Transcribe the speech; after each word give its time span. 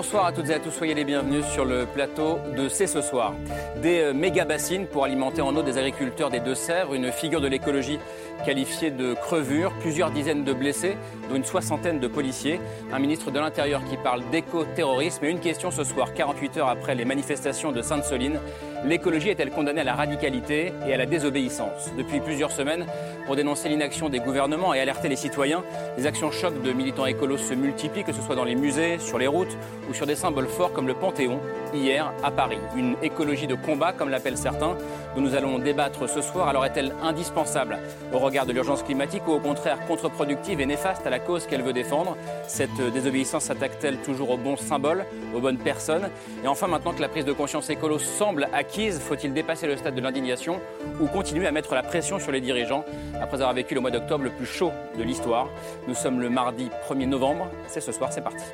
Bonsoir 0.00 0.24
à 0.24 0.32
toutes 0.32 0.48
et 0.48 0.54
à 0.54 0.58
tous, 0.58 0.70
soyez 0.70 0.94
les 0.94 1.04
bienvenus 1.04 1.44
sur 1.44 1.66
le 1.66 1.84
plateau 1.84 2.38
de 2.56 2.70
C'est 2.70 2.86
ce 2.86 3.02
soir. 3.02 3.34
Des 3.82 4.00
euh, 4.00 4.12
méga 4.14 4.46
bassines 4.46 4.86
pour 4.86 5.04
alimenter 5.04 5.42
en 5.42 5.54
eau 5.54 5.62
des 5.62 5.76
agriculteurs 5.76 6.30
des 6.30 6.40
Deux-Sèvres, 6.40 6.94
une 6.94 7.12
figure 7.12 7.42
de 7.42 7.46
l'écologie 7.46 7.98
qualifiée 8.46 8.90
de 8.90 9.12
crevure, 9.12 9.74
plusieurs 9.80 10.10
dizaines 10.10 10.42
de 10.42 10.54
blessés, 10.54 10.96
dont 11.28 11.36
une 11.36 11.44
soixantaine 11.44 12.00
de 12.00 12.08
policiers, 12.08 12.62
un 12.90 12.98
ministre 12.98 13.30
de 13.30 13.38
l'Intérieur 13.38 13.82
qui 13.90 13.98
parle 13.98 14.22
d'éco-terrorisme 14.30 15.26
et 15.26 15.28
une 15.28 15.38
question 15.38 15.70
ce 15.70 15.84
soir, 15.84 16.14
48 16.14 16.56
heures 16.56 16.68
après 16.68 16.94
les 16.94 17.04
manifestations 17.04 17.70
de 17.70 17.82
Sainte-Soline. 17.82 18.40
L'écologie 18.84 19.28
est-elle 19.28 19.50
condamnée 19.50 19.82
à 19.82 19.84
la 19.84 19.94
radicalité 19.94 20.72
et 20.86 20.94
à 20.94 20.96
la 20.96 21.04
désobéissance 21.04 21.90
Depuis 21.98 22.20
plusieurs 22.20 22.50
semaines, 22.50 22.86
pour 23.26 23.36
dénoncer 23.36 23.68
l'inaction 23.68 24.08
des 24.08 24.20
gouvernements 24.20 24.72
et 24.72 24.80
alerter 24.80 25.08
les 25.08 25.16
citoyens, 25.16 25.62
les 25.98 26.06
actions 26.06 26.30
chocs 26.30 26.62
de 26.62 26.72
militants 26.72 27.04
écolos 27.04 27.36
se 27.36 27.52
multiplient, 27.52 28.04
que 28.04 28.12
ce 28.12 28.22
soit 28.22 28.36
dans 28.36 28.44
les 28.44 28.54
musées, 28.54 28.98
sur 28.98 29.18
les 29.18 29.26
routes 29.26 29.54
ou 29.90 29.94
sur 29.94 30.06
des 30.06 30.14
symboles 30.14 30.48
forts 30.48 30.72
comme 30.72 30.86
le 30.86 30.94
Panthéon, 30.94 31.40
hier 31.74 32.10
à 32.22 32.30
Paris. 32.30 32.58
Une 32.74 32.96
écologie 33.02 33.46
de 33.46 33.54
combat, 33.54 33.92
comme 33.92 34.08
l'appellent 34.08 34.38
certains, 34.38 34.78
dont 35.14 35.20
nous 35.20 35.34
allons 35.34 35.58
débattre 35.58 36.08
ce 36.08 36.22
soir. 36.22 36.48
Alors 36.48 36.64
est-elle 36.64 36.94
indispensable 37.02 37.78
au 38.14 38.18
regard 38.18 38.46
de 38.46 38.52
l'urgence 38.52 38.82
climatique 38.82 39.28
ou 39.28 39.32
au 39.32 39.40
contraire 39.40 39.78
contre-productive 39.86 40.60
et 40.60 40.66
néfaste 40.66 41.06
à 41.06 41.10
la 41.10 41.18
cause 41.18 41.46
qu'elle 41.46 41.62
veut 41.62 41.74
défendre 41.74 42.16
Cette 42.48 42.80
désobéissance 42.94 43.44
s'attaque-t-elle 43.44 43.98
toujours 43.98 44.30
aux 44.30 44.38
bons 44.38 44.56
symboles, 44.56 45.04
aux 45.34 45.40
bonnes 45.40 45.58
personnes 45.58 46.08
Et 46.42 46.48
enfin, 46.48 46.66
maintenant 46.66 46.94
que 46.94 47.02
la 47.02 47.08
prise 47.08 47.26
de 47.26 47.32
conscience 47.32 47.68
écolo 47.68 47.98
semble 47.98 48.48
acquise, 48.54 48.69
faut-il 49.00 49.32
dépasser 49.32 49.66
le 49.66 49.76
stade 49.76 49.94
de 49.94 50.00
l'indignation 50.00 50.60
ou 51.00 51.06
continuer 51.06 51.46
à 51.46 51.52
mettre 51.52 51.74
la 51.74 51.82
pression 51.82 52.18
sur 52.18 52.30
les 52.30 52.40
dirigeants 52.40 52.84
après 53.20 53.36
avoir 53.36 53.52
vécu 53.52 53.74
le 53.74 53.80
mois 53.80 53.90
d'octobre 53.90 54.24
le 54.24 54.30
plus 54.30 54.46
chaud 54.46 54.72
de 54.96 55.02
l'histoire? 55.02 55.48
Nous 55.88 55.94
sommes 55.94 56.20
le 56.20 56.30
mardi 56.30 56.70
1er 56.88 57.06
novembre. 57.06 57.50
C'est 57.66 57.80
ce 57.80 57.92
soir, 57.92 58.12
c'est 58.12 58.22
parti. 58.22 58.44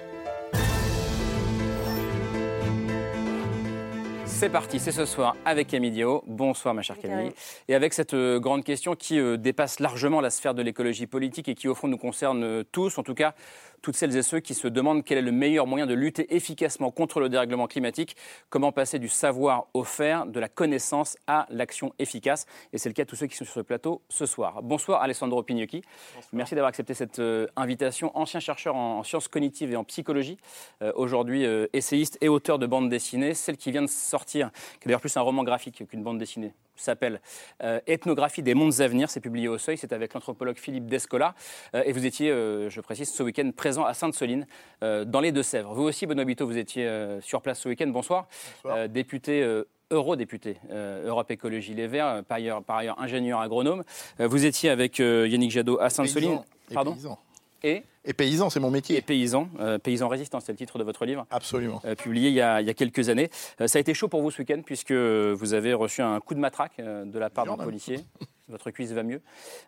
C'est 4.38 4.50
parti, 4.50 4.78
c'est 4.78 4.92
ce 4.92 5.06
soir 5.06 5.34
avec 5.46 5.68
Camille 5.68 5.92
Dio. 5.92 6.22
Bonsoir 6.26 6.74
ma 6.74 6.82
chère 6.82 6.98
Camille. 6.98 7.32
Et 7.68 7.74
avec 7.74 7.94
cette 7.94 8.12
euh, 8.12 8.38
grande 8.38 8.64
question 8.64 8.94
qui 8.94 9.18
euh, 9.18 9.38
dépasse 9.38 9.80
largement 9.80 10.20
la 10.20 10.28
sphère 10.28 10.52
de 10.52 10.60
l'écologie 10.60 11.06
politique 11.06 11.48
et 11.48 11.54
qui 11.54 11.68
au 11.68 11.74
fond 11.74 11.88
nous 11.88 11.96
concerne 11.96 12.44
euh, 12.44 12.62
tous, 12.62 12.98
en 12.98 13.02
tout 13.02 13.14
cas 13.14 13.34
toutes 13.82 13.96
celles 13.96 14.16
et 14.16 14.22
ceux 14.22 14.40
qui 14.40 14.54
se 14.54 14.68
demandent 14.68 15.04
quel 15.04 15.18
est 15.18 15.22
le 15.22 15.32
meilleur 15.32 15.66
moyen 15.66 15.86
de 15.86 15.94
lutter 15.94 16.34
efficacement 16.34 16.90
contre 16.90 17.20
le 17.20 17.28
dérèglement 17.28 17.66
climatique, 17.66 18.16
comment 18.50 18.72
passer 18.72 18.98
du 18.98 19.08
savoir 19.08 19.66
au 19.74 19.84
faire, 19.84 20.26
de 20.26 20.40
la 20.40 20.48
connaissance 20.48 21.16
à 21.26 21.46
l'action 21.50 21.92
efficace. 21.98 22.46
Et 22.72 22.78
c'est 22.78 22.88
le 22.88 22.94
cas 22.94 23.04
de 23.04 23.08
tous 23.08 23.16
ceux 23.16 23.26
qui 23.26 23.36
sont 23.36 23.44
sur 23.44 23.54
ce 23.54 23.60
plateau 23.60 24.02
ce 24.08 24.26
soir. 24.26 24.62
Bonsoir 24.62 25.02
Alessandro 25.02 25.42
Pignocchi. 25.42 25.82
Merci 26.32 26.54
d'avoir 26.54 26.68
accepté 26.68 26.94
cette 26.94 27.20
invitation. 27.56 28.10
Ancien 28.16 28.40
chercheur 28.40 28.76
en 28.76 29.02
sciences 29.02 29.28
cognitives 29.28 29.72
et 29.72 29.76
en 29.76 29.84
psychologie, 29.84 30.38
aujourd'hui 30.94 31.44
essayiste 31.72 32.18
et 32.20 32.28
auteur 32.28 32.58
de 32.58 32.66
bande 32.66 32.88
dessinée, 32.88 33.34
celle 33.34 33.56
qui 33.56 33.70
vient 33.70 33.82
de 33.82 33.86
sortir 33.86 34.50
qui 34.80 34.84
est 34.84 34.86
d'ailleurs 34.86 35.00
plus 35.00 35.16
un 35.16 35.22
roman 35.22 35.44
graphique 35.44 35.84
qu'une 35.88 36.02
bande 36.02 36.18
dessinée 36.18 36.52
s'appelle 36.82 37.20
euh, 37.62 37.80
Ethnographie 37.86 38.42
des 38.42 38.54
mondes 38.54 38.80
à 38.80 38.88
venir. 38.88 39.10
C'est 39.10 39.20
publié 39.20 39.48
au 39.48 39.58
Seuil. 39.58 39.76
C'est 39.76 39.92
avec 39.92 40.14
l'anthropologue 40.14 40.56
Philippe 40.56 40.86
Descola. 40.86 41.34
Euh, 41.74 41.82
et 41.84 41.92
vous 41.92 42.06
étiez, 42.06 42.30
euh, 42.30 42.68
je 42.70 42.80
précise, 42.80 43.12
ce 43.12 43.22
week-end 43.22 43.50
présent 43.56 43.84
à 43.84 43.94
Sainte-Soline, 43.94 44.46
dans 44.80 45.20
les 45.20 45.32
Deux-Sèvres. 45.32 45.74
Vous 45.74 45.82
aussi, 45.82 46.06
Benoît 46.06 46.24
Biteau, 46.24 46.46
vous 46.46 46.58
étiez 46.58 46.88
sur 47.20 47.42
place 47.42 47.60
ce 47.60 47.68
week-end. 47.68 47.88
Bonsoir. 47.88 48.28
Bonsoir. 48.62 48.88
député 48.88 49.62
eurodéputé 49.90 50.58
Europe 50.70 51.30
Écologie 51.30 51.74
Les 51.74 51.86
Verts, 51.86 52.22
par 52.24 52.36
ailleurs, 52.36 52.62
par 52.62 52.76
ailleurs 52.76 53.00
ingénieur 53.00 53.40
agronome. 53.40 53.84
vous 54.18 54.44
étiez 54.44 54.70
avec 54.70 54.98
Yannick 54.98 55.50
Jadot 55.50 55.78
à 55.80 55.90
Sainte-Soline. 55.90 56.40
Pardon 56.72 56.96
Et 57.62 57.84
et 58.06 58.12
paysan, 58.12 58.50
c'est 58.50 58.60
mon 58.60 58.70
métier. 58.70 58.96
Et 58.96 59.02
paysan, 59.02 59.48
euh, 59.58 59.78
paysan 59.78 60.08
résistant, 60.08 60.38
c'est 60.38 60.52
le 60.52 60.58
titre 60.58 60.78
de 60.78 60.84
votre 60.84 61.04
livre. 61.04 61.26
Absolument. 61.30 61.82
Euh, 61.84 61.96
publié 61.96 62.28
il 62.28 62.34
y, 62.34 62.40
a, 62.40 62.62
quelques 62.74 63.08
années. 63.08 63.30
Euh, 63.60 63.66
ça 63.66 63.78
a 63.78 63.80
été 63.80 63.94
chaud 63.94 64.08
pour 64.08 64.22
vous 64.22 64.30
ce 64.30 64.38
week-end 64.38 64.62
puisque 64.64 64.92
vous 64.92 65.54
avez 65.54 65.74
reçu 65.74 66.02
un 66.02 66.20
coup 66.20 66.34
de 66.34 66.38
matraque 66.38 66.78
de 66.78 67.18
la 67.18 67.30
part 67.30 67.44
d'un 67.44 67.56
policier. 67.56 67.98
Votre 68.48 68.70
cuisse 68.70 68.92
va 68.92 69.02
mieux. 69.02 69.20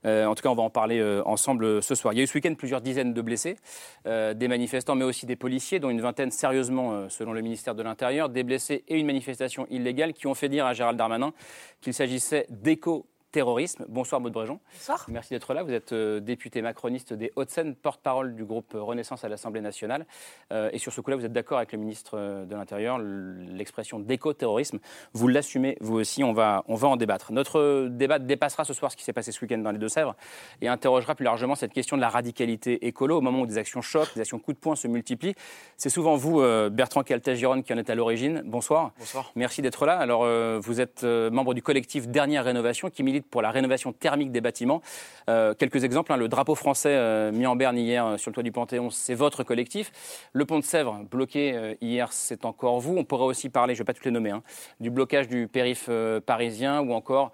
en 0.04 0.32
tout 0.36 0.42
cas, 0.44 0.50
on 0.50 0.54
va 0.54 0.62
en 0.62 0.70
parler 0.70 1.02
ensemble 1.26 1.82
ce 1.82 1.96
soir. 1.96 2.14
Il 2.14 2.18
y 2.18 2.20
a 2.20 2.22
eu 2.22 2.28
ce 2.28 2.34
week-end 2.34 2.54
plusieurs 2.54 2.80
dizaines 2.80 3.12
de 3.12 3.22
blessés, 3.22 3.56
des 4.04 4.46
manifestants, 4.46 4.94
mais 4.94 5.04
aussi 5.04 5.26
des 5.26 5.34
policiers, 5.34 5.80
dont 5.80 5.90
une 5.90 6.00
vingtaine 6.00 6.30
sérieusement, 6.30 7.08
selon 7.08 7.32
le 7.32 7.40
ministère 7.40 7.74
de 7.74 7.82
l'Intérieur, 7.82 8.28
des 8.28 8.44
blessés 8.44 8.84
et 8.86 8.96
une 8.96 9.06
manifestation 9.06 9.66
illégale 9.68 10.12
qui 10.12 10.28
ont 10.28 10.34
fait 10.34 10.48
dire 10.48 10.64
à 10.64 10.74
Gérald 10.74 10.96
Darmanin 10.96 11.32
qu'il 11.80 11.92
s'agissait 11.92 12.46
d'éco 12.50 13.04
terrorisme. 13.30 13.84
Bonsoir 13.88 14.20
Maud 14.20 14.32
Bréjon. 14.32 14.60
Bonsoir. 14.72 15.04
Merci 15.08 15.34
d'être 15.34 15.52
là. 15.52 15.62
Vous 15.62 15.72
êtes 15.72 15.92
euh, 15.92 16.20
député 16.20 16.62
macroniste 16.62 17.12
des 17.12 17.30
Hauts-de-Seine, 17.36 17.74
porte-parole 17.74 18.34
du 18.34 18.44
groupe 18.44 18.72
Renaissance 18.74 19.24
à 19.24 19.28
l'Assemblée 19.28 19.60
nationale. 19.60 20.06
Euh, 20.52 20.70
et 20.72 20.78
sur 20.78 20.92
ce 20.92 21.00
coup-là, 21.00 21.16
vous 21.16 21.24
êtes 21.24 21.32
d'accord 21.32 21.58
avec 21.58 21.72
le 21.72 21.78
ministre 21.78 22.12
euh, 22.14 22.46
de 22.46 22.54
l'Intérieur, 22.54 22.98
l'expression 22.98 23.98
d'éco-terrorisme. 23.98 24.78
Vous 25.12 25.28
l'assumez, 25.28 25.76
vous 25.80 25.96
aussi. 25.96 26.24
On 26.24 26.32
va, 26.32 26.64
on 26.68 26.74
va 26.74 26.88
en 26.88 26.96
débattre. 26.96 27.32
Notre 27.32 27.88
débat 27.88 28.18
dépassera 28.18 28.64
ce 28.64 28.72
soir 28.72 28.90
ce 28.90 28.96
qui 28.96 29.04
s'est 29.04 29.12
passé 29.12 29.30
ce 29.30 29.40
week-end 29.42 29.58
dans 29.58 29.72
les 29.72 29.78
Deux-Sèvres 29.78 30.16
et 30.62 30.68
interrogera 30.68 31.14
plus 31.14 31.24
largement 31.24 31.54
cette 31.54 31.72
question 31.72 31.96
de 31.96 32.02
la 32.02 32.08
radicalité 32.08 32.86
écolo 32.86 33.18
au 33.18 33.20
moment 33.20 33.40
où 33.40 33.46
des 33.46 33.58
actions 33.58 33.82
chocs, 33.82 34.14
des 34.14 34.22
actions 34.22 34.38
coup 34.38 34.52
de 34.52 34.58
poing 34.58 34.74
se 34.74 34.88
multiplient. 34.88 35.34
C'est 35.76 35.90
souvent 35.90 36.16
vous, 36.16 36.40
Bertrand 36.70 37.02
Caltagirone, 37.02 37.62
qui 37.62 37.72
en 37.72 37.78
êtes 37.78 37.90
à 37.90 37.94
l'origine. 37.94 38.42
Bonsoir. 38.44 38.92
Bonsoir. 38.98 39.32
Merci 39.34 39.62
d'être 39.62 39.84
là. 39.86 39.98
Alors, 39.98 40.26
vous 40.60 40.80
êtes 40.80 41.04
membre 41.04 41.54
du 41.54 41.62
collectif 41.62 42.08
Dernière 42.08 42.44
Rénovation 42.44 42.90
qui 42.90 43.02
milite 43.02 43.27
pour 43.30 43.42
la 43.42 43.50
rénovation 43.50 43.92
thermique 43.92 44.32
des 44.32 44.40
bâtiments. 44.40 44.82
Euh, 45.28 45.54
quelques 45.54 45.84
exemples, 45.84 46.12
hein. 46.12 46.16
le 46.16 46.28
drapeau 46.28 46.54
français 46.54 46.94
euh, 46.94 47.32
mis 47.32 47.46
en 47.46 47.56
berne 47.56 47.76
hier 47.76 48.06
euh, 48.06 48.16
sur 48.16 48.30
le 48.30 48.34
toit 48.34 48.42
du 48.42 48.52
Panthéon, 48.52 48.90
c'est 48.90 49.14
votre 49.14 49.44
collectif. 49.44 49.92
Le 50.32 50.44
pont 50.44 50.58
de 50.58 50.64
Sèvres, 50.64 51.00
bloqué 51.10 51.76
hier, 51.80 52.12
c'est 52.12 52.44
encore 52.44 52.80
vous. 52.80 52.96
On 52.96 53.04
pourrait 53.04 53.24
aussi 53.24 53.48
parler, 53.48 53.74
je 53.74 53.78
ne 53.78 53.82
vais 53.82 53.86
pas 53.86 53.94
toutes 53.94 54.04
les 54.04 54.10
nommer, 54.10 54.30
hein, 54.30 54.42
du 54.80 54.90
blocage 54.90 55.28
du 55.28 55.48
périph' 55.48 55.90
parisien 56.26 56.80
ou 56.80 56.92
encore 56.92 57.32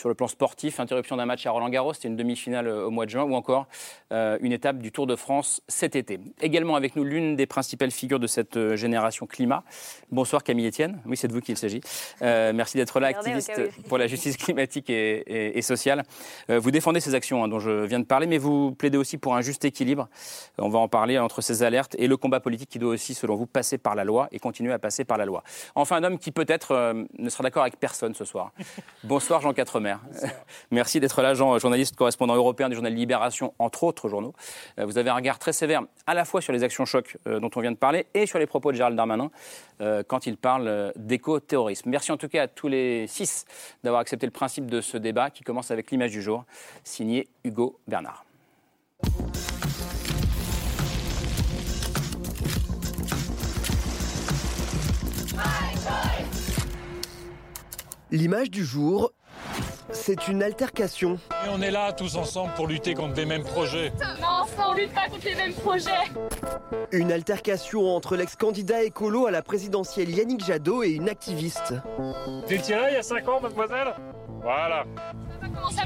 sur 0.00 0.08
le 0.08 0.14
plan 0.14 0.28
sportif, 0.28 0.80
interruption 0.80 1.16
d'un 1.16 1.26
match 1.26 1.44
à 1.44 1.50
Roland 1.50 1.68
Garros, 1.68 1.92
c'était 1.92 2.08
une 2.08 2.16
demi-finale 2.16 2.66
euh, 2.68 2.86
au 2.86 2.90
mois 2.90 3.04
de 3.04 3.10
juin, 3.10 3.22
ou 3.22 3.34
encore 3.34 3.66
euh, 4.12 4.38
une 4.40 4.52
étape 4.52 4.78
du 4.78 4.92
Tour 4.92 5.06
de 5.06 5.14
France 5.14 5.60
cet 5.68 5.94
été. 5.94 6.18
Également 6.40 6.74
avec 6.74 6.96
nous 6.96 7.04
l'une 7.04 7.36
des 7.36 7.44
principales 7.44 7.90
figures 7.90 8.18
de 8.18 8.26
cette 8.26 8.56
euh, 8.56 8.76
génération 8.76 9.26
climat. 9.26 9.62
Bonsoir 10.10 10.42
Camille 10.42 10.66
Etienne, 10.66 11.02
oui 11.04 11.18
c'est 11.18 11.28
de 11.28 11.34
vous 11.34 11.42
qu'il 11.42 11.58
s'agit. 11.58 11.82
merci 12.22 12.78
d'être 12.78 12.98
là, 12.98 13.08
activiste 13.08 13.60
pour 13.88 13.98
la 13.98 14.06
justice 14.06 14.38
climatique 14.38 14.88
et, 14.88 15.60
sociale. 15.60 16.02
vous 16.48 16.70
défendez 16.70 17.00
ces 17.00 17.14
actions 17.14 17.44
hein, 17.44 17.48
dont 17.48 17.58
je 17.58 17.84
viens 17.84 18.00
de 18.00 18.04
parler, 18.04 18.26
mais 18.26 18.38
vous 18.38 18.72
plaidez 18.72 18.96
aussi 18.96 19.18
pour 19.18 19.36
un 19.36 19.42
juste 19.42 19.64
équilibre. 19.66 20.08
On 20.58 20.70
va 20.70 20.78
en 20.78 20.88
parler 20.88 21.18
entre 21.18 21.42
ces 21.42 21.62
alertes 21.62 21.94
et 21.98 22.06
le 22.06 22.16
combat 22.16 22.40
politique 22.40 22.70
qui 22.70 22.78
doit 22.78 22.92
aussi, 22.94 23.12
selon 23.14 23.36
vous, 23.36 23.46
passer 23.46 23.76
par 23.76 23.94
la 23.94 24.04
loi 24.04 24.28
et 24.32 24.38
continuer 24.38 24.72
à 24.72 24.78
passer 24.78 25.04
par 25.04 25.18
la 25.18 25.26
loi. 25.26 25.42
Enfin, 25.74 25.96
un 25.96 26.04
homme 26.04 26.18
qui 26.18 26.30
peut-être 26.30 26.94
ne 27.18 27.28
sera 27.28 27.42
d'accord 27.42 27.62
avec 27.62 27.78
personne 27.78 28.14
ce 28.14 28.24
soir. 28.24 28.52
Bonsoir 29.04 29.42
Jean 29.42 29.52
Quatremer. 29.52 29.89
Merci 30.70 31.00
d'être 31.00 31.34
Jean, 31.34 31.58
journaliste 31.58 31.96
correspondant 31.96 32.34
européen 32.34 32.68
du 32.68 32.74
journal 32.74 32.92
Libération, 32.92 33.54
entre 33.58 33.84
autres 33.84 34.08
journaux. 34.08 34.34
Euh, 34.78 34.84
vous 34.84 34.98
avez 34.98 35.10
un 35.10 35.14
regard 35.14 35.38
très 35.38 35.52
sévère 35.52 35.82
à 36.06 36.14
la 36.14 36.24
fois 36.24 36.40
sur 36.40 36.52
les 36.52 36.62
actions 36.62 36.84
chocs 36.84 37.16
euh, 37.26 37.40
dont 37.40 37.50
on 37.54 37.60
vient 37.60 37.72
de 37.72 37.76
parler 37.76 38.06
et 38.14 38.26
sur 38.26 38.38
les 38.38 38.46
propos 38.46 38.72
de 38.72 38.76
Gérald 38.76 38.96
Darmanin 38.96 39.30
euh, 39.80 40.02
quand 40.06 40.26
il 40.26 40.36
parle 40.36 40.92
d'éco-terrorisme. 40.96 41.90
Merci 41.90 42.12
en 42.12 42.16
tout 42.16 42.28
cas 42.28 42.42
à 42.42 42.48
tous 42.48 42.68
les 42.68 43.06
six 43.06 43.44
d'avoir 43.82 44.00
accepté 44.00 44.26
le 44.26 44.32
principe 44.32 44.70
de 44.70 44.80
ce 44.80 44.96
débat 44.96 45.30
qui 45.30 45.42
commence 45.42 45.70
avec 45.70 45.90
l'image 45.90 46.10
du 46.10 46.22
jour, 46.22 46.44
signé 46.84 47.28
Hugo 47.44 47.78
Bernard. 47.86 48.24
L'image 58.12 58.50
du 58.50 58.64
jour, 58.64 59.12
c'est 59.92 60.28
une 60.28 60.42
altercation. 60.42 61.18
Et 61.44 61.48
on 61.50 61.60
est 61.60 61.70
là 61.70 61.92
tous 61.92 62.16
ensemble 62.16 62.52
pour 62.54 62.66
lutter 62.66 62.94
contre 62.94 63.14
les 63.16 63.26
mêmes 63.26 63.44
projets. 63.44 63.92
Non, 64.20 64.46
on 64.58 64.74
lutte 64.74 64.92
pas 64.92 65.08
contre 65.08 65.24
les 65.24 65.34
mêmes 65.34 65.54
projets. 65.54 65.90
Une 66.92 67.12
altercation 67.12 67.94
entre 67.94 68.16
l'ex-candidat 68.16 68.82
écolo 68.82 69.26
à 69.26 69.30
la 69.30 69.42
présidentielle 69.42 70.10
Yannick 70.10 70.44
Jadot 70.44 70.82
et 70.82 70.90
une 70.90 71.08
activiste. 71.08 71.74
Vous 71.98 72.52
étiez 72.52 72.76
là 72.76 72.90
il 72.90 72.94
y 72.94 72.98
a 72.98 73.02
5 73.02 73.28
ans, 73.28 73.40
mademoiselle? 73.40 73.94
Voilà. 74.42 74.84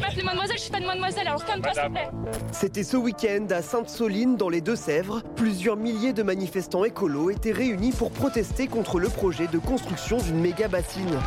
M'appeler 0.01 0.23
mademoiselle 0.23 0.57
Je 0.57 0.63
suis 0.63 0.71
pas 0.71 0.79
une 0.79 0.87
mademoiselle, 0.87 1.29
alors 1.29 1.45
calme-toi 1.45 1.73
s'il 1.73 1.83
te 1.83 1.89
plaît. 1.89 2.09
C'était 2.53 2.83
ce 2.85 2.97
week-end 2.97 3.47
à 3.51 3.63
Sainte-Soline, 3.63 4.37
dans 4.37 4.49
les 4.49 4.61
Deux-Sèvres. 4.61 5.23
Plusieurs 5.37 5.77
milliers 5.77 6.13
de 6.13 6.23
manifestants 6.23 6.85
écolos 6.85 7.31
étaient 7.31 7.53
réunis 7.53 7.93
pour 7.93 8.11
protester 8.11 8.67
contre 8.67 8.99
le 8.99 9.09
projet 9.09 9.47
de 9.47 9.59
construction 9.59 10.19
d'une 10.19 10.41
méga 10.41 10.69
bassine. 10.69 11.19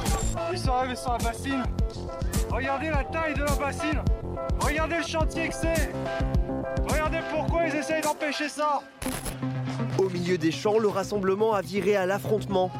Ils 0.51 0.59
sont 0.59 0.71
arrivés 0.71 0.95
sur 0.95 1.11
la 1.11 1.17
bassine. 1.17 1.63
Regardez 2.49 2.89
la 2.89 3.03
taille 3.03 3.33
de 3.33 3.43
la 3.43 3.55
bassine. 3.55 4.01
Regardez 4.59 4.97
le 4.97 5.07
chantier 5.07 5.49
que 5.49 5.55
c'est. 5.55 5.91
Regardez 6.87 7.19
pourquoi 7.31 7.67
ils 7.67 7.75
essayent 7.75 8.01
d'empêcher 8.01 8.49
ça. 8.49 8.81
Au 9.97 10.09
milieu 10.09 10.37
des 10.37 10.51
champs, 10.51 10.77
le 10.77 10.87
rassemblement 10.87 11.53
a 11.53 11.61
viré 11.61 11.95
à 11.95 12.05
l'affrontement. 12.05 12.71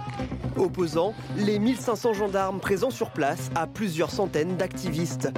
Opposant 0.55 1.13
les 1.37 1.59
1500 1.59 2.13
gendarmes 2.13 2.59
présents 2.59 2.89
sur 2.89 3.11
place 3.11 3.49
à 3.55 3.67
plusieurs 3.67 4.11
centaines 4.11 4.57
d'activistes. 4.57 5.29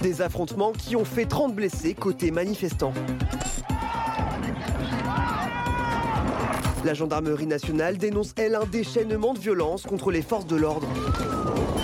Des 0.00 0.22
affrontements 0.22 0.72
qui 0.72 0.96
ont 0.96 1.04
fait 1.04 1.26
30 1.26 1.54
blessés 1.54 1.94
côté 1.94 2.30
manifestants. 2.30 2.92
La 6.84 6.92
gendarmerie 6.92 7.46
nationale 7.46 7.96
dénonce, 7.96 8.34
elle, 8.36 8.54
un 8.54 8.66
déchaînement 8.66 9.32
de 9.32 9.38
violence 9.38 9.84
contre 9.84 10.10
les 10.10 10.20
forces 10.20 10.46
de 10.46 10.56
l'ordre.« 10.56 10.86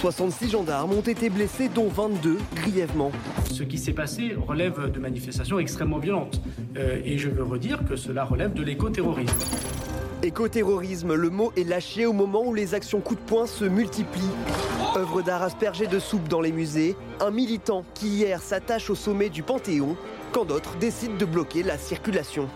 66 0.00 0.48
gendarmes 0.48 0.94
ont 0.94 1.02
été 1.02 1.28
blessés, 1.28 1.68
dont 1.68 1.88
22 1.88 2.38
grièvement. 2.54 3.12
Ce 3.52 3.62
qui 3.62 3.76
s'est 3.76 3.92
passé 3.92 4.34
relève 4.34 4.90
de 4.90 4.98
manifestations 4.98 5.58
extrêmement 5.58 5.98
violentes. 5.98 6.40
Euh, 6.78 7.02
et 7.04 7.18
je 7.18 7.28
veux 7.28 7.42
redire 7.42 7.84
que 7.84 7.96
cela 7.96 8.24
relève 8.24 8.54
de 8.54 8.62
l'écoterrorisme. 8.62 9.36
Écoterrorisme, 10.22 11.12
le 11.12 11.28
mot 11.28 11.52
est 11.54 11.68
lâché 11.68 12.06
au 12.06 12.14
moment 12.14 12.42
où 12.46 12.54
les 12.54 12.72
actions 12.72 13.00
coup 13.00 13.14
de 13.14 13.20
poing 13.20 13.46
se 13.46 13.66
multiplient. 13.66 14.22
Œuvre 14.96 15.20
d'art 15.20 15.42
aspergée 15.42 15.86
de 15.86 15.98
soupe 15.98 16.28
dans 16.28 16.40
les 16.40 16.52
musées, 16.52 16.96
un 17.20 17.30
militant 17.30 17.84
qui 17.92 18.08
hier 18.08 18.40
s'attache 18.40 18.88
au 18.88 18.94
sommet 18.94 19.28
du 19.28 19.42
Panthéon, 19.42 19.98
quand 20.32 20.46
d'autres 20.46 20.78
décident 20.78 21.16
de 21.18 21.26
bloquer 21.26 21.62
la 21.62 21.76
circulation. 21.76 22.48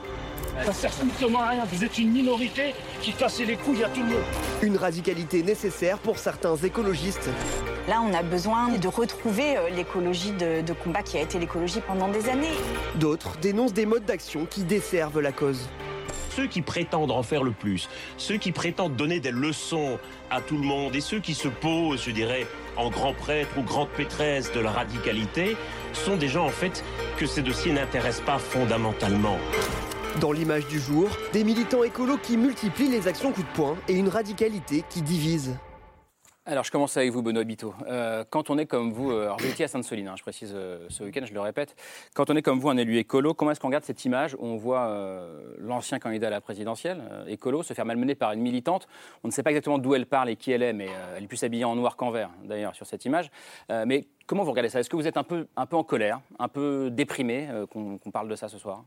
Ça 0.62 0.72
sert 0.72 0.92
strictement 0.92 1.40
à 1.40 1.48
rien. 1.50 1.64
Vous 1.70 1.84
êtes 1.84 1.98
une 1.98 2.10
minorité 2.10 2.74
qui 3.02 3.12
cassez 3.12 3.44
les 3.44 3.56
couilles 3.56 3.84
à 3.84 3.88
tout 3.88 4.00
le 4.00 4.06
monde. 4.06 4.24
Une 4.62 4.76
radicalité 4.76 5.42
nécessaire 5.42 5.98
pour 5.98 6.18
certains 6.18 6.56
écologistes. 6.56 7.28
Là, 7.88 8.00
on 8.00 8.14
a 8.14 8.22
besoin 8.22 8.68
de 8.68 8.88
retrouver 8.88 9.56
euh, 9.58 9.68
l'écologie 9.70 10.32
de, 10.32 10.62
de 10.62 10.72
combat 10.72 11.02
qui 11.02 11.18
a 11.18 11.20
été 11.20 11.38
l'écologie 11.38 11.80
pendant 11.86 12.08
des 12.08 12.28
années. 12.28 12.54
D'autres 12.94 13.36
dénoncent 13.42 13.74
des 13.74 13.84
modes 13.84 14.06
d'action 14.06 14.46
qui 14.46 14.62
desservent 14.62 15.20
la 15.20 15.32
cause. 15.32 15.68
Ceux 16.30 16.46
qui 16.46 16.62
prétendent 16.62 17.12
en 17.12 17.22
faire 17.22 17.44
le 17.44 17.52
plus, 17.52 17.88
ceux 18.16 18.38
qui 18.38 18.50
prétendent 18.50 18.96
donner 18.96 19.20
des 19.20 19.30
leçons 19.30 19.98
à 20.30 20.40
tout 20.40 20.56
le 20.56 20.64
monde 20.64 20.96
et 20.96 21.00
ceux 21.00 21.20
qui 21.20 21.34
se 21.34 21.46
posent, 21.46 22.02
je 22.04 22.10
dirais, 22.10 22.46
en 22.76 22.90
grand 22.90 23.12
prêtre 23.12 23.50
ou 23.56 23.62
grande 23.62 23.88
pétresse 23.90 24.50
de 24.52 24.58
la 24.58 24.70
radicalité, 24.70 25.56
sont 25.92 26.16
des 26.16 26.28
gens 26.28 26.46
en 26.46 26.50
fait 26.50 26.82
que 27.18 27.26
ces 27.26 27.42
dossiers 27.42 27.72
n'intéressent 27.72 28.24
pas 28.24 28.38
fondamentalement. 28.38 29.38
Dans 30.20 30.30
l'image 30.30 30.68
du 30.68 30.78
jour, 30.78 31.08
des 31.32 31.42
militants 31.42 31.82
écolos 31.82 32.18
qui 32.18 32.36
multiplient 32.36 32.88
les 32.88 33.08
actions 33.08 33.32
coup 33.32 33.42
de 33.42 33.48
poing 33.48 33.76
et 33.88 33.94
une 33.94 34.08
radicalité 34.08 34.84
qui 34.88 35.02
divise. 35.02 35.56
Alors, 36.46 36.62
je 36.62 36.70
commence 36.70 36.96
avec 36.96 37.10
vous, 37.10 37.20
Benoît 37.20 37.42
Biteau. 37.42 37.74
Euh, 37.88 38.22
quand 38.30 38.48
on 38.48 38.56
est 38.56 38.66
comme 38.66 38.92
vous, 38.92 39.10
euh, 39.10 39.24
alors 39.24 39.38
vous 39.40 39.46
étiez 39.46 39.64
à 39.64 39.68
Sainte-Soline, 39.68 40.06
hein, 40.06 40.14
je 40.16 40.22
précise 40.22 40.52
euh, 40.54 40.86
ce 40.88 41.02
week-end, 41.02 41.22
je 41.24 41.34
le 41.34 41.40
répète. 41.40 41.74
Quand 42.14 42.30
on 42.30 42.36
est 42.36 42.42
comme 42.42 42.60
vous, 42.60 42.68
un 42.68 42.76
élu 42.76 42.98
écolo, 42.98 43.34
comment 43.34 43.50
est-ce 43.50 43.58
qu'on 43.58 43.66
regarde 43.66 43.82
cette 43.82 44.04
image 44.04 44.34
où 44.34 44.46
on 44.46 44.56
voit 44.56 44.86
euh, 44.86 45.52
l'ancien 45.58 45.98
candidat 45.98 46.28
à 46.28 46.30
la 46.30 46.40
présidentielle, 46.40 47.02
écolo, 47.26 47.64
se 47.64 47.74
faire 47.74 47.84
malmener 47.84 48.14
par 48.14 48.30
une 48.30 48.40
militante? 48.40 48.86
On 49.24 49.28
ne 49.28 49.32
sait 49.32 49.42
pas 49.42 49.50
exactement 49.50 49.78
d'où 49.78 49.96
elle 49.96 50.06
parle 50.06 50.30
et 50.30 50.36
qui 50.36 50.52
elle 50.52 50.62
est, 50.62 50.74
mais 50.74 50.90
elle 51.16 51.24
est 51.24 51.28
plus 51.28 51.42
habillée 51.42 51.64
en 51.64 51.74
noir 51.74 51.96
qu'en 51.96 52.12
vert, 52.12 52.30
d'ailleurs, 52.44 52.76
sur 52.76 52.86
cette 52.86 53.04
image. 53.04 53.32
Mais 53.68 54.06
comment 54.26 54.44
vous 54.44 54.50
regardez 54.50 54.68
ça? 54.68 54.78
Est-ce 54.78 54.90
que 54.90 54.96
vous 54.96 55.08
êtes 55.08 55.16
un 55.16 55.24
peu, 55.24 55.48
un 55.56 55.66
peu 55.66 55.76
en 55.76 55.82
colère, 55.82 56.20
un 56.38 56.48
peu 56.48 56.88
déprimé 56.92 57.48
qu'on 57.72 58.10
parle 58.12 58.28
de 58.28 58.36
ça 58.36 58.48
ce 58.48 58.58
soir? 58.58 58.84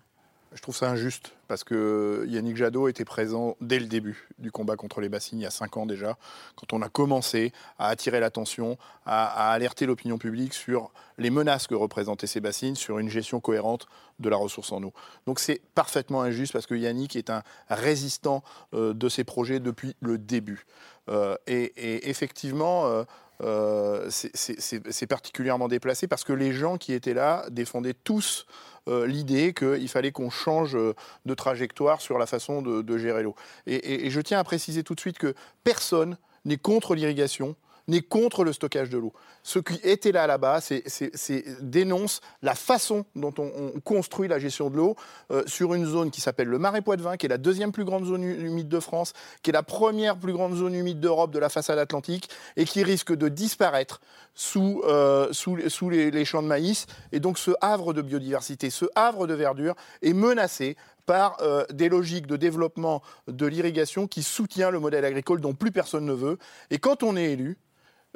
Je 0.54 0.62
trouve 0.62 0.76
ça 0.76 0.90
injuste 0.90 1.34
parce 1.48 1.64
que 1.64 2.26
Yannick 2.28 2.56
Jadot 2.56 2.88
était 2.88 3.06
présent 3.06 3.58
dès 3.60 3.80
le 3.80 3.86
début 3.86 4.28
du 4.40 4.52
combat 4.52 4.76
contre 4.76 5.02
les 5.02 5.10
bassines, 5.10 5.40
il 5.40 5.44
y 5.44 5.46
a 5.46 5.52
cinq 5.52 5.78
ans 5.78 5.86
déjà, 5.86 6.18
quand 6.56 6.74
on 6.74 6.82
a 6.82 6.90
commencé 6.90 7.52
à 7.78 7.90
attirer 7.90 8.20
l'attention, 8.20 8.78
à, 9.06 9.52
alerter 9.52 9.86
l'opinion 9.86 10.18
publique 10.18 10.54
sur 10.54 10.92
les 11.18 11.30
menaces 11.30 11.68
que 11.68 11.76
représentaient 11.76 12.28
ces 12.28 12.40
bassines, 12.40 12.76
sur 12.76 12.98
une 13.00 13.10
gestion 13.10 13.40
cohérente 13.40 13.88
de 14.20 14.30
la 14.30 14.38
ressource 14.38 14.72
en 14.72 14.82
eau. 14.84 14.94
Donc 15.26 15.40
c'est 15.40 15.62
parfaitement 15.76 16.22
injuste 16.22 16.54
parce 16.54 16.66
que 16.66 16.76
Yannick 16.76 17.16
est 17.16 17.30
un 17.30 17.44
résistant 17.70 18.44
euh, 18.74 18.94
de 18.94 19.10
ces 19.10 19.24
projets 19.26 19.60
depuis 19.60 19.96
le 20.00 20.18
début. 20.18 20.66
Euh, 21.10 21.36
et, 21.46 22.10
effectivement, 22.10 23.06
euh, 23.42 24.10
c'est 24.10 25.08
particulièrement 25.08 25.68
déplacé 25.68 26.08
parce 26.08 26.24
que 26.24 26.34
les 26.34 26.52
gens 26.52 26.78
qui 26.78 26.94
étaient 26.94 27.14
là 27.14 27.46
défendaient 27.50 27.94
tous 27.94 28.46
euh, 28.88 29.06
l'idée 29.06 29.54
qu'il 29.54 29.88
fallait 29.90 30.12
qu'on 30.12 30.30
change 30.30 30.76
euh, 30.76 30.94
de 31.26 31.34
trajectoire 31.34 32.02
sur 32.02 32.18
la 32.18 32.26
façon 32.26 32.62
de, 32.62 32.98
gérer 32.98 33.24
l'eau. 33.24 33.36
Et 33.66 34.10
je 34.10 34.22
tiens 34.22 34.40
à 34.40 34.44
préciser 34.44 34.84
tout 34.84 34.96
de 34.96 35.00
suite 35.00 35.18
que 35.18 35.36
personne 35.64 36.18
n'est 36.46 36.58
contre 36.58 36.96
l'irrigation 36.96 37.56
n'est 37.88 38.02
contre 38.02 38.44
le 38.44 38.52
stockage 38.54 38.90
de 38.90 38.98
l'eau. 38.98 39.14
Ceux 39.44 39.62
qui 39.62 39.80
étaient 39.84 40.12
là 40.12 40.28
là-bas 40.28 40.60
c'est- 40.62 40.84
c'est- 40.88 41.16
c'est- 41.16 41.46
dénoncent 41.62 42.20
la 42.42 42.54
façon 42.56 43.06
dont 43.16 43.34
on, 43.38 43.50
on 43.76 43.80
construit 43.80 44.28
la 44.28 44.40
gestion 44.40 44.70
de 44.70 44.76
l'eau 44.78 44.96
euh, 45.32 45.44
sur 45.46 45.74
une 45.74 45.86
zone 45.86 46.12
qui 46.12 46.20
s'appelle 46.22 46.48
le 46.50 46.60
Marais 46.60 46.82
Poitevin, 46.82 47.16
qui 47.18 47.26
est 47.26 47.30
la 47.30 47.38
deuxième 47.38 47.72
plus 47.72 47.86
grande 47.86 48.06
zone 48.06 48.24
hu- 48.24 48.46
humide 48.46 48.68
de 48.68 48.80
France, 48.80 49.14
qui 49.42 49.52
est 49.52 49.54
la 49.54 49.64
première 49.64 50.18
plus 50.18 50.34
grande 50.34 50.56
zone 50.56 50.74
humide 50.76 51.00
d'Europe 51.00 51.32
de 51.32 51.40
la 51.40 51.50
façade 51.50 51.80
atlantique, 51.80 52.30
et 52.58 52.66
qui 52.66 52.84
risque 52.84 53.16
de 53.16 53.30
disparaître 53.30 54.02
sous, 54.36 54.82
euh, 54.86 55.32
sous, 55.32 55.56
les 55.90 56.26
champs 56.26 56.44
de 56.44 56.48
maïs. 56.48 56.86
Et 57.12 57.20
donc 57.20 57.38
ce 57.40 57.52
havre 57.62 57.94
de 57.94 58.02
biodiversité, 58.02 58.70
ce 58.70 58.86
havre 58.96 59.28
de 59.28 59.34
verdure 59.34 59.76
est 60.02 60.14
menacé 60.14 60.76
par 61.06 61.38
euh, 61.42 61.64
des 61.72 61.88
logiques 61.88 62.28
de 62.28 62.36
développement 62.36 63.02
de 63.30 63.46
l'irrigation 63.46 64.08
qui 64.08 64.24
soutient 64.24 64.72
le 64.72 64.80
modèle 64.80 65.06
agricole 65.06 65.40
dont 65.40 65.54
plus 65.54 65.72
personne 65.72 66.06
ne 66.06 66.14
veut. 66.14 66.38
Et 66.70 66.80
quand 66.80 67.02
on 67.02 67.16
est 67.16 67.32
élu, 67.32 67.58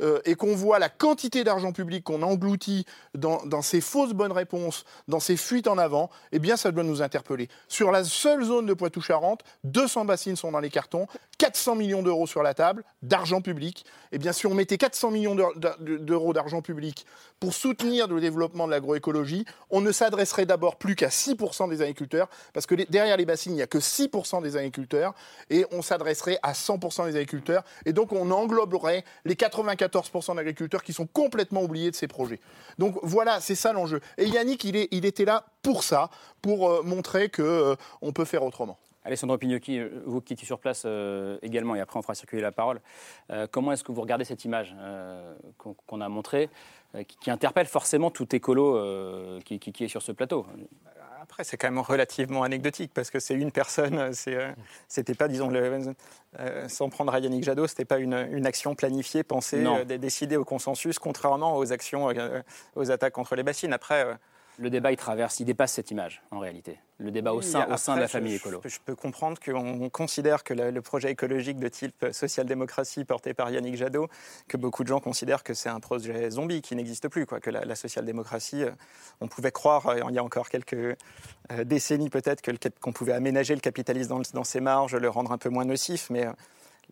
euh, 0.02 0.20
et 0.26 0.36
qu'on 0.36 0.56
voit 0.56 0.80
la 0.80 0.90
quantité 0.90 1.44
d'argent 1.44 1.72
public 1.72 2.04
qu'on 2.04 2.22
engloutit 2.22 2.86
dans, 3.14 3.62
ces 3.62 3.82
fausses 3.82 4.14
bonnes 4.14 4.32
réponses, 4.32 4.86
dans 5.08 5.20
ces 5.20 5.38
fuites 5.38 5.68
en 5.68 5.78
avant, 5.78 6.10
eh 6.32 6.40
bien, 6.40 6.58
ça 6.58 6.72
doit 6.72 6.84
nous 6.84 7.02
interpeller. 7.02 7.50
Sur 7.68 7.92
la 7.92 8.04
seule 8.04 8.44
zone 8.44 8.66
de 8.66 8.74
Poitou-Charentes, 8.74 9.42
200 9.64 10.06
bassines 10.06 10.36
sont 10.36 10.52
dans 10.52 10.60
les 10.60 10.70
cartons, 10.70 11.08
400 11.38 11.76
millions 11.76 12.04
d'euros 12.04 12.28
sur 12.28 12.44
la 12.44 12.54
table 12.54 12.84
d'argent 13.02 13.42
public. 13.42 13.86
Eh 14.12 14.18
bien, 14.18 14.32
si 14.32 14.46
on 14.48 14.54
mettait 14.54 14.78
400 14.78 15.12
millions 15.12 15.36
d'eu- 15.36 15.46
d'eu- 15.80 16.00
d'euros 16.00 16.34
d'argent 16.34 16.62
public 16.62 17.06
pour 17.40 17.54
soutenir 17.54 18.08
le 18.08 18.20
développement 18.22 18.68
de 18.68 18.72
l'agroécologie, 18.72 19.46
on 19.70 19.82
ne 19.82 19.92
s'adresserait 19.92 20.46
d'abord 20.46 20.76
plus 20.76 20.96
qu'à 20.96 21.10
6% 21.10 21.68
des 21.68 21.82
agriculteurs, 21.82 22.30
parce 22.54 22.66
que 22.66 22.76
derrière 22.76 23.18
les 23.18 23.26
bassines, 23.26 23.54
il 23.54 23.56
n'y 23.56 23.62
a 23.62 23.68
que 23.68 23.80
6% 23.80 24.42
des 24.42 24.58
agriculteurs, 24.58 25.14
et 25.50 25.66
on 25.72 25.82
s'adresserait 25.82 26.38
à 26.44 26.54
100% 26.54 27.06
des 27.06 27.16
agriculteurs, 27.16 27.64
et 27.86 27.94
donc 27.94 28.12
on 28.14 28.30
engloberait 28.32 29.04
les 29.26 29.36
94% 29.92 30.36
d'agriculteurs 30.36 30.84
qui 30.84 30.94
sont 30.94 31.08
complètement 31.08 31.64
oubliés 31.64 31.92
de 31.92 31.96
ces 31.96 32.08
projets. 32.08 32.40
Donc 32.78 32.98
voilà, 33.04 33.40
c'est 33.40 33.56
ça 33.56 33.74
l'enjeu. 33.74 34.02
Et 34.18 34.28
Yannick, 34.28 34.64
il, 34.64 34.76
est, 34.76 34.88
il 34.92 35.06
était 35.06 35.26
là 35.26 35.46
pour 35.62 35.84
ça, 35.84 36.10
pour 36.42 36.70
euh, 36.70 36.82
montrer 36.84 37.30
qu'on 37.30 38.12
peut 38.14 38.26
faire 38.26 38.44
autrement. 38.44 38.78
Alessandro 39.04 39.38
Pignocchi, 39.38 39.80
euh, 39.80 40.04
vous 40.06 40.22
qui 40.22 40.34
étiez 40.34 40.46
sur 40.46 40.60
place 40.60 40.84
euh, 40.86 41.38
également, 41.42 41.76
et 41.76 41.80
après 41.80 41.98
on 41.98 42.02
fera 42.02 42.16
circuler 42.16 42.42
la 42.42 42.52
parole, 42.52 42.82
euh, 43.32 43.48
comment 43.50 43.72
est-ce 43.72 43.84
que 43.84 43.92
vous 43.92 44.02
regardez 44.02 44.26
cette 44.26 44.46
image 44.46 44.76
euh, 44.80 45.34
qu'on 45.58 46.02
a 46.02 46.10
montrée, 46.10 46.50
euh, 46.96 47.04
qui, 47.04 47.32
interpelle 47.32 47.66
forcément 47.66 48.12
tout 48.12 48.36
écolo 48.36 48.78
euh, 48.78 49.40
qui 49.42 49.60
est 49.84 49.88
sur 49.88 50.02
ce 50.02 50.12
plateau? 50.12 50.46
Après, 51.22 51.44
c'est 51.44 51.56
quand 51.56 51.70
même 51.70 51.80
relativement 51.80 52.42
anecdotique 52.42 52.92
parce 52.96 53.12
que 53.12 53.20
c'est 53.20 53.36
une 53.36 53.52
personne. 53.52 54.12
c'est, 54.12 54.36
euh, 54.36 54.52
C'était 54.88 55.14
pas, 55.14 55.28
disons, 55.28 55.50
le, 55.50 55.94
euh, 56.40 56.68
sans 56.68 56.90
prendre 56.90 57.14
à 57.14 57.20
Yannick 57.20 57.44
Jadot, 57.44 57.68
c'était 57.68 57.86
pas 57.86 58.00
une, 58.00 58.28
une 58.32 58.48
action 58.48 58.74
planifiée, 58.74 59.22
pensée, 59.22 59.64
euh, 59.64 59.86
décidée 59.86 60.36
au 60.36 60.46
consensus, 60.46 60.98
contrairement 60.98 61.58
aux 61.58 61.72
actions, 61.72 62.10
euh, 62.10 62.42
aux 62.76 62.90
attaques 62.90 63.14
contre 63.14 63.36
les 63.36 63.44
bassines. 63.44 63.72
Après, 63.72 64.04
euh, 64.04 64.16
Le 64.62 64.70
débat, 64.70 64.92
il 64.92 64.98
traverse, 64.98 65.40
il 65.40 65.46
dépasse 65.46 65.74
cette 65.74 65.90
image, 65.90 66.22
en 66.30 66.38
réalité. 66.38 66.78
Le 67.00 67.10
débat 67.10 67.34
au 67.34 67.42
sein, 67.42 67.68
au 67.68 67.78
sein 67.78 67.96
de 67.96 68.00
la 68.02 68.08
famille 68.08 68.34
je- 68.34 68.38
écolo. 68.38 68.62
Je, 68.64 68.70
je 68.70 68.80
peux 68.86 68.96
comprendre 68.96 69.40
qu'on 69.44 69.90
considère 69.90 70.44
que 70.44 70.54
le, 70.54 70.70
le 70.70 70.82
projet 70.84 71.10
écologique 71.10 71.58
de 71.58 71.68
type 71.68 72.06
social-démocratie 72.12 73.04
porté 73.04 73.34
par 73.34 73.50
Yannick 73.50 73.76
Jadot, 73.76 74.08
que 74.48 74.58
beaucoup 74.58 74.84
de 74.84 74.88
gens 74.88 75.00
considèrent 75.00 75.42
que 75.44 75.56
c'est 75.56 75.70
un 75.70 75.80
projet 75.80 76.30
zombie 76.30 76.62
qui 76.62 76.76
n'existe 76.76 77.08
plus, 77.08 77.26
quoi, 77.26 77.40
que 77.40 77.50
la, 77.50 77.66
la 77.66 77.76
social-démocratie, 77.76 78.64
euh, 78.64 78.72
on 79.20 79.28
pouvait 79.28 79.52
croire, 79.52 79.88
euh, 79.88 80.00
il 80.10 80.16
y 80.16 80.20
a 80.20 80.24
encore 80.24 80.48
quelques 80.48 80.74
euh, 80.76 80.96
décennies 81.66 82.12
peut-être, 82.12 82.44
qu'on 82.80 82.94
pouvait 82.94 83.14
aménager 83.14 83.56
le 83.56 83.62
capitalisme 83.62 84.10
dans, 84.10 84.22
dans 84.34 84.44
ses 84.44 84.62
marges, 84.62 84.96
le 84.96 85.10
rendre 85.10 85.32
un 85.32 85.40
peu 85.40 85.50
moins 85.50 85.66
nocif, 85.66 86.12
mais 86.12 86.28
euh, 86.28 86.32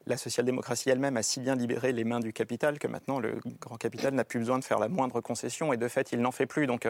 la 0.08 0.18
social-démocratie 0.18 0.90
elle-même 0.90 1.18
a 1.18 1.22
si 1.24 1.40
bien 1.40 1.54
libéré 1.54 1.92
les 1.92 2.04
mains 2.04 2.20
du 2.20 2.34
capital 2.34 2.80
que 2.80 2.88
maintenant 2.88 3.20
le 3.20 3.38
grand 3.60 3.78
capital 3.78 4.14
n'a 4.16 4.24
plus 4.24 4.40
besoin 4.40 4.58
de 4.58 4.64
faire 4.64 4.80
la 4.80 4.88
moindre 4.88 5.22
concession 5.22 5.72
et 5.74 5.78
de 5.78 5.88
fait 5.88 6.14
il 6.14 6.22
n'en 6.22 6.32
fait 6.32 6.46
plus. 6.48 6.66
Donc 6.68 6.88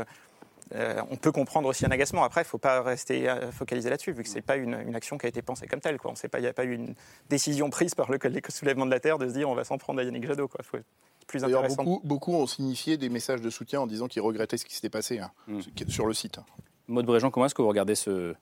euh, 0.75 1.01
on 1.09 1.15
peut 1.15 1.31
comprendre 1.31 1.67
aussi 1.67 1.85
un 1.85 1.91
agacement. 1.91 2.23
Après, 2.23 2.41
il 2.41 2.45
ne 2.45 2.49
faut 2.49 2.57
pas 2.57 2.81
rester 2.81 3.29
euh, 3.29 3.51
focalisé 3.51 3.89
là-dessus, 3.89 4.11
vu 4.11 4.23
que 4.23 4.29
ce 4.29 4.35
n'est 4.35 4.41
pas 4.41 4.55
une, 4.55 4.75
une, 4.87 4.95
action 4.95 5.17
qui 5.17 5.25
a 5.25 5.29
été 5.29 5.41
pensée 5.41 5.67
comme 5.67 5.79
telle. 5.79 5.97
Quoi. 5.97 6.13
Il 6.35 6.41
n'y 6.41 6.47
a 6.47 6.53
pas 6.53 6.63
eu 6.63 6.73
une 6.73 6.95
décision 7.29 7.69
prise 7.69 7.95
par 7.95 8.11
le 8.11 8.19
soulèvement 8.49 8.85
de 8.85 8.91
la 8.91 8.99
Terre 8.99 9.17
de 9.17 9.27
se 9.27 9.33
dire 9.33 9.49
on 9.49 9.55
va 9.55 9.63
s'en 9.63 9.77
prendre 9.77 9.99
à 9.99 10.03
Yannick 10.03 10.27
Jadot. 10.27 10.47
Quoi. 10.47 10.63
Faut 10.63 10.77
plus 11.27 11.43
intéressant. 11.43 11.83
Beaucoup, 11.83 12.07
beaucoup 12.07 12.33
ont 12.33 12.47
signifié 12.47 12.97
des 12.97 13.09
messages 13.09 13.41
de 13.41 13.49
soutien 13.49 13.81
en 13.81 13.87
disant 13.87 14.07
qu'ils 14.07 14.21
regrettaient 14.21 14.57
ce 14.57 14.65
qui 14.65 14.75
s'était 14.75 14.89
passé 14.89 15.19
hein, 15.19 15.31
mm. 15.47 15.61
sur 15.87 16.05
le 16.05 16.13
site. 16.13 16.39
Maud 16.87 17.05
Bréjean, 17.05 17.29
comment 17.29 17.45
est-ce 17.45 17.55
que 17.55 17.61
vous 17.61 17.67
regardez 17.67 17.95
ce, 17.95 18.33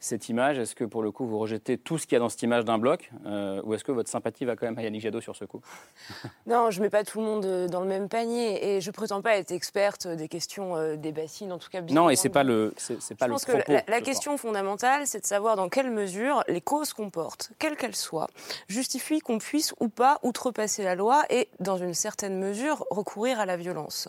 cette 0.00 0.28
image 0.28 0.58
Est-ce 0.58 0.74
que 0.74 0.84
pour 0.84 1.02
le 1.02 1.10
coup 1.10 1.26
vous 1.26 1.38
rejetez 1.38 1.78
tout 1.78 1.98
ce 1.98 2.06
qu'il 2.06 2.14
y 2.14 2.16
a 2.16 2.20
dans 2.20 2.28
cette 2.28 2.42
image 2.42 2.64
d'un 2.64 2.78
bloc 2.78 3.10
euh, 3.26 3.60
Ou 3.64 3.74
est-ce 3.74 3.84
que 3.84 3.92
votre 3.92 4.08
sympathie 4.08 4.44
va 4.44 4.56
quand 4.56 4.66
même 4.66 4.78
à 4.78 4.82
Yannick 4.82 5.02
Jadot 5.02 5.20
sur 5.20 5.36
ce 5.36 5.44
coup? 5.44 5.60
Non, 6.46 6.70
je 6.70 6.78
ne 6.78 6.84
mets 6.84 6.90
pas 6.90 7.04
tout 7.04 7.18
le 7.18 7.26
monde 7.26 7.44
euh, 7.44 7.68
dans 7.68 7.80
le 7.80 7.86
même 7.86 8.08
panier 8.08 8.76
et 8.76 8.80
je 8.80 8.88
ne 8.88 8.92
prétends 8.92 9.20
pas 9.20 9.36
être 9.36 9.50
experte 9.50 10.06
des 10.06 10.28
questions 10.28 10.76
euh, 10.76 10.96
des 10.96 11.12
bassines, 11.12 11.52
en 11.52 11.58
tout 11.58 11.68
cas. 11.68 11.82
Non, 11.82 12.08
et 12.08 12.16
ce 12.16 12.24
n'est 12.24 12.32
pas 12.32 12.42
le, 12.42 12.72
c'est, 12.76 12.96
pas 13.16 13.26
je 13.26 13.32
pense 13.32 13.44
que 13.44 13.52
la, 13.68 14.00
question 14.00 14.38
fondamentale, 14.38 15.06
c'est 15.06 15.20
de 15.20 15.26
savoir 15.26 15.56
dans 15.56 15.68
quelle 15.68 15.90
mesure 15.90 16.42
les 16.48 16.60
causes 16.60 16.92
qu'on 16.92 17.10
porte, 17.10 17.50
quelles 17.58 17.76
qu'elles 17.76 17.96
soient, 17.96 18.28
justifient 18.68 19.20
qu'on 19.20 19.38
puisse 19.38 19.74
ou 19.80 19.88
pas 19.88 20.18
outrepasser 20.22 20.82
la 20.82 20.94
loi 20.94 21.24
et, 21.28 21.48
dans 21.60 21.76
une 21.76 21.94
certaine 21.94 22.38
mesure, 22.38 22.84
recourir 22.90 23.40
à 23.40 23.46
la 23.46 23.56
violence. 23.56 24.08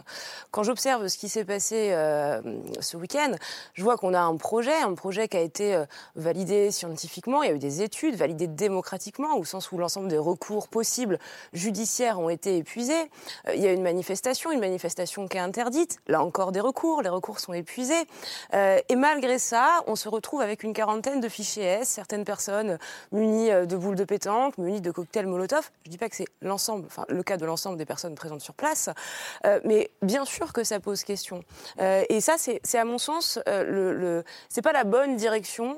Quand 0.52 0.64
j'observe 0.64 1.08
ce 1.08 1.18
qui 1.18 1.28
s'est 1.28 1.46
passé 1.46 1.90
ce 2.80 2.98
week-end, 2.98 3.34
je 3.74 3.84
vois 3.84 3.98
qu'on 3.98 4.14
a 4.14 4.22
un 4.22 4.38
projet, 4.38 4.76
un 4.76 4.94
projet 4.94 5.28
qui 5.28 5.38
a 5.38 5.42
été 5.42 5.79
euh, 5.80 5.86
validé 6.16 6.72
scientifiquement, 6.72 7.44
il 7.44 7.50
y 7.50 7.52
a 7.52 7.56
eu 7.56 7.60
des 7.60 7.82
études 7.82 8.16
validées 8.16 8.48
démocratiquement, 8.48 9.36
au 9.36 9.44
sens 9.44 9.72
où 9.72 9.78
l'ensemble 9.78 10.08
des 10.08 10.18
recours 10.18 10.68
possibles 10.68 11.20
judiciaires 11.54 12.20
ont 12.20 12.30
été 12.30 12.58
épuisés. 12.58 13.10
Euh, 13.48 13.56
il 13.56 13.62
y 13.62 13.68
a 13.68 13.72
une 13.72 13.82
manifestation, 13.82 14.52
une 14.52 14.60
manifestation 14.60 15.28
qui 15.28 15.38
est 15.38 15.42
interdite. 15.42 16.00
Là 16.08 16.24
encore 16.24 16.52
des 16.52 16.60
recours, 16.60 17.02
les 17.02 17.10
recours 17.10 17.40
sont 17.40 17.54
épuisés. 17.54 18.08
Euh, 18.54 18.80
et 18.90 18.96
malgré 18.96 19.40
ça, 19.40 19.84
on 19.88 19.96
se 19.96 20.10
retrouve 20.10 20.42
avec 20.42 20.64
une 20.64 20.74
quarantaine 20.74 21.20
de 21.20 21.30
fichiers 21.30 21.64
S, 21.64 21.90
certaines 21.90 22.26
personnes 22.26 22.78
munies 23.12 23.50
de 23.50 23.76
boules 23.76 23.96
de 23.96 24.04
pétanque, 24.04 24.58
munies 24.58 24.82
de 24.82 24.92
cocktails 24.92 25.28
Molotov. 25.28 25.70
Je 25.84 25.90
ne 25.90 25.92
dis 25.92 25.98
pas 25.98 26.10
que 26.10 26.16
c'est 26.16 26.28
l'ensemble, 26.42 26.86
enfin 26.88 27.06
le 27.10 27.24
cas 27.24 27.38
de 27.38 27.46
l'ensemble 27.46 27.78
des 27.78 27.86
personnes 27.86 28.16
présentes 28.16 28.42
sur 28.42 28.54
place, 28.54 28.90
mais 29.64 29.92
bien 30.02 30.26
sûr 30.26 30.54
que 30.54 30.64
ça 30.64 30.80
pose 30.80 31.04
question. 31.04 31.44
et 31.80 32.22
ça, 32.22 32.36
c'est 32.38 32.78
à 32.78 32.86
mon 32.86 32.98
sens, 32.98 33.40
le, 33.48 33.94
le 33.94 34.24
c'est 34.50 34.62
pas 34.62 34.74
la 34.74 34.84
bonne 34.84 35.16
direction 35.16 35.69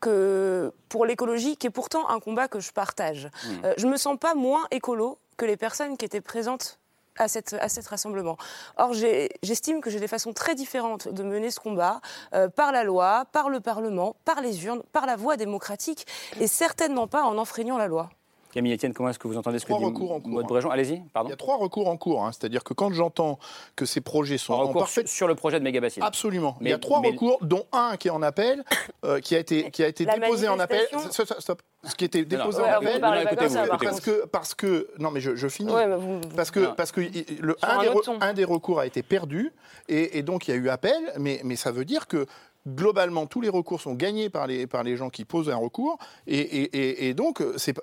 que 0.00 0.72
pour 0.88 1.06
l'écologie, 1.06 1.56
qui 1.56 1.66
est 1.66 1.70
pourtant 1.70 2.08
un 2.08 2.20
combat 2.20 2.48
que 2.48 2.60
je 2.60 2.72
partage. 2.72 3.30
Je 3.42 3.48
mmh. 3.48 3.64
Euh, 3.64 3.74
je 3.76 3.86
me 3.86 3.96
sens 3.96 4.18
pas 4.18 4.34
moins 4.34 4.66
écolo 4.70 5.18
que 5.36 5.44
les 5.44 5.56
personnes 5.56 5.96
qui 5.96 6.04
étaient 6.04 6.20
présentes 6.20 6.78
à, 7.20 7.28
cette, 7.28 7.54
à 7.54 7.68
cet 7.68 7.86
rassemblement. 7.86 8.36
Or, 8.76 8.92
j'estime 9.42 9.80
que 9.80 9.90
j'ai 9.90 10.00
des 10.00 10.08
façons 10.08 10.32
très 10.32 10.54
différentes 10.54 11.08
de 11.08 11.22
mener 11.22 11.50
ce 11.50 11.60
combat, 11.60 12.00
euh, 12.34 12.48
par 12.48 12.72
la 12.72 12.84
loi, 12.84 13.24
par 13.32 13.48
le 13.48 13.60
Parlement, 13.60 14.16
par 14.24 14.40
les 14.40 14.64
urnes, 14.64 14.82
par 14.92 15.06
la 15.06 15.16
voie 15.16 15.36
démocratique, 15.36 16.06
et 16.40 16.46
certainement 16.46 17.06
pas 17.06 17.22
en 17.22 17.38
enfreignant 17.38 17.78
la 17.78 17.86
loi. 17.86 18.10
Camille 18.52 18.72
Etienne, 18.74 18.92
comment 18.92 19.10
est-ce 19.10 19.18
que 19.18 19.28
vous 19.28 19.36
entendez 19.36 19.58
ce 19.58 19.66
que 19.66 19.72
dit 19.72 19.84
recours 19.84 20.12
en 20.12 20.20
cours, 20.20 20.42
Bréjon 20.44 20.70
Allez-y, 20.70 21.02
pardon. 21.12 21.28
Il 21.28 21.30
y 21.30 21.34
a 21.34 21.36
trois 21.36 21.56
recours 21.56 21.88
en 21.88 21.96
cours, 21.96 22.24
hein. 22.24 22.32
c'est-à-dire 22.32 22.64
que 22.64 22.74
quand 22.74 22.92
j'entends 22.92 23.38
que 23.76 23.84
ces 23.84 24.00
projets 24.00 24.38
sont 24.38 24.54
en, 24.54 24.72
parfait... 24.72 25.06
sur 25.06 25.28
le 25.28 25.34
projet 25.34 25.58
de 25.58 25.64
mégabassine. 25.64 26.02
Absolument. 26.02 26.56
il 26.60 26.68
y 26.68 26.72
a 26.72 26.78
trois 26.78 27.00
recours, 27.00 27.38
dont 27.42 27.66
un 27.72 27.96
qui 27.96 28.08
est 28.08 28.10
en 28.10 28.22
appel, 28.22 28.64
euh, 29.04 29.20
qui 29.20 29.36
a 29.36 29.38
été, 29.38 29.70
qui 29.70 29.84
a 29.84 29.88
été 29.88 30.04
déposé 30.04 30.48
en 30.48 30.58
appel. 30.58 30.86
Stop, 31.10 31.62
Ce 31.84 31.94
qui 31.94 32.04
a 32.04 32.06
été 32.06 32.24
déposé 32.24 32.62
en 32.62 32.66
appel, 32.66 33.00
parce 33.80 34.00
que, 34.00 34.26
parce 34.26 34.54
que, 34.54 34.88
non 34.98 35.10
mais 35.10 35.20
je, 35.20 35.48
finis, 35.48 35.72
parce 36.36 36.50
que, 36.50 36.74
parce 36.74 36.92
que 36.92 37.00
le, 37.00 37.56
un, 37.62 37.82
des, 37.82 37.88
un, 38.20 38.32
des, 38.32 38.44
recours 38.44 38.80
a 38.80 38.86
été 38.86 39.02
perdu 39.02 39.52
et, 39.88 40.18
et, 40.18 40.22
donc 40.22 40.48
il 40.48 40.50
y 40.50 40.54
a 40.54 40.56
eu 40.56 40.68
appel, 40.68 41.12
mais, 41.18 41.40
mais 41.44 41.56
ça 41.56 41.70
veut 41.70 41.84
dire 41.84 42.06
que 42.06 42.26
globalement, 42.66 43.26
tous 43.26 43.40
les 43.40 43.48
recours 43.48 43.80
sont 43.80 43.94
gagnés 43.94 44.28
par 44.28 44.46
les, 44.46 44.66
par 44.66 44.82
les 44.82 44.96
gens 44.96 45.10
qui 45.10 45.24
posent 45.24 45.48
un 45.48 45.56
recours. 45.56 45.98
Et, 46.26 47.14
donc, 47.14 47.42
c'est, 47.56 47.74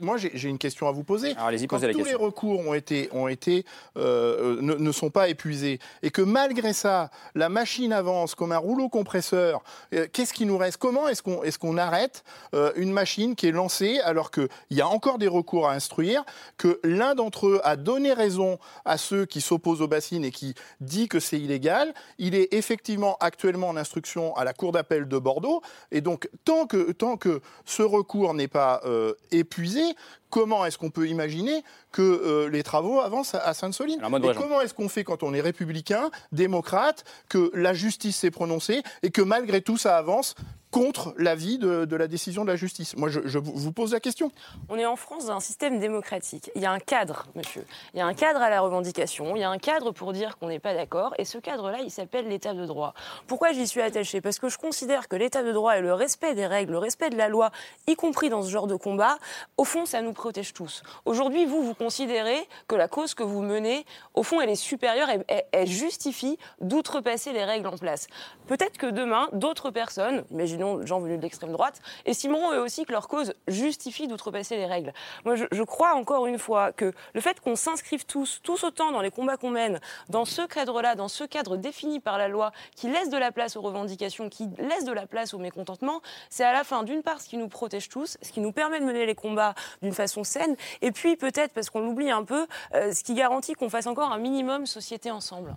moi, 0.00 0.16
j'ai, 0.16 0.48
une 0.48 0.58
question 0.58 0.86
à 0.88 0.92
vous 0.92 1.04
poser. 1.04 1.34
Alors, 1.36 1.50
Quand 1.68 1.80
tous 1.80 2.04
les 2.04 2.14
recours 2.14 2.60
ont 2.60 2.74
été, 2.74 3.08
ont 3.12 3.28
été, 3.28 3.64
euh, 3.96 4.60
ne, 4.60 4.92
sont 4.92 5.10
pas 5.10 5.28
épuisés, 5.28 5.78
et 6.02 6.10
que 6.10 6.22
malgré 6.22 6.72
ça, 6.72 7.10
la 7.34 7.48
machine 7.48 7.92
avance 7.92 8.34
comme 8.34 8.52
un 8.52 8.58
rouleau 8.58 8.88
compresseur, 8.88 9.62
euh, 9.94 10.06
qu'est-ce 10.12 10.32
qui 10.32 10.46
nous 10.46 10.58
reste? 10.58 10.76
Comment 10.76 11.08
est-ce 11.08 11.22
qu'on, 11.22 11.42
est-ce 11.42 11.58
qu'on 11.58 11.76
arrête 11.76 12.24
euh, 12.54 12.72
une 12.76 12.92
machine 12.92 13.34
qui 13.34 13.48
est 13.48 13.52
lancée 13.52 13.98
alors 14.00 14.30
qu'il 14.30 14.48
y 14.70 14.80
a 14.80 14.88
encore 14.88 15.18
des 15.18 15.28
recours 15.28 15.68
à 15.68 15.72
instruire, 15.72 16.24
que 16.58 16.80
l'un 16.84 17.14
d'entre 17.14 17.48
eux 17.48 17.60
a 17.64 17.76
donné 17.76 18.12
raison 18.12 18.58
à 18.84 18.98
ceux 18.98 19.26
qui 19.26 19.40
s'opposent 19.40 19.82
aux 19.82 19.88
bassines 19.88 20.24
et 20.24 20.30
qui 20.30 20.54
dit 20.80 21.08
que 21.08 21.20
c'est 21.20 21.38
illégal? 21.38 21.92
Il 22.18 22.34
est 22.34 22.52
effectivement 22.52 23.16
actuellement 23.20 23.68
en 23.68 23.76
instruction 23.76 24.11
à 24.36 24.44
la 24.44 24.52
Cour 24.52 24.72
d'appel 24.72 25.08
de 25.08 25.18
Bordeaux. 25.18 25.62
Et 25.90 26.00
donc, 26.00 26.28
tant 26.44 26.66
que, 26.66 27.40
ce 27.64 27.82
recours 27.82 28.34
n'est 28.34 28.48
pas 28.48 28.80
euh, 28.84 29.14
épuisé, 29.30 29.82
comment 30.32 30.64
est-ce 30.64 30.78
qu'on 30.78 30.90
peut 30.90 31.06
imaginer 31.06 31.62
que 31.92 32.02
euh, 32.02 32.48
les 32.48 32.62
travaux 32.62 33.00
avancent 33.00 33.34
à, 33.34 33.52
Sainte-Soline 33.52 34.00
Et 34.00 34.34
comment 34.34 34.60
est-ce 34.62 34.72
qu'on 34.72 34.88
fait 34.88 35.04
quand 35.04 35.22
on 35.22 35.34
est 35.34 35.42
républicain, 35.42 36.10
démocrate, 36.32 37.04
que 37.28 37.52
la 37.54 37.74
justice 37.74 38.16
s'est 38.16 38.30
prononcée 38.30 38.82
et 39.02 39.10
que 39.10 39.20
malgré 39.20 39.60
tout 39.60 39.76
ça 39.76 39.98
avance 39.98 40.34
contre 40.72 41.14
l'avis 41.18 41.58
de, 41.58 41.84
de 41.84 41.96
la 41.96 42.08
décision 42.08 42.44
de 42.44 42.50
la 42.50 42.56
justice? 42.56 42.96
Moi, 42.96 43.10
je, 43.10 43.38
vous 43.38 43.72
pose 43.72 43.92
la 43.92 44.00
question. 44.00 44.32
On 44.70 44.76
est 44.76 44.86
en 44.86 44.96
France 44.96 45.26
dans 45.26 45.36
un 45.36 45.40
système 45.40 45.78
démocratique. 45.78 46.50
Il 46.56 46.62
y 46.62 46.66
a 46.66 46.72
un 46.72 46.78
cadre, 46.80 47.26
monsieur. 47.36 47.64
Il 47.92 47.98
y 47.98 48.00
a 48.00 48.06
un 48.06 48.14
cadre 48.14 48.40
à 48.40 48.48
la 48.48 48.60
revendication. 48.62 49.36
Il 49.36 49.40
y 49.40 49.44
a 49.44 49.50
un 49.50 49.58
cadre 49.58 49.92
pour 49.92 50.14
dire 50.14 50.38
qu'on 50.38 50.48
n'est 50.48 50.58
pas 50.58 50.74
d'accord. 50.74 51.14
Et 51.18 51.26
ce 51.26 51.36
cadre-là, 51.36 51.80
il 51.84 51.90
s'appelle 51.90 52.26
l'état 52.26 52.54
de 52.54 52.64
droit. 52.64 52.94
Pourquoi 53.26 53.52
j'y 53.52 53.66
suis 53.66 53.82
attachée? 53.82 54.22
Parce 54.22 54.38
que 54.38 54.48
je 54.48 54.56
considère 54.56 55.08
que 55.08 55.16
l'état 55.16 55.42
de 55.42 55.52
droit 55.52 55.76
et 55.76 55.82
le 55.82 55.92
respect 55.92 56.34
des 56.34 56.46
règles, 56.46 56.72
le 56.72 56.78
respect 56.78 57.10
de 57.10 57.18
la 57.18 57.28
loi, 57.28 57.52
y 57.86 57.94
compris 57.94 58.30
dans 58.30 58.42
ce 58.42 58.50
genre 58.50 58.66
de 58.66 58.76
combat, 58.76 59.18
au 59.58 59.64
fond, 59.64 59.84
ça 59.84 60.00
nous 60.00 60.14
protège 60.22 60.52
tous. 60.52 60.84
Aujourd'hui, 61.04 61.46
vous, 61.46 61.64
vous 61.64 61.74
considérez 61.74 62.46
que 62.68 62.76
la 62.76 62.86
cause 62.86 63.12
que 63.12 63.24
vous 63.24 63.42
menez, 63.42 63.84
au 64.14 64.22
fond, 64.22 64.40
elle 64.40 64.50
est 64.50 64.54
supérieure 64.54 65.10
et 65.10 65.18
elle 65.50 65.66
justifie 65.66 66.38
d'outrepasser 66.60 67.32
les 67.32 67.44
règles 67.44 67.66
en 67.66 67.76
place. 67.76 68.06
Peut-être 68.46 68.78
que 68.78 68.86
demain, 68.86 69.28
d'autres 69.32 69.72
personnes, 69.72 70.22
imaginons 70.30 70.86
gens 70.86 71.00
venus 71.00 71.16
de 71.16 71.22
l'extrême 71.22 71.50
droite, 71.50 71.80
estimeront 72.04 72.52
eux 72.52 72.60
aussi 72.60 72.84
que 72.84 72.92
leur 72.92 73.08
cause 73.08 73.34
justifie 73.48 74.06
d'outrepasser 74.06 74.56
les 74.56 74.66
règles. 74.66 74.92
Moi, 75.24 75.34
je, 75.34 75.62
crois 75.64 75.94
encore 75.94 76.28
une 76.28 76.38
fois 76.38 76.70
que 76.70 76.92
le 77.14 77.20
fait 77.20 77.40
qu'on 77.40 77.56
s'inscrive 77.56 78.06
tous, 78.06 78.38
tous 78.44 78.62
autant 78.62 78.92
dans 78.92 79.00
les 79.00 79.10
combats 79.10 79.36
qu'on 79.36 79.50
mène, 79.50 79.80
dans 80.08 80.24
ce 80.24 80.42
cadre-là, 80.42 80.94
dans 80.94 81.08
ce 81.08 81.24
cadre 81.24 81.56
défini 81.56 81.98
par 81.98 82.16
la 82.16 82.28
loi, 82.28 82.52
qui 82.76 82.88
laisse 82.88 83.10
de 83.10 83.18
la 83.18 83.32
place 83.32 83.56
aux 83.56 83.60
revendications, 83.60 84.28
qui 84.28 84.48
laisse 84.58 84.84
de 84.84 84.92
la 84.92 85.08
place 85.08 85.34
au 85.34 85.38
mécontentement, 85.38 86.00
c'est 86.30 86.44
à 86.44 86.52
la 86.52 86.62
fin, 86.62 86.84
d'une 86.84 87.02
part, 87.02 87.20
ce 87.20 87.28
qui 87.28 87.38
nous 87.38 87.48
protège 87.48 87.88
tous, 87.88 88.18
ce 88.22 88.30
qui 88.30 88.40
nous 88.40 88.52
permet 88.52 88.78
de 88.78 88.84
mener 88.84 89.04
les 89.04 89.16
combats 89.16 89.54
d'une 89.82 89.92
façon 89.92 90.11
saine, 90.24 90.56
et 90.80 90.92
puis 90.92 91.16
peut-être, 91.16 91.52
parce 91.52 91.70
qu'on 91.70 91.80
l'oublie 91.80 92.10
un 92.10 92.24
peu, 92.24 92.46
euh, 92.74 92.92
ce 92.92 93.02
qui 93.02 93.14
garantit 93.14 93.54
qu'on 93.54 93.70
fasse 93.70 93.86
encore 93.86 94.12
un 94.12 94.18
minimum 94.18 94.66
société 94.66 95.10
ensemble. 95.10 95.54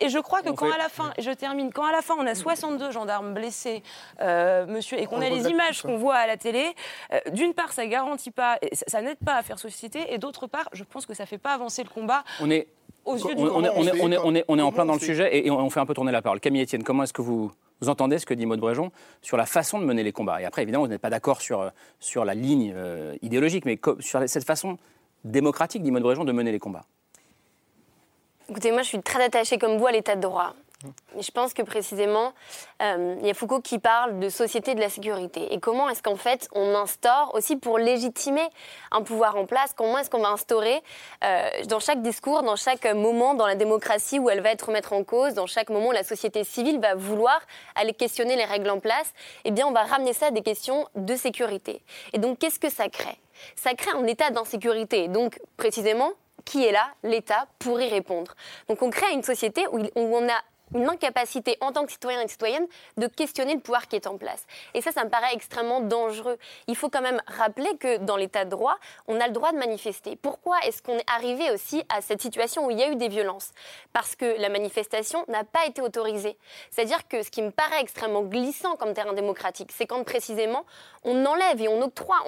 et, 0.00 0.08
je 0.08 0.18
crois 0.18 0.42
que 0.42 0.50
quand 0.50 0.70
à 0.70 0.78
la 0.78 0.88
fin, 0.88 1.12
je 1.18 1.30
termine, 1.30 1.72
quand 1.72 1.84
à 1.84 1.92
la 1.92 2.02
fin 2.02 2.14
on 2.18 2.26
a 2.26 2.34
62 2.34 2.90
gendarmes 2.90 3.34
blessés, 3.34 3.82
euh, 4.20 4.66
monsieur, 4.66 4.98
et 5.00 5.06
qu'on 5.06 5.20
a 5.20 5.28
les 5.28 5.48
images 5.48 5.82
qu'on 5.82 5.96
voit 5.96 6.16
à 6.16 6.26
la 6.26 6.36
télé, 6.36 6.74
euh, 7.12 7.20
d'une 7.32 7.54
part, 7.54 7.72
ça 7.72 7.86
garantit 7.86 8.30
pas, 8.30 8.58
ça, 8.86 9.02
n'aide 9.02 9.18
pas 9.18 9.36
à 9.36 9.42
faire 9.42 9.58
société, 9.58 10.12
et 10.12 10.18
d'autre 10.18 10.46
part, 10.46 10.68
je 10.72 10.84
pense 10.84 11.06
que 11.06 11.14
ça 11.14 11.26
fait 11.26 11.38
pas 11.38 11.52
avancer 11.52 11.82
le 11.82 11.88
combat. 11.88 12.24
On 12.40 12.50
est 12.50 12.68
on, 13.04 13.16
est, 13.16 13.70
on, 13.74 14.12
est, 14.12 14.44
on, 14.48 14.58
est, 14.58 14.62
en 14.62 14.72
plein 14.72 14.84
dans 14.84 14.94
le 14.94 15.00
sujet 15.00 15.46
et, 15.46 15.50
on 15.50 15.70
fait 15.70 15.80
un 15.80 15.86
peu 15.86 15.94
tourner 15.94 16.12
la 16.12 16.22
parole. 16.22 16.40
Camille 16.40 16.62
Etienne, 16.62 16.82
comment 16.82 17.02
est-ce 17.02 17.12
que 17.12 17.22
vous, 17.22 17.50
entendez 17.86 18.18
ce 18.18 18.26
que 18.26 18.34
dit 18.34 18.46
Maud 18.46 18.60
Bréjon 18.60 18.90
sur 19.22 19.36
la 19.36 19.46
façon 19.46 19.78
de 19.78 19.84
mener 19.84 20.02
les 20.02 20.12
combats? 20.12 20.40
Et 20.40 20.44
après, 20.44 20.62
évidemment, 20.62 20.84
vous 20.84 20.90
n'êtes 20.90 21.00
pas 21.00 21.10
d'accord 21.10 21.40
sur, 21.40 21.70
sur 21.98 22.24
la 22.24 22.34
ligne 22.34 22.72
euh, 22.76 23.16
idéologique, 23.22 23.64
mais 23.64 23.78
sur 24.00 24.22
cette 24.28 24.44
façon 24.44 24.78
démocratique, 25.24 25.82
dit 25.82 25.90
Maud 25.90 26.02
Bréjon, 26.02 26.24
de 26.24 26.32
mener 26.32 26.52
les 26.52 26.58
combats. 26.58 26.84
Écoutez, 28.48 28.72
moi, 28.72 28.82
je 28.82 28.88
suis 28.88 29.00
très 29.00 29.22
attachée 29.22 29.58
comme 29.58 29.76
vous 29.78 29.86
à 29.86 29.92
l'état 29.92 30.16
de 30.16 30.20
droit. 30.20 30.54
Je 31.18 31.30
pense 31.30 31.52
que 31.52 31.60
précisément, 31.60 32.32
euh, 32.80 33.16
il 33.20 33.26
y 33.26 33.30
a 33.30 33.34
Foucault 33.34 33.60
qui 33.60 33.78
parle 33.78 34.18
de 34.18 34.30
société 34.30 34.74
de 34.74 34.80
la 34.80 34.88
sécurité. 34.88 35.52
Et 35.52 35.60
comment 35.60 35.90
est-ce 35.90 36.02
qu'en 36.02 36.16
fait 36.16 36.48
on 36.52 36.74
instaure 36.74 37.34
aussi 37.34 37.56
pour 37.56 37.78
légitimer 37.78 38.48
un 38.90 39.02
pouvoir 39.02 39.36
en 39.36 39.44
place, 39.44 39.74
comment 39.76 39.98
est-ce 39.98 40.08
qu'on 40.08 40.22
va 40.22 40.30
instaurer 40.30 40.82
euh, 41.22 41.48
dans 41.68 41.80
chaque 41.80 42.00
discours, 42.00 42.42
dans 42.42 42.56
chaque 42.56 42.86
moment 42.86 43.34
dans 43.34 43.46
la 43.46 43.56
démocratie 43.56 44.18
où 44.18 44.30
elle 44.30 44.40
va 44.40 44.52
être 44.52 44.68
remettre 44.68 44.94
en 44.94 45.04
cause, 45.04 45.34
dans 45.34 45.46
chaque 45.46 45.68
moment 45.68 45.88
où 45.88 45.92
la 45.92 46.04
société 46.04 46.44
civile 46.44 46.80
va 46.80 46.94
vouloir 46.94 47.38
aller 47.74 47.92
questionner 47.92 48.36
les 48.36 48.46
règles 48.46 48.70
en 48.70 48.80
place, 48.80 49.12
eh 49.44 49.50
bien 49.50 49.66
on 49.66 49.72
va 49.72 49.82
ramener 49.82 50.14
ça 50.14 50.28
à 50.28 50.30
des 50.30 50.42
questions 50.42 50.88
de 50.94 51.14
sécurité. 51.14 51.82
Et 52.14 52.18
donc 52.18 52.38
qu'est-ce 52.38 52.58
que 52.58 52.70
ça 52.70 52.88
crée? 52.88 53.18
Ça 53.54 53.74
crée 53.74 53.90
un 53.90 54.06
état 54.06 54.30
d'insécurité. 54.30 55.08
Donc 55.08 55.38
précisément, 55.58 56.12
qui 56.46 56.64
est 56.64 56.72
là? 56.72 56.88
L'État 57.02 57.46
pour 57.58 57.80
y 57.80 57.88
répondre. 57.88 58.34
Donc 58.68 58.80
on 58.82 58.88
crée 58.88 59.12
une 59.12 59.22
société 59.22 59.66
où 59.68 59.80
on 59.94 60.28
a 60.28 60.40
une 60.74 60.88
incapacité 60.88 61.56
en 61.60 61.72
tant 61.72 61.84
que 61.84 61.92
citoyen 61.92 62.20
et 62.20 62.28
citoyenne 62.28 62.66
de 62.96 63.06
questionner 63.06 63.54
le 63.54 63.60
pouvoir 63.60 63.88
qui 63.88 63.96
est 63.96 64.06
en 64.06 64.16
place. 64.16 64.44
Et 64.74 64.82
ça, 64.82 64.92
ça 64.92 65.04
me 65.04 65.10
paraît 65.10 65.32
extrêmement 65.32 65.80
dangereux. 65.80 66.38
Il 66.66 66.76
faut 66.76 66.88
quand 66.88 67.02
même 67.02 67.20
rappeler 67.26 67.76
que 67.78 67.98
dans 67.98 68.16
l'état 68.16 68.44
de 68.44 68.50
droit, 68.50 68.76
on 69.08 69.20
a 69.20 69.26
le 69.26 69.32
droit 69.32 69.52
de 69.52 69.58
manifester. 69.58 70.16
Pourquoi 70.16 70.58
est-ce 70.66 70.82
qu'on 70.82 70.98
est 70.98 71.10
arrivé 71.10 71.50
aussi 71.50 71.82
à 71.88 72.00
cette 72.00 72.22
situation 72.22 72.66
où 72.66 72.70
il 72.70 72.78
y 72.78 72.82
a 72.82 72.90
eu 72.90 72.96
des 72.96 73.08
violences? 73.08 73.50
Parce 73.92 74.16
que 74.16 74.40
la 74.40 74.48
manifestation 74.48 75.24
n'a 75.28 75.44
pas 75.44 75.66
été 75.66 75.82
autorisée. 75.82 76.36
C'est-à-dire 76.70 77.06
que 77.08 77.22
ce 77.22 77.30
qui 77.30 77.42
me 77.42 77.50
paraît 77.50 77.80
extrêmement 77.80 78.22
glissant 78.22 78.76
comme 78.76 78.94
terrain 78.94 79.12
démocratique, 79.12 79.70
c'est 79.72 79.86
quand 79.86 80.02
précisément 80.04 80.64
on 81.04 81.24
enlève 81.24 81.60
et 81.60 81.68
on 81.68 81.80
octroie, 81.82 82.18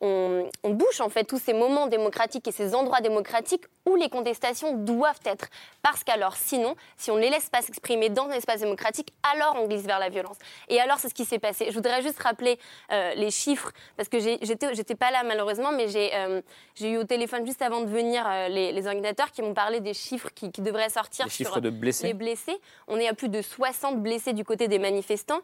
on, 0.00 0.70
bouche 0.70 1.00
en 1.00 1.08
fait 1.08 1.24
tous 1.24 1.38
ces 1.38 1.52
moments 1.52 1.86
démocratiques 1.86 2.46
et 2.48 2.52
ces 2.52 2.74
endroits 2.74 3.00
démocratiques 3.00 3.64
où 3.86 3.96
les 3.96 4.08
contestations 4.08 4.74
doivent 4.74 5.20
être. 5.24 5.46
Parce 5.82 6.04
qu'alors, 6.04 6.36
sinon, 6.36 6.74
si 6.96 7.10
on 7.10 7.16
les 7.16 7.30
laisse 7.30 7.45
pas 7.50 7.62
s'exprimer 7.62 8.08
dans 8.08 8.28
un 8.28 8.32
espace 8.32 8.60
démocratique, 8.60 9.08
alors 9.34 9.56
on 9.60 9.66
glisse 9.66 9.84
vers 9.84 9.98
la 9.98 10.08
violence. 10.08 10.36
Et 10.68 10.80
alors, 10.80 10.98
c'est 10.98 11.08
ce 11.08 11.14
qui 11.14 11.24
s'est 11.24 11.38
passé. 11.38 11.66
Je 11.68 11.74
voudrais 11.74 12.02
juste 12.02 12.18
rappeler 12.20 12.58
euh, 12.92 13.14
les 13.14 13.30
chiffres, 13.30 13.72
parce 13.96 14.08
que 14.08 14.18
j'étais 14.18 14.94
pas 14.94 15.10
là 15.10 15.22
malheureusement, 15.24 15.72
mais 15.72 15.86
euh, 16.14 16.40
j'ai 16.74 16.90
eu 16.90 16.96
au 16.98 17.04
téléphone 17.04 17.46
juste 17.46 17.62
avant 17.62 17.80
de 17.80 17.86
venir 17.86 18.24
euh, 18.26 18.48
les, 18.48 18.72
les, 18.72 18.86
organisateurs 18.86 19.30
qui 19.30 19.42
m'ont 19.42 19.54
parlé 19.54 19.80
des 19.80 19.94
chiffres 19.94 20.28
qui, 20.34 20.50
devraient 20.60 20.88
sortir 20.88 21.26
les 21.26 21.30
chiffres 21.30 21.60
de 21.60 21.70
blessés. 21.70 22.06
les 22.06 22.14
blessés. 22.14 22.56
On 22.88 22.98
est 22.98 23.08
à 23.08 23.14
plus 23.14 23.28
de 23.28 23.42
60 23.42 24.02
blessés 24.02 24.32
du 24.32 24.44
côté 24.44 24.68
des 24.68 24.78
manifestants, 24.78 25.40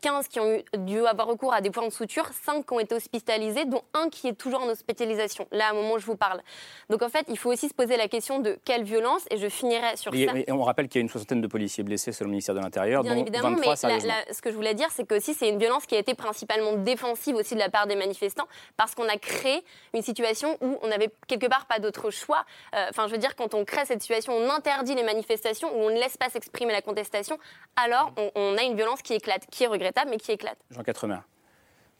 15 0.00 0.28
qui 0.28 0.40
ont 0.40 0.52
eu, 0.52 0.62
dû 0.78 1.06
avoir 1.06 1.28
recours 1.28 1.54
à 1.54 1.60
des 1.60 1.70
points 1.70 1.86
de 1.86 1.92
suture, 1.92 2.28
5 2.44 2.66
qui 2.66 2.72
ont 2.72 2.80
été 2.80 2.94
hospitalisés, 2.94 3.64
dont 3.64 3.82
un 3.94 4.08
qui 4.08 4.28
est 4.28 4.34
toujours 4.34 4.62
en 4.62 4.68
hospitalisation, 4.68 5.46
là, 5.52 5.72
au 5.72 5.76
moment 5.76 5.94
où 5.94 5.98
je 5.98 6.06
vous 6.06 6.16
parle. 6.16 6.42
Donc 6.90 7.02
en 7.02 7.08
fait, 7.08 7.26
il 7.28 7.38
faut 7.38 7.52
aussi 7.52 7.68
se 7.68 7.74
poser 7.74 7.96
la 7.96 8.08
question 8.08 8.40
de 8.40 8.58
quelle 8.64 8.84
violence, 8.84 9.24
et 9.30 9.36
je 9.36 9.48
finirai 9.48 9.96
sur 9.96 10.12
ça. 10.12 10.18
Et 10.18 10.52
on 10.52 10.62
rappelle 10.62 10.88
qu'il 10.88 11.00
y 11.00 11.02
a 11.02 11.02
une 11.02 11.08
soixantaine 11.08 11.40
de 11.40 11.45
policiers 11.48 11.84
blessés 11.84 12.12
selon 12.12 12.28
le 12.28 12.32
ministère 12.32 12.54
de 12.54 12.60
l'Intérieur, 12.60 13.02
Bien 13.02 13.16
évidemment, 13.16 13.50
mais 13.50 13.76
ce 13.76 14.40
que 14.40 14.50
je 14.50 14.56
voulais 14.56 14.74
dire, 14.74 14.88
c'est 14.90 15.06
que 15.06 15.14
aussi 15.14 15.34
c'est 15.34 15.48
une 15.48 15.58
violence 15.58 15.86
qui 15.86 15.94
a 15.94 15.98
été 15.98 16.14
principalement 16.14 16.74
défensive 16.74 17.36
aussi 17.36 17.54
de 17.54 17.60
la 17.60 17.68
part 17.68 17.86
des 17.86 17.96
manifestants, 17.96 18.46
parce 18.76 18.94
qu'on 18.94 19.08
a 19.08 19.16
créé 19.16 19.62
une 19.94 20.02
situation 20.02 20.56
où 20.60 20.78
on 20.82 20.88
n'avait 20.88 21.10
quelque 21.26 21.46
part 21.46 21.66
pas 21.66 21.78
d'autre 21.78 22.10
choix. 22.10 22.44
Euh, 22.74 22.86
enfin, 22.90 23.06
je 23.06 23.12
veux 23.12 23.18
dire, 23.18 23.36
quand 23.36 23.54
on 23.54 23.64
crée 23.64 23.84
cette 23.84 24.00
situation, 24.00 24.32
on 24.32 24.50
interdit 24.50 24.94
les 24.94 25.04
manifestations, 25.04 25.68
où 25.76 25.82
on 25.82 25.90
ne 25.90 25.98
laisse 25.98 26.16
pas 26.16 26.28
s'exprimer 26.28 26.72
la 26.72 26.82
contestation, 26.82 27.38
alors 27.76 28.12
on, 28.34 28.56
a 28.56 28.62
une 28.62 28.76
violence 28.76 29.02
qui 29.02 29.14
éclate, 29.14 29.46
qui 29.50 29.64
est 29.64 29.66
regrettable, 29.66 30.10
mais 30.10 30.18
qui 30.18 30.32
éclate. 30.32 30.58
Jean 30.70 30.82
Quatremer 30.82 31.18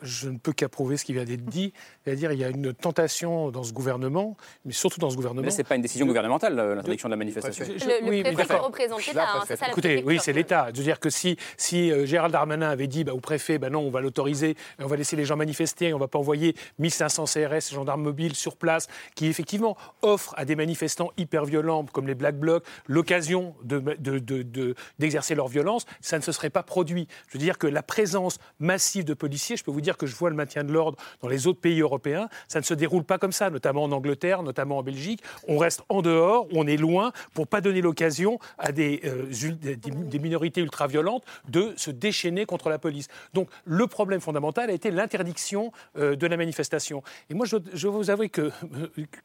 je 0.02 0.28
ne 0.28 0.38
peux 0.38 0.52
qu'approuver 0.52 0.96
ce 0.96 1.04
qui 1.04 1.12
vient 1.12 1.24
d'être 1.24 1.44
dit. 1.44 1.72
C'est-à-dire 2.04 2.32
il 2.32 2.38
y 2.38 2.44
a 2.44 2.48
une 2.48 2.74
tentation 2.74 3.50
dans 3.50 3.62
ce 3.62 3.72
gouvernement, 3.72 4.36
mais 4.64 4.72
surtout 4.72 5.00
dans 5.00 5.10
ce 5.10 5.16
gouvernement. 5.16 5.42
Mais 5.42 5.50
ce 5.50 5.58
n'est 5.58 5.64
pas 5.64 5.76
une 5.76 5.82
décision 5.82 6.06
gouvernementale, 6.06 6.54
l'interdiction 6.54 7.08
de 7.08 7.12
la 7.12 7.16
manifestation. 7.16 7.64
Le, 7.64 8.08
oui, 8.08 8.22
préfet 8.22 8.56
représenter 8.56 9.12
là, 9.14 9.26
hein, 9.36 9.44
ça 9.46 9.68
Écoutez, 9.68 10.02
oui, 10.04 10.18
c'est 10.20 10.32
l'État. 10.32 10.68
Je 10.72 10.78
veux 10.78 10.84
dire 10.84 11.00
que 11.00 11.10
si, 11.10 11.36
si 11.56 11.90
euh, 11.90 12.04
Gérald 12.06 12.32
Darmanin 12.32 12.68
avait 12.68 12.86
dit 12.86 13.04
bah, 13.04 13.14
au 13.14 13.20
préfet, 13.20 13.58
bah, 13.58 13.70
non, 13.70 13.80
on 13.80 13.90
va 13.90 14.00
l'autoriser, 14.00 14.56
on 14.78 14.86
va 14.86 14.96
laisser 14.96 15.16
les 15.16 15.24
gens 15.24 15.36
manifester, 15.36 15.92
on 15.92 15.96
ne 15.96 16.00
va 16.00 16.08
pas 16.08 16.18
envoyer 16.18 16.54
1500 16.78 17.24
CRS, 17.24 17.72
gendarmes 17.72 18.02
mobiles 18.02 18.34
sur 18.34 18.56
place, 18.56 18.88
qui 19.14 19.26
effectivement 19.26 19.76
offrent 20.02 20.34
à 20.36 20.44
des 20.44 20.56
manifestants 20.56 21.10
hyper 21.16 21.44
violents 21.44 21.84
comme 21.92 22.06
les 22.06 22.14
Black 22.14 22.38
Blocs 22.38 22.64
l'occasion 22.86 23.54
d'exercer 23.62 25.34
de, 25.34 25.36
de, 25.36 25.38
leur 25.38 25.48
violence, 25.48 25.86
ça 26.00 26.18
ne 26.18 26.22
se 26.22 26.32
serait 26.32 26.50
pas 26.50 26.62
produit. 26.62 27.08
Je 27.28 27.34
veux 27.34 27.38
dire 27.38 27.58
que 27.58 27.66
la 27.66 27.82
présence 27.82 28.38
massive 28.58 29.04
de 29.04 29.14
policiers, 29.14 29.56
je 29.56 29.64
peux 29.64 29.70
vous 29.70 29.80
dire 29.80 29.85
que 29.94 30.06
je 30.06 30.16
vois 30.16 30.30
le 30.30 30.36
maintien 30.36 30.64
de 30.64 30.72
l'ordre 30.72 30.98
dans 31.22 31.28
les 31.28 31.46
autres 31.46 31.60
pays 31.60 31.80
européens, 31.80 32.28
ça 32.48 32.58
ne 32.58 32.64
se 32.64 32.74
déroule 32.74 33.04
pas 33.04 33.18
comme 33.18 33.32
ça, 33.32 33.50
notamment 33.50 33.84
en 33.84 33.92
Angleterre, 33.92 34.42
notamment 34.42 34.78
en 34.78 34.82
Belgique. 34.82 35.22
On 35.46 35.58
reste 35.58 35.82
en 35.88 36.02
dehors, 36.02 36.46
on 36.52 36.66
est 36.66 36.76
loin 36.76 37.12
pour 37.34 37.46
pas 37.46 37.60
donner 37.60 37.80
l'occasion 37.80 38.38
à 38.58 38.72
des, 38.72 39.00
euh, 39.04 39.26
des, 39.54 40.18
minorités 40.18 40.60
ultra-violentes 40.60 41.24
de 41.48 41.72
se 41.76 41.90
déchaîner 41.90 42.46
contre 42.46 42.68
la 42.68 42.78
police. 42.78 43.08
Donc 43.34 43.48
le 43.64 43.86
problème 43.86 44.20
fondamental 44.20 44.70
a 44.70 44.72
été 44.72 44.90
l'interdiction 44.90 45.72
euh, 45.96 46.16
de 46.16 46.26
la 46.26 46.36
manifestation. 46.36 47.02
Et 47.30 47.34
moi, 47.34 47.46
je, 47.46 47.56
je 47.72 47.88
vous 47.88 48.10
avoue 48.10 48.28
que, 48.28 48.50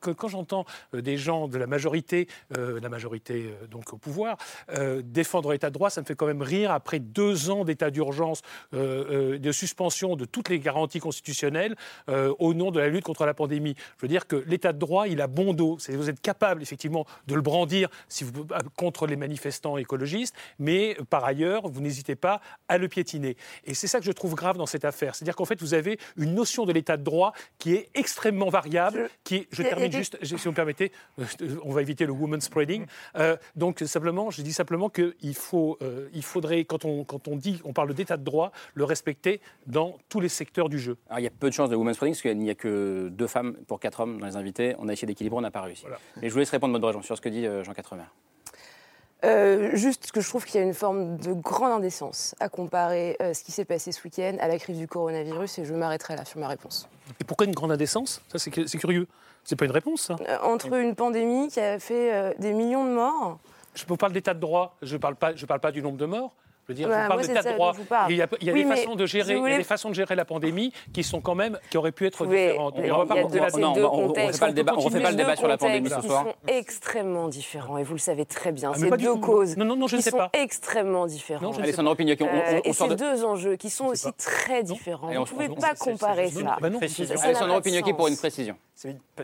quand 0.02 0.28
j'entends 0.28 0.66
euh, 0.94 1.02
des 1.02 1.18
gens 1.18 1.48
de 1.48 1.58
la 1.58 1.68
majorité, 1.68 2.28
la 2.52 2.90
majorité 2.90 3.54
donc 3.70 3.94
au 3.94 3.98
pouvoir, 3.98 4.38
défendre 5.04 5.52
l'état 5.52 5.70
de 5.70 5.74
droit, 5.74 5.90
ça 5.90 6.02
me 6.02 6.06
fait 6.06 6.16
quand 6.16 6.26
même 6.26 6.42
rire 6.42 6.72
après 6.72 7.00
deux 7.00 7.50
ans 7.50 7.64
d'état 7.64 7.90
d'urgence, 7.90 8.42
de 8.74 9.52
suspension 9.52 10.16
de 10.16 10.26
toutes 10.26 10.50
les 10.50 10.51
garanties 10.60 11.00
constitutionnelles 11.00 11.76
euh, 12.10 12.34
au 12.40 12.54
nom 12.54 12.72
de 12.72 12.80
la 12.80 12.88
lutte 12.88 13.04
contre 13.04 13.26
la 13.26 13.34
pandémie. 13.34 13.76
Je 13.98 14.02
veux 14.02 14.08
dire 14.08 14.28
que 14.28 14.36
l'état 14.48 14.74
de 14.74 14.80
droit, 14.80 15.08
il 15.08 15.22
a 15.22 15.28
bon 15.28 15.54
dos. 15.54 15.78
Vous 15.90 16.10
êtes 16.10 16.22
capable, 16.22 16.62
effectivement, 16.62 17.06
de 17.28 17.36
le 17.36 17.42
brandir 17.42 17.90
si 18.10 18.24
vous, 18.24 18.42
euh, 18.52 18.60
contre 18.78 19.08
les 19.08 19.16
manifestants 19.16 19.78
écologistes, 19.78 20.36
mais 20.60 20.96
euh, 21.00 21.04
par 21.04 21.24
ailleurs, 21.26 21.68
vous 21.68 21.82
n'hésitez 21.82 22.16
pas 22.16 22.42
à 22.68 22.78
le 22.78 22.88
piétiner. 22.88 23.38
Et 23.66 23.74
c'est 23.74 23.88
ça 23.88 24.00
que 24.00 24.06
je 24.06 24.12
trouve 24.12 24.36
grave 24.36 24.58
dans 24.58 24.66
cette 24.66 24.86
affaire. 24.86 25.16
C'est-à-dire 25.16 25.36
qu'en 25.36 25.46
fait, 25.46 25.62
vous 25.62 25.74
avez 25.74 26.00
une 26.18 26.34
notion 26.34 26.66
de 26.66 26.72
l'état 26.72 26.98
de 26.98 27.04
droit 27.04 27.34
qui 27.60 27.74
est 27.74 27.90
extrêmement 27.94 28.50
variable, 28.50 29.10
qui 29.24 29.36
est, 29.36 29.48
je 29.52 29.64
termine 29.64 29.92
juste, 29.92 30.18
si 30.24 30.36
vous 30.36 30.50
me 30.50 30.56
permettez, 30.56 30.92
on 31.64 31.72
va 31.72 31.82
éviter 31.82 32.06
le 32.06 32.12
woman 32.12 32.42
spreading. 32.42 32.86
donc, 33.56 33.80
simplement, 33.86 34.32
je 34.32 34.42
dis 34.42 34.54
simplement 34.54 34.90
qu'il 34.90 35.36
faut, 35.36 35.78
il 36.14 36.24
faudrait, 36.24 36.66
quand 36.66 36.86
on, 36.86 37.04
quand 37.04 37.28
on 37.28 37.36
dit, 37.36 37.62
on 37.64 37.74
parle 37.74 37.94
d'état 37.94 38.18
de 38.18 38.24
droit, 38.24 38.52
le 38.74 38.84
respecter 38.84 39.42
dans 39.68 39.98
tous 40.10 40.20
les 40.20 40.30
secteurs 40.42 40.70
du 40.70 40.80
jeu. 40.80 40.98
Alors, 41.08 41.20
il 41.20 41.24
y 41.24 41.28
a 41.28 41.30
peu 41.30 41.50
de 41.50 41.54
chances 41.54 41.70
de 41.70 41.76
women's 41.76 41.96
spreading 41.96 42.16
parce 42.16 42.22
qu'il 42.24 42.38
n'y 42.40 42.50
a 42.50 42.56
que 42.56 43.10
deux 43.10 43.28
femmes 43.28 43.54
pour 43.68 43.80
quatre 43.80 44.00
hommes 44.00 44.20
dans 44.20 44.26
les 44.26 44.38
invités. 44.38 44.76
On 44.80 44.90
a 44.90 44.94
essayé 44.94 45.06
d'équilibrer, 45.06 45.38
on 45.38 45.42
n'a 45.42 45.52
pas 45.52 45.62
réussi. 45.62 45.86
Et 46.22 46.30
je 46.30 46.34
vous 46.34 46.40
laisse 46.40 46.50
répondre, 46.50 46.74
Maud 46.74 46.82
Brejon, 46.82 47.04
sur 47.04 47.16
ce 47.16 47.22
que 47.22 47.30
dit 47.30 47.46
euh, 47.46 47.64
Jean 47.64 47.74
Quatremer. 47.74 48.10
Euh, 49.24 49.76
juste 49.76 50.12
que 50.12 50.20
je 50.20 50.28
trouve 50.28 50.46
qu'il 50.46 50.60
y 50.60 50.64
a 50.64 50.66
une 50.66 50.74
forme 50.74 51.18
de 51.18 51.32
grande 51.32 51.74
indécence 51.74 52.34
à 52.40 52.50
comparer 52.50 53.18
euh, 53.22 53.36
ce 53.36 53.44
qui 53.44 53.52
s'est 53.52 53.66
passé 53.66 53.92
ce 53.92 54.04
week-end 54.04 54.36
à 54.40 54.48
la 54.48 54.58
crise 54.58 54.80
du 54.80 54.88
coronavirus 54.88 55.60
et 55.60 55.66
je 55.66 55.76
m'arrêterai 55.76 56.16
là 56.16 56.26
sur 56.26 56.40
ma 56.40 56.48
réponse. 56.48 56.90
Et 57.20 57.24
pourquoi 57.24 57.46
une 57.46 57.54
grande 57.54 57.72
indécence? 57.72 58.24
Ça, 58.30 58.40
c'est 58.40 58.78
curieux. 58.80 59.08
C'est 59.44 59.56
pas 59.56 59.66
une 59.66 59.72
réponse, 59.72 60.02
ça? 60.02 60.16
Entre 60.42 60.74
une 60.74 60.96
pandémie 60.96 61.50
qui 61.50 61.60
a 61.60 61.78
fait 61.78 62.36
des 62.40 62.54
millions 62.54 62.86
de 62.86 62.92
morts. 62.92 63.38
Je 63.76 63.86
vous 63.88 63.96
parle 63.96 64.12
d'état 64.12 64.34
de 64.34 64.40
droit, 64.40 64.76
je 64.82 64.96
ne 64.96 65.00
parle, 65.00 65.16
pas, 65.16 65.36
je 65.36 65.46
parle 65.46 65.60
pas 65.60 65.72
du 65.72 65.84
nombre 65.84 65.98
de 65.98 66.06
morts. 66.06 66.34
Je 66.68 66.74
veux 66.74 66.76
dire, 66.76 66.88
je 66.88 67.08
parle 67.08 67.22
d'état 67.22 67.44
de 67.44 67.56
droit. 67.56 67.74
Il 68.10 68.16
y 68.16 68.22
a, 68.22 68.28
il 68.40 68.48
y 68.48 68.50
a 68.50 68.54
des 68.54 68.66
façons 68.66 68.96
de 68.96 69.06
gérer, 69.06 69.36
il 69.36 69.50
y 69.50 69.54
a 69.54 69.58
des 69.58 69.64
façons 69.64 69.90
de 69.90 69.96
gérer 69.96 70.16
la 70.16 70.26
pandémie 70.26 70.72
qui 70.94 71.04
sont 71.04 71.22
quand 71.22 71.36
même, 71.36 71.60
qui 71.70 71.78
auraient 71.78 71.92
pu 71.92 72.06
être 72.06 72.26
différentes. 72.26 72.76
on 72.78 72.98
va 72.98 73.06
pas 73.06 73.16
on 73.24 73.30
ne 73.30 74.24
refait 74.24 74.40
pas 74.40 74.48
le 74.48 74.54
débat, 74.54 74.74
refait 74.74 75.02
pas 75.02 75.12
le 75.12 75.18
débat 75.18 75.36
sur 75.36 75.48
la 75.48 75.58
pandémie 75.58 75.90
ce 75.90 76.02
soir. 76.02 76.26
Ils 76.28 76.30
sont 76.30 76.60
extrêmement 76.60 77.28
différents 77.28 77.78
et 77.78 77.84
vous 77.84 77.94
le 77.94 78.00
savez 78.00 78.26
très 78.26 78.52
bien. 78.52 78.72
Ah, 78.74 78.78
c'est 78.78 78.98
deux 78.98 79.16
causes 79.16 79.58
non, 79.58 79.66
non, 79.66 79.76
non, 79.76 79.88
je 79.88 79.96
qui 79.96 79.98
ne 79.98 80.02
sais 80.04 80.12
sont 80.12 80.18
pas. 80.18 80.30
extrêmement 80.34 81.06
différentes. 81.06 81.60
Euh, 81.60 82.62
et 82.64 82.74
c'est 82.74 82.96
deux 82.96 83.26
enjeux 83.26 83.56
qui 83.56 83.70
sont 83.70 83.86
aussi 83.86 84.12
très 84.14 84.64
différents. 84.64 85.08
Vous 85.08 85.20
ne 85.20 85.26
pouvez 85.26 85.50
pas 85.50 85.76
comparer 85.76 86.30
ça. 86.30 86.58
Alessandro 87.24 87.62
Pignocchi 87.62 87.94
pour 87.94 88.08
une 88.08 88.18
précision. 88.18 88.56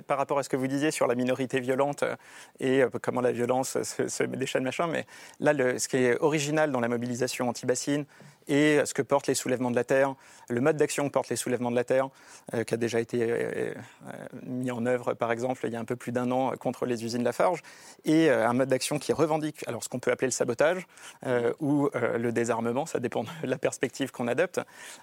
Par 0.05 0.19
rapport 0.19 0.37
à 0.37 0.43
ce 0.43 0.49
que 0.49 0.55
vous 0.55 0.67
disiez 0.67 0.91
sur 0.91 1.07
la 1.07 1.15
minorité 1.15 1.59
violente 1.59 2.03
euh, 2.03 2.15
et 2.59 2.83
euh, 2.83 2.89
comment 3.01 3.21
la 3.21 3.31
violence 3.31 3.81
se 3.81 4.23
déchaîne, 4.23 4.63
machin, 4.63 4.85
mais 4.85 5.07
là, 5.39 5.79
ce 5.79 5.87
qui 5.87 5.97
est 5.97 6.19
original 6.21 6.71
dans 6.71 6.79
la 6.79 6.87
mobilisation 6.87 7.26
anti-bassine, 7.39 8.05
et 8.47 8.79
ce 8.85 8.93
que 8.93 9.01
portent 9.01 9.27
les 9.27 9.35
soulèvements 9.35 9.71
de 9.71 9.75
la 9.75 9.83
Terre, 9.83 10.15
le 10.49 10.61
mode 10.61 10.77
d'action 10.77 11.05
que 11.07 11.11
portent 11.11 11.29
les 11.29 11.35
soulèvements 11.35 11.71
de 11.71 11.75
la 11.75 11.83
Terre, 11.83 12.09
euh, 12.53 12.63
qui 12.63 12.73
a 12.73 12.77
déjà 12.77 12.99
été 12.99 13.21
euh, 13.21 13.35
euh, 13.35 13.73
mis 14.43 14.71
en 14.71 14.85
œuvre, 14.85 15.13
par 15.13 15.31
exemple, 15.31 15.61
il 15.65 15.73
y 15.73 15.75
a 15.75 15.79
un 15.79 15.85
peu 15.85 15.95
plus 15.95 16.11
d'un 16.11 16.31
an 16.31 16.51
contre 16.57 16.85
les 16.85 17.03
usines 17.03 17.23
Lafarge, 17.23 17.61
et 18.05 18.29
un 18.29 18.53
mode 18.53 18.69
d'action 18.69 18.99
qui 18.99 19.11
revendique 19.11 19.67
alors 19.67 19.83
ce 19.83 19.89
qu'on 19.89 19.99
peut 19.99 20.11
appeler 20.11 20.27
le 20.27 20.31
sabotage 20.31 20.87
ou 21.59 21.89
le 21.93 22.31
désarmement, 22.31 22.85
ça 22.85 22.99
dépend 22.99 23.23
de 23.23 23.27
la 23.43 23.57
perspective 23.57 24.11
qu'on 24.11 24.27
adopte. 24.27 24.61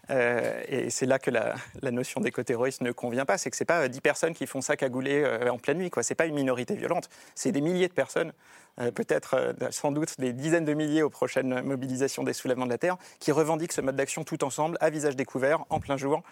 et 0.08 0.88
c'est 0.90 1.06
là 1.06 1.18
que 1.18 1.30
la, 1.30 1.54
notion 1.90 2.20
d'éco-terroriste 2.20 2.80
ne 2.80 2.92
convient 2.92 3.24
pas, 3.24 3.36
c'est 3.36 3.50
que 3.50 3.56
ce 3.56 3.62
n'est 3.62 3.66
pas 3.66 3.88
dix 3.88 4.00
personnes 4.00 4.34
qui 4.34 4.46
font 4.46 4.60
ça 4.60 4.76
cagouler 4.76 5.26
en 5.50 5.58
pleine 5.58 5.78
nuit, 5.78 5.90
ce 5.94 6.00
n'est 6.00 6.16
pas 6.16 6.26
une 6.26 6.34
minorité 6.34 6.74
violente, 6.74 7.10
c'est 7.34 7.52
des 7.52 7.60
milliers 7.60 7.88
de 7.88 7.92
personnes 7.92 8.32
peut-être 8.76 9.34
euh, 9.34 9.52
sans 9.70 9.92
doute 9.92 10.18
des 10.18 10.32
dizaines 10.32 10.64
de 10.64 10.74
milliers 10.74 11.02
aux 11.02 11.10
prochaines 11.10 11.62
mobilisations 11.62 12.24
des 12.24 12.32
soulèvements 12.32 12.66
de 12.66 12.70
la 12.70 12.78
Terre, 12.78 12.96
qui 13.20 13.32
revendiquent 13.32 13.72
ce 13.72 13.80
mode 13.80 13.96
d'action 13.96 14.24
tout 14.24 14.44
ensemble, 14.44 14.76
à 14.80 14.90
visage 14.90 15.16
découvert, 15.16 15.64
en 15.70 15.80
plein 15.80 15.96
jour. 15.96 16.22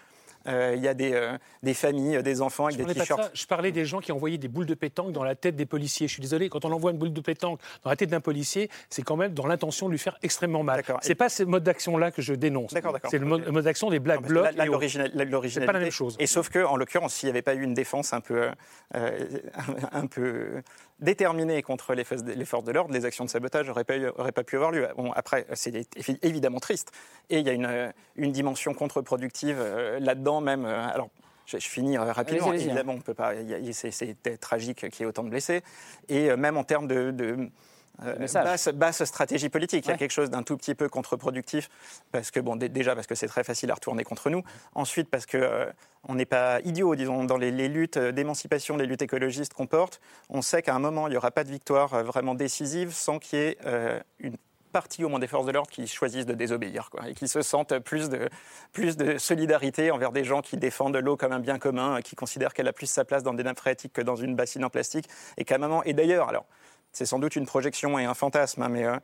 Euh, 0.47 0.73
il 0.75 0.83
y 0.83 0.87
a 0.87 0.93
des, 0.93 1.37
des, 1.61 1.73
familles, 1.73 2.21
des 2.21 2.41
enfants 2.41 2.65
avec 2.65 2.77
des 2.77 2.93
t-shirts. 2.93 3.31
Je 3.33 3.45
parlais 3.45 3.71
des 3.71 3.85
gens 3.85 3.99
qui 3.99 4.11
envoyaient 4.11 4.37
des 4.37 4.47
boules 4.47 4.65
de 4.65 4.73
pétanque 4.73 5.11
dans 5.11 5.23
la 5.23 5.35
tête 5.35 5.55
des 5.55 5.65
policiers. 5.65 6.07
Je 6.07 6.13
suis 6.13 6.21
désolé, 6.21 6.49
quand 6.49 6.65
on 6.65 6.71
envoie 6.71 6.91
une 6.91 6.97
boule 6.97 7.13
de 7.13 7.21
pétanque 7.21 7.59
dans 7.83 7.89
la 7.89 7.95
tête 7.95 8.09
d'un 8.09 8.21
policier, 8.21 8.69
c'est 8.89 9.03
quand 9.03 9.15
même 9.15 9.33
dans 9.33 9.47
l'intention 9.47 9.87
de 9.87 9.91
lui 9.91 9.99
faire 9.99 10.17
extrêmement 10.21 10.63
mal. 10.63 10.83
C'est 11.01 11.15
pas 11.15 11.29
ce 11.29 11.43
mode 11.43 11.63
d'action-là 11.63 12.11
que 12.11 12.21
je 12.21 12.33
dénonce. 12.33 12.73
C'est 13.09 13.19
le 13.19 13.25
mode, 13.25 13.63
d'action 13.63 13.89
des 13.89 13.99
Black 13.99 14.21
Blocs. 14.21 14.47
C'est 15.49 15.65
pas 15.65 15.73
la 15.73 15.79
même 15.79 15.91
chose. 15.91 16.15
Et 16.19 16.27
sauf 16.27 16.49
que, 16.49 16.63
en 16.63 16.75
l'occurrence, 16.75 17.13
s'il 17.13 17.27
n'y 17.27 17.31
avait 17.31 17.41
pas 17.41 17.55
eu 17.55 17.61
une 17.61 17.73
défense 17.73 18.13
un 18.13 18.21
peu, 18.21 18.49
un 18.93 20.07
peu 20.07 20.61
déterminé 20.99 21.61
contre 21.61 21.93
les 21.93 22.03
forces 22.03 22.63
de 22.63 22.71
l'ordre, 22.71 22.93
les 22.93 23.05
actions 23.05 23.25
de 23.25 23.29
sabotage 23.29 23.67
n'auraient 23.67 23.83
pas, 23.83 24.31
pas, 24.31 24.43
pu 24.43 24.55
avoir 24.55 24.71
lieu. 24.71 24.87
Bon, 24.95 25.11
après, 25.11 25.45
c'est 25.53 25.87
évidemment 26.23 26.59
triste. 26.59 26.91
Et 27.29 27.39
il 27.39 27.45
y 27.45 27.49
a 27.49 27.53
une, 27.53 27.93
une 28.15 28.31
dimension 28.31 28.73
contre-productive 28.73 29.57
euh, 29.59 29.99
là-dedans 29.99 30.32
même. 30.41 30.65
Euh, 30.65 30.87
alors, 30.87 31.09
je, 31.45 31.57
finis 31.57 31.97
euh, 31.97 32.11
rapidement. 32.11 32.49
Hein. 32.49 32.53
Évidemment, 32.53 32.93
on 32.93 33.01
peut 33.01 33.13
pas. 33.13 33.33
C'est 33.71 34.39
tragique 34.39 34.89
qu'il 34.89 35.01
y 35.01 35.03
ait 35.03 35.05
autant 35.05 35.23
de 35.23 35.29
blessés. 35.29 35.63
Et 36.09 36.35
même 36.35 36.57
en 36.57 36.63
termes 36.63 36.87
de, 36.87 37.49
euh, 38.01 38.27
basse, 38.33 38.69
basse 38.69 39.03
stratégie 39.03 39.49
politique. 39.49 39.85
Il 39.85 39.89
y 39.89 39.93
a 39.93 39.97
quelque 39.97 40.11
chose 40.11 40.29
d'un 40.29 40.43
tout 40.43 40.57
petit 40.57 40.73
peu 40.73 40.89
contre-productif, 40.89 41.69
parce 42.11 42.31
que, 42.31 42.39
bon, 42.39 42.55
dé- 42.55 42.69
déjà 42.69 42.95
parce 42.95 43.07
que 43.07 43.15
c'est 43.15 43.27
très 43.27 43.43
facile 43.43 43.69
à 43.71 43.75
retourner 43.75 44.03
contre 44.03 44.29
nous. 44.29 44.43
Ensuite, 44.73 45.09
parce 45.09 45.25
que 45.25 45.37
euh, 45.37 45.65
on 46.07 46.15
n'est 46.15 46.25
pas 46.25 46.59
idiot, 46.61 46.95
disons, 46.95 47.23
dans 47.23 47.37
les, 47.37 47.51
les 47.51 47.69
luttes 47.69 47.97
d'émancipation, 47.97 48.77
les 48.77 48.87
luttes 48.87 49.03
écologistes 49.03 49.53
qu'on 49.53 49.67
porte. 49.67 50.01
On 50.29 50.41
sait 50.41 50.61
qu'à 50.63 50.73
un 50.73 50.79
moment, 50.79 51.07
il 51.07 51.11
n'y 51.11 51.17
aura 51.17 51.31
pas 51.31 51.43
de 51.43 51.51
victoire 51.51 51.93
euh, 51.93 52.03
vraiment 52.03 52.35
décisive 52.35 52.91
sans 52.93 53.19
qu'il 53.19 53.39
y 53.39 53.41
ait 53.43 53.57
euh, 53.65 53.99
une 54.19 54.37
partie 54.73 55.05
au 55.05 55.09
moins 55.09 55.19
des 55.19 55.27
forces 55.27 55.45
de 55.45 55.51
l'ordre 55.51 55.69
qui 55.69 55.87
choisissent 55.87 56.25
de 56.25 56.33
désobéir 56.33 56.89
et 57.07 57.13
qui 57.13 57.29
se 57.29 57.41
sentent 57.41 57.79
plus 57.79 58.09
de, 58.09 58.27
plus 58.73 58.97
de 58.97 59.17
solidarité 59.17 59.91
envers 59.91 60.11
des 60.11 60.25
gens 60.25 60.41
qui 60.41 60.57
défendent 60.57 60.97
l'eau 60.97 61.15
comme 61.15 61.31
un 61.31 61.39
bien 61.39 61.59
commun, 61.59 62.01
qui 62.01 62.17
considèrent 62.17 62.53
qu'elle 62.53 62.67
a 62.67 62.73
plus 62.73 62.87
sa 62.87 63.05
place 63.05 63.23
dans 63.23 63.33
des 63.33 63.43
nappes 63.43 63.59
phréatiques 63.59 63.93
que 63.93 64.01
dans 64.01 64.17
une 64.17 64.35
bassine 64.35 64.65
en 64.65 64.69
plastique. 64.69 65.07
Et 65.37 65.45
qu'à 65.45 65.57
et 65.85 65.93
d'ailleurs, 65.93 66.27
alors, 66.27 66.45
c'est 66.91 67.05
sans 67.05 67.19
doute 67.19 67.35
une 67.35 67.45
projection 67.45 67.97
et 67.97 68.05
un 68.05 68.13
fantasme, 68.13 68.61
hein, 68.63 68.69
mais 68.69 68.83
euh, 68.83 68.97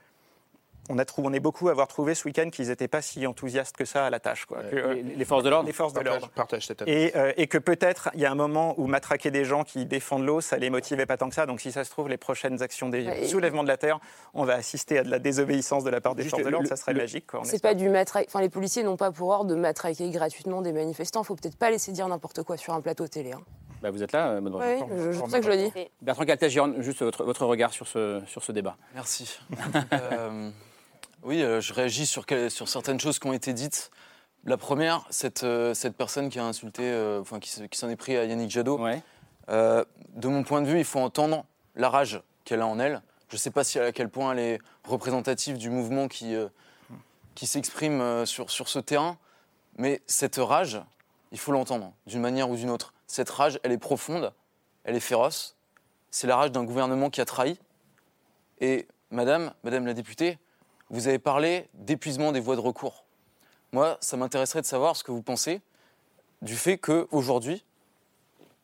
on, 0.90 0.98
a 0.98 1.06
trou- 1.06 1.22
on 1.26 1.32
est 1.34 1.40
beaucoup 1.40 1.68
à 1.70 1.72
avoir 1.72 1.88
trouvé 1.88 2.16
ce 2.16 2.26
week-end 2.28 2.50
qu'ils 2.50 2.68
n'étaient 2.68 2.88
pas 2.88 3.02
si 3.02 3.26
enthousiastes 3.28 3.78
que 3.78 3.86
ça 3.86 4.06
à 4.06 4.10
la 4.10 4.20
tâche. 4.20 4.46
Quoi. 4.46 4.64
Que, 4.64 4.76
euh, 4.76 4.94
Les, 4.96 5.04
les 5.04 5.26
forces 5.26 5.44
de 5.44 5.50
l'ordre 5.50 5.68
les 5.68 5.74
forces 5.74 5.94
de 5.94 6.00
l'ordre. 6.02 6.30
partage 6.30 6.66
cette. 6.68 6.84
Et, 6.88 7.16
euh, 7.16 7.32
et 7.38 7.48
que 7.48 7.58
peut-être 7.58 8.10
il 8.16 8.20
y 8.22 8.26
a 8.26 8.32
un 8.32 8.36
moment 8.36 8.74
où 8.78 8.88
matraquer 8.88 9.32
des 9.32 9.46
gens 9.46 9.64
qui 9.64 9.86
défendent 9.86 10.26
l'eau, 10.26 10.42
ça 10.42 10.58
les 10.58 10.70
motivait 10.70 11.06
pas 11.06 11.18
tant 11.18 11.30
que 11.30 11.36
ça. 11.36 11.46
Donc 11.46 11.62
si 11.62 11.72
ça 11.72 11.84
se 11.84 11.90
trouve, 11.92 12.10
les 12.10 12.18
prochaines 12.18 12.62
actions 12.62 12.90
des 12.90 13.06
Ouais, 13.08 13.26
soulèvements 13.26 13.64
de 13.64 13.68
la 13.70 13.78
terre, 13.78 14.00
on 14.34 14.44
va 14.46 14.56
assister 14.56 14.98
à 15.00 15.04
de 15.04 15.10
la 15.10 15.20
désobéissance 15.20 15.84
de 15.84 15.90
la 15.90 16.02
part 16.02 16.16
des 16.16 16.24
Juste 16.24 16.32
forces 16.32 16.44
de 16.46 16.50
l'ordre. 16.50 16.68
Ça 16.68 16.76
serait 16.76 16.94
le- 16.94 17.00
magique. 17.02 17.26
C'est 17.44 17.62
pas 17.62 17.74
du 17.74 17.90
matraque. 17.90 18.26
Enfin, 18.28 18.42
les 18.42 18.50
policiers 18.50 18.84
n'ont 18.84 18.98
pas 18.98 19.12
pour 19.12 19.30
ordre 19.30 19.50
de 19.52 19.56
matraquer 19.56 20.10
gratuitement 20.10 20.62
des 20.62 20.74
manifestants. 20.74 21.24
Faut 21.24 21.36
peut-être 21.36 21.58
pas 21.58 21.70
laisser 21.72 21.92
dire 21.92 22.08
n'importe 22.08 22.44
quoi 22.44 22.58
sur 22.58 22.74
un 22.74 22.82
plateau 22.82 23.08
télé. 23.08 23.32
hein. 23.34 23.42
Bah, 23.82 23.92
Vous 23.92 24.04
êtes 24.04 24.12
là, 24.12 24.32
euh, 24.32 24.42
Maud 24.42 24.56
Oui, 24.56 24.76
Brandon. 24.78 24.96
je- 24.98 25.12
c'est 25.14 25.20
pour 25.20 25.30
ça 25.30 25.40
que 25.40 25.46
je 25.46 25.52
le 25.52 25.58
dis. 25.58 25.72
Bertrand 26.02 26.26
Caltès, 26.26 26.50
Giron, 26.52 26.74
juste 26.80 27.02
votre, 27.02 27.24
votre 27.24 27.46
regard 27.46 27.72
sur 27.72 27.88
ce, 27.88 28.22
sur 28.28 28.44
ce 28.44 28.52
débat. 28.52 28.76
Merci. 28.94 29.40
Euh, 29.94 30.50
oui, 31.24 31.42
euh, 31.44 31.62
je 31.62 31.74
réagis 31.74 32.06
sur, 32.06 32.26
quel- 32.26 32.50
sur 32.52 32.68
certaines 32.70 33.00
choses 33.00 33.20
qui 33.20 33.28
ont 33.28 33.34
été 33.34 33.54
dites. 33.54 33.92
La 34.46 34.58
première, 34.58 35.06
cette, 35.10 35.44
euh, 35.44 35.74
cette 35.74 35.96
personne 35.96 36.30
qui 36.30 36.40
a 36.40 36.46
insulté, 36.46 36.84
euh, 36.84 37.20
enfin 37.20 37.40
qui, 37.40 37.50
se- 37.50 37.64
qui 37.64 37.78
s'en 37.78 37.90
est 37.90 37.96
pris 37.98 38.16
à 38.16 38.26
Yannick 38.26 38.50
Jadot. 38.50 38.80
De 39.48 40.28
mon 40.28 40.44
point 40.44 40.62
de 40.62 40.68
vue, 40.68 40.78
il 40.80 40.86
faut 40.86 41.00
entendre 41.00 41.46
la 41.76 41.90
rage 41.90 42.22
qu'elle 42.46 42.62
a 42.62 42.68
en 42.68 42.80
elle. 42.80 43.02
Je 43.30 43.36
ne 43.36 43.40
sais 43.40 43.52
pas 43.52 43.64
si 43.64 43.80
à 43.80 43.92
quel 43.92 44.10
point 44.10 44.32
elle 44.34 44.40
est 44.40 44.60
représentative 44.84 45.58
du 45.58 45.70
mouvement 45.70 46.08
qui, 46.08 46.36
qui 47.36 47.48
s'exprime 47.48 48.26
sur, 48.26 48.50
sur 48.50 48.70
ce 48.70 48.80
terrain, 48.80 49.18
mais 49.78 50.02
cette 50.08 50.38
rage, 50.38 50.82
il 51.32 51.40
faut 51.40 51.52
l'entendre 51.52 51.94
d'une 52.08 52.22
manière 52.22 52.50
ou 52.50 52.56
d'une 52.56 52.70
autre. 52.70 52.94
Cette 53.08 53.30
rage, 53.30 53.60
elle 53.64 53.72
est 53.72 53.78
profonde, 53.78 54.34
elle 54.84 54.96
est 54.96 55.00
féroce. 55.00 55.56
C'est 56.12 56.28
la 56.28 56.36
rage 56.36 56.52
d'un 56.52 56.64
gouvernement 56.64 57.10
qui 57.10 57.22
a 57.22 57.26
trahi. 57.26 57.60
Et 58.62 58.88
madame, 59.12 59.54
madame 59.64 59.86
la 59.86 59.94
députée, 59.94 60.38
vous 60.90 61.08
avez 61.08 61.20
parlé 61.20 61.68
d'épuisement 61.74 62.32
des 62.32 62.40
voies 62.40 62.56
de 62.56 62.62
recours. 62.62 63.06
Moi, 63.72 63.98
ça 64.02 64.18
m'intéresserait 64.18 64.62
de 64.62 64.66
savoir 64.66 64.96
ce 64.96 65.04
que 65.04 65.12
vous 65.12 65.22
pensez 65.22 65.62
du 66.42 66.56
fait 66.56 66.78
qu'aujourd'hui, 66.78 67.64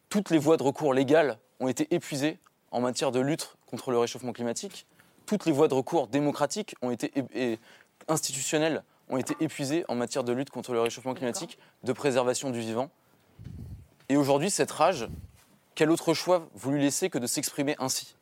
toutes 0.09 0.29
les 0.29 0.37
voies 0.37 0.57
de 0.57 0.63
recours 0.63 0.93
légales 0.93 1.37
ont 1.59 1.67
été 1.67 1.93
épuisées 1.93 2.39
en 2.71 2.81
matière 2.81 3.11
de 3.11 3.19
lutte 3.19 3.55
contre 3.67 3.91
le 3.91 3.97
réchauffement 3.97 4.33
climatique. 4.33 4.85
Toutes 5.25 5.45
les 5.45 5.51
voies 5.51 5.67
de 5.67 5.73
recours 5.73 6.07
démocratiques 6.07 6.75
ont 6.81 6.91
été 6.91 7.11
et 7.33 7.59
institutionnelles 8.07 8.83
ont 9.09 9.17
été 9.17 9.35
épuisées 9.39 9.85
en 9.87 9.95
matière 9.95 10.23
de 10.23 10.33
lutte 10.33 10.49
contre 10.49 10.73
le 10.73 10.81
réchauffement 10.81 11.13
climatique, 11.13 11.59
de 11.83 11.93
préservation 11.93 12.49
du 12.49 12.59
vivant. 12.59 12.89
Et 14.09 14.17
aujourd'hui, 14.17 14.49
cette 14.49 14.71
rage, 14.71 15.07
quel 15.75 15.91
autre 15.91 16.13
choix 16.13 16.47
vous 16.55 16.71
lui 16.71 16.81
laissez 16.81 17.09
que 17.09 17.17
de 17.17 17.27
s'exprimer 17.27 17.75
ainsi? 17.79 18.15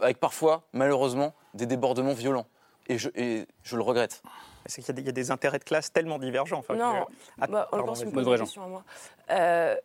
Avec 0.00 0.18
parfois, 0.18 0.62
malheureusement, 0.72 1.34
des 1.54 1.66
débordements 1.66 2.14
violents. 2.14 2.46
Et 2.88 2.98
je, 2.98 3.08
et 3.14 3.46
je 3.62 3.76
le 3.76 3.82
regrette. 3.82 4.22
C'est 4.66 4.82
qu'il 4.82 4.88
y 4.88 4.90
a 4.90 4.94
des- 4.94 5.02
il 5.02 5.06
y, 5.06 5.08
a 5.10 5.12
des 5.12 5.30
intérêts 5.30 5.58
de 5.58 5.64
classe 5.64 5.92
tellement 5.92 6.18
divergents. 6.18 6.58
Enfin, 6.58 6.74
Non, 6.74 7.04
que- 7.06 7.12
Ah, 7.40 7.46
bah, 7.46 7.68
une 8.08 8.12
question 8.44 8.64
à 8.64 8.68
moi. 8.68 8.84
Euh, 9.30 9.76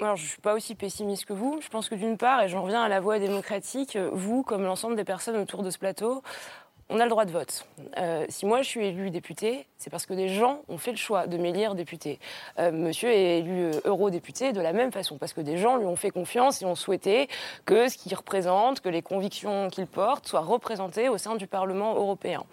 alors, 0.00 0.16
je 0.16 0.22
ne 0.24 0.28
suis 0.28 0.40
pas 0.40 0.54
aussi 0.54 0.74
pessimiste 0.74 1.24
que 1.26 1.32
vous. 1.32 1.58
Je 1.62 1.68
pense 1.68 1.88
que 1.88 1.94
d'une 1.94 2.16
part, 2.18 2.42
et 2.42 2.48
j'en 2.48 2.62
reviens 2.62 2.82
à 2.82 2.88
la 2.88 3.00
voie 3.00 3.18
démocratique, 3.18 3.96
vous, 4.12 4.42
comme 4.42 4.62
l'ensemble 4.64 4.96
des 4.96 5.04
personnes 5.04 5.36
autour 5.36 5.62
de 5.62 5.70
ce 5.70 5.78
plateau, 5.78 6.22
on 6.88 7.00
a 7.00 7.04
le 7.04 7.10
droit 7.10 7.24
de 7.24 7.32
vote. 7.32 7.66
Euh, 7.98 8.24
si 8.28 8.46
moi 8.46 8.62
je 8.62 8.68
suis 8.68 8.86
élu 8.86 9.10
député, 9.10 9.66
c'est 9.78 9.90
parce 9.90 10.06
que 10.06 10.14
des 10.14 10.28
gens 10.28 10.62
ont 10.68 10.78
fait 10.78 10.90
le 10.90 10.96
choix 10.96 11.26
de 11.26 11.36
m'élire 11.36 11.74
député. 11.74 12.18
Euh, 12.58 12.72
monsieur 12.72 13.10
est 13.10 13.38
élu 13.38 13.64
euh, 13.64 13.80
eurodéputé 13.84 14.52
de 14.52 14.60
la 14.60 14.72
même 14.72 14.92
façon, 14.92 15.18
parce 15.18 15.32
que 15.32 15.40
des 15.40 15.58
gens 15.58 15.76
lui 15.76 15.86
ont 15.86 15.96
fait 15.96 16.10
confiance 16.10 16.62
et 16.62 16.64
ont 16.64 16.74
souhaité 16.74 17.28
que 17.64 17.88
ce 17.88 17.96
qu'il 17.96 18.14
représente, 18.14 18.80
que 18.80 18.88
les 18.88 19.02
convictions 19.02 19.68
qu'il 19.68 19.86
porte 19.86 20.26
soient 20.26 20.40
représentées 20.40 21.08
au 21.08 21.18
sein 21.18 21.36
du 21.36 21.46
Parlement 21.46 21.94
européen. 21.94 22.44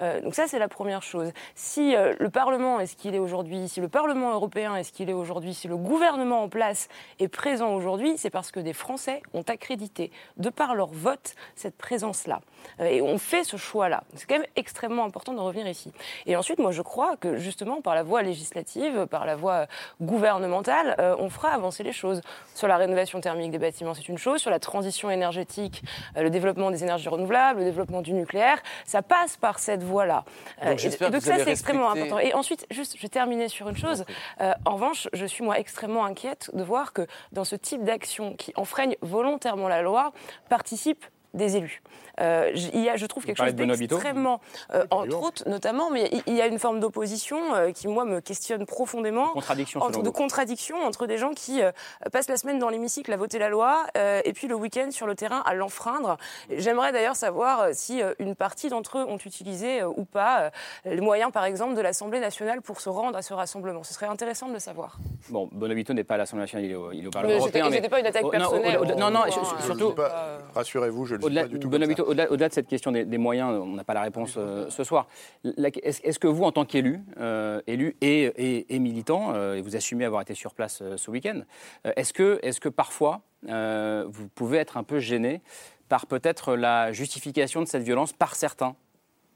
Euh, 0.00 0.20
donc 0.22 0.34
ça, 0.34 0.46
c'est 0.46 0.58
la 0.58 0.68
première 0.68 1.02
chose. 1.02 1.32
Si 1.54 1.94
le 1.94 2.30
Parlement 2.30 2.80
est 2.80 2.86
ce 2.86 2.96
qu'il 2.96 3.14
est 3.14 3.18
aujourd'hui, 3.18 3.68
si 3.68 3.80
le 3.80 3.88
Parlement 3.88 4.32
européen 4.32 4.76
est 4.76 4.84
ce 4.84 4.92
qu'il 4.92 5.10
est 5.10 5.14
aujourd'hui, 5.14 5.54
si 5.54 5.68
le 5.68 5.76
gouvernement 5.76 6.42
en 6.42 6.48
place 6.48 6.88
est 7.18 7.28
présent 7.28 7.74
aujourd'hui, 7.74 8.14
c'est 8.16 8.30
parce 8.30 8.50
que 8.50 8.60
des 8.60 8.72
Français 8.72 9.22
ont 9.34 9.42
accrédité, 9.42 10.10
de 10.36 10.48
par 10.48 10.74
leur 10.74 10.88
vote, 10.88 11.34
cette 11.54 11.76
présence-là. 11.76 12.40
Et 12.80 13.02
on 13.02 13.18
fait 13.18 13.44
ce 13.44 13.56
choix-là. 13.56 14.04
C'est 14.14 14.26
quand 14.26 14.38
même 14.38 14.46
extrêmement 14.56 15.04
important 15.04 15.32
de 15.32 15.40
revenir 15.40 15.66
ici. 15.66 15.92
Et 16.26 16.36
ensuite, 16.36 16.58
moi, 16.58 16.69
je 16.72 16.82
crois 16.82 17.16
que 17.16 17.36
justement, 17.36 17.80
par 17.80 17.94
la 17.94 18.02
voie 18.02 18.22
législative, 18.22 19.06
par 19.06 19.26
la 19.26 19.36
voie 19.36 19.66
gouvernementale, 20.00 20.96
euh, 20.98 21.14
on 21.18 21.30
fera 21.30 21.48
avancer 21.50 21.82
les 21.82 21.92
choses. 21.92 22.20
Sur 22.54 22.68
la 22.68 22.76
rénovation 22.76 23.20
thermique 23.20 23.50
des 23.50 23.58
bâtiments, 23.58 23.94
c'est 23.94 24.08
une 24.08 24.18
chose. 24.18 24.40
Sur 24.40 24.50
la 24.50 24.58
transition 24.58 25.10
énergétique, 25.10 25.82
euh, 26.16 26.22
le 26.22 26.30
développement 26.30 26.70
des 26.70 26.82
énergies 26.82 27.08
renouvelables, 27.08 27.60
le 27.60 27.64
développement 27.64 28.02
du 28.02 28.12
nucléaire, 28.12 28.58
ça 28.84 29.02
passe 29.02 29.36
par 29.36 29.58
cette 29.58 29.82
voie-là. 29.82 30.24
Donc, 30.62 30.74
et- 30.74 30.78
j'espère 30.78 31.08
et 31.08 31.10
que 31.10 31.16
donc 31.16 31.22
ça, 31.22 31.38
c'est 31.44 31.50
extrêmement 31.50 31.90
important. 31.90 32.18
Et 32.18 32.34
ensuite, 32.34 32.66
juste, 32.70 32.96
je 32.96 33.02
vais 33.02 33.08
terminer 33.08 33.48
sur 33.48 33.68
une 33.68 33.76
chose. 33.76 34.04
Euh, 34.40 34.52
en 34.64 34.74
revanche, 34.74 35.08
je 35.12 35.26
suis 35.26 35.44
moi 35.44 35.58
extrêmement 35.58 36.04
inquiète 36.04 36.50
de 36.54 36.62
voir 36.62 36.92
que 36.92 37.06
dans 37.32 37.44
ce 37.44 37.56
type 37.56 37.84
d'action 37.84 38.34
qui 38.34 38.52
enfreigne 38.56 38.96
volontairement 39.00 39.68
la 39.68 39.82
loi, 39.82 40.12
participent 40.48 41.04
des 41.34 41.56
élus. 41.56 41.82
Euh, 42.20 42.50
il 42.54 42.80
y 42.82 42.88
a, 42.90 42.96
je 42.96 43.06
trouve 43.06 43.24
quelque 43.24 43.38
chose 43.42 43.54
d'extrêmement, 43.54 44.40
euh, 44.74 44.84
entre 44.90 45.22
autres 45.22 45.48
notamment, 45.48 45.90
mais 45.90 46.10
il- 46.26 46.34
y 46.34 46.42
a 46.42 46.46
une 46.46 46.58
forme 46.58 46.78
d'opposition 46.80 47.54
euh, 47.54 47.72
qui, 47.72 47.88
moi, 47.88 48.04
me 48.04 48.20
questionne 48.20 48.66
profondément. 48.66 49.28
Contradiction, 49.28 49.80
entre, 49.80 50.00
de 50.02 50.06
vous. 50.06 50.12
contradiction 50.12 50.76
entre 50.84 51.06
des 51.06 51.16
gens 51.16 51.32
qui 51.32 51.62
euh, 51.62 51.70
passent 52.12 52.28
la 52.28 52.36
semaine 52.36 52.58
dans 52.58 52.68
l'hémicycle 52.68 53.10
à 53.12 53.16
voter 53.16 53.38
la 53.38 53.48
loi 53.48 53.86
euh, 53.96 54.20
et 54.24 54.32
puis 54.34 54.48
le 54.48 54.54
week-end 54.54 54.90
sur 54.90 55.06
le 55.06 55.14
terrain 55.14 55.42
à 55.46 55.54
l'enfreindre. 55.54 56.18
J'aimerais 56.50 56.92
d'ailleurs 56.92 57.16
savoir 57.16 57.68
si 57.72 58.02
euh, 58.02 58.12
une 58.18 58.34
partie 58.34 58.68
d'entre 58.68 58.98
eux 58.98 59.04
ont 59.08 59.16
utilisé 59.18 59.80
euh, 59.80 59.88
ou 59.96 60.04
pas 60.04 60.40
euh, 60.42 60.50
les 60.84 61.00
moyens, 61.00 61.32
par 61.32 61.44
exemple, 61.44 61.74
de 61.74 61.80
l'Assemblée 61.80 62.20
nationale 62.20 62.60
pour 62.60 62.80
se 62.82 62.88
rendre 62.90 63.16
à 63.16 63.22
ce 63.22 63.32
rassemblement. 63.32 63.82
Ce 63.82 63.94
serait 63.94 64.06
intéressant 64.06 64.48
de 64.48 64.52
le 64.52 64.58
savoir. 64.58 64.98
Bon, 65.30 65.48
Bonavito 65.52 65.94
n'est 65.94 66.04
pas 66.04 66.14
à 66.14 66.18
l'Assemblée 66.18 66.42
nationale, 66.42 66.66
il 66.66 66.72
est 66.72 66.74
au, 66.74 66.92
il 66.92 67.04
est 67.04 67.06
au 67.06 67.10
Parlement 67.10 67.32
Mais 67.34 67.38
européen. 67.40 67.64
c'était- 67.64 67.76
c'était 67.76 67.88
pas 67.88 68.00
une 68.00 68.06
attaque 68.06 68.22
Oh, 68.24 68.32
non, 68.32 68.38
personnelle, 68.38 68.78
au- 68.78 68.84
non, 68.84 69.10
non, 69.10 69.22
sur- 69.30 69.56
je 69.58 69.64
surtout. 69.64 69.94
Rassurez-vous, 70.54 71.06
je 71.06 71.12
le 71.14 71.18
dis 71.18 71.19
Au-delà, 71.24 72.48
de 72.48 72.52
cette 72.52 72.66
question 72.68 72.92
des, 72.92 73.04
des 73.04 73.18
moyens, 73.18 73.50
on 73.60 73.74
n'a 73.74 73.84
pas 73.84 73.94
la 73.94 74.02
réponse 74.02 74.34
euh, 74.36 74.68
ce 74.70 74.84
soir. 74.84 75.06
Est-ce 75.44 76.18
que 76.18 76.26
vous, 76.28 76.44
en 76.44 76.52
tant 76.52 76.64
qu'élu, 76.64 77.00
euh, 77.18 77.60
élu 77.66 77.96
et, 78.00 78.24
et- 78.36 78.74
et 78.74 78.78
militant, 78.78 79.32
euh, 79.34 79.54
et 79.54 79.62
vous 79.62 79.76
assumez 79.76 80.04
avoir 80.04 80.22
été 80.22 80.34
sur 80.34 80.54
place 80.54 80.80
euh, 80.82 80.96
ce 80.96 81.10
week-end, 81.10 81.40
euh, 81.86 81.92
est-ce 81.96 82.12
que, 82.12 82.38
est 82.42 82.58
que 82.58 82.68
parfois 82.68 83.20
euh, 83.48 84.04
vous 84.08 84.28
pouvez 84.28 84.58
être 84.58 84.76
un 84.76 84.82
peu 84.82 84.98
gêné 84.98 85.40
par 85.88 86.06
peut-être 86.06 86.54
la 86.56 86.92
justification 86.92 87.60
de 87.62 87.66
cette 87.66 87.82
violence 87.82 88.12
par 88.12 88.34
certains 88.34 88.76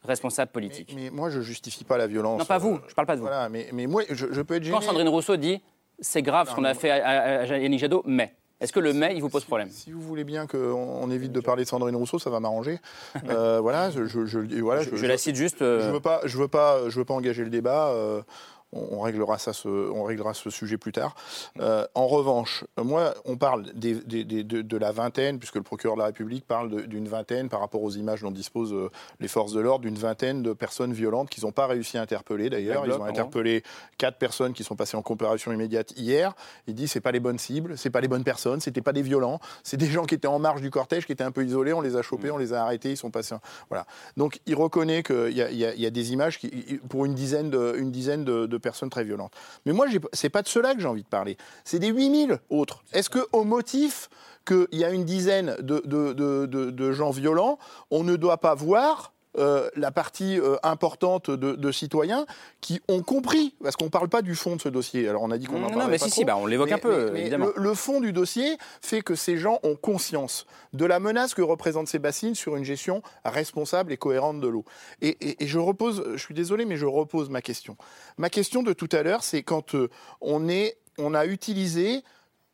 responsables 0.05 0.53
politiques? 0.53 0.92
Mais 0.94 1.11
moi, 1.11 1.31
je 1.31 1.40
justifie 1.40 1.85
pas 1.85 1.97
la 1.97 2.07
violence. 2.07 2.38
Non, 2.38 2.44
pas 2.44 2.59
vous, 2.59 2.79
je 2.88 2.94
parle 2.94 3.07
pas 3.07 3.14
de 3.16 3.20
vous. 3.20 3.27
Voilà, 3.27 3.49
mais, 3.49 3.68
mais 3.73 3.87
moi, 3.87 4.03
je, 4.11 4.27
je 4.33 4.42
peux 4.42 4.55
être 4.55 4.62
gêné. 4.64 4.77
Quand 4.77 4.83
Sandrine 4.83 5.09
Rousseau 5.09 5.37
dit 5.37 5.62
c'est 6.01 6.23
grave 6.23 6.51
ce 6.51 6.55
qu'on 6.55 6.64
a 6.64 6.75
fait 6.75 6.90
à, 6.90 7.07
à- 7.07 7.40
à 7.42 7.59
Yannick 7.59 7.79
Jadot, 7.81 8.03
mais 8.05 8.35
est-ce 8.60 8.72
que 8.72 8.80
le 8.80 8.92
mais, 8.92 9.14
il 9.14 9.20
vous 9.20 9.28
pose 9.28 9.44
problème 9.44 9.68
Si 9.70 9.90
vous 9.90 10.00
voulez 10.00 10.24
bien 10.24 10.46
qu'on 10.46 10.58
on 10.58 11.10
évite 11.10 11.32
de 11.32 11.40
parler 11.40 11.64
de 11.64 11.68
Sandrine 11.68 11.96
Rousseau, 11.96 12.18
ça 12.18 12.30
va 12.30 12.40
m'arranger. 12.40 12.78
Euh, 13.28 13.60
voilà, 13.60 13.90
je, 13.90 14.06
je, 14.06 14.26
je- 14.26 14.38
et 14.40 14.60
voilà, 14.60 14.82
Je- 14.82 14.94
je 14.96 15.06
la 15.06 15.16
cite 15.18 15.34
juste, 15.36 15.60
euh, 15.62 15.86
Je 15.86 15.90
veux 15.92 16.00
pas, 16.00 16.20
je 16.24 16.38
veux 16.38 16.48
pas, 16.48 16.88
je 16.88 16.98
veux 16.98 17.04
pas 17.04 17.14
engager 17.14 17.42
le 17.44 17.50
débat. 17.50 17.88
euh, 17.88 18.22
on, 18.74 18.98
on 18.98 19.00
réglera 19.00 19.38
ça, 19.38 19.52
ce, 19.52 19.68
on 19.68 20.02
réglera 20.04 20.34
ce 20.34 20.50
sujet 20.50 20.76
plus 20.76 20.92
tard. 20.92 21.14
Euh, 21.60 21.87
en 21.94 22.06
revanche, 22.06 22.64
moi, 22.82 23.14
on 23.24 23.37
parle 23.37 23.64
des- 23.74 23.94
des- 23.94 24.24
des- 24.24 24.44
de, 24.44 24.62
de 24.62 24.76
la 24.76 24.92
vingtaine, 24.92 25.38
puisque 25.38 25.56
le 25.56 25.62
procureur 25.62 25.96
de 25.96 26.00
la 26.00 26.06
République 26.06 26.46
parle 26.46 26.87
d'une 26.87 27.08
vingtaine 27.08 27.48
par 27.48 27.60
rapport 27.60 27.82
aux 27.82 27.92
images 27.92 28.22
dont 28.22 28.30
disposent 28.30 28.72
euh, 28.74 28.90
les 29.20 29.28
forces 29.28 29.52
de 29.52 29.60
l'ordre, 29.60 29.84
d'une 29.84 29.94
vingtaine 29.96 30.42
de 30.42 30.52
personnes 30.52 30.92
violentes 30.92 31.30
qu'ils 31.30 31.44
n'ont 31.44 31.52
pas 31.52 31.66
réussi 31.66 31.96
à 31.98 32.02
interpeller. 32.02 32.50
D'ailleurs, 32.50 32.82
ils 32.87 32.90
ont 33.00 33.04
interpellé 33.10 33.62
quatre 33.98 34.18
personnes 34.18 34.52
qui 34.52 34.64
sont 34.64 34.76
passées 34.76 34.96
en 34.96 35.02
comparution 35.02 35.52
immédiate 35.52 35.92
hier. 35.96 36.34
Il 36.66 36.74
dit 36.74 36.88
c'est 36.88 37.00
pas 37.00 37.12
les 37.12 37.20
bonnes 37.20 37.38
cibles, 37.38 37.78
c'est 37.78 37.90
pas 37.90 38.00
les 38.00 38.08
bonnes 38.08 38.24
personnes, 38.24 38.60
c'était 38.60 38.80
pas 38.82 38.92
des 38.92 39.02
violents, 39.02 39.38
c'est 39.62 39.76
des 39.76 39.87
gens 39.87 40.04
qui 40.04 40.14
étaient 40.14 40.26
en 40.28 40.38
marge 40.38 40.60
du 40.60 40.70
cortège, 40.70 41.06
qui 41.06 41.12
étaient 41.12 41.24
un 41.24 41.30
peu 41.32 41.44
isolés. 41.44 41.72
On 41.72 41.80
les 41.80 41.96
a 41.96 42.02
chopés, 42.02 42.30
on 42.30 42.38
les 42.38 42.52
a 42.52 42.62
arrêtés, 42.62 42.90
ils 42.90 42.96
sont 42.96 43.10
passés. 43.10 43.34
Voilà. 43.68 43.87
Donc 44.16 44.40
il 44.46 44.54
reconnaît 44.54 45.02
qu'il 45.02 45.30
y, 45.32 45.42
a- 45.42 45.50
y 45.50 45.82
y 45.84 45.90
des 45.90 46.12
images 46.12 46.38
qui, 46.38 46.48
pour 46.88 47.04
une 47.04 47.14
dizaine 47.14 47.50
de, 47.50 47.74
une 47.78 47.90
dizaine 47.90 48.24
de, 48.24 48.46
de 48.46 48.58
personnes 48.64 48.90
très 48.90 49.05
violentes. 49.05 49.33
Mais 49.64 49.72
moi, 49.72 49.87
c'est 50.12 50.31
pas 50.31 50.42
de 50.42 50.48
cela 50.48 50.74
que 50.74 50.81
j'ai 50.81 50.88
envie 50.88 51.05
de 51.05 51.09
parler. 51.09 51.37
C'est 51.64 51.79
des 51.79 51.88
8000 51.88 52.40
autres. 52.50 52.83
Est-ce 52.92 53.09
que 53.09 53.20
au 53.33 53.44
motif 53.44 54.09
qu'il 54.46 54.66
y 54.72 54.85
a 54.85 54.90
une 54.90 55.05
dizaine 55.05 55.57
de, 55.61 56.92
gens 56.92 57.11
violents, 57.11 57.59
on 57.90 58.03
ne 58.03 58.16
doit 58.16 58.38
pas 58.38 58.55
voir 58.55 59.13
euh, 59.38 59.68
la 59.77 59.90
partie 59.90 60.38
euh, 60.38 60.57
importante 60.62 61.31
de, 61.31 61.73
citoyens 61.73 62.25
qui 62.61 62.81
ont 62.88 63.03
compris, 63.03 63.55
parce 63.62 63.75
qu'on 63.77 63.87
ne 63.87 63.90
parle 63.90 64.09
pas 64.09 64.23
du 64.23 64.35
fond 64.35 64.57
de 64.57 64.61
ce 64.61 64.68
dossier. 64.68 65.09
Alors 65.09 65.23
on 65.23 65.31
a 65.31 65.38
dit 65.38 65.47
qu'on 65.47 65.62
en 65.64 65.70
Non, 65.70 65.88
mais 65.88 65.99
si, 65.99 66.11
si, 66.11 66.25
bah, 66.25 66.37
on 66.37 66.47
l'évoque 66.47 66.70
un 66.73 66.79
peu, 66.79 67.16
évidemment. 67.16 67.49
Le, 67.57 67.75
fond 67.75 68.01
du 68.01 68.12
dossier 68.12 68.57
fait 68.81 69.03
que 69.03 69.14
ces 69.14 69.37
gens 69.37 69.59
ont 69.62 69.75
conscience 69.75 70.47
de 70.73 70.85
la 70.85 71.01
menace 71.01 71.35
que 71.35 71.42
représentent 71.42 71.88
ces 71.88 71.99
bassines 71.99 72.35
sur 72.35 72.57
une 72.57 72.64
gestion 72.64 73.03
responsable 73.25 73.92
et 73.92 73.97
cohérente 73.97 74.40
de 74.40 74.49
l'eau. 74.49 74.64
Et, 75.03 75.37
je 75.40 75.59
repose, 75.59 76.05
je 76.12 76.20
suis 76.20 76.35
désolé, 76.35 76.64
mais 76.64 76.77
je 76.77 76.87
repose 76.87 77.29
ma 77.31 77.42
question. 77.42 77.77
Ma 78.18 78.31
question 78.31 78.62
de 78.62 78.73
tout 78.73 78.88
à 78.92 79.03
l'heure, 79.03 79.25
c'est 79.25 79.42
quand 79.42 79.75
euh, 79.75 79.88
on, 80.20 80.49
est, 80.49 80.77
on 80.99 81.14
a 81.14 81.27
utilisé 81.27 82.03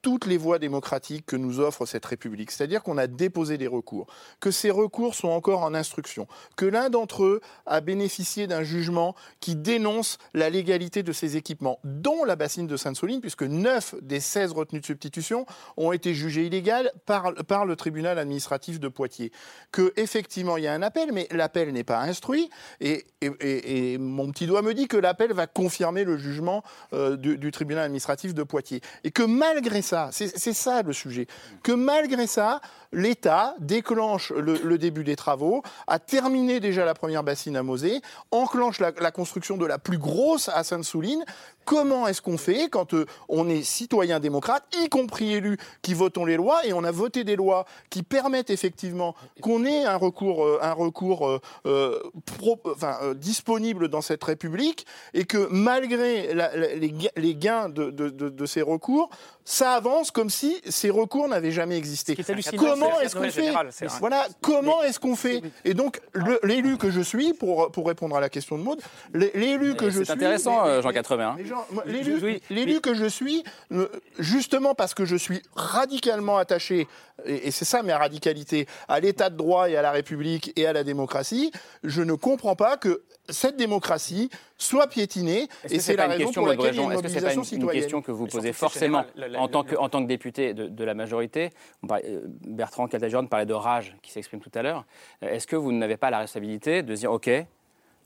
toutes 0.03 0.27
les 0.27 0.37
voies 0.37 0.59
démocratiques 0.59 1.27
que 1.27 1.37
nous 1.37 1.61
offre 1.61 1.87
cette 1.87 2.07
République. 2.07 2.51
C'est-à-dire 2.51 2.83
qu'on 2.83 2.99
a 2.99 3.07
déposé 3.07 3.59
des 3.59 3.67
recours, 3.67 4.07
que 4.41 4.51
ces 4.51 4.71
recours 4.71 5.15
sont 5.15 5.29
encore 5.29 5.63
en 5.63 5.75
instruction, 5.75 6.27
que 6.57 6.65
l'un 6.65 6.91
d'entre 6.91 7.25
eux 7.25 7.41
a 7.67 7.81
bénéficié 7.81 8.47
d'un 8.47 8.63
jugement 8.63 9.15
qui 9.41 9.57
dénonce 9.57 10.19
la 10.35 10.51
légalité 10.51 11.03
de 11.03 11.13
ces 11.13 11.37
équipements, 11.37 11.79
dont 11.85 12.25
la 12.25 12.37
bassine 12.37 12.67
de 12.67 12.77
Sainte-Soline, 12.77 13.21
puisque 13.21 13.43
9 13.43 13.97
des 14.03 14.21
16 14.21 14.53
retenues 14.53 14.81
de 14.81 14.87
substitution 14.87 15.47
ont 15.77 15.93
été 15.93 16.15
jugées 16.15 16.47
illégales 16.47 16.91
par, 17.07 17.33
le 17.67 17.77
tribunal 17.77 18.19
administratif 18.19 18.81
de 18.81 18.89
Poitiers. 18.89 19.33
Que 19.71 19.93
effectivement 19.97 20.57
il 20.57 20.65
y 20.65 20.67
a 20.67 20.73
un 20.73 20.83
appel, 20.83 21.13
mais 21.13 21.29
l'appel 21.31 21.73
n'est 21.73 21.85
pas 21.85 22.01
instruit, 22.01 22.49
et, 22.81 23.07
et, 23.21 23.99
mon 23.99 24.31
petit 24.31 24.47
doigt 24.47 24.63
me 24.63 24.73
dit 24.73 24.89
que 24.89 24.97
l'appel 24.97 25.33
va 25.33 25.47
confirmer 25.47 26.05
le 26.05 26.17
jugement 26.17 26.63
euh, 26.93 27.17
du, 27.17 27.37
du 27.37 27.51
tribunal 27.51 27.85
administratif 27.85 28.35
de 28.35 28.43
Poitiers. 28.43 28.81
Et 29.05 29.11
que 29.11 29.23
malgré 29.23 29.83
c'est 30.13 30.53
ça 30.53 30.83
le 30.83 30.93
sujet. 30.93 31.27
Que 31.63 31.73
malgré 31.73 32.27
ça, 32.27 32.61
l'État 32.93 33.55
déclenche 33.59 34.33
le, 34.33 34.79
début 34.79 35.05
des 35.05 35.17
travaux, 35.17 35.63
a 35.87 35.99
terminé 35.99 36.61
déjà 36.61 36.85
la 36.85 36.95
première 36.95 37.23
bassine 37.23 37.57
à 37.57 37.63
Mosée, 37.63 38.01
enclenche 38.31 38.81
la, 38.81 39.11
construction 39.11 39.57
de 39.57 39.67
la 39.67 39.79
plus 39.79 39.99
grosse 39.99 40.49
à 40.49 40.65
Sainte-Souline. 40.65 41.25
Comment 41.71 42.09
est-ce 42.09 42.21
qu'on 42.21 42.37
fait 42.37 42.69
quand 42.69 42.95
euh, 42.95 43.07
on 43.29 43.49
est 43.49 43.63
citoyen 43.63 44.19
démocrate, 44.19 44.65
y 44.83 44.89
compris 44.89 45.35
élu, 45.35 45.57
qui 45.83 45.95
votons 45.95 46.25
les 46.25 46.37
lois, 46.37 46.67
et 46.67 46.73
on 46.73 46.83
a 46.83 46.91
voté 46.91 47.23
des 47.23 47.37
lois 47.37 47.65
qui 47.91 48.03
permettent 48.03 48.51
effectivement 48.51 49.15
qu'on 49.41 49.65
ait 49.65 49.85
un 49.85 49.95
recours, 49.95 50.45
euh, 50.45 50.59
un 50.63 50.73
recours 50.73 51.41
euh, 51.67 53.15
disponible 53.15 53.87
dans 53.87 54.01
cette 54.01 54.25
République, 54.25 54.85
et 55.15 55.27
que 55.27 55.47
malgré 55.53 56.35
les, 57.15 57.35
gains 57.37 57.69
de, 57.69 58.47
ces 58.47 58.63
recours, 58.63 59.09
ça 59.45 59.75
avance 59.75 60.11
comme 60.11 60.29
si 60.29 60.61
ces 60.69 60.91
recours 60.91 61.29
n'avaient 61.29 61.53
jamais 61.53 61.77
existé. 61.77 62.17
Comment 62.59 63.01
est-ce 63.01 63.15
qu'on 63.15 63.31
fait 63.31 63.53
Voilà, 64.01 64.27
comment 64.41 64.83
est-ce 64.83 64.99
qu'on 64.99 65.15
fait 65.15 65.41
Et 65.65 65.75
donc, 65.75 66.01
l'élu 66.43 66.79
que 66.79 66.91
je 66.91 67.01
suis, 67.01 67.33
pour, 67.33 67.71
pour 67.71 67.87
répondre 67.87 68.17
à 68.17 68.21
la 68.21 68.29
question 68.29 68.59
de 68.59 68.65
Maud, 68.65 68.81
l'élu 69.15 69.77
que 69.77 69.89
je 69.89 69.99
suis... 69.99 70.07
C'est 70.07 70.13
intéressant, 70.15 70.83
Jean 70.83 70.91
80. 70.91 71.37
L'élu 72.51 72.81
que 72.81 72.95
je 72.95 73.07
suis, 73.07 73.45
euh, 73.73 73.89
justement 74.19 74.75
parce 74.75 74.95
que 74.95 75.05
je 75.05 75.17
suis 75.17 75.43
radicalement 75.55 76.39
attaché, 76.39 76.87
et 77.25 77.51
c'est 77.51 77.65
ça 77.65 77.83
ma 77.83 77.99
radicalité, 77.99 78.67
à 78.89 79.01
l'état 79.01 79.31
de 79.31 79.37
droit 79.37 79.69
et 79.69 79.77
à 79.77 79.83
la 79.83 79.91
République 79.91 80.53
et 80.57 80.67
à 80.67 80.73
la 80.73 80.85
démocratie, 80.85 81.51
je 81.85 82.03
ne 82.03 82.15
comprends 82.15 82.57
pas 82.57 82.77
que 82.77 83.03
cette 83.29 83.57
démocratie 83.57 84.31
soit 84.59 84.89
piétinée. 84.89 85.49
Et 85.69 85.79
c'est 85.79 85.97
la 85.97 86.09
raison 86.09 86.33
pour 86.33 86.47
laquelle 86.47 86.75
il 86.75 86.77
y 86.77 86.81
a 86.81 86.83
une 86.83 86.93
mobilisation 86.93 87.43
Est-ce 87.43 87.51
que 87.51 87.57
c'est 87.57 87.63
une 87.63 87.71
question 87.71 88.03
que 88.03 88.13
vous 88.13 88.27
posez 88.27 88.53
forcément 88.53 89.05
en 89.37 89.49
tant, 89.49 89.65
que, 89.65 89.77
en 89.77 89.89
tant 89.89 90.03
que 90.03 90.09
député 90.09 90.55
de, 90.55 90.85
la 90.85 90.95
majorité? 90.95 91.51
Euh, 91.91 92.23
Bertrand 92.47 92.87
Caltagirone 92.89 93.29
parlait 93.29 93.47
de 93.47 93.55
rage 93.55 93.97
qui 94.03 94.11
s'exprime 94.11 94.41
tout 94.41 94.51
à 94.55 94.63
l'heure. 94.63 94.85
Euh, 95.23 95.29
est-ce 95.29 95.47
que 95.47 95.57
vous 95.57 95.73
n'avez 95.73 95.97
pas 95.97 96.11
la 96.11 96.19
responsabilité 96.19 96.83
de 96.83 96.95
dire 96.95 97.13
OK, 97.13 97.31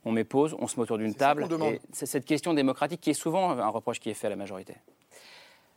on 0.04 0.12
met 0.12 0.24
pause, 0.24 0.54
on 0.58 0.66
se 0.66 0.76
met 0.76 0.82
autour 0.82 0.98
d'une 0.98 1.14
table 1.14 1.48
C'est 1.92 2.06
cette 2.06 2.24
question 2.24 2.54
démocratique 2.54 3.00
qui 3.00 3.10
est 3.10 3.14
souvent 3.14 3.50
un 3.50 3.68
reproche 3.68 4.00
qui 4.00 4.10
est 4.10 4.14
fait 4.14 4.26
à 4.26 4.30
la 4.30 4.36
majorité. 4.36 4.74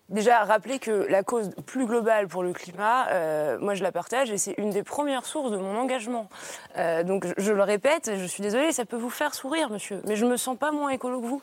Déjà, 0.10 0.46
rappeler 0.46 0.80
que 0.80 1.06
la 1.10 1.22
cause 1.22 1.52
plus 1.66 1.86
globale 1.86 2.30
pour 2.30 2.42
le 2.42 2.54
climat, 2.54 3.10
euh, 3.10 3.58
moi 3.60 3.74
je 3.74 3.84
la 3.84 3.92
partage 3.92 4.32
et 4.32 4.38
c'est 4.38 4.54
une 4.58 4.70
des 4.70 4.84
premières 4.84 5.26
sources 5.26 5.52
de 5.52 5.58
mon 5.58 5.78
engagement. 5.78 6.30
Euh, 6.78 7.04
donc 7.04 7.28
je, 7.38 7.52
le 7.52 7.64
répète, 7.64 8.12
je 8.16 8.26
suis 8.26 8.42
désolée, 8.42 8.72
ça 8.72 8.86
peut 8.86 8.96
vous 8.96 9.10
faire 9.10 9.36
sourire, 9.36 9.70
monsieur, 9.70 10.02
mais 10.06 10.16
je 10.16 10.26
me 10.26 10.38
sens 10.38 10.58
pas 10.58 10.72
moins 10.72 10.92
écolo 10.92 11.20
que 11.20 11.26
vous. 11.26 11.42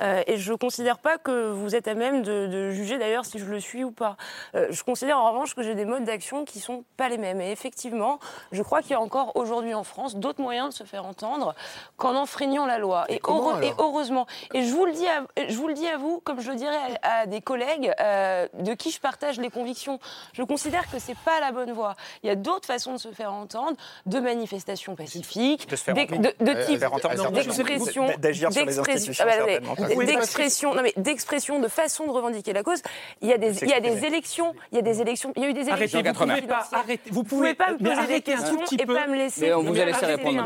Euh, 0.00 0.22
et 0.26 0.38
je 0.38 0.54
considère 0.54 0.96
pas 0.96 1.18
que 1.18 1.50
vous 1.50 1.76
êtes 1.76 1.88
à 1.88 1.94
même 1.94 2.22
de, 2.22 2.46
de 2.46 2.70
juger 2.70 2.96
d'ailleurs 2.96 3.26
si 3.26 3.38
je 3.38 3.44
le 3.44 3.60
suis 3.60 3.84
ou 3.84 3.90
pas. 3.90 4.16
Je 4.54 4.82
considère 4.82 5.18
en 5.18 5.30
revanche 5.30 5.54
que 5.54 5.62
j'ai 5.62 5.74
des 5.74 5.84
modes 5.84 6.04
d'action 6.04 6.46
qui 6.46 6.58
sont 6.58 6.84
pas 6.96 7.10
les 7.10 7.18
mêmes. 7.18 7.42
Et 7.42 7.50
effectivement, 7.50 8.18
je 8.50 8.62
crois 8.62 8.80
qu'il 8.80 8.92
y 8.92 8.94
a 8.94 9.00
encore 9.00 9.36
aujourd'hui 9.36 9.74
en 9.74 9.84
France 9.84 10.16
d'autres 10.16 10.40
moyens 10.40 10.70
de 10.70 10.74
se 10.74 10.84
faire 10.84 11.04
entendre 11.04 11.54
qu'en 11.98 12.14
enfreignant 12.14 12.64
la 12.64 12.78
loi. 12.78 13.04
Et, 13.10 13.16
et, 13.16 13.74
heureusement. 13.78 14.26
Et 14.54 14.62
je 14.62 14.72
vous 14.72 14.86
le 14.86 14.92
dis 14.92 15.06
à, 15.06 15.22
je 15.48 15.56
vous 15.56 15.68
le 15.68 15.74
dis 15.74 15.86
à 15.86 15.98
vous, 15.98 16.22
comme 16.24 16.40
je 16.40 16.50
le 16.50 16.56
dirais 16.56 16.78
à, 17.02 17.20
à 17.20 17.26
des 17.26 17.42
collègues. 17.42 17.92
Euh, 18.06 18.46
de 18.54 18.74
qui 18.74 18.90
je 18.90 19.00
partage 19.00 19.38
les 19.38 19.50
convictions. 19.50 19.98
Je 20.32 20.42
considère 20.42 20.90
que 20.90 20.98
c'est 20.98 21.16
pas 21.24 21.40
la 21.40 21.52
bonne 21.52 21.72
voie. 21.72 21.96
Il 22.22 22.28
y 22.28 22.30
a 22.30 22.36
d'autres 22.36 22.66
façons 22.66 22.92
de 22.92 22.98
se 22.98 23.08
faire 23.08 23.32
entendre, 23.32 23.76
de 24.06 24.20
manifestations 24.20 24.94
pacifiques, 24.94 25.68
de, 25.68 25.76
type 25.76 26.80
d'expression, 27.32 28.06
d'expression, 30.04 30.74
non 30.74 30.82
mais 30.82 30.92
d'expression, 30.96 31.58
de 31.60 31.68
façon 31.68 32.06
de 32.06 32.10
revendiquer 32.10 32.52
la 32.52 32.62
cause. 32.62 32.80
Il 33.22 33.28
y 33.28 33.32
a 33.32 33.38
des, 33.38 33.62
il 33.62 33.68
y 33.68 33.74
a 33.74 33.80
des 33.80 34.04
élections, 34.04 34.54
il 34.72 34.76
y 34.76 34.78
a 34.78 34.82
des 34.82 35.00
élections, 35.00 35.32
il 35.36 35.42
y 35.42 35.46
a 35.46 35.48
eu 35.48 35.52
des 35.52 35.68
élections. 35.68 36.00
Arrêtez, 36.00 36.10
vous 36.12 36.14
pouvez 36.14 36.42
pas, 36.42 36.68
arrêtez, 36.72 37.10
vous 37.10 37.24
pouvez 37.24 37.54
pas 37.54 37.72
me 37.72 37.78
poser 37.78 38.06
des 38.06 38.20
questions 38.20 38.60
et 38.78 38.86
pas 38.86 39.06
me 39.06 39.16
laisser. 39.16 39.52
on 39.54 39.62
vous 39.62 39.80
a 39.80 39.84
laissé 39.84 40.06
répondre. 40.06 40.42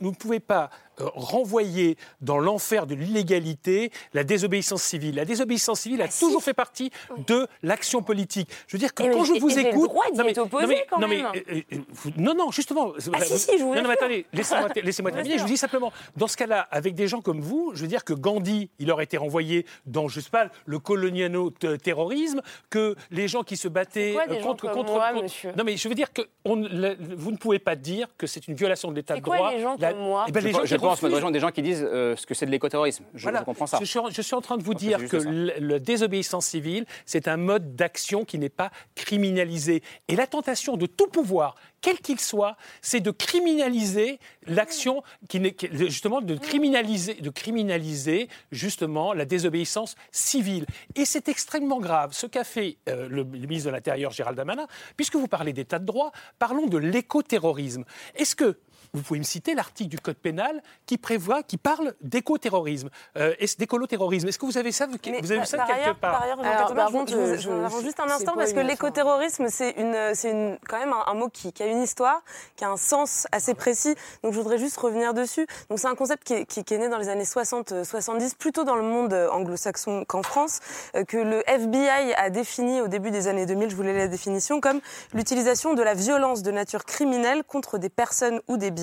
Vous 0.00 0.10
ne 0.10 0.14
pouvez 0.14 0.40
pas 0.40 0.70
renvoyer 0.98 1.96
dans 2.20 2.38
l'enfer 2.38 2.86
de 2.86 2.94
l'illégalité 2.94 3.90
la 4.12 4.24
désobéissance 4.24 4.82
civile. 4.82 5.16
La 5.16 5.24
désobéissance 5.24 5.80
civile 5.80 6.02
a 6.02 6.06
ah, 6.06 6.20
toujours 6.20 6.42
fait 6.42 6.54
partie 6.54 6.90
de 7.26 7.46
l'action 7.62 8.02
politique. 8.02 8.48
Je 8.66 8.76
veux 8.76 8.80
dire 8.80 8.94
que 8.94 9.02
quand 9.02 9.24
je 9.24 9.40
vous 9.40 9.58
écoute, 9.58 9.90
non 10.14 10.24
mais, 10.24 10.32
non, 10.32 10.66
mais, 10.66 10.86
non, 10.98 11.08
mais 11.08 11.22
euh, 11.22 11.62
euh, 11.72 12.10
non, 12.16 12.34
non, 12.34 12.50
justement. 12.50 12.92
Ah, 13.12 13.24
si, 13.24 13.38
si, 13.38 13.58
je 13.58 13.64
vous 13.64 13.74
non, 13.74 13.82
mais 13.82 13.90
attendez, 13.90 14.26
laissez-moi 14.32 14.68
laissez 14.82 15.02
terminer. 15.02 15.38
Je 15.38 15.42
vous 15.42 15.48
dis 15.48 15.56
simplement, 15.56 15.92
dans 16.16 16.26
ce 16.26 16.36
cas-là, 16.36 16.68
avec 16.70 16.94
des 16.94 17.08
gens 17.08 17.20
comme 17.20 17.40
vous, 17.40 17.72
je 17.74 17.82
veux 17.82 17.88
dire 17.88 18.04
que 18.04 18.12
Gandhi, 18.12 18.70
il 18.78 18.90
aurait 18.90 19.04
été 19.04 19.16
renvoyé 19.16 19.66
dans, 19.86 20.08
je 20.08 20.20
sais 20.20 20.30
pas, 20.30 20.48
le 20.66 20.78
coloniano-terrorisme, 20.78 22.42
que 22.70 22.94
les 23.10 23.28
gens 23.28 23.42
qui 23.42 23.56
se 23.56 23.68
battaient 23.68 24.16
contre, 24.42 24.70
contre, 24.70 24.92
moi, 24.92 25.12
monsieur? 25.12 25.52
Non, 25.56 25.64
mais 25.64 25.76
je 25.76 25.88
veux 25.88 25.94
dire 25.94 26.12
que 26.12 26.22
on, 26.44 26.56
vous 26.56 27.30
ne 27.32 27.36
pouvez 27.36 27.58
pas 27.58 27.76
dire 27.76 28.08
que 28.18 28.26
c'est 28.26 28.48
une 28.48 28.54
violation 28.54 28.90
de 28.90 28.96
l'état 28.96 29.16
de 29.16 29.20
droit. 29.20 29.36
Quoi, 29.36 29.52
les 29.52 29.60
gens 29.60 29.76
comme 29.76 29.98
moi? 29.98 30.24
Eh 30.28 30.32
ben, 30.32 30.44
les 30.44 30.52
gens 30.52 30.64
pense, 30.82 31.00
des 31.32 31.40
gens 31.40 31.50
qui 31.50 31.62
disent 31.62 31.86
euh, 31.86 32.16
ce 32.16 32.26
que 32.26 32.34
c'est 32.34 32.46
de 32.46 32.50
l'écoterrorisme. 32.50 33.04
Je, 33.14 33.28
comprends 33.44 33.66
ça. 33.66 33.78
Je 33.80 33.84
suis, 33.84 34.00
je 34.10 34.22
suis, 34.22 34.34
en 34.34 34.40
train 34.40 34.56
de 34.56 34.62
vous 34.62 34.74
dire 34.74 35.08
que 35.08 35.16
la 35.16 35.78
désobéissance 35.78 36.46
civile, 36.46 36.84
c'est 37.06 37.28
un 37.28 37.36
mode 37.36 37.74
d'action 37.76 38.24
qui 38.24 38.38
n'est 38.38 38.48
pas 38.48 38.70
criminalisé. 38.94 39.82
Et 40.08 40.16
la 40.16 40.26
tentation 40.26 40.76
de 40.76 40.86
tout 40.86 41.06
pouvoir, 41.06 41.54
quel 41.80 41.98
qu'il 41.98 42.20
soit, 42.20 42.56
c'est 42.80 43.00
de 43.00 43.10
criminaliser 43.10 44.18
l'action 44.46 45.02
qui 45.28 45.40
n'est 45.40 45.56
justement 45.88 46.20
de 46.20 46.36
criminaliser, 46.36 47.14
de 47.14 47.30
criminaliser 47.30 48.28
justement 48.50 49.12
la 49.12 49.24
désobéissance 49.24 49.96
civile. 50.10 50.66
Et 50.94 51.04
c'est 51.04 51.28
extrêmement 51.28 51.80
grave. 51.80 52.12
Ce 52.12 52.26
qu'a 52.26 52.44
fait 52.44 52.78
euh, 52.88 53.08
le, 53.08 53.22
le, 53.22 53.46
ministre 53.46 53.68
de 53.70 53.74
l'Intérieur 53.74 54.12
Gérald 54.12 54.36
Darmanin, 54.36 54.66
puisque 54.96 55.16
vous 55.16 55.28
parlez 55.28 55.52
d'état 55.52 55.78
de 55.78 55.84
droit, 55.84 56.12
parlons 56.38 56.66
de 56.66 56.78
l'écoterrorisme. 56.78 57.84
Est-ce 58.14 58.36
que 58.36 58.58
vous 58.94 59.02
pouvez 59.02 59.18
me 59.18 59.24
citer 59.24 59.54
l'article 59.54 59.88
du 59.88 59.98
code 59.98 60.16
pénal 60.16 60.62
qui 60.84 60.98
prévoit, 60.98 61.42
qui 61.42 61.56
parle 61.56 61.94
d'éco-terrorisme, 62.02 62.90
euh, 63.16 63.34
d'écolo-terrorisme. 63.58 64.28
Est-ce 64.28 64.38
que 64.38 64.44
vous 64.44 64.58
avez 64.58 64.72
ça, 64.72 64.86
vous 64.86 65.32
avez 65.32 65.46
ça 65.46 65.58
quelque 65.64 65.98
part 65.98 66.12
Par 66.12 66.22
ailleurs, 66.22 66.74
par 66.74 66.90
contre, 66.90 67.10
je, 67.12 67.36
je, 67.36 67.82
juste 67.82 68.00
un 68.00 68.10
instant 68.10 68.34
parce 68.34 68.52
que 68.52 68.60
l'éco-terrorisme, 68.60 69.46
c'est 69.48 69.70
une, 69.78 70.14
c'est 70.14 70.58
quand 70.68 70.78
même 70.78 70.92
un, 71.06 71.14
mot 71.14 71.28
qui, 71.28 71.52
a 71.62 71.66
une 71.66 71.82
histoire, 71.82 72.22
qui 72.56 72.64
a 72.64 72.70
un 72.70 72.76
sens 72.76 73.26
assez 73.32 73.54
précis. 73.54 73.94
Donc 74.22 74.34
je 74.34 74.38
voudrais 74.38 74.58
juste 74.58 74.76
revenir 74.76 75.14
dessus. 75.14 75.46
Donc 75.70 75.78
c'est 75.78 75.88
un 75.88 75.94
concept 75.94 76.24
qui 76.24 76.34
est, 76.34 76.44
qui, 76.44 76.60
est, 76.60 76.78
né 76.78 76.88
dans 76.88 76.98
les 76.98 77.08
années 77.08 77.24
60-70, 77.24 78.36
plutôt 78.36 78.64
dans 78.64 78.76
le 78.76 78.82
monde 78.82 79.14
anglo-saxon 79.32 80.04
qu'en 80.06 80.22
France, 80.22 80.60
euh, 80.94 81.04
que 81.04 81.16
le 81.16 81.42
FBI 81.48 82.12
a 82.14 82.28
défini 82.28 82.82
au 82.82 82.88
début 82.88 83.10
des 83.10 83.26
années 83.26 83.46
2000. 83.46 83.70
Je 83.70 83.76
voulais 83.76 83.96
la 83.96 84.08
définition 84.08 84.60
comme 84.60 84.80
l'utilisation 85.14 85.72
de 85.72 85.82
la 85.82 85.94
violence 85.94 86.42
de 86.42 86.50
nature 86.50 86.84
criminelle 86.84 87.42
contre 87.44 87.78
des 87.78 87.88
personnes 87.88 88.40
ou 88.48 88.58
des 88.58 88.70
biens 88.70 88.81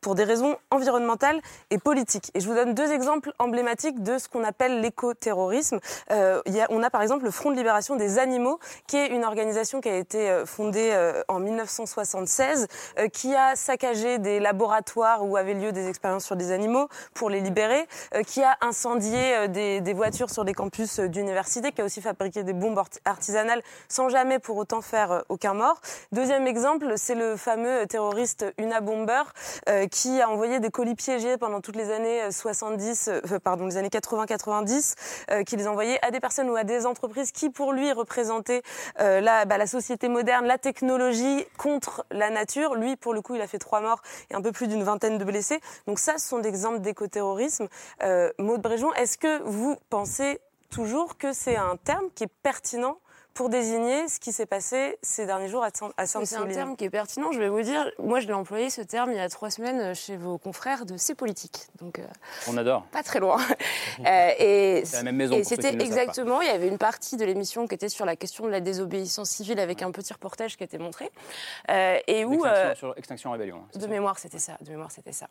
pour 0.00 0.14
des 0.14 0.24
raisons 0.24 0.56
environnementales 0.70 1.40
et 1.70 1.78
politiques. 1.78 2.30
Et 2.34 2.40
je 2.40 2.48
vous 2.48 2.54
donne 2.54 2.74
deux 2.74 2.90
exemples 2.92 3.32
emblématiques 3.38 4.02
de 4.02 4.18
ce 4.18 4.28
qu'on 4.28 4.44
appelle 4.44 4.80
l'écoterrorisme. 4.80 5.78
Euh, 6.10 6.42
on 6.70 6.82
a 6.82 6.90
par 6.90 7.02
exemple 7.02 7.24
le 7.24 7.30
Front 7.30 7.50
de 7.50 7.56
libération 7.56 7.96
des 7.96 8.18
animaux, 8.18 8.58
qui 8.86 8.96
est 8.96 9.08
une 9.08 9.24
organisation 9.24 9.80
qui 9.80 9.88
a 9.88 9.96
été 9.96 10.30
euh, 10.30 10.46
fondée 10.46 10.90
euh, 10.92 11.22
en 11.28 11.38
1976, 11.40 12.66
euh, 12.98 13.08
qui 13.08 13.34
a 13.34 13.56
saccagé 13.56 14.18
des 14.18 14.40
laboratoires 14.40 15.24
où 15.24 15.36
avaient 15.36 15.54
lieu 15.54 15.72
des 15.72 15.88
expériences 15.88 16.24
sur 16.24 16.36
des 16.36 16.52
animaux 16.52 16.88
pour 17.14 17.30
les 17.30 17.40
libérer, 17.40 17.86
qui 18.26 18.42
a 18.42 18.56
incendié 18.60 19.48
des, 19.48 19.92
voitures 19.94 20.30
sur 20.30 20.44
des 20.44 20.54
campus 20.54 21.00
d'université, 21.00 21.72
qui 21.72 21.80
a 21.80 21.84
aussi 21.84 22.00
fabriqué 22.00 22.42
des 22.42 22.52
bombes 22.52 22.78
art- 22.78 22.88
artisanales 23.04 23.62
sans 23.88 24.08
jamais 24.08 24.38
pour 24.38 24.56
autant 24.56 24.80
faire 24.80 25.24
aucun 25.28 25.54
mort. 25.54 25.80
Deuxième 26.12 26.46
exemple, 26.46 26.94
c'est 26.96 27.14
le 27.14 27.36
fameux 27.36 27.86
terroriste 27.86 28.46
Una 28.58 28.80
Bomber 28.80 29.22
qui 29.90 30.20
a 30.20 30.28
envoyé 30.28 30.60
des 30.60 30.70
colis 30.70 30.94
piégés 30.94 31.36
pendant 31.38 31.60
toutes 31.60 31.76
les 31.76 31.90
années 31.90 32.22
euh, 32.22 32.30
70, 32.30 33.08
euh, 33.08 33.38
pardon, 33.38 33.66
les 33.66 33.76
années 33.76 33.88
80-90, 33.88 34.94
euh, 35.30 35.42
qui 35.44 35.56
les 35.56 35.66
envoyait 35.66 36.04
à 36.04 36.10
des 36.10 36.20
personnes 36.20 36.50
ou 36.50 36.56
à 36.56 36.64
des 36.64 36.86
entreprises 36.86 37.32
qui, 37.32 37.50
pour 37.50 37.72
lui, 37.72 37.92
représentaient 37.92 38.62
euh, 39.00 39.20
la, 39.20 39.44
bah, 39.44 39.58
la 39.58 39.66
société 39.66 40.08
moderne, 40.08 40.46
la 40.46 40.58
technologie 40.58 41.44
contre 41.56 42.04
la 42.10 42.30
nature. 42.30 42.74
Lui, 42.74 42.96
pour 42.96 43.14
le 43.14 43.22
coup, 43.22 43.34
il 43.34 43.40
a 43.40 43.46
fait 43.46 43.58
trois 43.58 43.80
morts 43.80 44.02
et 44.30 44.34
un 44.34 44.42
peu 44.42 44.52
plus 44.52 44.68
d'une 44.68 44.82
vingtaine 44.82 45.18
de 45.18 45.24
blessés. 45.24 45.60
Donc 45.86 45.98
ça, 45.98 46.18
ce 46.18 46.28
sont 46.28 46.38
des 46.38 46.48
exemples 46.48 46.80
d'écoterrorisme. 46.80 47.68
Euh, 48.02 48.30
Maud 48.38 48.60
Bréjon, 48.60 48.92
est-ce 48.94 49.18
que 49.18 49.42
vous 49.42 49.76
pensez 49.90 50.40
toujours 50.70 51.16
que 51.16 51.32
c'est 51.32 51.56
un 51.56 51.76
terme 51.76 52.06
qui 52.14 52.24
est 52.24 52.32
pertinent 52.42 52.98
pour 53.38 53.50
désigner 53.50 54.08
ce 54.08 54.18
qui 54.18 54.32
s'est 54.32 54.46
passé 54.46 54.98
ces 55.00 55.24
derniers 55.24 55.46
jours 55.46 55.62
à 55.62 55.70
Saint- 55.72 55.92
à 55.96 56.06
C'est 56.06 56.34
un 56.34 56.46
terme 56.48 56.76
qui 56.76 56.84
est 56.86 56.90
pertinent. 56.90 57.30
Je 57.30 57.38
vais 57.38 57.48
vous 57.48 57.62
dire, 57.62 57.88
moi, 58.00 58.18
je 58.18 58.26
l'ai 58.26 58.32
employé 58.32 58.68
ce 58.68 58.80
terme 58.80 59.12
il 59.12 59.16
y 59.16 59.20
a 59.20 59.28
trois 59.28 59.48
semaines 59.48 59.94
chez 59.94 60.16
vos 60.16 60.38
confrères 60.38 60.84
de 60.86 60.96
C'est 60.96 61.14
Politique. 61.14 61.68
Donc, 61.80 62.00
euh, 62.00 62.06
On 62.48 62.56
adore. 62.56 62.82
pas 62.90 63.04
très 63.04 63.20
loin. 63.20 63.38
Euh, 64.06 64.30
et 64.38 64.82
C'est 64.84 64.98
la 64.98 65.02
même 65.02 65.16
maison, 65.16 65.34
et 65.34 65.42
c'était 65.42 65.74
exactement, 65.74 66.40
il 66.40 66.46
y 66.46 66.50
avait 66.50 66.68
une 66.68 66.78
partie 66.78 67.16
de 67.16 67.24
l'émission 67.24 67.66
qui 67.66 67.74
était 67.74 67.88
sur 67.88 68.06
la 68.06 68.14
question 68.14 68.44
de 68.44 68.50
la 68.50 68.60
désobéissance 68.60 69.28
civile 69.30 69.58
avec 69.58 69.82
un 69.82 69.90
petit 69.90 70.12
reportage 70.12 70.56
qui 70.56 70.62
était 70.62 70.78
montré. 70.78 71.10
Euh, 71.70 71.98
et 72.06 72.24
où. 72.24 72.34
Extinction, 72.34 72.68
euh, 72.70 72.74
sur 72.76 72.94
Extinction 72.96 73.30
Rébellion. 73.32 73.56
hein, 73.56 73.68
de 73.74 73.80
ça 73.80 73.88
mémoire, 73.88 74.18
c'était 74.20 74.38
ça. 74.38 74.56
De 74.60 74.70
mémoire, 74.70 74.92
c'était 74.92 75.10
ça. 75.12 75.26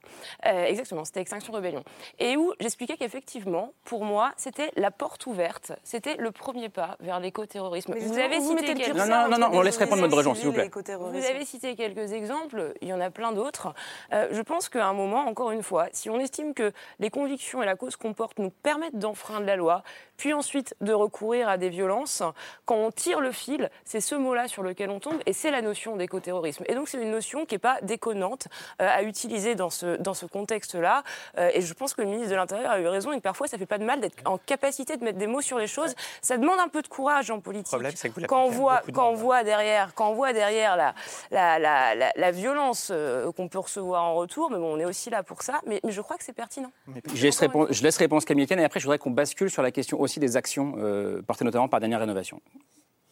Euh, 0.45 0.65
exactement, 0.65 1.05
c'était 1.05 1.21
Extinction 1.21 1.53
Rebellion. 1.53 1.83
Et 2.19 2.35
où 2.35 2.51
j'expliquais 2.59 2.97
qu'effectivement, 2.97 3.71
pour 3.85 4.03
moi, 4.03 4.33
c'était 4.35 4.71
la 4.75 4.91
porte 4.91 5.25
ouverte. 5.27 5.71
C'était 5.83 6.17
le 6.17 6.31
premier 6.31 6.67
pas 6.67 6.97
vers 6.99 7.21
l'écoterrorisme. 7.21 7.93
Vous 7.99 8.17
avez 8.17 8.37
vous 8.39 8.57
cité 8.57 8.73
quelques- 8.75 8.95
Non, 8.97 9.05
non, 9.05 9.27
non, 9.29 9.37
non, 9.37 9.47
on 9.53 9.61
laisse 9.61 9.77
répondre 9.77 10.01
Maud 10.01 10.09
s'il 10.35 10.45
vous 10.45 10.53
plaît. 10.53 10.69
vous 11.11 11.25
avez 11.25 11.45
cité 11.45 11.75
quelques 11.75 12.11
exemples, 12.13 12.73
il 12.81 12.87
y 12.87 12.93
en 12.93 12.99
a 12.99 13.09
plein 13.09 13.31
d'autres. 13.31 13.73
Euh, 14.13 14.27
je 14.31 14.41
pense 14.41 14.69
qu'à 14.69 14.85
un 14.87 14.93
moment, 14.93 15.25
encore 15.27 15.51
une 15.51 15.63
fois, 15.63 15.87
si 15.91 16.09
on 16.09 16.19
estime 16.19 16.53
que 16.53 16.71
les 16.99 17.09
convictions 17.09 17.61
et 17.63 17.65
la 17.65 17.75
cause 17.75 17.95
qu'on 17.95 18.13
porte 18.13 18.39
nous 18.39 18.49
permettent 18.49 18.97
d'enfreindre 18.97 19.45
la 19.45 19.55
loi, 19.55 19.83
puis 20.17 20.33
ensuite 20.33 20.75
de 20.81 20.93
recourir 20.93 21.47
à 21.49 21.57
des 21.57 21.69
violences, 21.69 22.23
quand 22.65 22.75
on 22.75 22.91
tire 22.91 23.19
le 23.21 23.31
fil, 23.31 23.69
c'est 23.85 24.01
ce 24.01 24.15
mot-là 24.15 24.47
sur 24.47 24.63
lequel 24.63 24.89
on 24.89 24.99
tombe, 24.99 25.19
et 25.25 25.33
c'est 25.33 25.51
la 25.51 25.61
notion 25.61 25.95
d'écoterrorisme. 25.95 26.63
Et 26.67 26.75
donc 26.75 26.89
c'est 26.89 27.01
une 27.01 27.11
notion 27.11 27.45
qui 27.45 27.55
n'est 27.55 27.59
pas 27.59 27.77
déconnante 27.81 28.47
euh, 28.81 28.87
à 28.89 29.03
utiliser 29.03 29.55
dans 29.55 29.69
ce, 29.69 29.97
dans 29.97 30.13
ce 30.13 30.25
contexte-là. 30.25 31.03
Euh, 31.37 31.49
et 31.53 31.61
je 31.61 31.73
pense 31.73 31.93
que 31.93 32.01
le 32.01 32.07
ministre 32.07 32.31
de 32.31 32.35
l'Intérieur 32.35 32.71
a 32.71 32.79
eu 32.79 32.87
raison, 32.87 33.11
et 33.11 33.17
que 33.17 33.21
parfois 33.21 33.47
ça 33.47 33.57
fait 33.57 33.65
pas 33.65 33.77
de 33.77 33.83
mal 33.83 33.99
d'être 33.99 34.15
en 34.25 34.37
capacité 34.37 34.97
de 34.97 35.03
mettre 35.03 35.17
des 35.19 35.27
mots 35.27 35.41
sur 35.41 35.59
les 35.59 35.67
choses. 35.67 35.93
Ça 36.21 36.37
demande 36.37 36.59
un 36.59 36.67
peu 36.67 36.81
de 36.81 36.87
courage 36.87 37.29
en 37.31 37.39
politique. 37.39 37.67
problème, 37.67 37.86
c'est 37.95 38.09
que 38.09 38.19
vous 38.19 38.25
quand 38.27 38.43
on 38.43 38.49
à 38.49 38.51
voit, 38.51 38.81
quand 38.93 39.09
on 39.09 39.13
derrière, 39.43 39.93
quand 39.93 40.09
on 40.09 40.13
voit 40.13 40.33
derrière 40.33 40.75
la, 40.75 40.93
la, 41.31 41.59
la, 41.59 41.95
la, 41.95 42.11
la 42.15 42.31
violence 42.31 42.89
euh, 42.91 43.31
qu'on 43.31 43.47
peut 43.47 43.59
recevoir 43.59 44.03
en 44.03 44.15
retour, 44.15 44.49
mais 44.51 44.57
bon, 44.57 44.75
on 44.75 44.79
est 44.79 44.85
aussi 44.85 45.09
là 45.09 45.23
pour 45.23 45.41
ça. 45.41 45.59
Mais, 45.65 45.79
mais 45.83 45.91
je 45.91 46.01
crois 46.01 46.17
que 46.17 46.23
c'est 46.23 46.33
pertinent. 46.33 46.71
Je 47.13 47.23
laisse, 47.23 47.39
répondre, 47.39 47.67
je 47.71 47.83
laisse 47.83 47.97
réponse 47.97 48.25
Camille 48.25 48.45
Etienne 48.45 48.59
et 48.59 48.63
après 48.65 48.79
je 48.79 48.85
voudrais 48.85 48.99
qu'on 48.99 49.11
bascule 49.11 49.49
sur 49.49 49.61
la 49.61 49.71
question 49.71 49.99
aussi 49.99 50.19
des 50.19 50.37
actions 50.37 50.75
euh, 50.77 51.21
portées 51.21 51.45
notamment 51.45 51.67
par 51.67 51.79
Dernière 51.79 51.99
Rénovation. 51.99 52.41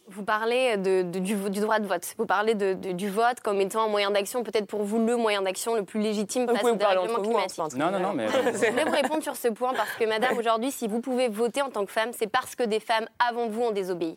Vous 0.08 0.24
parlez 0.24 0.78
de- 0.78 1.02
de- 1.02 1.18
du, 1.18 1.34
du 1.34 1.60
droit 1.62 1.80
de 1.80 1.88
vote. 1.88 2.14
Vous 2.20 2.28
parlez 2.28 2.54
de- 2.54 2.74
de- 2.76 2.92
du 2.92 3.10
vote 3.10 3.40
comme 3.40 3.60
étant 3.60 3.86
un 3.86 3.88
moyen 3.88 4.12
d'action, 4.12 4.44
peut-être 4.44 4.68
pour 4.68 4.84
vous 4.84 5.04
le 5.04 5.18
moyen 5.18 5.42
d'action 5.42 5.74
le 5.74 5.82
plus 5.84 6.00
légitime 6.00 6.46
face 6.48 6.64
au 6.64 6.74
vous 6.74 6.76
dérèglement 6.76 7.08
vous, 7.24 7.38
hein, 7.38 7.48
climatique. 7.48 7.60
un 7.74 7.78
Non, 7.80 7.90
non, 7.90 8.00
non, 8.00 8.14
mais. 8.14 8.28
Je 8.28 8.70
voulais 8.70 8.84
vous 8.86 8.92
répondre 8.92 9.24
sur 9.24 9.36
ce 9.36 9.48
point 9.48 9.74
parce 9.74 9.90
que, 9.94 10.06
madame, 10.06 10.38
aujourd'hui, 10.38 10.70
si 10.72 10.88
vous 10.88 11.02
pouvez 11.02 11.28
voter 11.28 11.64
en 11.64 11.72
tant 11.72 11.84
que 11.88 11.92
femme, 11.92 12.12
c'est 12.16 12.28
parce 12.28 12.56
que 12.56 12.62
des 12.62 12.80
femmes 12.80 13.08
avant 13.18 13.48
vous 13.50 13.64
ont 13.64 13.72
désobéi. 13.72 14.16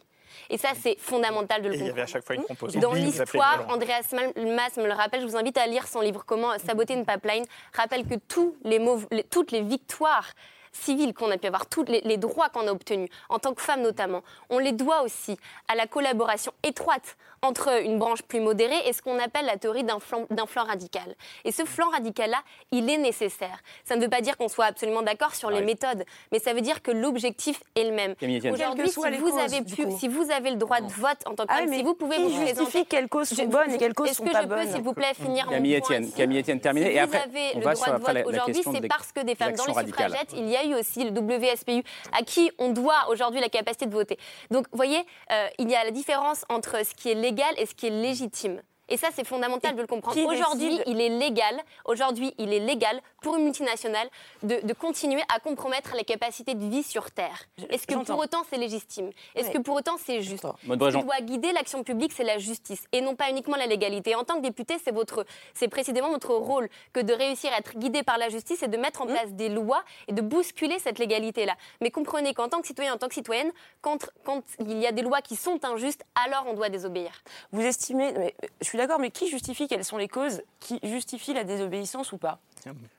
Et 0.50 0.56
ça, 0.58 0.68
c'est 0.80 0.96
fondamental 0.98 1.60
de 1.62 1.68
le 1.68 1.74
Et 1.74 1.76
il 1.78 1.80
y 1.80 1.90
avait 1.90 1.90
comprendre. 1.90 2.08
à 2.08 2.12
chaque 2.12 2.24
fois 2.26 2.34
une 2.36 2.42
composante. 2.44 2.82
Dans 2.82 2.92
l'histoire. 2.92 3.66
Andreas 3.68 4.06
Mal- 4.12 4.32
Maas 4.54 4.76
me 4.78 4.86
le 4.86 4.92
rappelle, 4.94 5.20
je 5.20 5.26
vous 5.26 5.36
invite 5.36 5.58
à 5.58 5.66
lire 5.66 5.86
son 5.86 6.00
livre 6.00 6.24
Comment 6.26 6.58
saboter 6.58 6.94
une 6.94 7.04
pipeline, 7.04 7.44
rappelle 7.74 8.06
que 8.06 8.14
tous 8.14 8.56
les 8.64 8.78
les- 9.10 9.24
toutes 9.24 9.50
les 9.52 9.60
victoires 9.62 10.26
civiles 10.72 11.14
qu'on 11.14 11.30
a 11.30 11.38
pu 11.38 11.46
avoir, 11.46 11.66
tous 11.66 11.84
les, 11.84 12.00
les 12.02 12.16
droits 12.16 12.48
qu'on 12.48 12.66
a 12.66 12.70
obtenus, 12.72 13.10
en 13.28 13.38
tant 13.38 13.54
que 13.54 13.62
femme 13.62 13.82
notamment, 13.82 14.22
on 14.50 14.58
les 14.58 14.72
doit 14.72 15.02
aussi 15.02 15.36
à 15.68 15.74
la 15.74 15.86
collaboration 15.86 16.52
étroite 16.62 17.16
entre 17.42 17.82
une 17.82 17.98
branche 17.98 18.22
plus 18.22 18.40
modérée 18.40 18.80
et 18.86 18.92
ce 18.92 19.02
qu'on 19.02 19.18
appelle 19.18 19.46
la 19.46 19.56
théorie 19.56 19.84
d'un 19.84 19.98
flanc, 20.00 20.26
radical. 20.64 21.14
Et 21.44 21.52
ce 21.52 21.64
flanc 21.64 21.88
radical-là, 21.90 22.38
il 22.72 22.90
est 22.90 22.98
nécessaire. 22.98 23.62
Ça 23.84 23.96
ne 23.96 24.00
veut 24.00 24.08
pas 24.08 24.20
dire 24.20 24.36
qu'on 24.36 24.48
soit 24.48 24.64
absolument 24.66 25.02
d'accord 25.02 25.34
sur 25.34 25.50
les 25.50 25.62
méthodes, 25.62 26.04
mais 26.32 26.38
ça 26.38 26.52
veut 26.52 26.60
dire 26.60 26.82
que 26.82 26.90
l'objectif 26.90 27.62
est 27.76 27.84
le 27.84 27.92
même. 27.92 28.14
Camille 28.16 28.38
Etienne. 28.38 28.54
Aujourd'hui, 28.54 28.86
que 28.86 28.90
si 28.90 29.18
vous 29.18 29.38
avez 29.38 29.62
pu, 29.62 29.86
si 29.98 30.08
vous 30.08 30.30
avez 30.30 30.50
le 30.50 30.56
droit 30.56 30.80
de 30.80 30.90
vote 30.90 31.18
en 31.26 31.34
tant 31.34 31.46
que 31.46 31.52
Ah, 31.52 31.58
femme, 31.58 31.72
si 31.72 31.82
vous 31.82 31.94
pouvez 31.94 32.18
vous 32.18 32.30
justifie 32.30 32.54
présenter, 32.54 32.84
quelles 32.86 33.08
causes 33.08 33.28
sont 33.28 33.44
bonnes 33.46 33.72
et 33.72 33.78
quelles 33.78 33.94
causes 33.94 34.08
Est-ce 34.08 34.16
sont 34.18 34.24
que 34.24 34.32
pas 34.32 34.42
je 34.42 34.46
peux, 34.48 34.54
bonnes 34.56 34.72
s'il 34.72 34.82
vous 34.82 34.94
plaît, 34.94 35.14
finir 35.14 35.46
mon 35.46 35.52
Camille 35.52 35.78
point 35.78 35.86
Etienne, 35.86 36.04
ici 36.04 36.12
Camille 36.14 36.40
Etienne, 36.40 36.60
terminé. 36.60 36.86
Si 36.86 36.92
Et 36.92 36.98
vous 36.98 37.04
après, 37.04 37.18
avez 37.18 37.50
on 37.54 37.58
le 37.58 37.64
va 37.64 37.74
droit 37.74 37.86
sur 37.86 37.94
de 37.94 37.98
vote 38.00 38.26
aujourd'hui, 38.26 38.54
question 38.54 38.72
c'est 38.74 38.88
parce 38.88 39.12
que 39.12 39.20
des 39.20 39.34
femmes 39.34 39.52
dans 39.52 39.64
les 39.64 39.86
suffragettes, 39.86 40.32
il 40.36 40.48
y 40.48 40.56
a 40.56 40.57
eu 40.64 40.74
aussi 40.74 41.04
le 41.04 41.10
WSPU 41.10 41.82
à 42.12 42.22
qui 42.22 42.50
on 42.58 42.70
doit 42.70 43.08
aujourd'hui 43.08 43.40
la 43.40 43.48
capacité 43.48 43.86
de 43.86 43.92
voter. 43.92 44.18
Donc, 44.50 44.66
vous 44.70 44.76
voyez, 44.76 45.04
euh, 45.32 45.48
il 45.58 45.70
y 45.70 45.74
a 45.74 45.84
la 45.84 45.90
différence 45.90 46.44
entre 46.48 46.84
ce 46.84 46.94
qui 46.94 47.10
est 47.10 47.14
légal 47.14 47.52
et 47.56 47.66
ce 47.66 47.74
qui 47.74 47.86
est 47.86 47.90
légitime. 47.90 48.60
Et 48.88 48.96
ça, 48.96 49.08
c'est 49.14 49.26
fondamental 49.26 49.74
de 49.74 49.82
le 49.82 49.86
comprendre. 49.86 50.18
Aujourd'hui, 50.24 50.70
décide 50.70 50.82
il 50.86 51.00
est 51.00 51.10
légal. 51.10 51.60
Aujourd'hui, 51.84 52.34
il 52.38 52.52
est 52.52 52.60
légal 52.60 53.00
pour 53.22 53.36
une 53.36 53.44
multinationale 53.44 54.08
de, 54.42 54.60
de 54.62 54.72
continuer 54.72 55.22
à 55.34 55.40
compromettre 55.40 55.94
les 55.96 56.04
capacités 56.04 56.54
de 56.54 56.64
vie 56.66 56.82
sur 56.82 57.10
Terre. 57.10 57.44
Est-ce 57.70 57.86
que 57.86 57.94
pour 58.04 58.18
autant 58.18 58.44
c'est 58.48 58.56
légitime? 58.58 59.10
Est-ce 59.34 59.48
Ouais. 59.48 59.54
que 59.54 59.58
pour 59.58 59.76
autant 59.76 59.96
c'est 60.04 60.22
juste? 60.22 60.46
Ce 60.46 60.96
qui 60.98 61.02
doit 61.02 61.20
guider 61.20 61.52
l'action 61.52 61.82
publique, 61.82 62.12
c'est 62.12 62.24
la 62.24 62.38
justice 62.38 62.84
et 62.92 63.00
non 63.00 63.16
pas 63.16 63.30
uniquement 63.30 63.56
la 63.56 63.66
légalité. 63.66 64.14
En 64.14 64.24
tant 64.24 64.36
que 64.36 64.42
député, 64.42 64.76
c'est 64.82 64.92
votre, 64.92 65.26
c'est 65.54 65.68
précisément 65.68 66.10
votre 66.10 66.34
rôle 66.34 66.68
que 66.92 67.00
de 67.00 67.12
réussir 67.12 67.52
à 67.52 67.58
être 67.58 67.76
guidé 67.78 68.02
par 68.02 68.18
la 68.18 68.28
justice 68.28 68.62
et 68.62 68.68
de 68.68 68.76
mettre 68.76 69.02
en 69.02 69.06
Mmh. 69.06 69.12
place 69.12 69.32
des 69.32 69.48
lois 69.48 69.82
et 70.06 70.12
de 70.12 70.20
bousculer 70.20 70.78
cette 70.78 70.98
légalité-là. 70.98 71.54
Mais 71.80 71.90
comprenez 71.90 72.34
qu'en 72.34 72.48
tant 72.48 72.60
que 72.60 72.66
citoyen, 72.66 72.94
en 72.94 72.98
tant 72.98 73.08
que 73.08 73.14
citoyenne, 73.14 73.50
quand, 73.80 74.10
quand 74.24 74.42
il 74.60 74.78
y 74.78 74.86
a 74.86 74.92
des 74.92 75.02
lois 75.02 75.22
qui 75.22 75.34
sont 75.34 75.64
injustes, 75.64 76.04
alors 76.26 76.44
on 76.46 76.52
doit 76.54 76.68
désobéir. 76.68 77.10
Vous 77.52 77.62
estimez, 77.62 78.12
mais, 78.12 78.34
je 78.60 78.66
suis 78.66 78.76
d'accord, 78.78 78.98
mais 78.98 79.10
qui 79.10 79.28
justifie 79.28 79.66
quelles 79.66 79.84
sont 79.84 79.96
les 79.96 80.08
causes 80.08 80.42
qui 80.60 80.78
justifient 80.82 81.34
la 81.34 81.44
désobéissance 81.44 82.12
ou 82.12 82.18
pas? 82.18 82.38
Moment, 82.66 82.90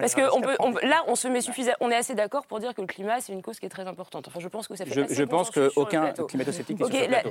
Parce 0.00 0.14
que 0.14 0.22
on 0.34 0.40
peut, 0.40 0.48
handicap. 0.48 0.56
on 0.60 0.72
peut- 0.72 0.86
là, 0.86 1.02
on 1.06 1.14
se 1.14 1.28
met 1.28 1.40
suffisant, 1.40 1.72
on 1.80 1.90
est 1.90 1.96
assez 1.96 2.14
d'accord 2.14 2.46
pour 2.46 2.60
dire 2.60 2.74
que 2.74 2.80
le 2.80 2.86
climat 2.86 3.20
c'est 3.20 3.32
une 3.32 3.42
cause 3.42 3.58
qui 3.58 3.66
est 3.66 3.70
très 3.70 3.86
importante. 3.86 4.26
Enfin, 4.28 4.40
je 4.40 4.48
pense 4.48 4.68
que 4.68 4.76
ça 4.76 4.84
fait. 4.84 4.92
Je, 4.92 5.00
assez 5.00 5.26
pense 5.26 5.50
qu'aucun 5.50 6.12
climato-sceptique 6.12 6.78
n'est 6.78 6.84
Ok, 6.84 6.92
sur 6.92 7.00
ce 7.04 7.10
la, 7.10 7.22
la- 7.22 7.28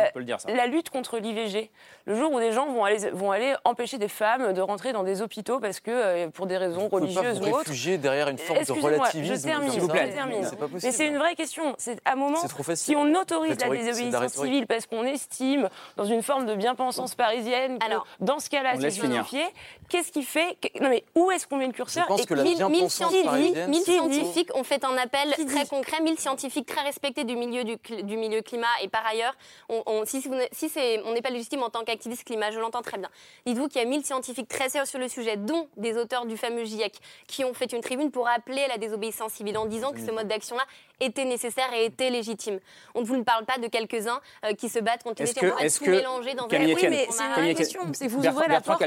Hein, 0.00 0.04
on 0.08 0.12
peut 0.12 0.18
le 0.20 0.24
dire, 0.24 0.40
ça. 0.40 0.50
la 0.52 0.66
lutte 0.66 0.90
contre 0.90 1.18
l'IVG, 1.18 1.70
le 2.06 2.14
jour 2.14 2.32
où 2.32 2.40
des 2.40 2.52
gens 2.52 2.66
vont 2.66 2.84
aller, 2.84 3.10
vont 3.12 3.30
aller 3.30 3.54
empêcher 3.64 3.98
des 3.98 4.08
femmes 4.08 4.52
de 4.52 4.60
rentrer 4.60 4.92
dans 4.92 5.02
des 5.02 5.22
hôpitaux 5.22 5.60
parce 5.60 5.80
que 5.80 5.90
euh, 5.90 6.28
pour 6.28 6.46
des 6.46 6.56
raisons 6.56 6.82
Vous 6.82 6.88
pouvez 6.88 7.12
pas 7.14 7.20
religieuses 7.20 7.40
vous 7.40 7.46
ou 7.46 7.50
autres. 7.50 7.58
réfugier 7.60 7.98
derrière 7.98 8.28
une 8.28 8.38
forme 8.38 8.62
de 8.64 8.72
relativisme. 8.72 9.34
Je 9.36 9.42
termine, 9.42 9.70
vous 9.70 9.88
plaît. 9.88 10.06
je 10.08 10.12
termine. 10.14 10.44
C'est 10.44 10.56
pas 10.58 10.68
possible. 10.68 10.80
Mais 10.84 10.92
c'est 10.92 11.06
une 11.06 11.18
vraie 11.18 11.34
question. 11.34 11.74
C'est 11.78 11.98
à 12.04 12.12
un 12.12 12.16
moment, 12.16 12.38
si 12.74 12.96
on 12.96 13.14
autorise 13.14 13.58
la 13.60 13.68
désobéissance 13.68 14.32
civile 14.32 14.66
parce 14.66 14.86
qu'on 14.86 15.04
estime, 15.04 15.68
dans 15.96 16.04
une 16.04 16.22
forme 16.22 16.46
de 16.46 16.54
bien-pensance 16.54 17.14
parisienne, 17.14 17.78
que 17.78 18.24
dans 18.24 18.38
ce 18.38 18.48
cas-là, 18.50 18.72
c'est 18.78 18.90
justifié, 18.90 19.42
qu'est-ce 19.88 20.12
qui 20.12 20.22
fait 20.22 20.56
Non 20.80 20.88
mais 20.88 21.04
où 21.14 21.30
est-ce 21.30 21.46
qu'on 21.46 21.56
met 21.56 21.66
le 21.66 21.72
curseur? 21.72 21.89
Je 21.94 22.00
pense 22.06 22.20
et 22.22 22.26
que 22.26 22.34
la 22.34 22.42
Mille, 22.42 22.52
mille 22.52 22.68
bien-pensance 22.68 22.92
scientifiques, 23.10 23.84
scientifiques 23.84 24.50
ont 24.56 24.64
fait 24.64 24.84
un 24.84 24.96
appel 24.96 25.32
Qui 25.34 25.46
très 25.46 25.62
dit 25.64 25.68
concret, 25.68 26.00
1000 26.02 26.18
scientifiques 26.18 26.66
très 26.66 26.82
respectés 26.82 27.24
du 27.24 27.36
milieu 27.36 27.64
du, 27.64 27.76
milieu 28.16 28.42
climat 28.42 28.66
et 28.82 28.88
par 28.88 29.06
ailleurs, 29.06 29.34
on, 29.68 29.82
on- 29.86 30.04
si, 30.04 30.20
vous 30.20 30.34
ne- 30.34 30.44
si 30.52 30.68
c'est- 30.68 31.00
on 31.04 31.12
n'est 31.12 31.22
pas 31.22 31.30
légitime 31.30 31.62
en 31.62 31.70
tant 31.70 31.84
qu'activiste 31.84 32.24
climat, 32.24 32.50
je 32.50 32.58
l'entends 32.60 32.82
très 32.82 32.98
bien. 32.98 33.08
Dites-vous 33.46 33.68
qu'il 33.68 33.80
y 33.80 33.84
a 33.84 33.88
1000 33.88 34.04
scientifiques 34.04 34.48
très 34.48 34.68
sérieux 34.68 34.86
sur 34.86 34.98
le 34.98 35.08
sujet, 35.08 35.36
dont 35.36 35.68
des 35.76 35.96
auteurs 35.96 36.26
du 36.26 36.36
fameux 36.36 36.64
GIEC, 36.64 36.94
qui 37.26 37.44
ont 37.44 37.54
fait 37.54 37.72
une 37.72 37.80
tribune 37.80 38.10
pour 38.10 38.28
appeler 38.28 38.62
à 38.62 38.68
la 38.68 38.78
désobéissance 38.78 39.32
civile 39.32 39.58
en 39.58 39.66
disant 39.66 39.92
que 39.92 40.00
ce 40.00 40.10
mode 40.10 40.28
d'action-là 40.28 40.62
était 41.00 41.24
nécessaire 41.24 41.72
et 41.74 41.86
était 41.86 42.10
légitime. 42.10 42.58
On 42.94 43.00
ne 43.00 43.06
vous 43.06 43.16
ne 43.16 43.22
parle 43.22 43.44
pas 43.46 43.56
de 43.58 43.66
quelques-uns 43.68 44.20
euh, 44.44 44.52
qui 44.54 44.68
se 44.68 44.78
battent 44.78 45.02
contre 45.02 45.22
les 45.22 45.32
que, 45.40 45.46
on 45.46 45.56
va 45.56 45.64
tout 45.78 45.84
que 45.84 45.90
mélanger 45.90 46.34
dans 46.34 46.46
Camille 46.46 46.72
un 46.72 46.76
Etienne, 46.76 46.90
mais 46.90 47.06
c'est 47.10 47.22
une 47.50 47.54
question, 47.54 47.80
c'est 47.94 48.06
vous 48.06 48.20
Bertrand- 48.20 48.36
ouvrez 48.42 48.48
la 48.48 48.60
porte 48.60 48.78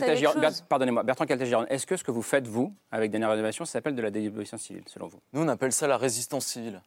Bertrand 1.03 1.25
Caltagirone, 1.25 1.65
est-ce 1.69 1.87
que 1.87 1.97
ce 1.97 2.03
que 2.03 2.11
vous 2.11 2.21
faites 2.21 2.47
vous 2.47 2.73
avec 2.93 3.09
Dernière 3.09 3.31
Rénovation, 3.31 3.65
ça 3.65 3.71
s'appelle 3.73 3.95
de 3.95 4.01
la 4.03 4.11
désobéissance 4.11 4.61
civile, 4.61 4.83
selon 4.85 5.07
vous 5.07 5.19
Nous, 5.33 5.41
on 5.41 5.47
appelle 5.47 5.71
ça 5.71 5.87
la 5.87 5.97
résistance 5.97 6.45
civile. 6.45 6.79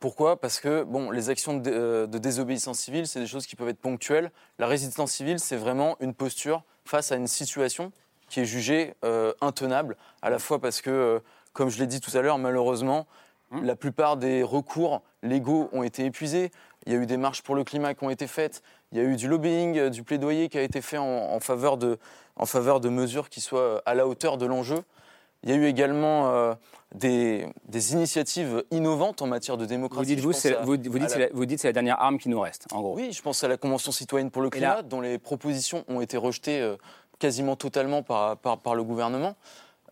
Pourquoi? 0.00 0.40
Parce 0.40 0.58
que 0.58 0.82
bon, 0.82 1.12
les 1.12 1.30
actions 1.30 1.56
de, 1.56 1.70
euh, 1.70 2.06
de 2.08 2.18
désobéissance 2.18 2.80
civile, 2.80 3.06
c'est 3.06 3.20
des 3.20 3.28
choses 3.28 3.46
qui 3.46 3.54
peuvent 3.54 3.68
être 3.68 3.78
ponctuelles. 3.78 4.32
La 4.58 4.66
résistance 4.66 5.12
civile, 5.12 5.38
c'est 5.38 5.56
vraiment 5.56 5.96
une 6.00 6.14
posture 6.14 6.64
face 6.84 7.12
à 7.12 7.16
une 7.16 7.28
situation 7.28 7.92
qui 8.28 8.40
est 8.40 8.44
jugé 8.44 8.94
euh, 9.04 9.32
intenable, 9.40 9.96
à 10.20 10.30
la 10.30 10.40
fois 10.40 10.58
parce 10.58 10.80
que, 10.80 10.90
euh, 10.90 11.20
comme 11.52 11.68
je 11.68 11.78
l'ai 11.78 11.86
dit 11.86 12.00
tout 12.00 12.16
à 12.16 12.22
l'heure, 12.22 12.38
malheureusement, 12.38 13.06
Hum. 13.52 13.64
la 13.64 13.76
plupart 13.76 14.16
des 14.16 14.42
recours 14.42 15.02
légaux 15.22 15.68
ont 15.72 15.82
été 15.82 16.06
épuisés. 16.06 16.50
Il 16.86 16.92
y 16.92 16.96
a 16.96 16.98
eu 16.98 17.06
des 17.06 17.18
marches 17.18 17.42
pour 17.42 17.54
le 17.54 17.64
climat 17.64 17.94
qui 17.94 18.02
ont 18.02 18.10
été 18.10 18.26
faites. 18.26 18.62
Il 18.90 18.98
y 18.98 19.00
a 19.00 19.04
eu 19.04 19.14
du 19.14 19.28
lobbying, 19.28 19.90
du 19.90 20.02
plaidoyer 20.02 20.48
qui 20.48 20.58
a 20.58 20.62
été 20.62 20.80
fait 20.80 20.96
en, 20.96 21.04
en 21.04 21.38
faveur, 21.38 21.76
de, 21.76 21.98
en 22.36 22.46
faveur 22.46 22.80
de 22.80 22.88
mesures 22.88 23.28
qui 23.28 23.40
soient 23.42 23.82
à 23.84 23.94
la 23.94 24.08
hauteur 24.08 24.38
de 24.38 24.46
l'enjeu. 24.46 24.82
Il 25.44 25.50
y 25.50 25.52
a 25.52 25.56
eu 25.56 25.66
également 25.66 26.28
euh, 26.30 26.54
des, 26.94 27.46
des 27.68 27.92
initiatives 27.94 28.62
innovantes 28.70 29.22
en 29.22 29.26
matière 29.26 29.56
de 29.56 29.64
Vous 29.64 29.68
démocratie. 29.68 30.06
dites, 30.06 30.18
Je 30.18 30.22
vous, 30.24 30.32
c'est, 30.32 30.56
à- 30.56 30.60
vous, 30.62 30.72
vous 30.72 30.98
dites, 30.98 31.16
la- 31.16 31.28
vous 31.32 31.46
dites 31.46 31.58
c'est 31.60 31.68
la 31.68 31.72
dernière 31.72 32.00
arme 32.00 32.18
qui 32.18 32.28
nous 32.28 32.40
reste, 32.40 32.66
en 32.72 32.80
gros. 32.80 32.94
oui, 32.96 33.12
je 33.12 33.22
pense 33.22 33.42
à 33.42 33.48
la 33.48 33.56
Convention 33.56 33.90
citoyenne 33.92 34.30
pour 34.30 34.42
le 34.42 34.50
climat, 34.50 34.76
là- 34.76 34.82
dont 34.82 35.00
les 35.00 35.18
propositions 35.18 35.84
ont 35.88 36.00
été 36.00 36.16
rejetées 36.16 36.60
euh, 36.60 36.76
quasiment 37.18 37.56
totalement 37.56 38.02
par, 38.02 38.36
par, 38.36 38.58
par 38.58 38.74
le 38.74 38.84
gouvernement. 38.84 39.34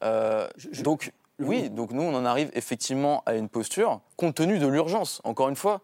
Euh, 0.04 0.48
donc, 0.82 1.12
oui, 1.38 1.70
donc 1.70 1.90
nous, 1.92 2.02
on 2.02 2.14
en 2.14 2.24
arrive 2.24 2.50
effectivement 2.54 3.22
à 3.26 3.34
une 3.34 3.48
posture, 3.48 4.00
compte 4.16 4.34
tenu 4.36 4.58
de 4.58 4.66
l'urgence. 4.66 5.20
Encore 5.24 5.48
une 5.48 5.56
fois, 5.56 5.80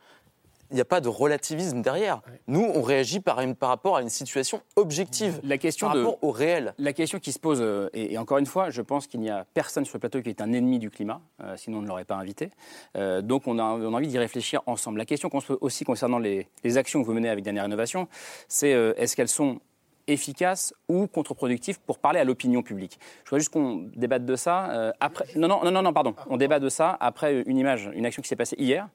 il 0.70 0.74
n'y 0.74 0.80
a 0.80 0.84
pas 0.84 1.00
de 1.00 1.08
relativisme 1.08 1.82
derrière. 1.82 2.22
Nous, 2.46 2.60
on 2.62 2.82
réagit 2.82 3.20
par, 3.20 3.40
une- 3.40 3.54
par 3.54 3.68
rapport 3.68 3.96
à 3.96 4.02
une 4.02 4.08
situation 4.08 4.60
objective, 4.76 5.40
La 5.42 5.58
question 5.58 5.86
par 5.88 5.96
de- 5.96 6.00
rapport 6.02 6.18
au 6.24 6.30
réel. 6.30 6.74
La 6.78 6.92
question 6.92 7.18
qui 7.18 7.32
se 7.32 7.38
pose, 7.38 7.58
euh, 7.60 7.88
et, 7.94 8.14
et 8.14 8.18
encore 8.18 8.38
une 8.38 8.46
fois, 8.46 8.70
je 8.70 8.82
pense 8.82 9.06
qu'il 9.06 9.20
n'y 9.20 9.30
a 9.30 9.44
personne 9.54 9.84
sur 9.84 9.96
le 9.96 10.00
plateau 10.00 10.20
qui 10.22 10.28
est 10.30 10.40
un 10.40 10.52
ennemi 10.52 10.78
du 10.78 10.90
climat, 10.90 11.20
euh, 11.42 11.56
sinon 11.56 11.78
on 11.78 11.82
ne 11.82 11.86
l'aurait 11.88 12.04
pas 12.04 12.16
invité. 12.16 12.50
Euh, 12.96 13.22
donc 13.22 13.46
on 13.46 13.58
a, 13.58 13.62
on 13.64 13.92
a 13.94 13.96
envie 13.96 14.08
d'y 14.08 14.18
réfléchir 14.18 14.62
ensemble. 14.66 14.98
La 14.98 15.04
question 15.04 15.28
qu'on 15.28 15.40
se 15.40 15.48
pose 15.48 15.58
aussi 15.60 15.84
concernant 15.84 16.18
les, 16.18 16.48
les 16.64 16.76
actions 16.78 17.00
que 17.02 17.06
vous 17.06 17.14
menez 17.14 17.28
avec 17.28 17.44
Dernière 17.44 17.62
Rénovation, 17.64 18.08
c'est 18.48 18.70
est-ce 18.70 19.14
qu'elles 19.16 19.28
sont 19.28 19.60
efficaces 20.08 20.72
ou 20.88 21.06
contre-productives 21.08 21.80
pour 21.80 21.98
parler 21.98 22.20
à 22.20 22.24
l'opinion 22.24 22.62
publique? 22.62 22.98
Je 23.24 23.30
voudrais 23.30 23.40
juste 23.40 23.52
qu'on 23.52 23.88
débatte 23.96 24.24
de 24.24 24.36
ça 24.36 24.70
euh, 24.70 24.92
après. 25.00 25.26
Non, 25.36 25.48
non, 25.48 25.64
non, 25.64 25.70
non, 25.72 25.82
non, 25.82 25.92
pardon. 25.92 26.14
On 26.28 26.36
débat 26.36 26.60
de 26.60 26.68
ça 26.68 26.96
après 27.00 27.42
une 27.46 27.58
image, 27.58 27.90
une 27.94 28.06
action 28.06 28.22
qui 28.22 28.28
s'est 28.28 28.36
passée 28.36 28.56
hier 28.58 28.88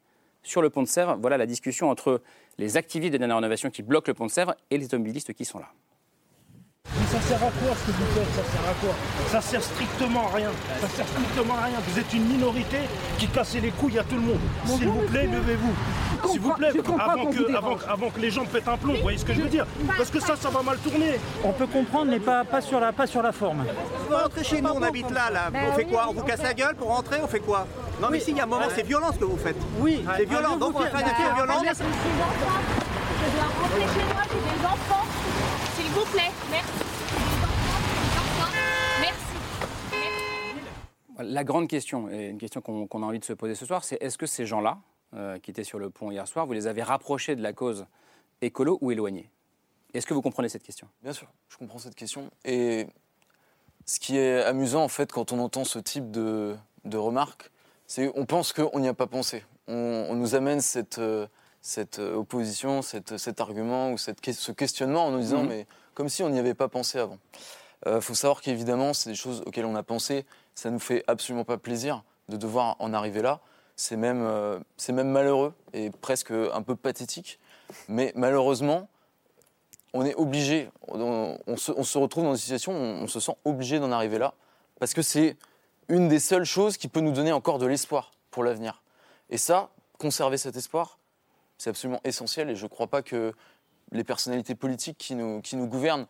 sur 0.43 0.61
le 0.61 0.69
pont 0.69 0.83
de 0.83 0.87
Sèvres. 0.87 1.17
Voilà 1.19 1.37
la 1.37 1.45
discussion 1.45 1.89
entre 1.89 2.21
les 2.57 2.77
activistes 2.77 3.13
de 3.13 3.17
Dernière 3.17 3.37
Rénovation 3.37 3.69
qui 3.69 3.83
bloquent 3.83 4.09
le 4.09 4.13
pont 4.13 4.25
de 4.25 4.31
Sèvres 4.31 4.55
et 4.69 4.77
les 4.77 4.85
automobilistes 4.85 5.33
qui 5.33 5.45
sont 5.45 5.59
là. 5.59 5.71
Mais 7.01 7.07
ça 7.07 7.21
sert 7.21 7.37
à 7.37 7.51
quoi 7.51 7.75
ce 7.75 7.91
que 7.91 7.91
vous 7.97 8.05
faites 8.13 8.35
Ça 8.35 8.51
sert 8.51 8.69
à 8.69 8.73
quoi 8.81 8.93
Ça 9.29 9.41
sert 9.41 9.63
strictement 9.63 10.27
à 10.27 10.35
rien. 10.35 10.49
Ça 10.81 10.87
sert 10.89 11.07
strictement 11.07 11.55
à 11.55 11.65
rien. 11.65 11.77
Vous 11.87 11.99
êtes 11.99 12.13
une 12.13 12.25
minorité 12.25 12.77
qui 13.17 13.27
cassez 13.27 13.61
les 13.61 13.71
couilles 13.71 13.97
à 13.99 14.03
tout 14.03 14.15
le 14.15 14.21
monde. 14.21 14.39
S'il 14.65 14.87
vous 14.87 15.01
plaît, 15.07 15.27
levez-vous. 15.27 15.73
S'il 16.29 16.41
vous 16.41 16.53
plaît, 16.53 16.69
avant 16.99 17.25
que, 17.27 17.55
avant, 17.55 17.77
avant 17.87 18.09
que 18.09 18.19
les 18.19 18.29
gens 18.29 18.45
pètent 18.45 18.67
un 18.67 18.77
plomb, 18.77 18.93
vous 18.93 19.01
voyez 19.01 19.17
ce 19.17 19.25
que 19.25 19.33
je 19.33 19.41
veux 19.41 19.49
dire 19.49 19.65
Parce 19.97 20.09
que 20.09 20.19
ça, 20.19 20.35
ça 20.35 20.49
va 20.49 20.61
mal 20.61 20.77
tourner. 20.79 21.19
On 21.43 21.53
peut 21.53 21.65
comprendre, 21.67 22.11
mais 22.11 22.19
pas, 22.19 22.43
pas, 22.43 22.61
sur, 22.61 22.79
la, 22.79 22.91
pas 22.91 23.07
sur 23.07 23.21
la 23.23 23.31
forme. 23.31 23.65
Vous 24.09 24.15
rentrez 24.15 24.43
chez 24.43 24.61
nous, 24.61 24.69
on 24.69 24.81
habite 24.83 25.09
là, 25.11 25.29
là. 25.31 25.49
on 25.71 25.73
fait 25.73 25.85
quoi 25.85 26.07
On 26.09 26.13
vous 26.13 26.23
casse 26.23 26.43
la 26.43 26.53
gueule 26.53 26.75
pour 26.75 26.89
rentrer 26.89 27.19
On 27.23 27.27
fait 27.27 27.39
quoi 27.39 27.65
Non, 28.01 28.09
mais 28.11 28.19
si, 28.19 28.31
il 28.31 28.37
y 28.37 28.39
a 28.39 28.43
un 28.43 28.47
moment, 28.47 28.65
c'est 28.75 28.85
violent 28.85 29.11
ce 29.13 29.17
que 29.19 29.25
vous 29.25 29.37
faites. 29.37 29.57
Oui, 29.79 30.03
c'est 30.17 30.25
violent. 30.25 30.57
Donc 30.57 30.75
on 30.75 30.79
va 30.79 30.87
faire 30.87 30.99
des 30.99 31.05
actions 31.05 31.35
violentes. 31.35 31.65
Je 31.65 33.37
dois 33.37 33.45
rentrer 33.61 33.81
chez 33.81 34.05
moi, 34.13 34.23
j'ai 34.29 34.59
des 34.59 34.65
enfants. 34.65 35.05
S'il 35.75 35.91
vous 35.91 36.05
plaît, 36.11 36.31
merci. 36.51 36.67
Merci. 39.01 39.31
La 41.31 41.45
grande 41.45 41.69
question, 41.69 42.09
et 42.09 42.27
une 42.27 42.37
question 42.37 42.59
qu'on 42.61 43.03
a 43.03 43.05
envie 43.05 43.19
de 43.19 43.23
se 43.23 43.31
poser 43.31 43.55
ce 43.55 43.65
soir, 43.65 43.85
c'est 43.85 43.97
est-ce 44.01 44.17
que 44.17 44.25
ces 44.25 44.45
gens-là, 44.45 44.79
euh, 45.15 45.39
qui 45.39 45.49
étaient 45.51 45.63
sur 45.63 45.79
le 45.79 45.89
pont 45.89 46.11
hier 46.11 46.27
soir, 46.27 46.45
vous 46.45 46.51
les 46.51 46.67
avez 46.67 46.83
rapprochés 46.83 47.37
de 47.37 47.41
la 47.41 47.53
cause 47.53 47.85
écolo 48.41 48.77
ou 48.81 48.91
éloignés? 48.91 49.29
Est-ce 49.93 50.05
que 50.05 50.13
vous 50.13 50.21
comprenez 50.21 50.49
cette 50.49 50.63
question? 50.63 50.87
Bien 51.01 51.13
sûr, 51.13 51.27
je 51.47 51.55
comprends 51.55 51.79
cette 51.79 51.95
question. 51.95 52.29
Et 52.43 52.85
ce 53.85 53.99
qui 54.01 54.17
est 54.17 54.41
amusant, 54.43 54.83
en 54.83 54.89
fait, 54.89 55.11
quand 55.13 55.31
on 55.31 55.39
entend 55.39 55.63
ce 55.63 55.79
type 55.79 56.11
de, 56.11 56.55
de 56.83 56.97
remarques, 56.97 57.49
c'est 57.87 58.11
qu'on 58.11 58.25
pense 58.25 58.51
qu'on 58.51 58.79
n'y 58.79 58.87
a 58.89 58.93
pas 58.93 59.07
pensé. 59.07 59.43
On, 59.67 60.07
on 60.09 60.15
nous 60.15 60.35
amène 60.35 60.59
cette, 60.59 60.99
euh, 60.99 61.27
cette 61.61 61.99
euh, 61.99 62.15
opposition, 62.15 62.81
cette, 62.81 63.17
cet 63.17 63.39
argument 63.39 63.93
ou 63.93 63.97
cette, 63.97 64.19
ce 64.33 64.51
questionnement 64.51 65.05
en 65.07 65.11
nous 65.11 65.19
disant, 65.19 65.43
Mhm. 65.43 65.49
mais 65.49 65.67
comme 65.93 66.09
si 66.09 66.23
on 66.23 66.29
n'y 66.29 66.39
avait 66.39 66.55
pas 66.55 66.67
pensé 66.67 66.99
avant. 66.99 67.19
Il 67.85 68.01
faut 68.01 68.13
savoir 68.13 68.41
qu'évidemment, 68.41 68.93
c'est 68.93 69.09
des 69.09 69.15
choses 69.15 69.41
auxquelles 69.45 69.65
on 69.65 69.75
a 69.75 69.83
pensé. 69.83 70.25
Ça 70.53 70.69
nous 70.69 70.79
fait 70.79 71.03
absolument 71.07 71.43
pas 71.43 71.57
plaisir 71.57 72.03
de 72.29 72.37
devoir 72.37 72.75
en 72.79 72.93
arriver 72.93 73.21
là. 73.21 73.39
C'est 73.75 73.95
même, 73.95 74.21
euh, 74.23 74.59
c'est 74.77 74.93
même 74.93 75.09
malheureux 75.09 75.53
et 75.73 75.89
presque 75.89 76.31
un 76.31 76.61
peu 76.61 76.75
pathétique. 76.75 77.39
Mais 77.87 78.11
malheureusement, 78.15 78.87
on 79.93 80.05
est 80.05 80.15
obligé, 80.15 80.69
on, 80.87 81.37
on 81.47 81.57
se, 81.57 81.71
on 81.71 81.83
se 81.83 81.97
retrouve 81.97 82.25
dans 82.25 82.31
une 82.31 82.37
situation 82.37 82.73
où 82.73 82.75
on, 82.75 83.03
on 83.03 83.07
se 83.07 83.19
sent 83.19 83.35
obligé 83.43 83.79
d'en 83.79 83.91
arriver 83.91 84.19
là, 84.19 84.33
parce 84.79 84.93
que 84.93 85.01
c'est 85.01 85.35
une 85.89 86.07
des 86.07 86.19
seules 86.19 86.45
choses 86.45 86.77
qui 86.77 86.87
peut 86.87 87.01
nous 87.01 87.11
donner 87.11 87.31
encore 87.31 87.57
de 87.57 87.65
l'espoir 87.65 88.11
pour 88.29 88.43
l'avenir. 88.43 88.83
Et 89.29 89.37
ça, 89.37 89.69
conserver 89.97 90.37
cet 90.37 90.55
espoir, 90.55 90.99
c'est 91.57 91.69
absolument 91.69 91.99
essentiel, 92.03 92.49
et 92.49 92.55
je 92.55 92.63
ne 92.63 92.69
crois 92.69 92.87
pas 92.87 93.01
que 93.01 93.33
les 93.91 94.03
personnalités 94.03 94.55
politiques 94.55 94.97
qui 94.97 95.15
nous, 95.15 95.41
qui 95.41 95.55
nous 95.55 95.67
gouvernent 95.67 96.07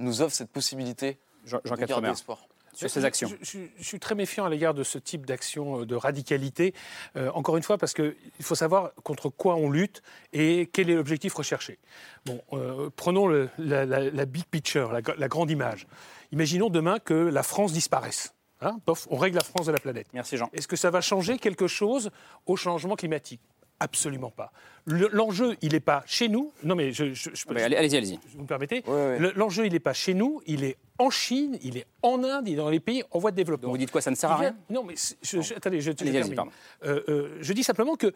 nous 0.00 0.22
offrent 0.22 0.34
cette 0.34 0.50
possibilité 0.50 1.18
Jean, 1.44 1.60
Jean 1.64 1.74
de 1.76 1.84
garder 1.84 2.08
espoir. 2.08 2.38
sur 2.74 2.88
ces 2.90 3.04
actions. 3.04 3.28
Je, 3.40 3.58
je- 3.58 3.58
je 3.78 3.82
suis 3.84 3.98
très 4.00 4.14
méfiant 4.14 4.44
à 4.44 4.50
l'égard 4.50 4.74
de 4.74 4.82
ce 4.84 4.98
type 4.98 5.26
d'action 5.26 5.80
euh, 5.80 5.86
de 5.86 5.94
radicalité. 5.94 6.74
Euh, 7.16 7.30
encore 7.34 7.56
une 7.56 7.62
fois, 7.62 7.78
parce 7.78 7.94
qu'il 7.94 8.14
faut 8.40 8.54
savoir 8.54 8.92
contre 9.02 9.28
quoi 9.28 9.56
on 9.56 9.70
lutte 9.70 10.02
et 10.32 10.68
quel 10.72 10.90
est 10.90 10.94
l'objectif 10.94 11.34
recherché. 11.34 11.78
Bon, 12.26 12.40
euh, 12.52 12.90
prenons 12.94 13.26
le- 13.26 13.48
la, 13.58 13.86
la- 13.86 14.10
la 14.10 14.24
big 14.26 14.44
picture, 14.44 14.92
la, 14.92 15.00
la 15.16 15.28
grande 15.28 15.50
image. 15.50 15.86
Imaginons 16.32 16.68
demain 16.70 16.98
que 16.98 17.14
la 17.14 17.42
France 17.42 17.72
disparaisse. 17.72 18.34
Hein, 18.62 18.78
pof, 18.84 19.06
on 19.10 19.16
règle 19.16 19.36
la 19.36 19.44
France 19.44 19.66
de 19.66 19.72
la 19.72 19.78
planète. 19.78 20.06
Merci 20.12 20.36
Jean. 20.36 20.50
Est-ce 20.52 20.68
que 20.68 20.76
ça 20.76 20.90
va 20.90 21.00
changer 21.00 21.38
quelque 21.38 21.66
chose 21.66 22.10
au 22.44 22.56
changement 22.56 22.94
climatique? 22.94 23.40
Absolument 23.80 24.30
pas. 24.30 24.52
Le- 24.84 25.08
L'enjeu, 25.12 25.56
il 25.62 25.72
n'est 25.72 25.80
pas 25.80 26.02
chez 26.06 26.28
nous. 26.28 26.52
Non, 26.64 26.74
mais 26.74 26.92
je, 26.92 27.12
je- 27.14 27.30
je 27.32 27.44
allez- 27.48 27.76
allez-y, 27.76 27.96
allez-y. 27.96 28.18
Vous 28.34 28.42
me 28.42 28.46
permettez. 28.46 28.82
Le- 28.86 29.32
L'enjeu, 29.34 29.66
il 29.66 29.72
n'est 29.72 29.80
pas 29.80 29.92
chez 29.94 30.14
nous, 30.14 30.42
il 30.46 30.64
est 30.64 30.76
en 30.98 31.08
Chine, 31.10 31.58
il 31.62 31.76
est 31.78 31.86
en 32.02 32.22
Inde, 32.24 32.46
il 32.48 32.54
est 32.54 32.56
dans 32.56 32.68
les 32.70 32.80
pays 32.80 33.02
en 33.10 33.18
voie 33.18 33.30
de 33.30 33.36
développement. 33.36 33.68
Donc 33.68 33.74
vous 33.74 33.78
dites 33.78 33.90
quoi, 33.90 34.00
ça 34.00 34.10
ne 34.10 34.16
sert 34.16 34.30
à 34.30 34.36
rien 34.36 34.56
Non, 34.68 34.84
mais 34.84 34.94
je, 35.22 35.40
je- 35.40 35.54
attendez, 35.54 35.80
je, 35.80 35.90
je 35.92 35.96
termine. 35.96 36.34
pardon. 36.34 36.50
Euh, 36.84 37.02
euh, 37.08 37.38
je 37.40 37.52
dis 37.54 37.64
simplement 37.64 37.96
que 37.96 38.12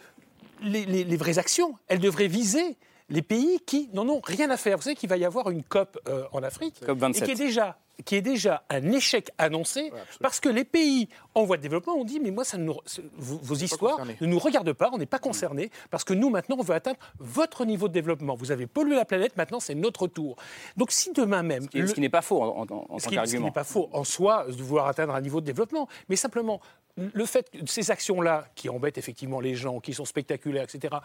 les, 0.62 0.84
les- 0.84 1.04
les 1.04 1.16
vraies 1.16 1.38
actions, 1.38 1.76
elles 1.88 1.98
devraient 1.98 2.28
viser 2.28 2.76
les 3.14 3.22
pays 3.22 3.60
qui 3.66 3.88
n'en 3.92 4.08
ont 4.08 4.20
rien 4.24 4.50
à 4.50 4.56
faire. 4.56 4.76
Vous 4.76 4.82
savez 4.82 4.96
qu'il 4.96 5.08
va 5.08 5.16
y 5.16 5.24
avoir 5.24 5.48
une 5.50 5.62
COP 5.62 5.98
euh, 6.08 6.24
en 6.32 6.42
Afrique 6.42 6.80
COP 6.84 6.98
27. 6.98 7.22
et 7.22 7.26
qui 7.26 7.32
est 7.32 7.44
déjà 7.46 7.78
qui 8.04 8.16
est 8.16 8.22
déjà 8.22 8.64
un 8.70 8.90
échec 8.90 9.30
annoncé 9.38 9.92
parce 10.20 10.40
que 10.40 10.48
les 10.48 10.64
pays 10.64 11.08
en 11.36 11.44
voie 11.44 11.56
de 11.58 11.62
développement 11.62 11.94
ont 11.94 12.02
dit 12.04 12.18
mais 12.18 12.32
moi 12.32 12.42
ça 12.44 12.58
nous- 12.58 12.74
vos, 13.16 13.38
vos 13.40 13.54
histoires 13.54 13.98
ne 14.20 14.26
nous 14.26 14.38
regardent 14.40 14.72
pas, 14.72 14.90
on 14.92 14.98
n'est 14.98 15.06
pas 15.06 15.20
concernés 15.20 15.70
parce 15.92 16.02
que 16.02 16.12
nous 16.12 16.28
maintenant 16.28 16.56
on 16.58 16.64
veut 16.64 16.74
atteindre 16.74 16.98
votre 17.20 17.64
niveau 17.64 17.86
de 17.86 17.92
développement. 17.92 18.34
Vous 18.34 18.50
avez 18.50 18.66
pollué 18.66 18.96
la 18.96 19.04
planète, 19.04 19.36
maintenant 19.36 19.60
c'est 19.60 19.76
notre 19.76 20.08
tour. 20.08 20.34
Donc 20.76 20.90
si 20.90 21.12
demain 21.12 21.44
même 21.44 21.62
Ce 21.62 21.68
qui, 21.68 21.78
le- 21.78 21.86
ce 21.86 21.94
qui 21.94 22.00
n'est 22.00 22.08
pas 22.08 22.22
faux 22.22 22.42
en, 22.42 22.46
en- 22.48 22.62
en 22.62 22.66
tant 22.66 22.98
ce 22.98 23.04
qui, 23.10 23.14
ce 23.26 23.30
qui 23.36 23.42
n'est 23.44 23.52
pas 23.52 23.62
faux 23.62 23.88
en 23.92 24.02
soi 24.02 24.44
de 24.48 24.60
vouloir 24.60 24.88
atteindre 24.88 25.14
un 25.14 25.20
niveau 25.20 25.40
de 25.40 25.46
développement, 25.46 25.86
mais 26.08 26.16
simplement 26.16 26.60
le 26.96 27.26
fait 27.26 27.50
que 27.50 27.58
ces 27.66 27.90
actions-là, 27.90 28.46
qui 28.54 28.68
embêtent 28.68 28.98
effectivement 28.98 29.40
les 29.40 29.54
gens, 29.54 29.80
qui 29.80 29.94
sont 29.94 30.04
spectaculaires, 30.04 30.64
etc., 30.64 30.96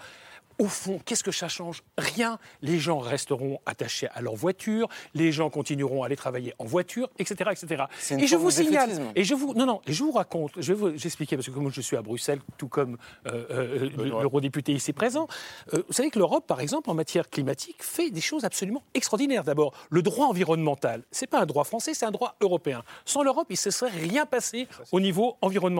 au 0.59 0.67
fond, 0.67 0.99
qu'est-ce 1.03 1.23
que 1.23 1.31
ça 1.31 1.47
change? 1.47 1.83
Rien. 1.97 2.37
Les 2.61 2.79
gens 2.79 2.99
resteront 2.99 3.59
attachés 3.65 4.07
à 4.13 4.21
leur 4.21 4.35
voiture, 4.35 4.89
les 5.13 5.31
gens 5.31 5.49
continueront 5.49 6.03
à 6.03 6.07
aller 6.07 6.17
travailler 6.17 6.53
en 6.59 6.65
voiture, 6.65 7.09
etc., 7.17 7.51
etc. 7.51 7.85
Et 8.11 8.27
je 8.27 8.35
vous 8.35 8.51
signale, 8.51 8.89
et 9.15 9.23
je 9.23 9.33
vous, 9.33 9.53
non, 9.53 9.65
non, 9.65 9.81
et 9.87 9.93
je 9.93 10.03
vous 10.03 10.11
raconte, 10.11 10.51
je 10.57 10.73
vais 10.73 10.79
vous 10.79 10.93
expliquer 10.93 11.37
parce 11.37 11.47
que 11.47 11.53
comme 11.53 11.71
je 11.71 11.81
suis 11.81 11.95
à 11.95 12.01
Bruxelles, 12.01 12.41
tout 12.57 12.67
comme 12.67 12.97
euh, 13.27 13.45
euh, 13.51 13.89
l'eurodéputé 14.21 14.73
ici 14.73 14.91
présent, 14.91 15.27
euh, 15.73 15.81
vous 15.87 15.93
savez 15.93 16.09
que 16.09 16.19
l'Europe, 16.19 16.45
par 16.45 16.59
exemple, 16.59 16.89
en 16.89 16.93
matière 16.93 17.29
climatique, 17.29 17.81
fait 17.81 18.11
des 18.11 18.21
choses 18.21 18.43
absolument 18.43 18.83
extraordinaires. 18.93 19.45
D'abord, 19.45 19.73
le 19.89 20.01
droit 20.01 20.27
environnemental, 20.27 21.03
c'est 21.11 21.27
pas 21.27 21.39
un 21.39 21.45
droit 21.45 21.63
français, 21.63 21.93
c'est 21.93 22.05
un 22.05 22.11
droit 22.11 22.35
européen. 22.41 22.83
Sans 23.05 23.23
l'Europe, 23.23 23.47
il 23.49 23.53
ne 23.53 23.57
se 23.57 23.71
serait 23.71 23.91
rien 23.91 24.25
passé 24.25 24.67
au 24.91 24.99
niveau 24.99 25.37
environnemental. 25.41 25.78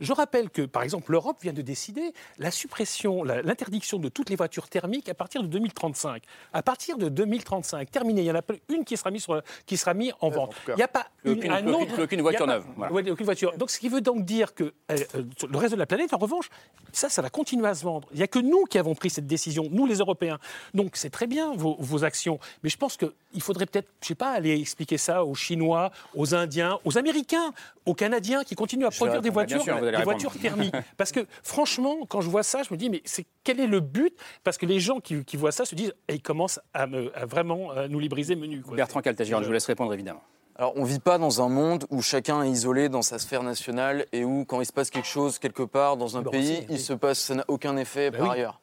Je 0.00 0.12
rappelle 0.12 0.50
que, 0.50 0.62
par 0.62 0.82
exemple, 0.82 1.12
l'Europe 1.12 1.38
vient 1.42 1.52
de 1.52 1.62
décider 1.62 2.12
la 2.38 2.50
suppression, 2.50 3.22
l'interdiction 3.24 3.98
de 3.98 4.08
toutes 4.08 4.30
les 4.30 4.36
voitures 4.36 4.68
thermiques 4.68 5.08
à 5.08 5.14
partir 5.14 5.42
de 5.42 5.48
2035. 5.48 6.22
À 6.52 6.62
partir 6.62 6.98
de 6.98 7.08
2035, 7.08 7.90
terminé. 7.90 8.22
Il 8.22 8.26
y 8.26 8.30
en 8.30 8.34
a 8.34 8.42
pas 8.42 8.54
une 8.68 8.84
qui 8.84 8.96
sera 8.96 9.10
mise 9.10 9.22
sur- 9.22 9.42
qui 9.66 9.76
sera 9.76 9.94
mis 9.94 10.12
en 10.20 10.28
vente. 10.30 10.54
Il 10.68 10.74
n'y 10.74 10.82
a 10.82 10.88
pas 10.88 11.06
une, 11.24 11.32
aucune- 11.38 11.52
un 11.52 11.66
autre- 11.68 12.02
aucune 12.04 12.20
voiture 12.22 12.46
pas- 12.46 12.52
neuve, 12.54 12.64
voilà. 12.76 12.92
Ouais, 12.92 13.10
aucune 13.10 13.24
voiture. 13.26 13.56
Donc, 13.56 13.70
ce 13.70 13.78
qui 13.78 13.88
veut 13.88 14.00
donc 14.00 14.24
dire 14.24 14.54
que 14.54 14.64
euh, 14.64 14.96
euh, 15.14 15.22
le 15.50 15.58
reste 15.58 15.74
de 15.74 15.78
la 15.78 15.86
planète, 15.86 16.12
en 16.14 16.18
revanche, 16.18 16.48
ça, 16.92 17.08
ça 17.08 17.22
va 17.22 17.30
continuer 17.30 17.66
à 17.68 17.74
se 17.74 17.84
vendre. 17.84 18.08
Il 18.12 18.16
n'y 18.18 18.22
a 18.22 18.26
que 18.28 18.38
nous 18.38 18.64
qui 18.64 18.78
avons 18.78 18.94
pris 18.94 19.10
cette 19.10 19.26
décision, 19.26 19.68
nous 19.70 19.86
les 19.86 19.96
Européens. 19.96 20.38
Donc, 20.74 20.96
c'est 20.96 21.10
très 21.10 21.26
bien 21.26 21.54
vos, 21.54 21.76
vos 21.78 22.04
actions, 22.04 22.38
mais 22.62 22.70
je 22.70 22.76
pense 22.76 22.96
qu'il 22.96 23.42
faudrait 23.42 23.66
peut-être, 23.66 23.88
je 24.02 24.08
sais 24.08 24.14
pas, 24.14 24.30
aller 24.30 24.58
expliquer 24.60 24.98
ça 24.98 25.24
aux 25.24 25.34
Chinois, 25.34 25.90
aux 26.14 26.34
Indiens, 26.34 26.78
aux 26.84 26.98
Américains, 26.98 27.52
aux 27.86 27.94
Canadiens 27.94 28.44
qui 28.44 28.54
continuent 28.54 28.86
à 28.86 28.90
Je 28.90 28.96
produire 28.96 29.20
des 29.22 29.27
répondre. 29.28 29.46
Bien 29.46 29.56
voitures, 29.58 29.78
sûr, 29.78 29.98
des 29.98 30.04
voitures 30.04 30.38
thermiques. 30.38 30.74
Parce 30.96 31.12
que, 31.12 31.26
franchement, 31.42 31.96
quand 32.08 32.20
je 32.20 32.28
vois 32.30 32.42
ça, 32.42 32.62
je 32.62 32.72
me 32.72 32.76
dis, 32.78 32.90
mais 32.90 33.02
c'est 33.04 33.26
quel 33.44 33.60
est 33.60 33.66
le 33.66 33.80
but? 33.80 34.14
Parce 34.44 34.58
que 34.58 34.66
les 34.66 34.80
gens 34.80 35.00
qui, 35.00 35.24
qui 35.24 35.36
voient 35.36 35.52
ça 35.52 35.64
se 35.64 35.74
disent, 35.74 35.94
et 36.08 36.14
ils 36.14 36.22
commencent 36.22 36.60
à, 36.74 36.86
me- 36.86 37.16
à 37.16 37.26
vraiment 37.26 37.72
euh, 37.72 37.88
nous 37.88 37.98
libriser 38.00 38.36
menu. 38.36 38.62
Quoi. 38.62 38.76
Bertrand 38.76 39.00
Caltagirone, 39.00 39.42
je 39.42 39.46
vous 39.48 39.52
laisse 39.54 39.66
répondre 39.66 39.92
évidemment. 39.94 40.22
alors, 40.56 40.72
on 40.76 40.82
ne 40.82 40.86
vit 40.86 41.00
pas 41.00 41.18
dans 41.18 41.42
un 41.42 41.48
monde 41.48 41.84
où 41.90 42.02
chacun 42.02 42.42
est 42.42 42.50
isolé 42.50 42.88
dans 42.88 43.02
sa 43.02 43.18
sphère 43.18 43.42
nationale 43.42 44.06
et 44.12 44.24
où, 44.24 44.44
quand 44.44 44.60
il 44.60 44.66
se 44.66 44.72
passe 44.72 44.90
quelque 44.90 45.06
chose 45.08 45.38
quelque 45.38 45.62
part 45.62 45.96
dans 45.96 46.16
un 46.16 46.22
pays, 46.22 46.66
il 46.68 46.78
se 46.80 46.92
passe, 46.92 47.18
ça 47.18 47.34
n'a 47.34 47.44
aucun 47.48 47.76
effet 47.76 48.10
Bah 48.10 48.18
par 48.18 48.28
oui. 48.28 48.34
ailleurs. 48.34 48.60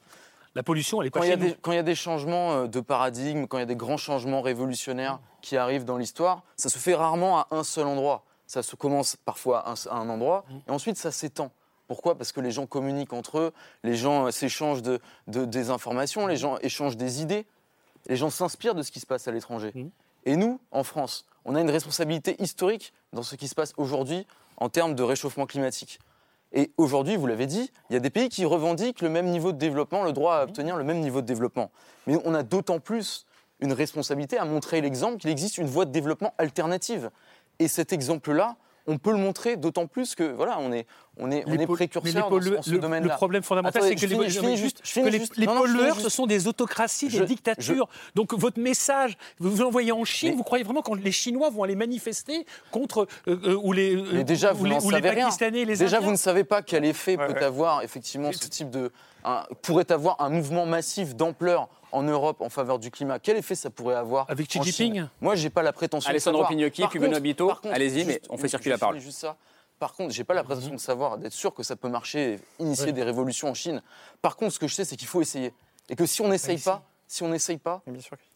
La 0.58 0.64
pollution, 0.64 1.02
elle 1.02 1.08
est 1.08 1.12
pas 1.12 1.20
Quand 1.20 1.26
il, 1.26 1.30
y 1.30 1.34
a 1.34 1.36
chez 1.36 1.42
nous. 1.42 1.48
des, 1.50 1.58
quand 1.62 1.72
il 1.74 1.76
y 1.76 1.80
a 1.80 1.84
des 1.84 1.96
changements 1.96 2.54
euh, 2.54 2.68
de 2.68 2.80
paradigme, 2.80 3.46
quand 3.46 3.58
il 3.58 3.62
y 3.62 3.64
a 3.64 3.66
des 3.66 3.76
grands 3.76 3.98
changements 3.98 4.42
révolutionnaires 4.42 5.20
qui 5.42 5.58
arrivent 5.58 5.84
dans 5.84 5.98
l'histoire, 5.98 6.44
ça 6.56 6.70
se 6.70 6.78
fait 6.80 6.96
rarement 6.96 7.40
à 7.40 7.48
un 7.52 7.64
seul 7.66 7.86
endroit. 7.88 8.24
Ça 8.48 8.62
se 8.64 8.76
commence 8.76 9.16
parfois 9.16 9.60
à 9.68 9.74
un, 9.92 10.10
endroit 10.10 10.46
et 10.68 10.72
ensuite 10.72 10.98
ça 10.98 11.12
s'étend. 11.12 11.52
Pourquoi? 11.88 12.18
Parce 12.18 12.32
que 12.32 12.42
les 12.42 12.52
gens 12.52 12.66
communiquent 12.66 13.14
entre 13.14 13.40
eux, 13.40 13.54
les 13.84 13.96
gens 13.96 14.28
euh, 14.28 14.32
s'échangent 14.32 14.82
de, 14.82 15.00
de- 15.28 15.46
des 15.46 15.70
informations, 15.70 16.26
les 16.28 16.38
gens 16.38 16.58
échangent 16.62 16.98
des 16.98 17.22
idées, 17.22 17.46
les 18.08 18.16
gens 18.16 18.30
s'inspirent 18.30 18.76
de 18.76 18.82
ce 18.84 18.92
qui 18.92 19.00
se 19.00 19.06
passe 19.06 19.28
à 19.28 19.32
l'étranger. 19.32 19.72
Et 20.26 20.36
nous, 20.36 20.60
en 20.72 20.84
France, 20.84 21.26
on 21.44 21.54
a 21.56 21.62
une 21.62 21.70
responsabilité 21.70 22.42
historique 22.42 22.94
dans 23.14 23.22
ce 23.24 23.36
qui 23.36 23.48
se 23.48 23.54
passe 23.56 23.74
aujourd'hui 23.78 24.26
en 24.58 24.70
termes 24.70 24.96
de 24.96 25.04
réchauffement 25.04 25.46
climatique. 25.46 26.00
Et 26.54 26.72
aujourd'hui, 26.78 27.18
vous 27.18 27.28
l'avez 27.28 27.46
dit, 27.48 27.72
il 27.90 27.94
y 27.94 27.98
a 27.98 28.00
des 28.00 28.10
pays 28.10 28.30
qui 28.30 28.46
revendiquent 28.46 29.02
le 29.02 29.10
même 29.10 29.28
niveau 29.28 29.52
de 29.52 29.58
développement, 29.58 30.04
le 30.04 30.14
droit 30.14 30.36
à 30.38 30.44
obtenir 30.44 30.78
le 30.78 30.84
même 30.84 31.02
niveau 31.02 31.22
de 31.22 31.28
développement. 31.28 31.70
Mais 32.08 32.18
on 32.26 32.34
a 32.34 32.44
d'autant 32.44 32.80
plus 32.80 33.26
une 33.60 33.74
responsabilité 33.74 34.38
à 34.38 34.46
montrer 34.46 34.82
l'exemple 34.82 35.18
qu'il 35.18 35.30
existe 35.30 35.58
une 35.58 35.68
voie 35.68 35.86
de 35.86 35.92
développement 35.92 36.34
alternative. 36.38 37.10
Et 37.60 37.68
cet 37.68 37.94
exemple-là, 37.94 38.56
on 38.88 39.00
peut 39.00 39.12
le 39.12 39.18
montrer 39.18 39.58
d'autant 39.58 39.88
plus 39.88 40.14
que 40.14 40.24
voilà, 40.24 40.60
on 40.60 40.72
est, 40.72 40.86
on 41.18 41.32
est, 41.32 41.44
on 41.48 41.54
est 41.54 41.66
précurseur 41.66 42.30
dans, 42.30 42.40
ce- 42.40 42.50
dans 42.50 42.62
ce 42.62 42.70
le- 42.70 42.78
domaine-là. 42.78 43.14
Le 43.14 43.18
problème 43.18 43.42
fondamental, 43.42 43.82
c'est 43.82 43.96
que 43.96 44.06
les, 44.06 44.30
juste, 44.56 45.38
les- 45.38 45.48
pollueurs, 45.48 46.00
ce 46.00 46.10
sont 46.10 46.28
des 46.28 46.48
autocraties, 46.48 47.08
des 47.08 47.18
Je- 47.18 47.24
dictatures. 47.24 47.88
Donc 48.14 48.36
votre 48.36 48.60
message, 48.60 49.18
vous 49.40 49.50
vous 49.50 49.64
l'envoyez 49.64 49.92
en 49.92 50.04
Chine, 50.06 50.36
vous 50.36 50.44
croyez 50.44 50.64
vraiment 50.64 50.84
que 50.84 50.94
les 50.94 51.12
Chinois 51.12 51.50
vont 51.50 51.64
aller 51.64 51.76
manifester 51.76 52.46
contre 52.70 53.08
euh, 53.28 53.38
euh, 53.46 53.60
ou 53.64 53.74
les, 53.74 53.96
euh, 53.96 54.06
Mais 54.14 54.24
déjà, 54.24 54.54
ou 54.54 54.58
vous 54.58 54.66
les, 54.66 54.76
ou 54.76 54.92
les 54.92 54.98
savez 54.98 55.10
rien. 55.10 55.30
Déjà, 55.66 56.00
vous 56.00 56.12
ne 56.12 56.16
savez 56.18 56.44
pas 56.44 56.62
quel 56.62 56.86
effet 56.86 57.18
Ouais, 57.18 57.26
peut 57.26 57.34
ouais. 57.34 57.44
avoir 57.44 57.82
effectivement 57.82 58.32
ce 58.32 58.48
type 58.48 58.70
de 58.70 58.92
un- 59.26 59.44
pourrait 59.62 59.92
avoir 59.92 60.22
un 60.22 60.30
mouvement 60.30 60.66
massif 60.66 61.16
d'ampleur 61.16 61.68
en 61.92 62.04
Europe 62.04 62.42
en 62.42 62.50
faveur 62.50 62.80
du 62.80 62.92
climat. 62.92 63.20
Quel 63.20 63.38
effet 63.38 63.56
ça 63.56 63.70
pourrait 63.70 63.96
avoir 63.96 64.30
Avec 64.30 64.48
Xi 64.48 64.62
Jinping? 64.62 65.06
Moi, 65.22 65.36
j'ai 65.36 65.50
pas 65.50 65.64
la 65.64 65.74
prétention. 65.74 66.10
Alessandro 66.10 66.42
de 66.42 66.44
savoir. 66.46 66.50
Pignocchi, 66.50 66.82
par 66.82 66.92
contre, 67.62 67.68
Allez-y, 67.74 68.06
mais 68.06 68.22
on 68.30 68.38
fait 68.38 68.48
circuler 68.48 68.72
la 68.72 68.78
parole. 68.78 69.00
Juste 69.00 69.20
ça. 69.20 69.36
Par 69.80 69.94
contre, 69.94 70.14
j'ai 70.14 70.24
pas 70.24 70.34
la 70.34 70.44
prétention 70.44 70.72
de 70.74 70.80
savoir, 70.80 71.18
d'être 71.18 71.34
sûr 71.34 71.54
que 71.54 71.64
ça 71.64 71.76
peut 71.76 71.90
marcher, 71.90 72.34
et 72.60 72.64
initier 72.64 72.86
Ouais. 72.88 72.92
des 72.94 73.04
révolutions 73.04 73.50
en 73.50 73.54
Chine. 73.54 73.82
Par 74.22 74.38
contre, 74.38 74.54
ce 74.54 74.60
que 74.60 74.68
je 74.68 74.74
sais, 74.76 74.86
c'est 74.86 74.96
qu'il 74.96 75.08
faut 75.08 75.22
essayer, 75.22 75.52
et 75.90 75.96
que 75.98 76.06
si 76.06 76.22
on 76.22 76.30
n'essaye 76.30 76.58
pas, 76.60 76.84
si 77.08 77.22
on 77.24 77.30
n'essaye 77.30 77.58
pas, 77.58 77.82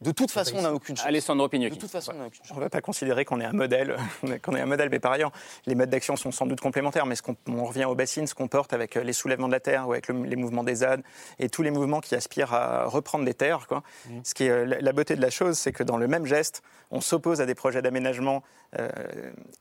de 0.02 0.12
toute 0.12 0.30
façon, 0.32 0.58
on 0.58 0.62
n'a 0.62 0.74
aucune 0.74 0.96
chance. 0.96 1.06
Alessandro 1.08 1.50
Pignocchi. 1.50 1.76
De 1.76 1.82
toute 1.82 1.90
façon, 1.90 2.12
on 2.16 2.20
n'a 2.20 2.28
aucune 2.28 2.44
chance. 2.44 2.52
On 2.52 2.56
ne 2.60 2.62
va 2.62 2.70
pas 2.70 2.82
considérer 2.82 3.26
qu'on 3.26 3.40
est 3.42 3.46
un 3.46 3.52
modèle, 3.54 3.98
qu'on 4.44 4.56
est 4.56 4.62
un 4.62 4.66
modèle, 4.66 4.90
mais 4.92 5.00
par 5.00 5.12
ailleurs, 5.12 5.32
les 5.66 5.76
modes 5.76 5.90
d'action 5.90 6.16
sont 6.16 6.32
sans 6.32 6.46
doute 6.46 6.62
complémentaires. 6.62 7.06
Mais 7.06 7.16
ce 7.16 7.22
qu'on 7.24 7.36
on 7.48 7.66
revient 7.66 7.86
aux 7.86 7.96
bassines, 7.96 8.28
ce 8.28 8.36
qu'on 8.36 8.48
porte 8.48 8.72
avec 8.74 8.96
euh, 8.98 9.04
les 9.04 9.14
soulèvements 9.14 9.48
de 9.48 9.54
la 9.54 9.60
terre 9.60 9.88
ou 9.88 9.94
avec 9.94 10.08
le- 10.08 10.24
les 10.24 10.36
mouvements 10.36 10.64
des 10.64 10.84
ânes 10.84 11.02
et 11.40 11.50
tous 11.50 11.64
les 11.64 11.72
mouvements 11.72 12.00
qui 12.00 12.14
aspirent 12.16 12.54
à 12.54 12.86
reprendre 12.86 13.26
des 13.26 13.34
terres. 13.34 13.66
Quoi. 13.68 13.82
Ce 14.24 14.34
qui 14.36 14.44
est 14.46 14.50
euh, 14.52 14.66
la, 14.66 14.80
la 14.82 14.94
beauté 14.94 15.16
de 15.16 15.22
la 15.22 15.30
chose, 15.32 15.58
c'est 15.58 15.72
que 15.72 15.84
dans 15.84 15.98
le 15.98 16.08
même 16.08 16.26
geste, 16.26 16.62
on 16.92 17.02
s'oppose 17.02 17.42
à 17.42 17.46
des 17.46 17.56
projets 17.56 17.82
d'aménagement 17.82 18.38
euh, 18.38 18.40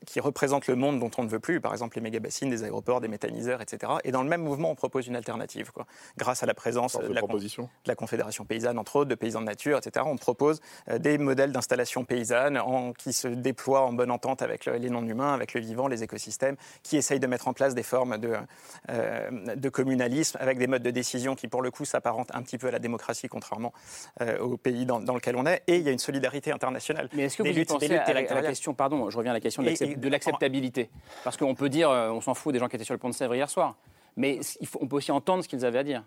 qui 0.06 0.20
représentent 0.20 0.66
le 0.66 0.74
monde 0.76 0.98
dont 1.00 1.10
on 1.18 1.22
ne 1.24 1.28
veut 1.28 1.40
plus, 1.40 1.60
par 1.60 1.72
exemple 1.72 1.96
les 1.96 2.02
méga-bassines, 2.02 2.50
des 2.50 2.62
aéroports, 2.64 3.00
des 3.00 3.08
méthaniseurs, 3.08 3.60
etc. 3.62 3.92
Et 4.04 4.12
dans 4.12 4.22
le 4.22 4.28
même 4.28 4.42
mouvement, 4.42 4.70
on 4.70 4.74
propose 4.74 5.06
une 5.06 5.16
alternative, 5.16 5.72
quoi. 5.72 5.86
grâce 6.16 6.42
à 6.42 6.46
la 6.46 6.54
présence 6.54 6.96
euh, 6.96 7.08
de 7.08 7.12
la, 7.14 7.20
con- 7.20 7.26
proposition. 7.28 7.64
de 7.64 7.88
la 7.88 7.94
Confédération 7.94 8.44
paysanne, 8.44 8.78
entre 8.78 8.96
autres, 8.96 9.08
de 9.08 9.14
paysans 9.14 9.40
de 9.40 9.46
nature, 9.46 9.78
etc. 9.78 10.04
On 10.08 10.16
propose 10.16 10.60
euh, 10.88 10.98
des 10.98 11.18
modèles 11.18 11.52
d'installation 11.52 12.04
paysanne 12.04 12.58
en- 12.58 12.92
qui 12.92 13.12
se 13.12 13.28
déploient 13.28 13.82
en 13.86 13.92
bonne 13.92 14.10
entente 14.10 14.42
avec 14.42 14.66
le- 14.66 14.76
les 14.76 14.90
non-humains, 14.90 15.32
avec 15.34 15.54
le 15.54 15.60
vivant, 15.60 15.88
les 15.88 16.02
écosystèmes, 16.02 16.56
qui 16.82 16.96
essayent 16.96 17.20
de 17.20 17.26
mettre 17.26 17.48
en 17.48 17.52
place 17.52 17.74
des 17.74 17.82
formes 17.82 18.18
de, 18.18 18.34
euh, 18.90 19.30
de 19.56 19.68
communalisme 19.68 20.36
avec 20.40 20.58
des 20.58 20.66
modes 20.66 20.82
de 20.82 20.90
décision 20.90 21.34
qui, 21.34 21.48
pour 21.48 21.62
le 21.62 21.70
coup, 21.70 21.84
s'apparentent 21.84 22.34
un 22.34 22.42
petit 22.42 22.58
peu 22.58 22.68
à 22.68 22.70
la 22.70 22.78
démocratie, 22.78 23.28
contrairement 23.28 23.72
euh, 24.20 24.38
au 24.38 24.56
pays 24.56 24.86
dans, 24.86 25.00
dans 25.00 25.14
lequel 25.14 25.36
on 25.36 25.46
est. 25.46 25.62
Et 25.66 25.76
il 25.76 25.82
y 25.82 25.88
a 25.88 25.92
une 25.92 25.98
solidarité 25.98 26.52
internationale. 26.52 27.08
Mais 27.14 27.24
est-ce 27.24 27.36
que 27.36 27.42
vous 27.42 27.48
y 27.48 27.52
luttes- 27.52 27.68
des 27.68 27.74
pensez 27.74 27.88
luttes 27.88 27.98
à 28.06 28.12
la, 28.12 28.30
à 28.30 28.34
la 28.34 28.42
question, 28.42 28.74
pardon, 28.74 28.97
je 29.10 29.16
reviens 29.16 29.32
à 29.32 29.34
la 29.34 29.40
question 29.40 29.62
de 29.62 30.08
l'acceptabilité 30.08 30.90
Parce 31.24 31.36
qu'on 31.36 31.54
peut 31.54 31.68
dire, 31.68 31.90
euh, 31.90 32.10
on 32.10 32.20
s'en 32.20 32.34
fout 32.34 32.52
des 32.52 32.58
gens 32.58 32.68
qui 32.68 32.76
étaient 32.76 32.84
sur 32.84 32.94
le 32.94 32.98
pont 32.98 33.08
de 33.10 33.14
Sèvres 33.14 33.34
hier 33.34 33.48
soir, 33.50 33.76
mais 34.16 34.38
il 34.60 34.66
faut- 34.66 34.78
on 34.82 34.86
peut 34.88 34.96
aussi 34.96 35.12
entendre 35.12 35.42
ce 35.44 35.48
qu'ils 35.48 35.64
avaient 35.64 35.78
à 35.78 35.84
dire. 35.84 36.04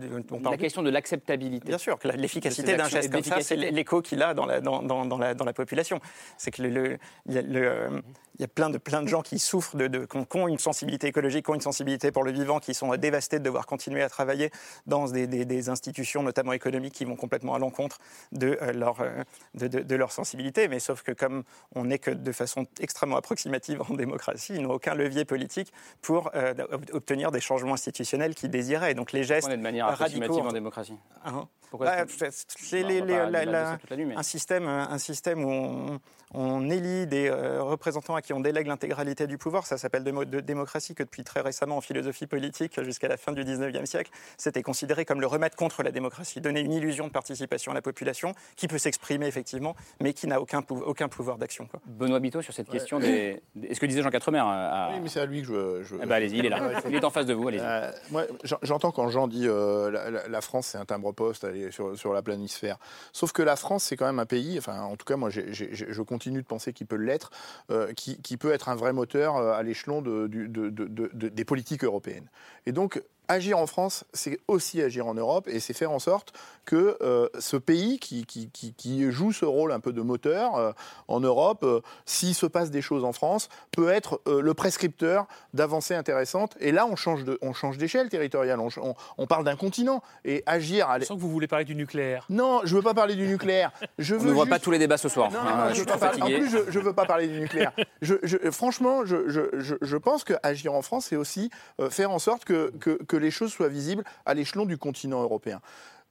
on 0.00 0.16
la 0.16 0.22
parle 0.42 0.56
question 0.56 0.82
de 0.82 0.88
l'acceptabilité. 0.88 1.68
Bien 1.68 1.76
sûr, 1.78 1.98
que 1.98 2.08
l'efficacité 2.08 2.76
d'un 2.76 2.88
geste 2.88 3.12
comme 3.12 3.22
ça, 3.22 3.40
c'est 3.42 3.56
l'écho 3.56 4.00
qu'il 4.00 4.22
a 4.22 4.32
dans 4.32 4.46
la, 4.46 4.60
dans, 4.62 4.82
dans- 4.82 5.04
dans 5.04 5.18
la, 5.18 5.34
dans 5.34 5.44
la 5.44 5.52
population. 5.52 6.00
C'est 6.38 6.50
que 6.50 6.62
le, 6.62 6.98
le- 7.26 8.02
y 8.42 8.44
a 8.44 8.48
plein, 8.48 8.70
de, 8.70 8.78
plein 8.78 9.02
de 9.02 9.08
gens 9.08 9.22
qui 9.22 9.38
souffrent, 9.38 9.76
de, 9.76 9.86
de- 9.88 10.04
qui 10.04 10.16
ont- 10.16 10.24
qui 10.24 10.36
ont 10.36 10.48
une 10.48 10.58
sensibilité 10.58 11.06
écologique, 11.06 11.44
qui 11.44 11.50
ont 11.50 11.54
une 11.54 11.60
sensibilité 11.60 12.12
pour 12.12 12.24
le 12.24 12.32
vivant, 12.32 12.58
qui 12.60 12.74
sont 12.74 12.94
dévastés 12.96 13.38
de 13.38 13.44
devoir 13.44 13.66
continuer 13.66 14.02
à 14.02 14.08
travailler 14.08 14.50
dans 14.86 15.06
des, 15.06 15.26
des- 15.26 15.44
des 15.44 15.68
institutions, 15.68 16.22
notamment 16.22 16.52
économiques, 16.52 16.94
qui 16.94 17.04
vont 17.04 17.16
complètement 17.16 17.54
à 17.54 17.58
l'encontre 17.58 17.98
de, 18.32 18.58
euh, 18.62 18.72
leur, 18.72 19.00
euh, 19.00 19.22
de, 19.54 19.94
leur 19.96 20.12
sensibilité. 20.12 20.68
Mais 20.68 20.80
sauf 20.80 21.02
que 21.02 21.12
comme 21.12 21.44
on 21.74 21.84
n'est 21.84 21.98
que 21.98 22.10
de 22.10 22.32
façon 22.32 22.66
extrêmement 22.80 23.16
approximative 23.16 23.82
en 23.88 23.94
démocratie, 23.94 24.54
ils 24.56 24.62
n'ont 24.62 24.72
aucun 24.74 24.94
levier 24.94 25.24
politique 25.24 25.72
pour 26.00 26.30
euh, 26.34 26.54
ob- 26.70 26.86
obtenir 26.92 27.30
des 27.32 27.40
changements 27.40 27.74
institutionnels 27.74 28.34
qu'ils 28.34 28.50
désiraient. 28.50 28.92
Et 28.92 28.94
donc 28.94 29.12
les 29.12 29.24
gestes 29.24 29.48
On 29.48 29.52
est 29.52 29.56
de 29.56 29.62
manière 29.62 29.86
radicaux 29.86 30.04
approximative 30.04 30.46
en 30.46 30.52
démocratie. 30.52 30.98
Hein? 31.24 31.48
Pourquoi 31.72 31.88
c'est 31.96 32.02
un, 34.16 34.22
système, 34.22 34.66
un 34.68 34.98
système 34.98 35.42
où 35.44 35.50
on, 35.50 36.00
on 36.34 36.70
élit 36.70 37.06
des 37.06 37.28
euh, 37.28 37.62
représentants 37.62 38.14
à 38.14 38.20
qui 38.22 38.32
on 38.34 38.40
délègue 38.40 38.66
l'intégralité 38.66 39.26
du 39.26 39.38
pouvoir. 39.38 39.66
Ça 39.66 39.78
s'appelle 39.78 40.04
de, 40.04 40.10
de 40.24 40.40
démocratie 40.40 40.94
que 40.94 41.02
depuis 41.02 41.24
très 41.24 41.40
récemment 41.40 41.78
en 41.78 41.80
philosophie 41.80 42.26
politique 42.26 42.82
jusqu'à 42.82 43.08
la 43.08 43.16
fin 43.16 43.32
du 43.32 43.42
19e 43.42 43.86
siècle, 43.86 44.10
c'était 44.36 44.62
considéré 44.62 45.04
comme 45.06 45.20
le 45.20 45.26
remède 45.26 45.54
contre 45.54 45.82
la 45.82 45.90
démocratie, 45.90 46.40
donner 46.42 46.60
une 46.60 46.72
illusion 46.72 47.06
de 47.06 47.12
participation 47.12 47.72
à 47.72 47.74
la 47.74 47.82
population 47.82 48.34
qui 48.56 48.68
peut 48.68 48.78
s'exprimer 48.78 49.26
effectivement, 49.26 49.74
mais 50.00 50.12
qui 50.12 50.26
n'a 50.26 50.40
aucun, 50.40 50.60
pou- 50.62 50.82
aucun 50.84 51.08
pouvoir 51.08 51.38
d'action. 51.38 51.66
quoi. 51.66 51.80
Benoît 51.86 52.20
Biteau, 52.20 52.42
sur 52.42 52.52
cette 52.54 52.68
question 52.68 52.98
des. 53.00 53.42
des- 53.54 53.68
Est-ce 53.68 53.80
que 53.80 53.86
disait 53.86 54.02
Jean 54.02 54.10
Quatremer 54.10 54.38
à- 54.40 54.86
à- 54.86 54.90
Oui, 54.92 55.00
mais 55.02 55.08
c'est 55.08 55.20
à 55.20 55.26
lui 55.26 55.40
que 55.42 55.46
je. 55.48 55.82
je- 55.84 55.96
Eh 56.02 56.06
ben, 56.06 56.12
allez-y, 56.16 56.38
il 56.38 56.46
est 56.46 56.50
là. 56.50 56.80
Il 56.88 56.94
est 56.94 57.04
en 57.04 57.10
face 57.10 57.24
de 57.26 57.32
vous, 57.34 57.48
allez-y. 57.48 57.60
Euh, 57.62 57.90
moi, 58.10 58.24
j'en- 58.44 58.58
j'entends 58.62 58.90
quand 58.90 59.08
Jean 59.08 59.26
dit 59.26 59.46
euh, 59.48 59.90
la, 59.90 60.10
la- 60.10 60.28
la 60.28 60.40
France, 60.42 60.68
c'est 60.68 60.78
un 60.78 60.84
timbre-poste 60.84 61.44
elle 61.44 61.56
est 61.56 61.61
sur, 61.70 62.12
la 62.12 62.22
planisphère. 62.22 62.78
Sauf 63.12 63.32
que 63.32 63.42
la 63.42 63.56
France, 63.56 63.84
c'est 63.84 63.96
quand 63.96 64.06
même 64.06 64.18
un 64.18 64.26
pays, 64.26 64.58
enfin, 64.58 64.82
en 64.82 64.96
tout 64.96 65.04
cas, 65.04 65.16
moi, 65.16 65.30
je 65.30 66.02
continue 66.02 66.42
de 66.42 66.46
penser 66.46 66.72
qu'il 66.72 66.86
peut 66.86 66.96
l'être, 66.96 67.30
euh, 67.70 67.92
qui, 67.94 68.36
peut 68.36 68.52
être 68.52 68.68
un 68.68 68.74
vrai 68.74 68.92
moteur 68.92 69.36
euh, 69.36 69.52
à 69.52 69.62
l'échelon 69.62 70.02
des 70.02 71.44
politiques 71.44 71.84
européennes. 71.84 72.28
Et 72.66 72.72
donc, 72.72 73.02
agir 73.28 73.58
en 73.58 73.66
France, 73.66 74.04
c'est 74.12 74.38
aussi 74.48 74.82
agir 74.82 75.06
en 75.06 75.14
Europe, 75.14 75.48
et 75.48 75.60
c'est 75.60 75.72
faire 75.72 75.90
en 75.92 75.98
sorte 75.98 76.32
que 76.64 76.96
euh, 77.02 77.28
ce 77.38 77.56
pays 77.56 77.98
qui, 77.98 78.24
qui- 78.26 78.48
qui- 78.50 78.72
qui 78.74 79.10
joue 79.10 79.32
ce 79.32 79.44
rôle 79.44 79.72
un 79.72 79.80
peu 79.80 79.92
de 79.92 80.00
moteur 80.02 80.56
euh, 80.56 80.72
en 81.08 81.18
Europe, 81.20 81.64
euh, 81.64 81.80
s'il 82.06 82.34
se 82.34 82.46
passe 82.46 82.70
des 82.70 82.82
choses 82.82 83.04
en 83.04 83.12
France, 83.12 83.48
peut 83.72 83.88
être 83.88 84.20
euh, 84.28 84.40
le 84.40 84.54
prescripteur 84.54 85.26
d'avancées 85.54 85.94
intéressantes. 85.94 86.56
Et 86.60 86.70
là, 86.72 86.86
on 86.86 86.94
change 86.96 87.24
de- 87.24 87.38
on 87.42 87.52
change 87.52 87.78
d'échelle 87.78 88.08
territoriale, 88.08 88.60
on, 88.60 88.68
on- 88.80 88.94
on 89.18 89.26
parle 89.26 89.44
d'un 89.44 89.56
continent, 89.56 90.02
et 90.24 90.42
agir... 90.46 90.88
À... 90.90 90.98
Je 91.00 91.04
sens 91.04 91.16
que 91.16 91.22
vous 91.22 91.30
voulez 91.30 91.48
parler 91.48 91.64
du 91.64 91.74
nucléaire. 91.74 92.26
Non, 92.30 92.60
je 92.64 92.76
veux 92.76 92.82
pas 92.82 92.94
parler 92.94 93.14
du 93.16 93.26
nucléaire. 93.26 93.72
Je 93.98 94.14
On 94.14 94.18
ne 94.22 94.30
voit 94.32 94.44
juste- 94.44 94.50
pas 94.50 94.58
tous 94.58 94.70
les 94.70 94.78
débats 94.78 94.96
ce 94.98 95.08
soir. 95.08 95.30
non, 95.30 95.42
non, 95.42 95.68
je 95.68 95.68
je 95.70 95.74
suis 95.74 95.80
veux 95.80 95.86
pas 95.86 95.92
trop 95.92 96.00
parler- 96.00 96.18
fatigué. 96.20 96.36
En 96.36 96.62
plus, 96.62 96.72
je 96.72 96.78
ne 96.78 96.84
veux 96.84 96.92
pas 96.92 97.04
parler 97.06 97.28
du 97.28 97.40
nucléaire. 97.40 97.72
Je, 98.02 98.14
je- 98.22 98.50
franchement, 98.50 99.04
je, 99.04 99.28
je- 99.28 99.58
je- 99.60 99.74
je 99.80 99.96
pense 99.96 100.24
qu'agir 100.24 100.74
en 100.74 100.82
France, 100.82 101.06
c'est 101.10 101.16
aussi 101.16 101.50
euh, 101.80 101.90
faire 101.90 102.10
en 102.10 102.18
sorte 102.18 102.44
que, 102.44 102.70
que- 102.80 103.02
que 103.12 103.16
les 103.18 103.30
choses 103.30 103.52
soient 103.52 103.68
visibles 103.68 104.04
à 104.24 104.32
l'échelon 104.32 104.64
du 104.64 104.78
continent 104.78 105.22
européen. 105.22 105.60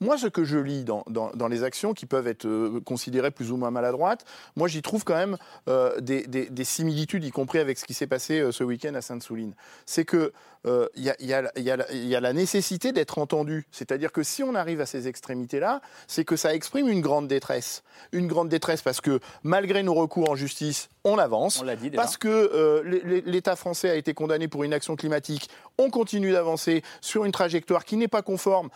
Moi, 0.01 0.17
ce 0.17 0.27
que 0.27 0.43
je 0.43 0.57
lis 0.57 0.83
dans, 0.83 1.03
dans- 1.07 1.31
dans 1.33 1.47
les 1.47 1.63
actions 1.63 1.93
qui 1.93 2.05
peuvent 2.05 2.27
être 2.27 2.45
euh, 2.45 2.81
considérées 2.83 3.31
plus 3.31 3.51
ou 3.51 3.55
moins 3.57 3.71
maladroites, 3.71 4.25
moi, 4.57 4.67
j'y 4.67 4.81
trouve 4.81 5.03
quand 5.05 5.15
même 5.15 5.37
euh, 5.69 6.01
des, 6.01 6.27
des- 6.27 6.49
des 6.49 6.63
similitudes, 6.65 7.23
y 7.23 7.31
compris 7.31 7.59
avec 7.59 7.77
ce 7.79 7.85
qui 7.85 7.93
s'est 7.93 8.07
passé 8.07 8.39
euh, 8.39 8.51
ce 8.51 8.63
week-end 8.65 8.93
à 8.95 9.01
Sainte-Souline. 9.01 9.53
C'est 9.85 10.03
que 10.03 10.33
il 10.63 11.01
y, 11.03 11.05
y 11.25 11.33
a- 11.33 11.51
y 11.57 11.63
la- 11.65 11.91
il 11.91 12.05
y 12.07 12.15
a 12.15 12.19
la 12.19 12.33
nécessité 12.33 12.91
d'être 12.91 13.17
entendu. 13.17 13.65
C'est-à-dire 13.71 14.11
que 14.11 14.21
si 14.21 14.43
on 14.43 14.53
arrive 14.53 14.79
à 14.79 14.85
ces 14.85 15.07
extrémités-là, 15.07 15.81
c'est 16.05 16.23
que 16.23 16.35
ça 16.35 16.53
exprime 16.53 16.87
une 16.87 17.01
grande 17.01 17.27
détresse. 17.27 17.81
Une 18.11 18.27
grande 18.27 18.47
détresse 18.47 18.83
parce 18.83 19.01
que 19.01 19.19
malgré 19.41 19.81
nos 19.81 19.95
recours 19.95 20.29
en 20.29 20.35
justice, 20.35 20.89
on 21.03 21.17
avance. 21.17 21.59
On 21.61 21.63
l'a 21.63 21.75
dit 21.75 21.89
déjà. 21.89 21.99
Parce 22.03 22.15
que 22.17 22.83
l'É- 22.85 23.01
l'É- 23.03 23.23
l'État 23.25 23.55
français 23.55 23.89
a 23.89 23.95
été 23.95 24.13
condamné 24.13 24.47
pour 24.47 24.63
inaction 24.63 24.95
climatique, 24.95 25.49
on 25.79 25.89
continue 25.89 26.31
d'avancer 26.31 26.83
sur 27.01 27.25
une 27.25 27.31
trajectoire 27.31 27.83
qui 27.83 27.97
n'est 27.97 28.07
pas 28.07 28.21
conforme 28.21 28.69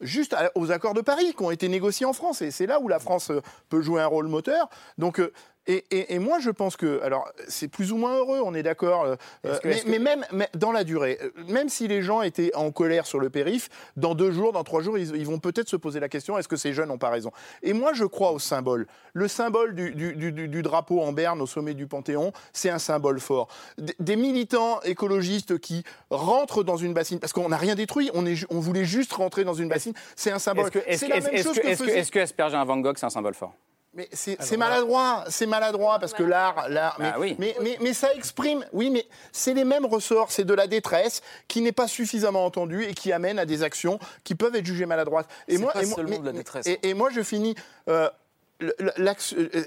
juste 0.00 0.36
aux 0.54 0.70
accords 0.70 0.94
de 0.94 1.00
Paris 1.00 1.34
qui 1.36 1.42
ont 1.42 1.50
été 1.50 1.68
négociés 1.68 2.06
en 2.06 2.12
France. 2.12 2.42
Et 2.42 2.50
c'est 2.50 2.66
là 2.66 2.80
où 2.80 2.88
la 2.88 2.98
France 2.98 3.30
euh, 3.30 3.40
peut 3.68 3.80
jouer 3.80 4.00
un 4.00 4.06
rôle 4.06 4.28
moteur. 4.28 4.68
Donc, 4.98 5.20
euh, 5.68 5.80
Et, 5.90 6.18
moi, 6.18 6.38
je 6.40 6.50
pense 6.50 6.76
que, 6.76 7.00
alors, 7.02 7.30
c'est 7.48 7.68
plus 7.68 7.92
ou 7.92 7.96
moins 7.96 8.16
heureux, 8.16 8.40
on 8.44 8.54
est 8.54 8.62
d'accord, 8.62 9.04
euh, 9.44 9.58
mais, 9.86 9.98
même 9.98 10.24
dans 10.54 10.72
la 10.72 10.84
durée, 10.84 11.18
euh, 11.22 11.30
même 11.48 11.68
si 11.68 11.88
les 11.88 12.02
gens 12.02 12.22
étaient 12.22 12.54
en 12.54 12.70
colère 12.70 13.06
sur 13.06 13.18
le 13.18 13.30
périph, 13.30 13.68
dans 13.96 14.14
deux 14.14 14.30
jours, 14.30 14.52
dans 14.52 14.64
trois 14.64 14.82
jours, 14.82 14.98
ils, 14.98 15.26
vont 15.26 15.38
peut-être 15.38 15.68
se 15.68 15.76
poser 15.76 16.00
la 16.00 16.08
question 16.08 16.38
est-ce 16.38 16.48
que 16.48 16.56
ces 16.56 16.72
jeunes 16.72 16.88
n'ont 16.88 16.98
pas 16.98 17.10
raison? 17.10 17.32
Et 17.62 17.72
moi, 17.72 17.92
je 17.92 18.04
crois 18.04 18.32
au 18.32 18.38
symbole. 18.38 18.86
Le 19.12 19.28
symbole 19.28 19.74
du, 19.74 20.62
drapeau 20.62 21.00
en 21.00 21.12
berne 21.12 21.40
au 21.40 21.46
sommet 21.46 21.74
du 21.74 21.86
Panthéon, 21.86 22.32
c'est 22.52 22.70
un 22.70 22.78
symbole 22.78 23.20
fort. 23.20 23.48
des 23.98 24.16
militants 24.16 24.80
écologistes 24.82 25.58
qui 25.58 25.84
rentrent 26.10 26.62
dans 26.62 26.76
une 26.76 26.94
bassine, 26.94 27.18
parce 27.18 27.32
qu'on 27.32 27.48
n'a 27.48 27.56
rien 27.56 27.74
détruit, 27.74 28.10
on, 28.14 28.26
est, 28.26 28.44
on 28.50 28.60
voulait 28.60 28.84
juste 28.84 29.12
rentrer 29.12 29.44
dans 29.44 29.54
une 29.54 29.68
bassine, 29.68 29.94
c'est 30.14 30.30
un 30.30 30.38
symbole. 30.38 30.70
Est-ce 30.86 31.06
que, 31.06 31.96
est-ce 31.96 32.10
que, 32.10 32.18
Asperger 32.18 32.56
un 32.56 32.64
Van 32.64 32.78
Gogh, 32.78 32.96
c'est 32.98 33.06
un 33.06 33.10
symbole 33.10 33.34
fort? 33.34 33.54
Mais 33.96 34.08
c'est 34.12 34.56
maladroit, 34.58 35.24
c'est 35.28 35.46
maladroit 35.46 35.98
parce 35.98 36.12
que 36.12 36.22
l'art, 36.22 36.68
l'art, 36.68 36.96
bah 36.98 37.16
mais, 37.18 37.56
mais, 37.62 37.78
mais, 37.80 37.94
ça 37.94 38.12
exprime, 38.14 38.64
oui, 38.74 38.90
mais 38.90 39.06
c'est 39.32 39.54
les 39.54 39.64
mêmes 39.64 39.86
ressorts, 39.86 40.30
c'est 40.30 40.44
de 40.44 40.52
la 40.52 40.66
détresse 40.66 41.22
qui 41.48 41.62
n'est 41.62 41.72
pas 41.72 41.88
suffisamment 41.88 42.44
entendue 42.44 42.84
et 42.84 42.92
qui 42.92 43.10
amène 43.10 43.38
à 43.38 43.46
des 43.46 43.62
actions 43.62 43.98
qui 44.22 44.34
peuvent 44.34 44.54
être 44.54 44.66
jugées 44.66 44.84
maladroites. 44.84 45.28
Et 45.48 45.56
moi, 45.56 45.72
et 45.80 45.86
moi, 45.86 46.02
de 46.04 46.26
la 46.26 46.32
détresse. 46.32 46.66
Et, 46.82 46.92
moi, 46.94 47.08
je 47.10 47.22
finis. 47.22 47.54
Euh, 47.88 48.10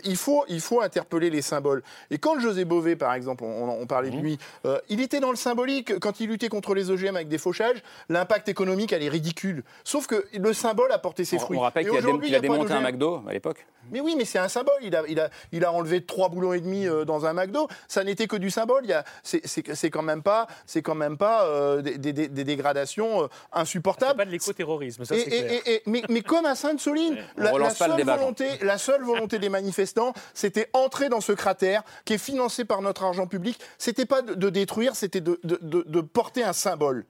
il, 0.04 0.16
faut, 0.16 0.46
il 0.48 0.62
faut 0.62 0.82
interpeller 0.82 1.30
les 1.30 1.42
symboles. 1.42 1.84
Et 2.10 2.18
quand 2.18 2.40
José 2.40 2.66
Bové, 2.66 2.96
par 2.96 3.14
exemple, 3.14 3.44
on, 3.44 3.86
parlait 3.86 4.10
de 4.10 4.18
lui, 4.18 4.38
euh, 4.66 4.80
il 4.90 5.00
était 5.02 5.20
dans 5.20 5.30
le 5.30 5.36
symbolique. 5.36 6.00
Quand 6.00 6.20
il 6.20 6.30
luttait 6.30 6.50
contre 6.50 6.74
les 6.74 6.90
OGM 6.90 7.16
avec 7.16 7.28
des 7.28 7.38
fauchages, 7.38 7.78
l'impact 8.10 8.50
économique, 8.50 8.92
elle 8.92 9.04
est 9.04 9.10
ridicule. 9.10 9.64
Sauf 9.84 10.08
que 10.08 10.26
le 10.34 10.54
symbole 10.54 10.92
a 10.92 10.98
porté 10.98 11.26
ses 11.26 11.38
fruits. 11.38 11.58
On 11.58 11.62
rappelle 11.62 11.88
qu'il 11.88 12.34
a, 12.34 12.38
a 12.38 12.42
démonté 12.42 12.74
un 12.74 12.82
McDo 12.82 13.22
à 13.28 13.34
l'époque. 13.34 13.66
Mais 13.92 14.02
oui, 14.02 14.16
mais 14.18 14.26
c'est 14.26 14.40
un 14.40 14.50
symbole. 14.50 14.76
Il 14.82 14.96
a, 14.96 15.04
il, 15.08 15.20
a, 15.20 15.30
il 15.52 15.66
a 15.66 15.72
enlevé 15.72 16.02
trois 16.02 16.30
boulons 16.30 16.54
et 16.54 16.60
demi 16.60 16.88
euh, 16.88 17.06
dans 17.06 17.26
un 17.26 17.34
McDo. 17.34 17.68
Ça 17.88 18.04
n'était 18.04 18.28
que 18.28 18.36
du 18.36 18.52
symbole. 18.52 18.86
C'est 19.24 19.90
quand 19.90 20.02
même 20.02 20.22
pas, 20.22 20.48
c'est 20.66 20.82
quand 20.82 20.96
même 20.96 21.18
pas 21.18 21.78
des, 21.82 21.98
des, 21.98 22.28
des, 22.28 22.44
dégradations 22.44 23.30
insupportables. 23.52 24.18
pas 24.18 24.26
de 24.26 24.32
l'éco-terrorisme, 24.32 25.06
ça 25.06 25.16
c'est 25.16 25.26
clair. 25.26 25.80
mais, 25.86 26.02
mais, 26.10 26.22
comme 26.22 26.46
à 26.46 26.56
Sainte-Soline, 26.56 27.18
la, 27.38 27.52
la, 27.54 27.70
seule 27.70 28.04
volonté, 28.04 28.48
la 28.62 28.78
seule 28.80 29.04
volonté 29.04 29.38
des 29.38 29.50
manifestants, 29.50 30.14
c'était 30.34 30.70
entrer 30.74 31.10
dans 31.10 31.22
ce 31.22 31.32
cratère 31.32 31.84
qui 32.06 32.14
est 32.14 32.18
financé 32.18 32.66
par 32.66 32.82
notre 32.82 33.04
argent 33.04 33.28
public. 33.28 33.60
C'était 33.78 34.08
pas 34.08 34.24
de, 34.24 34.50
détruire, 34.50 34.96
c'était 34.96 35.22
de 35.22 36.02
porter 36.02 36.44
un 36.44 36.54
symbole. 36.54 37.06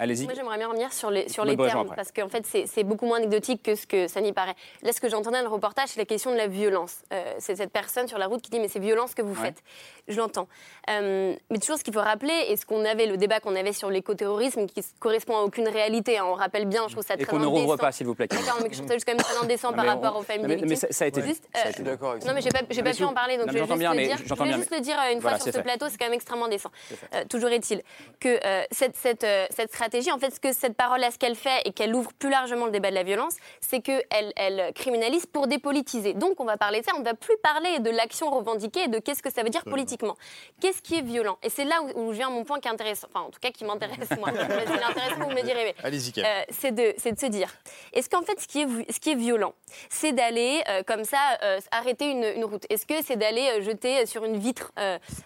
Allez-y. 0.00 0.24
Moi, 0.24 0.34
j'aimerais 0.34 0.58
bien 0.58 0.68
revenir 0.68 0.92
sur 0.92 1.10
les, 1.10 1.28
sur 1.28 1.44
les 1.44 1.56
termes, 1.56 1.88
parce 1.94 2.12
qu'en 2.12 2.28
fait, 2.28 2.46
c'est 2.46 2.84
beaucoup 2.84 3.06
moins 3.06 3.18
anecdotique 3.18 3.62
que 3.64 3.74
ce 3.74 3.86
que 3.86 4.06
ça 4.06 4.20
n'y 4.20 4.32
paraît. 4.32 4.54
Là, 4.82 4.92
ce 4.92 5.00
que 5.00 5.08
j'entendais 5.08 5.38
dans 5.38 5.48
le 5.48 5.52
reportage, 5.52 5.88
c'est 5.88 5.98
la 5.98 6.06
question 6.06 6.30
de 6.30 6.36
la 6.36 6.46
violence. 6.46 6.98
Euh, 7.12 7.34
c'est 7.38 7.56
cette 7.56 7.72
personne 7.72 8.06
sur 8.06 8.18
la 8.18 8.28
route 8.28 8.40
qui 8.40 8.50
dit 8.50 8.60
Mais 8.60 8.68
c'est 8.68 8.78
violence 8.78 9.14
que 9.14 9.22
vous 9.22 9.34
faites. 9.34 9.62
Je 10.06 10.16
l'entends. 10.16 10.48
Euh, 10.88 11.34
mais 11.50 11.58
toujours, 11.58 11.78
ce 11.78 11.84
qu'il 11.84 11.92
faut 11.92 12.00
rappeler, 12.00 12.46
et 12.48 12.56
ce 12.56 12.64
qu'on 12.64 12.84
avait, 12.84 13.06
le 13.06 13.16
débat 13.16 13.40
qu'on 13.40 13.56
avait 13.56 13.72
sur 13.72 13.90
l'écoterrorisme, 13.90 14.66
qui 14.66 14.84
correspond 15.00 15.36
à 15.36 15.40
aucune 15.40 15.68
réalité, 15.68 16.18
hein, 16.18 16.24
on 16.26 16.34
rappelle 16.34 16.66
bien, 16.66 16.86
je 16.86 16.92
trouve 16.92 17.04
ça 17.04 17.14
très 17.14 17.24
Et 17.24 17.26
qu'on 17.26 17.40
ne 17.40 17.46
rouvre 17.46 17.76
pas, 17.76 17.90
s'il 17.90 18.06
vous 18.06 18.14
plaît. 18.14 18.28
D'accord, 18.28 18.58
mais 18.62 18.68
je 18.70 18.76
trouve 18.76 18.88
ça 18.88 18.94
juste 18.94 19.04
quand 19.04 19.14
même 19.14 19.22
très 19.22 19.36
indécent 19.36 19.72
par 19.72 19.84
rapport 19.84 20.16
aux 20.16 20.22
familles 20.22 20.64
mais, 20.64 20.76
ça, 20.76 21.04
a 21.04 21.08
été 21.08 21.22
juste, 21.22 21.48
euh, 21.56 21.82
d'accord 21.82 22.14
Non, 22.24 22.32
mais 22.34 22.40
j'ai 22.40 22.50
pas, 22.50 22.62
pas 22.62 22.94
pu 22.94 23.04
en 23.04 23.12
parler, 23.12 23.36
donc 23.36 23.48
je 23.48 23.58
vais 23.58 23.66
juste 23.66 23.70
le 23.70 24.04
dire. 24.04 24.16
Je 24.18 24.44
vais 24.44 24.52
juste 24.52 24.74
le 24.74 24.80
dire 24.80 24.96
une 25.12 25.20
fois 25.20 25.38
sur 25.38 25.52
ce 25.52 25.58
plateau, 25.58 25.86
c'est 25.90 25.98
quand 25.98 26.06
même 26.06 26.14
extrêmement 26.14 26.48
décent. 26.48 26.70
Toujours 27.28 27.50
est-il 27.50 27.82
que 28.20 28.38
cette 28.70 29.26
stratégie, 29.68 29.87
en 30.12 30.18
fait, 30.18 30.34
ce 30.34 30.40
que 30.40 30.52
cette 30.52 30.76
parole 30.76 31.02
à 31.04 31.10
ce 31.10 31.18
qu'elle 31.18 31.34
fait 31.34 31.62
et 31.64 31.72
qu'elle 31.72 31.94
ouvre 31.94 32.12
plus 32.12 32.30
largement 32.30 32.66
le 32.66 32.70
débat 32.70 32.90
de 32.90 32.94
la 32.94 33.02
violence, 33.02 33.36
c'est 33.60 33.80
qu'elle 33.80 34.32
elle 34.36 34.72
criminalise 34.74 35.26
pour 35.26 35.46
dépolitiser. 35.46 36.14
Donc 36.14 36.40
on 36.40 36.44
va 36.44 36.56
parler 36.56 36.80
de 36.80 36.84
ça, 36.84 36.92
on 36.96 37.00
ne 37.00 37.04
va 37.04 37.14
plus 37.14 37.36
parler 37.42 37.78
de 37.80 37.90
l'action 37.90 38.30
revendiquée 38.30 38.84
et 38.84 38.88
de 38.88 38.98
qu'est-ce 38.98 39.22
que 39.22 39.32
ça 39.32 39.42
veut 39.42 39.50
dire 39.50 39.64
politiquement. 39.64 40.16
Qu'est-ce 40.60 40.82
qui 40.82 40.96
est 40.96 41.02
violent? 41.02 41.38
Et 41.42 41.50
c'est 41.50 41.64
là 41.64 41.76
où, 41.94 42.10
vient 42.10 42.30
mon 42.30 42.44
point 42.44 42.60
qui 42.60 42.68
intéresse, 42.68 43.04
enfin 43.08 43.26
en 43.26 43.30
tout 43.30 43.40
cas 43.40 43.50
qui 43.50 43.64
m'intéresse 43.64 44.08
moi, 44.18 44.28
intéressant, 44.88 45.20
vous 45.20 45.30
me 45.30 45.42
direz. 45.42 45.74
Allez-y, 45.82 46.12
euh, 46.18 46.42
C'est 46.50 46.72
de, 46.72 46.94
de, 47.10 47.18
se 47.18 47.26
dire, 47.26 47.52
est-ce 47.92 48.08
qu'en 48.08 48.22
fait 48.22 48.40
ce 48.40 48.46
qui 48.46 48.60
est, 48.60 48.92
ce 48.92 49.00
qui 49.00 49.10
est 49.10 49.14
violent, 49.14 49.54
c'est 49.88 50.12
d'aller 50.12 50.62
euh, 50.68 50.82
comme 50.82 51.04
ça 51.04 51.18
euh, 51.42 51.60
arrêter 51.70 52.10
une, 52.10 52.24
une 52.24 52.44
route? 52.44 52.64
Est-ce 52.70 52.86
que 52.86 52.94
c'est 53.04 53.16
d'aller 53.16 53.62
jeter 53.62 54.06
sur 54.06 54.24
une 54.24 54.38
vitre 54.38 54.72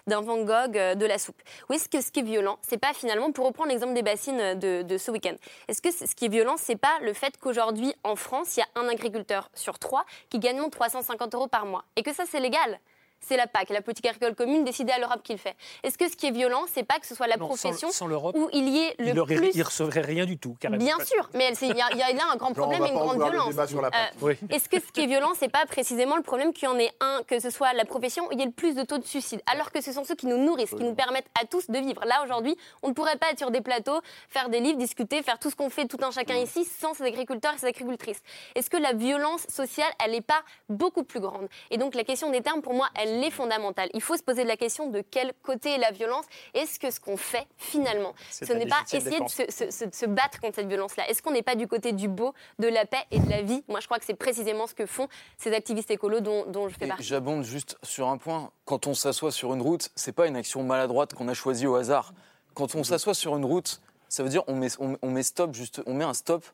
d'un 0.07 0.21
Van 0.21 0.37
Gogh 0.43 0.73
de 0.73 1.05
la 1.05 1.17
soupe? 1.17 1.41
Ou 1.69 1.73
est-ce 1.73 1.89
que 1.89 2.01
ce 2.01 2.11
qui 2.11 2.19
est 2.19 2.23
violent, 2.23 2.59
c'est 2.61 2.77
pas 2.77 2.93
finalement, 2.93 3.31
pour 3.31 3.45
reprendre 3.45 3.69
l'exemple 3.69 3.93
des 3.93 4.01
bassines 4.01 4.52
de, 4.55 4.81
de 4.81 4.97
ce 4.97 5.11
week-end, 5.11 5.35
est-ce 5.67 5.81
que 5.81 5.91
ce 5.91 6.13
qui 6.15 6.25
est 6.25 6.29
violent, 6.29 6.55
c'est 6.57 6.75
pas 6.75 6.99
le 7.01 7.13
fait 7.13 7.37
qu'aujourd'hui, 7.39 7.93
en 8.03 8.15
France, 8.15 8.57
il 8.57 8.61
y 8.61 8.63
a 8.63 8.67
un 8.75 8.87
agriculteur 8.87 9.49
sur 9.53 9.79
trois 9.79 10.05
qui 10.29 10.39
gagne 10.39 10.69
350 10.69 11.35
euros 11.35 11.47
par 11.47 11.65
mois 11.65 11.85
et 11.95 12.03
que 12.03 12.13
ça, 12.13 12.23
c'est 12.29 12.39
légal? 12.39 12.79
C'est 13.27 13.37
la 13.37 13.47
PAC, 13.47 13.69
la 13.69 13.81
politique 13.81 14.05
agricole 14.05 14.35
commune 14.35 14.63
décidée 14.63 14.91
à 14.91 14.99
l'Europe 14.99 15.21
qui 15.23 15.33
le 15.33 15.39
fait. 15.39 15.55
Est-ce 15.83 15.97
que 15.97 16.09
ce 16.09 16.15
qui 16.15 16.27
est 16.27 16.31
violent, 16.31 16.63
c'est 16.73 16.83
pas 16.83 16.99
que 16.99 17.07
ce 17.07 17.15
soit 17.15 17.27
la 17.27 17.37
profession 17.37 17.89
où 18.33 18.49
il 18.53 18.69
y 18.69 18.79
ait 18.79 18.95
le 18.99 19.09
il 19.09 19.23
plus... 19.23 19.51
Il 19.53 19.63
recevrait 19.63 20.01
rien 20.01 20.25
du 20.25 20.37
tout, 20.37 20.55
carrément. 20.59 20.83
Bien 20.83 20.97
sûr, 21.05 21.29
mais 21.33 21.51
il 21.61 21.75
y, 21.75 21.81
a 21.81 22.13
là 22.13 22.23
un 22.31 22.35
grand 22.35 22.53
problème 22.53 22.83
et 22.85 22.89
une 22.89 22.95
grande 22.95 23.21
violence. 23.21 23.55
Euh, 23.57 24.33
est-ce 24.49 24.69
que 24.69 24.79
ce 24.79 24.91
qui 24.91 25.01
est 25.01 25.07
violent, 25.07 25.31
c'est 25.37 25.49
pas 25.49 25.65
précisément 25.65 26.15
le 26.15 26.23
problème 26.23 26.53
qu'il 26.53 26.67
y 26.67 26.71
en 26.71 26.77
ait 26.77 26.91
un, 26.99 27.21
que 27.27 27.39
ce 27.39 27.49
soit 27.49 27.73
la 27.73 27.85
profession 27.85 28.25
où 28.27 28.31
il 28.31 28.39
y 28.39 28.41
ait 28.41 28.45
le 28.45 28.51
plus 28.51 28.75
de 28.75 28.83
taux 28.83 28.97
de 28.97 29.05
suicide, 29.05 29.41
alors 29.51 29.71
que 29.71 29.81
ce 29.81 29.91
sont 29.91 30.03
ceux 30.03 30.15
qui 30.15 30.27
nous 30.27 30.37
nourrissent, 30.37 30.71
qui 30.71 30.83
nous 30.83 30.95
permettent 30.95 31.29
à 31.39 31.45
tous 31.45 31.69
de 31.69 31.77
vivre. 31.77 32.03
Là, 32.05 32.23
aujourd'hui, 32.23 32.55
on 32.81 32.89
ne 32.89 32.93
pourrait 32.93 33.17
pas 33.17 33.31
être 33.31 33.39
sur 33.39 33.51
des 33.51 33.61
plateaux, 33.61 33.99
faire 34.29 34.49
des 34.49 34.59
livres, 34.59 34.77
discuter, 34.77 35.21
faire 35.23 35.39
tout 35.39 35.49
ce 35.49 35.55
qu'on 35.55 35.69
fait 35.69 35.87
tout 35.87 35.97
un 36.01 36.11
chacun 36.11 36.35
ici 36.35 36.65
sans 36.65 36.93
ces 36.93 37.03
agriculteurs 37.03 37.53
et 37.53 37.57
ces 37.57 37.67
agricultrices. 37.67 38.21
Est-ce 38.55 38.69
que 38.69 38.77
la 38.77 38.93
violence 38.93 39.45
sociale, 39.47 39.91
elle 40.03 40.11
n'est 40.11 40.21
pas 40.21 40.43
beaucoup 40.69 41.03
plus 41.03 41.19
grande? 41.19 41.47
Et 41.71 41.77
donc 41.77 41.95
la 41.95 42.03
question 42.03 42.29
des 42.29 42.41
termes, 42.41 42.61
pour 42.61 42.73
moi, 42.73 42.89
elle 42.95 43.12
est 43.21 43.31
fondamentale 43.31 43.89
il 43.93 44.01
faut 44.01 44.17
se 44.17 44.23
poser 44.23 44.43
la 44.43 44.57
question 44.57 44.89
de 44.89 45.01
quel 45.01 45.33
côté 45.43 45.71
est 45.71 45.77
la 45.77 45.91
violence. 45.91 46.25
Est-ce 46.53 46.79
que 46.79 46.91
ce 46.91 46.99
qu'on 46.99 47.17
fait 47.17 47.47
finalement, 47.57 48.13
ce 48.29 48.51
n'est 48.53 48.65
pas 48.65 48.83
essayer 48.91 49.19
de 49.19 49.27
se, 49.27 50.05
battre 50.05 50.39
contre 50.39 50.55
cette 50.55 50.67
violence-là? 50.67 51.09
Est-ce 51.09 51.21
qu'on 51.21 51.31
n'est 51.31 51.43
pas 51.43 51.55
du 51.55 51.67
côté 51.67 51.91
du 51.91 52.07
beau, 52.07 52.33
de 52.59 52.67
la 52.67 52.85
paix 52.85 53.05
et 53.11 53.19
de 53.19 53.29
la 53.29 53.41
vie? 53.41 53.63
Moi, 53.67 53.79
je 53.79 53.85
crois 53.85 53.99
que 53.99 54.05
c'est 54.05 54.13
précisément 54.13 54.67
ce 54.67 54.73
que 54.73 54.85
font 54.85 55.07
ces 55.37 55.53
activistes 55.53 55.91
écolos 55.91 56.21
dont, 56.21 56.69
je 56.69 56.75
fais 56.75 56.87
partie. 56.87 57.03
J'abonde 57.03 57.43
juste 57.43 57.77
sur 57.83 58.07
un 58.07 58.17
point. 58.17 58.51
Quand 58.65 58.87
on 58.87 58.93
s'assoit 58.93 59.31
sur 59.31 59.53
une 59.53 59.61
route, 59.61 59.89
c'est 59.95 60.11
pas 60.11 60.27
une 60.27 60.35
action 60.35 60.63
maladroite 60.63 61.13
qu'on 61.13 61.27
a 61.27 61.33
choisie 61.33 61.67
au 61.67 61.75
hasard. 61.75 62.13
Quand 62.53 62.75
on 62.75 62.83
s'assoit 62.83 63.13
sur 63.13 63.35
une 63.35 63.45
route, 63.45 63.81
ça 64.09 64.23
veut 64.23 64.29
dire 64.29 64.43
on 64.47 64.55
met, 64.55 64.69
on, 64.79 65.09
met 65.09 65.23
stop, 65.23 65.53
juste, 65.53 65.81
on 65.85 65.93
met 65.93 66.05
un 66.05 66.13
stop 66.13 66.45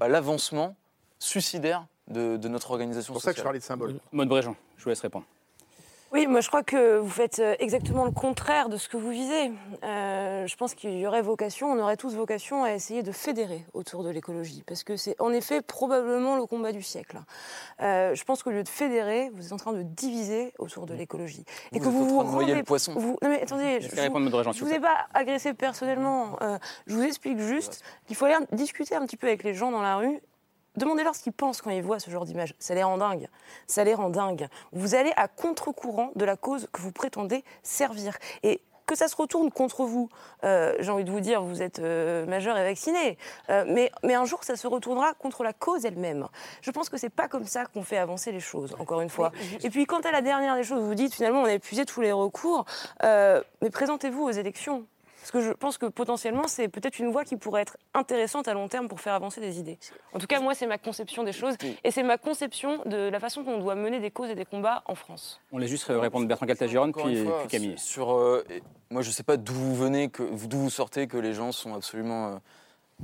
à 0.00 0.08
l'avancement 0.08 0.76
suicidaire 1.18 1.86
de, 2.06 2.36
notre 2.48 2.70
organisation. 2.70 3.14
C'est 3.14 3.16
pour 3.16 3.22
ça 3.22 3.32
que 3.32 3.38
je 3.38 3.42
parlais 3.42 3.58
de 3.58 3.64
symbole. 3.64 3.98
Maud 4.12 4.28
Bréjean, 4.28 4.54
je 4.76 4.84
vous 4.84 4.90
laisse 4.90 5.00
répondre. 5.00 5.24
Oui, 6.10 6.26
moi 6.26 6.40
je 6.40 6.48
crois 6.48 6.62
que 6.62 6.96
vous 6.96 7.10
faites 7.10 7.38
euh, 7.38 7.54
exactement 7.58 8.06
le 8.06 8.10
contraire 8.10 8.70
de 8.70 8.78
ce 8.78 8.88
que 8.88 8.96
vous 8.96 9.10
visez. 9.10 9.52
Euh, 9.84 10.46
je 10.46 10.56
pense 10.56 10.74
qu'il 10.74 10.98
y 10.98 11.06
aurait 11.06 11.20
vocation, 11.20 11.70
on 11.70 11.78
aurait 11.78 11.98
tous 11.98 12.14
vocation 12.14 12.64
à 12.64 12.72
essayer 12.72 13.02
de 13.02 13.12
fédérer 13.12 13.66
autour 13.74 14.02
de 14.02 14.08
l'écologie, 14.08 14.64
parce 14.66 14.84
que 14.84 14.96
c'est 14.96 15.20
en 15.20 15.32
effet 15.32 15.60
probablement 15.60 16.36
le 16.36 16.46
combat 16.46 16.72
du 16.72 16.82
siècle. 16.82 17.18
Euh, 17.82 18.14
je 18.14 18.24
pense 18.24 18.42
qu'au 18.42 18.50
lieu 18.50 18.62
de 18.62 18.68
fédérer, 18.68 19.30
vous 19.34 19.46
êtes 19.46 19.52
en 19.52 19.58
train 19.58 19.74
de 19.74 19.82
diviser 19.82 20.54
autour 20.58 20.86
de 20.86 20.94
l'écologie. 20.94 21.44
Et 21.72 21.78
que 21.78 21.84
vous 21.84 22.08
vous 22.08 22.20
rendez... 22.20 22.54
le 22.54 22.62
poisson. 22.62 22.94
Vous... 22.94 23.18
Non 23.22 23.28
mais 23.28 23.42
attendez, 23.42 23.80
je, 23.82 23.88
je 23.88 24.64
vous 24.64 24.72
ai 24.72 24.80
pas 24.80 25.06
agressé 25.12 25.52
personnellement. 25.52 26.38
je 26.86 26.94
vous 26.94 27.02
explique 27.02 27.38
juste 27.38 27.82
qu'il 28.06 28.16
faut 28.16 28.24
aller 28.24 28.36
discuter 28.52 28.94
un 28.94 29.04
petit 29.04 29.18
peu 29.18 29.26
avec 29.26 29.44
les 29.44 29.52
gens 29.52 29.70
dans 29.70 29.82
la 29.82 29.96
rue 29.96 30.20
Demandez-leur 30.78 31.14
ce 31.14 31.22
qu'ils 31.22 31.32
pensent 31.32 31.60
quand 31.60 31.70
ils 31.70 31.82
voient 31.82 31.98
ce 31.98 32.10
genre 32.10 32.24
d'image. 32.24 32.54
Ça 32.58 32.74
les 32.74 32.82
rend 32.82 32.98
dingues. 32.98 33.28
Ça 33.66 33.84
les 33.84 33.94
rend 33.94 34.10
dingues. 34.10 34.48
Vous 34.72 34.94
allez 34.94 35.12
à 35.16 35.28
contre-courant 35.28 36.12
de 36.14 36.24
la 36.24 36.36
cause 36.36 36.68
que 36.72 36.80
vous 36.80 36.92
prétendez 36.92 37.44
servir. 37.62 38.16
Et 38.44 38.60
que 38.86 38.96
ça 38.96 39.06
se 39.06 39.16
retourne 39.16 39.50
contre 39.50 39.84
vous, 39.84 40.08
euh, 40.44 40.74
j'ai 40.80 40.90
envie 40.90 41.04
de 41.04 41.10
vous 41.10 41.20
dire, 41.20 41.42
vous 41.42 41.60
êtes 41.60 41.78
euh, 41.78 42.24
majeur 42.26 42.56
et 42.56 42.64
vacciné, 42.64 43.18
euh, 43.50 43.64
mais, 43.68 43.92
mais 44.02 44.14
un 44.14 44.24
jour, 44.24 44.42
ça 44.42 44.56
se 44.56 44.66
retournera 44.66 45.12
contre 45.12 45.44
la 45.44 45.52
cause 45.52 45.84
elle-même. 45.84 46.26
Je 46.62 46.70
pense 46.70 46.88
que 46.88 46.96
c'est 46.96 47.10
pas 47.10 47.28
comme 47.28 47.44
ça 47.44 47.66
qu'on 47.66 47.82
fait 47.82 47.98
avancer 47.98 48.32
les 48.32 48.40
choses, 48.40 48.74
encore 48.78 49.02
une 49.02 49.10
fois. 49.10 49.30
Et 49.62 49.68
puis, 49.68 49.84
quant 49.84 50.00
à 50.00 50.10
la 50.10 50.22
dernière 50.22 50.56
des 50.56 50.64
choses, 50.64 50.82
vous 50.82 50.94
dites 50.94 51.14
finalement, 51.14 51.42
on 51.42 51.44
a 51.44 51.52
épuisé 51.52 51.84
tous 51.84 52.00
les 52.00 52.12
recours, 52.12 52.64
mais 53.02 53.70
présentez-vous 53.70 54.22
aux 54.22 54.30
élections. 54.30 54.86
Parce 55.30 55.44
que 55.44 55.50
je 55.50 55.54
pense 55.54 55.76
que 55.76 55.84
potentiellement, 55.84 56.48
c'est 56.48 56.68
peut-être 56.68 56.98
une 56.98 57.10
voie 57.10 57.22
qui 57.22 57.36
pourrait 57.36 57.60
être 57.60 57.76
intéressante 57.92 58.48
à 58.48 58.54
long 58.54 58.66
terme 58.66 58.88
pour 58.88 58.98
faire 58.98 59.12
avancer 59.12 59.42
des 59.42 59.58
idées. 59.58 59.78
En 60.14 60.18
tout 60.18 60.26
cas, 60.26 60.40
moi, 60.40 60.54
c'est 60.54 60.66
ma 60.66 60.78
conception 60.78 61.22
des 61.22 61.34
choses 61.34 61.54
et 61.84 61.90
c'est 61.90 62.02
ma 62.02 62.16
conception 62.16 62.80
de 62.86 63.10
la 63.10 63.20
façon 63.20 63.42
dont 63.42 63.52
on 63.52 63.58
doit 63.58 63.74
mener 63.74 64.00
des 64.00 64.10
causes 64.10 64.30
et 64.30 64.34
des 64.34 64.46
combats 64.46 64.82
en 64.86 64.94
France. 64.94 65.38
On 65.52 65.58
laisse 65.58 65.68
juste 65.68 65.84
répondre 65.88 66.26
Bertrand 66.26 66.46
Caltagirone, 66.46 66.92
puis, 66.94 67.24
puis, 67.24 67.48
Camille. 67.48 67.74
Sur, 67.76 68.14
euh, 68.14 68.42
moi, 68.88 69.02
je 69.02 69.08
ne 69.08 69.12
sais 69.12 69.22
pas 69.22 69.36
d'où 69.36 69.52
vous 69.52 69.74
venez, 69.76 70.08
d'où 70.08 70.58
vous 70.58 70.70
sortez, 70.70 71.06
que 71.06 71.18
les 71.18 71.34
gens 71.34 71.52
sont 71.52 71.74
absolument. 71.74 72.28
Euh, 72.28 72.36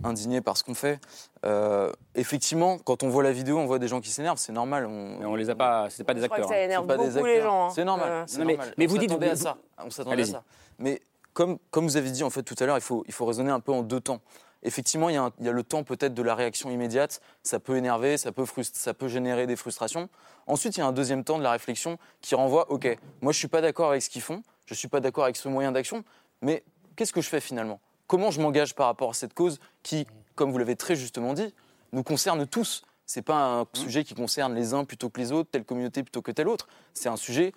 indignés 0.03 0.41
par 0.41 0.57
ce 0.57 0.65
qu'on 0.65 0.75
fait. 0.75 0.99
Euh, 1.47 1.93
effectivement, 2.17 2.79
quand 2.79 3.05
on 3.05 3.09
voit 3.09 3.23
la 3.23 3.31
vidéo, 3.31 3.59
on 3.59 3.67
voit 3.67 3.79
des 3.79 3.87
gens 3.87 4.01
qui 4.01 4.11
s'énervent, 4.11 4.39
c'est 4.39 4.51
normal. 4.51 4.87
On, 4.87 5.19
mais 5.21 5.25
on 5.25 5.37
les 5.37 5.51
a 5.51 5.55
pas, 5.55 5.89
c'est 5.89 6.03
pas 6.03 6.15
des 6.15 6.25
acteurs. 6.25 6.49
hein. 6.51 6.83
beaucoup 6.83 7.27
les 7.27 7.41
gens. 7.41 7.67
Hein. 7.67 7.71
C'est 7.71 7.85
normal. 7.85 8.27
Mais, 8.45 8.59
mais, 8.77 8.87
vous 8.87 8.99
dites, 8.99 9.13
à 9.13 9.37
ça. 9.37 9.57
On 9.79 9.91
s'attendait 9.91 10.23
à 10.23 10.27
ça. 10.27 10.43
Mais 10.81 11.01
comme, 11.35 11.59
comme 11.71 11.85
vous 11.85 11.97
avez 11.97 12.11
dit 12.11 12.23
en 12.23 12.31
fait 12.31 12.43
tout 12.43 12.55
à 12.59 12.67
l'heure, 12.67 12.79
il 12.79 12.83
faut, 12.83 13.05
il 13.07 13.13
faut 13.13 13.27
raisonner 13.27 13.51
un 13.51 13.61
peu 13.61 13.73
en 13.73 13.83
deux 13.83 14.01
temps. 14.01 14.21
Effectivement, 14.63 15.11
il 15.11 15.15
y, 15.15 15.19
a 15.19 15.31
il 15.41 15.45
y 15.45 15.49
a 15.49 15.53
le 15.53 15.63
temps 15.63 15.85
peut-être 15.85 16.15
de 16.15 16.23
la 16.23 16.35
réaction 16.35 16.71
immédiate. 16.71 17.21
Ça 17.43 17.61
peut 17.61 17.77
énerver, 17.77 18.17
ça 18.17 18.33
peut, 18.33 18.47
ça 18.73 18.95
peut 18.95 19.09
générer 19.09 19.47
des 19.47 19.57
frustrations. 19.57 20.09
Ensuite, 20.47 20.77
il 20.77 20.81
y 20.81 20.83
a 20.83 20.87
un 20.87 20.93
deuxième 20.93 21.23
temps 21.23 21.37
de 21.37 21.43
la 21.43 21.51
réflexion 21.51 21.99
qui 22.23 22.35
renvoie 22.35 22.71
OK, 22.71 22.89
moi 23.21 23.33
je 23.33 23.39
suis 23.39 23.49
pas 23.49 23.61
d'accord 23.61 23.91
avec 23.91 24.01
ce 24.01 24.09
qu'ils 24.09 24.23
font, 24.23 24.43
je 24.65 24.73
suis 24.73 24.89
pas 24.89 25.01
d'accord 25.01 25.25
avec 25.25 25.37
ce 25.37 25.49
moyen 25.49 25.71
d'action, 25.71 26.03
mais 26.41 26.65
qu'est-ce 26.97 27.13
que 27.13 27.21
je 27.21 27.29
fais 27.29 27.41
finalement? 27.41 27.79
Comment 28.07 28.31
je 28.31 28.41
m'engage 28.41 28.75
par 28.75 28.87
rapport 28.87 29.11
à 29.11 29.15
cette 29.15 29.35
cause 29.35 29.61
qui, 29.83 30.07
comme 30.35 30.51
vous 30.51 30.59
l'avez 30.59 30.77
très 30.77 30.97
justement 30.97 31.35
dit, 31.35 31.55
nous 31.93 32.03
concerne 32.03 32.47
tous? 32.47 32.85
C'est 33.07 33.23
pas 33.23 33.61
un 33.61 33.67
sujet 33.75 34.03
qui 34.03 34.15
concerne 34.15 34.55
les 34.55 34.73
uns 34.73 34.85
plutôt 34.85 35.11
que 35.11 35.21
les 35.21 35.31
autres, 35.31 35.51
telle 35.51 35.65
communauté 35.65 36.03
plutôt 36.03 36.23
que 36.23 36.31
telle 36.31 36.49
autre. 36.49 36.69
C'est 36.95 37.09
un 37.11 37.17
sujet 37.17 37.53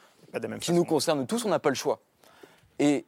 qui 0.59 0.73
nous 0.73 0.83
concerne 0.83 1.25
tous, 1.25 1.45
on 1.45 1.49
n'a 1.49 1.59
pas 1.59 1.69
le 1.69 1.75
choix. 1.75 2.01
Et 2.79 3.05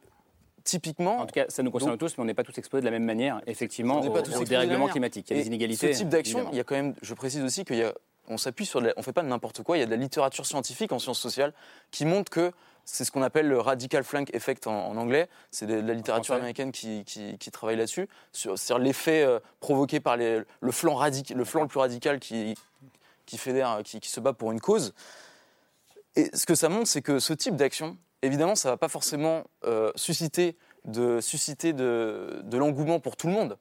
typiquement. 0.64 1.18
En 1.18 1.26
tout 1.26 1.32
cas, 1.32 1.46
ça 1.48 1.62
nous 1.62 1.70
concerne 1.70 1.98
tous, 1.98 2.16
mais 2.18 2.22
on 2.22 2.26
n'est 2.26 2.34
pas 2.34 2.42
tous 2.44 2.56
exposés 2.58 2.80
de 2.80 2.84
la 2.86 2.90
même 2.90 3.04
manière, 3.04 3.40
effectivement, 3.46 4.00
au, 4.08 4.12
pas 4.12 4.22
tous 4.22 4.30
au 4.36 4.44
dérèglement 4.50 4.84
climatique. 4.92 5.26
Il 5.30 5.36
y 5.36 5.40
a 5.40 5.42
des 5.42 5.48
inégalités. 5.48 5.92
Ce 5.94 5.98
type 5.98 6.08
d'action, 6.08 6.38
il 6.52 6.56
y 6.56 6.60
a 6.60 6.64
quand 6.64 6.74
même, 6.74 6.94
je 7.02 7.14
précise 7.14 7.42
aussi 7.42 7.64
qu'il 7.64 7.76
y 7.76 7.82
a, 7.82 7.92
on 8.28 8.36
s'appuie 8.38 8.66
sur, 8.66 8.80
la- 8.80 8.92
on 8.96 9.02
fait 9.02 9.12
pas 9.12 9.22
n'importe 9.22 9.62
quoi. 9.62 9.76
Il 9.76 9.80
y 9.80 9.82
a 9.82 9.86
de 9.86 9.90
la 9.90 9.96
littérature 9.96 10.46
scientifique 10.46 10.92
en 10.92 10.98
sciences 10.98 11.18
sociales 11.18 11.52
qui 11.90 12.04
montre 12.04 12.30
que 12.30 12.52
c'est 12.84 13.04
ce 13.04 13.10
qu'on 13.12 13.22
appelle 13.22 13.46
le 13.48 13.58
radical 13.60 14.04
flank 14.04 14.32
effect 14.34 14.66
en, 14.66 14.88
en 14.88 14.96
anglais. 14.96 15.28
C'est 15.50 15.66
de, 15.66 15.80
de 15.80 15.86
la 15.86 15.94
littérature 15.94 16.34
américaine 16.40 16.72
qui, 16.72 17.04
qui- 17.04 17.38
qui 17.38 17.50
travaille 17.50 17.76
là-dessus, 17.76 18.08
sur, 18.32 18.58
sur 18.58 18.78
l'effet 18.78 19.22
euh, 19.22 19.38
provoqué 19.60 20.00
par 20.00 20.16
les- 20.16 20.42
le 20.60 20.72
flanc 20.72 20.94
radical, 20.94 21.36
le 21.36 21.44
flanc 21.44 21.62
le 21.62 21.68
plus 21.68 21.80
radical 21.80 22.18
qui, 22.20 22.54
qui 23.26 23.36
fédère, 23.38 23.80
qui, 23.84 24.00
qui 24.00 24.08
se 24.08 24.20
bat 24.20 24.32
pour 24.32 24.52
une 24.52 24.60
cause. 24.60 24.94
Et 26.16 26.30
ce 26.34 26.46
que 26.46 26.54
ça 26.54 26.68
montre, 26.68 26.88
c'est 26.88 27.02
que 27.02 27.18
ce 27.20 27.32
type 27.32 27.54
d'action, 27.56 27.96
évidemment, 28.22 28.54
ça 28.54 28.70
va 28.70 28.76
pas 28.76 28.88
forcément 28.88 29.44
euh, 29.64 29.90
susciter, 29.96 30.56
de, 30.84 31.20
susciter 31.20 31.72
de, 31.72 32.40
de 32.44 32.58
l'engouement 32.58 33.00
pour 33.00 33.16
tout 33.16 33.26
le 33.26 33.32
monde. 33.32 33.58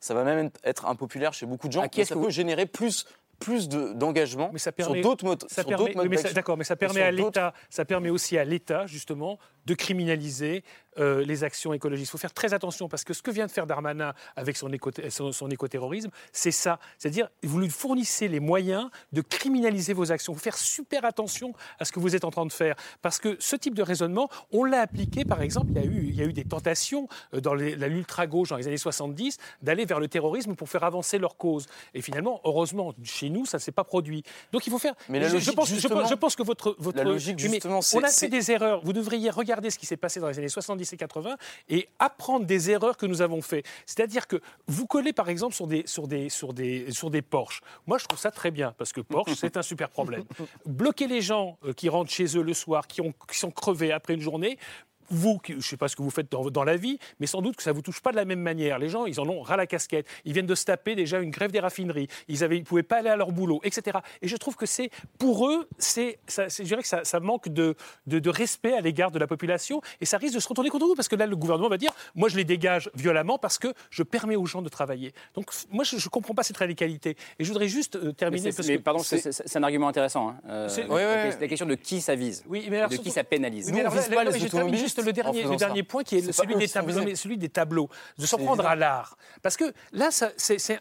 Ça 0.00 0.14
va 0.14 0.24
même 0.24 0.50
être 0.64 0.86
impopulaire 0.86 1.32
chez 1.32 1.46
beaucoup 1.46 1.68
de 1.68 1.72
gens. 1.72 1.82
À 1.82 1.88
qui 1.88 2.00
mais 2.00 2.04
ça 2.04 2.14
peut 2.16 2.30
générer 2.30 2.66
plus, 2.66 3.06
plus 3.38 3.68
de- 3.68 3.92
d'engagement 3.92 4.50
sur 4.96 5.02
d'autres 5.02 5.24
modes. 5.24 5.44
ça 5.48 5.62
permet-. 5.64 5.94
D'accord, 6.34 6.56
mais 6.56 6.64
ça 6.64 6.74
Et 6.74 6.76
permet 6.76 7.02
à 7.02 7.10
l'État, 7.12 7.54
ça 7.70 7.84
permet 7.84 8.10
aussi 8.10 8.36
à 8.36 8.44
l'État 8.44 8.86
justement 8.86 9.38
de 9.66 9.74
criminaliser 9.74 10.64
euh, 10.98 11.24
les 11.24 11.42
actions 11.42 11.72
écologistes. 11.72 12.10
Il 12.10 12.12
faut 12.12 12.18
faire 12.18 12.34
très 12.34 12.52
attention 12.52 12.86
parce 12.86 13.02
que 13.02 13.14
ce 13.14 13.22
que 13.22 13.30
vient 13.30 13.46
de 13.46 13.50
faire 13.50 13.66
Darmanin 13.66 14.12
avec 14.36 14.58
son, 14.58 14.70
éco 14.72 14.90
son, 15.08 15.32
son 15.32 15.48
écoterrorisme, 15.48 16.10
c'est 16.32 16.50
ça. 16.50 16.78
C'est-à-dire, 16.98 17.30
vous 17.42 17.60
lui 17.60 17.70
fournissez 17.70 18.28
les 18.28 18.40
moyens 18.40 18.90
de 19.12 19.22
criminaliser 19.22 19.94
vos 19.94 20.12
actions. 20.12 20.34
Il 20.34 20.36
faut 20.36 20.42
faire 20.42 20.58
super 20.58 21.06
attention 21.06 21.54
à 21.78 21.86
ce 21.86 21.92
que 21.92 22.00
vous 22.00 22.14
êtes 22.14 22.24
en 22.24 22.30
train 22.30 22.44
de 22.44 22.52
faire. 22.52 22.74
Parce 23.00 23.18
que 23.18 23.36
ce 23.40 23.56
type 23.56 23.74
de 23.74 23.82
raisonnement, 23.82 24.28
on 24.50 24.64
l'a 24.64 24.80
appliqué, 24.80 25.24
par 25.24 25.40
exemple, 25.40 25.68
il 25.70 25.76
y 25.76 25.80
a 25.80 25.84
eu, 25.84 26.04
il 26.08 26.14
y 26.14 26.20
a 26.20 26.26
eu 26.26 26.34
des 26.34 26.44
tentations 26.44 27.08
euh, 27.32 27.40
dans 27.40 27.54
l'ultra-gauche 27.54 28.50
dans 28.50 28.56
les 28.56 28.66
années 28.68 28.76
70 28.76 29.38
d'aller 29.62 29.86
vers 29.86 29.98
le 30.00 30.08
terrorisme 30.08 30.54
pour 30.56 30.68
faire 30.68 30.84
avancer 30.84 31.16
leur 31.18 31.38
cause. 31.38 31.66
Et 31.94 32.02
finalement, 32.02 32.42
heureusement, 32.44 32.92
chez 33.02 33.30
nous, 33.30 33.46
ça 33.46 33.56
ne 33.56 33.62
s'est 33.62 33.72
pas 33.72 33.84
produit. 33.84 34.24
Donc 34.52 34.66
il 34.66 34.70
faut 34.70 34.78
faire. 34.78 34.94
Mais 35.08 35.20
la 35.20 35.26
je, 35.28 35.30
je 35.30 35.34
logique, 35.36 35.56
pense, 35.56 35.74
je 35.74 35.88
pense- 35.88 36.10
je 36.10 36.14
pense 36.14 36.36
que 36.36 36.42
votre. 36.42 36.76
votre 36.78 36.98
La 36.98 37.04
logique, 37.04 37.36
mais 37.44 37.48
justement, 37.54 37.80
c'est- 37.80 37.96
On 37.96 38.02
a 38.02 38.08
fait 38.08 38.28
des 38.28 38.50
erreurs. 38.50 38.82
Vous 38.84 38.92
devriez 38.92 39.30
regarder 39.30 39.51
ce 39.70 39.78
qui 39.78 39.86
s'est 39.86 39.96
passé 39.96 40.20
dans 40.20 40.28
les 40.28 40.38
années 40.38 40.48
70 40.48 40.92
et 40.92 40.96
80 40.96 41.36
et 41.68 41.88
apprendre 41.98 42.46
des 42.46 42.70
erreurs 42.70 42.96
que 42.96 43.06
nous 43.06 43.22
avons 43.22 43.42
fait. 43.42 43.64
C'est-à-dire 43.86 44.26
que 44.26 44.40
vous 44.66 44.86
collez, 44.86 45.12
par 45.12 45.28
exemple, 45.28 45.54
sur 45.54 45.66
des, 45.66 45.84
sur 45.86 46.08
des, 46.08 46.28
sur 46.28 46.52
des, 46.52 46.90
sur 46.90 47.10
des 47.10 47.22
Porsche. 47.22 47.60
Moi, 47.86 47.98
je 47.98 48.04
trouve 48.04 48.18
ça 48.18 48.30
très 48.30 48.50
bien 48.50 48.74
parce 48.76 48.92
que 48.92 49.00
Porsche, 49.00 49.34
c'est 49.34 49.56
un 49.56 49.62
super 49.62 49.88
problème. 49.88 50.24
Bloquer 50.66 51.06
les 51.06 51.20
gens 51.20 51.58
euh, 51.64 51.72
qui 51.72 51.88
rentrent 51.88 52.10
chez 52.10 52.36
eux 52.36 52.42
le 52.42 52.54
soir, 52.54 52.86
qui, 52.86 53.00
ont, 53.00 53.12
qui 53.30 53.38
sont 53.38 53.50
crevés 53.50 53.92
après 53.92 54.14
une 54.14 54.20
journée. 54.20 54.58
Vous, 55.10 55.38
qui- 55.38 55.52
je 55.52 55.58
ne 55.58 55.62
sais 55.62 55.76
pas 55.76 55.88
ce 55.88 55.96
que 55.96 56.02
vous 56.02 56.10
faites 56.10 56.30
dans, 56.30 56.48
dans 56.50 56.64
la 56.64 56.76
vie, 56.76 56.98
mais 57.20 57.26
sans 57.26 57.42
doute 57.42 57.56
que 57.56 57.62
ça 57.62 57.70
ne 57.70 57.74
vous 57.76 57.82
touche 57.82 58.00
pas 58.00 58.10
de 58.12 58.16
la 58.16 58.24
même 58.24 58.40
manière. 58.40 58.78
Les 58.78 58.88
gens, 58.88 59.06
ils 59.06 59.20
en 59.20 59.28
ont 59.28 59.42
ras 59.42 59.56
la 59.56 59.66
casquette. 59.66 60.06
Ils 60.24 60.32
viennent 60.32 60.46
de 60.46 60.54
se 60.54 60.64
taper 60.64 60.94
déjà 60.94 61.18
une 61.20 61.30
grève 61.30 61.50
des 61.52 61.60
raffineries. 61.60 62.08
Ils 62.28 62.40
ne 62.40 62.54
ils 62.54 62.64
pouvaient 62.64 62.82
pas 62.82 62.98
aller 62.98 63.08
à 63.10 63.16
leur 63.16 63.32
boulot, 63.32 63.60
etc. 63.64 63.98
Et 64.22 64.28
je 64.28 64.36
trouve 64.36 64.56
que 64.56 64.66
c'est, 64.66 64.90
pour 65.18 65.48
eux, 65.48 65.68
c'est, 65.78 66.18
je 66.28 66.62
dirais 66.62 66.82
que 66.82 66.88
ça, 66.88 67.04
ça 67.04 67.20
manque 67.20 67.48
de, 67.48 67.74
de, 68.06 68.18
de 68.18 68.30
respect 68.30 68.72
à 68.74 68.80
l'égard 68.80 69.10
de 69.10 69.18
la 69.18 69.26
population 69.26 69.80
et 70.00 70.06
ça 70.06 70.18
risque 70.18 70.34
de 70.34 70.40
se 70.40 70.48
retourner 70.48 70.70
contre 70.70 70.86
vous 70.86 70.94
parce 70.94 71.08
que 71.08 71.16
là, 71.16 71.26
le 71.26 71.36
gouvernement 71.36 71.68
va 71.68 71.76
dire 71.78 71.92
moi, 72.14 72.28
je 72.28 72.36
les 72.36 72.44
dégage 72.44 72.90
violemment 72.94 73.38
parce 73.38 73.58
que 73.58 73.68
je 73.90 74.02
permets 74.02 74.36
aux 74.36 74.46
gens 74.46 74.62
de 74.62 74.68
travailler. 74.68 75.12
Donc, 75.34 75.50
moi, 75.70 75.84
je 75.84 75.96
ne 75.96 76.00
comprends 76.10 76.34
pas 76.34 76.42
cette 76.42 76.56
radicalité. 76.56 77.16
Et 77.38 77.44
je 77.44 77.48
voudrais 77.52 77.68
juste 77.68 77.96
euh, 77.96 78.06
Mais 78.06 78.12
terminer. 78.12 78.50
c'est- 78.52 78.56
parce 78.56 78.68
mais 78.68 78.76
que 78.78 78.82
pardon, 78.82 79.02
c'est 79.02 79.56
un 79.56 79.62
argument 79.62 79.88
intéressant. 79.88 80.28
hein. 80.30 80.36
Euh, 80.48 80.68
C'est- 80.68 80.82
la, 80.82 80.88
Ouais, 80.88 81.04
ouais, 81.04 81.36
la 81.40 81.48
question 81.48 81.66
de 81.66 81.74
qui 81.74 82.00
ça 82.00 82.14
vise, 82.14 82.44
Oui, 82.48 82.66
mais 82.70 82.78
alors, 82.78 82.88
de 82.90 82.96
qui 82.96 83.02
surtout- 83.02 83.14
ça 83.14 83.24
pénalise. 83.24 83.70
Mais 83.72 83.80
alors, 83.80 83.94
là, 83.94 84.00
là, 84.08 84.30
juste 84.94 85.06
le 85.06 85.12
dernier, 85.12 85.42
le 85.44 85.56
dernier 85.56 85.82
point 85.82 86.02
qui 86.02 86.16
est 86.16 86.32
celui 86.32 86.56
des, 86.56 86.68
tableaux, 86.68 86.94
visés. 86.94 87.04
mais 87.04 87.14
celui 87.14 87.36
des 87.38 87.48
tableaux, 87.48 87.88
de 88.18 88.26
s'en 88.26 88.38
prendre 88.38 88.66
à 88.66 88.74
l'art. 88.76 89.16
Parce 89.42 89.56
que 89.56 89.72
là, 89.92 90.10
ça, 90.10 90.30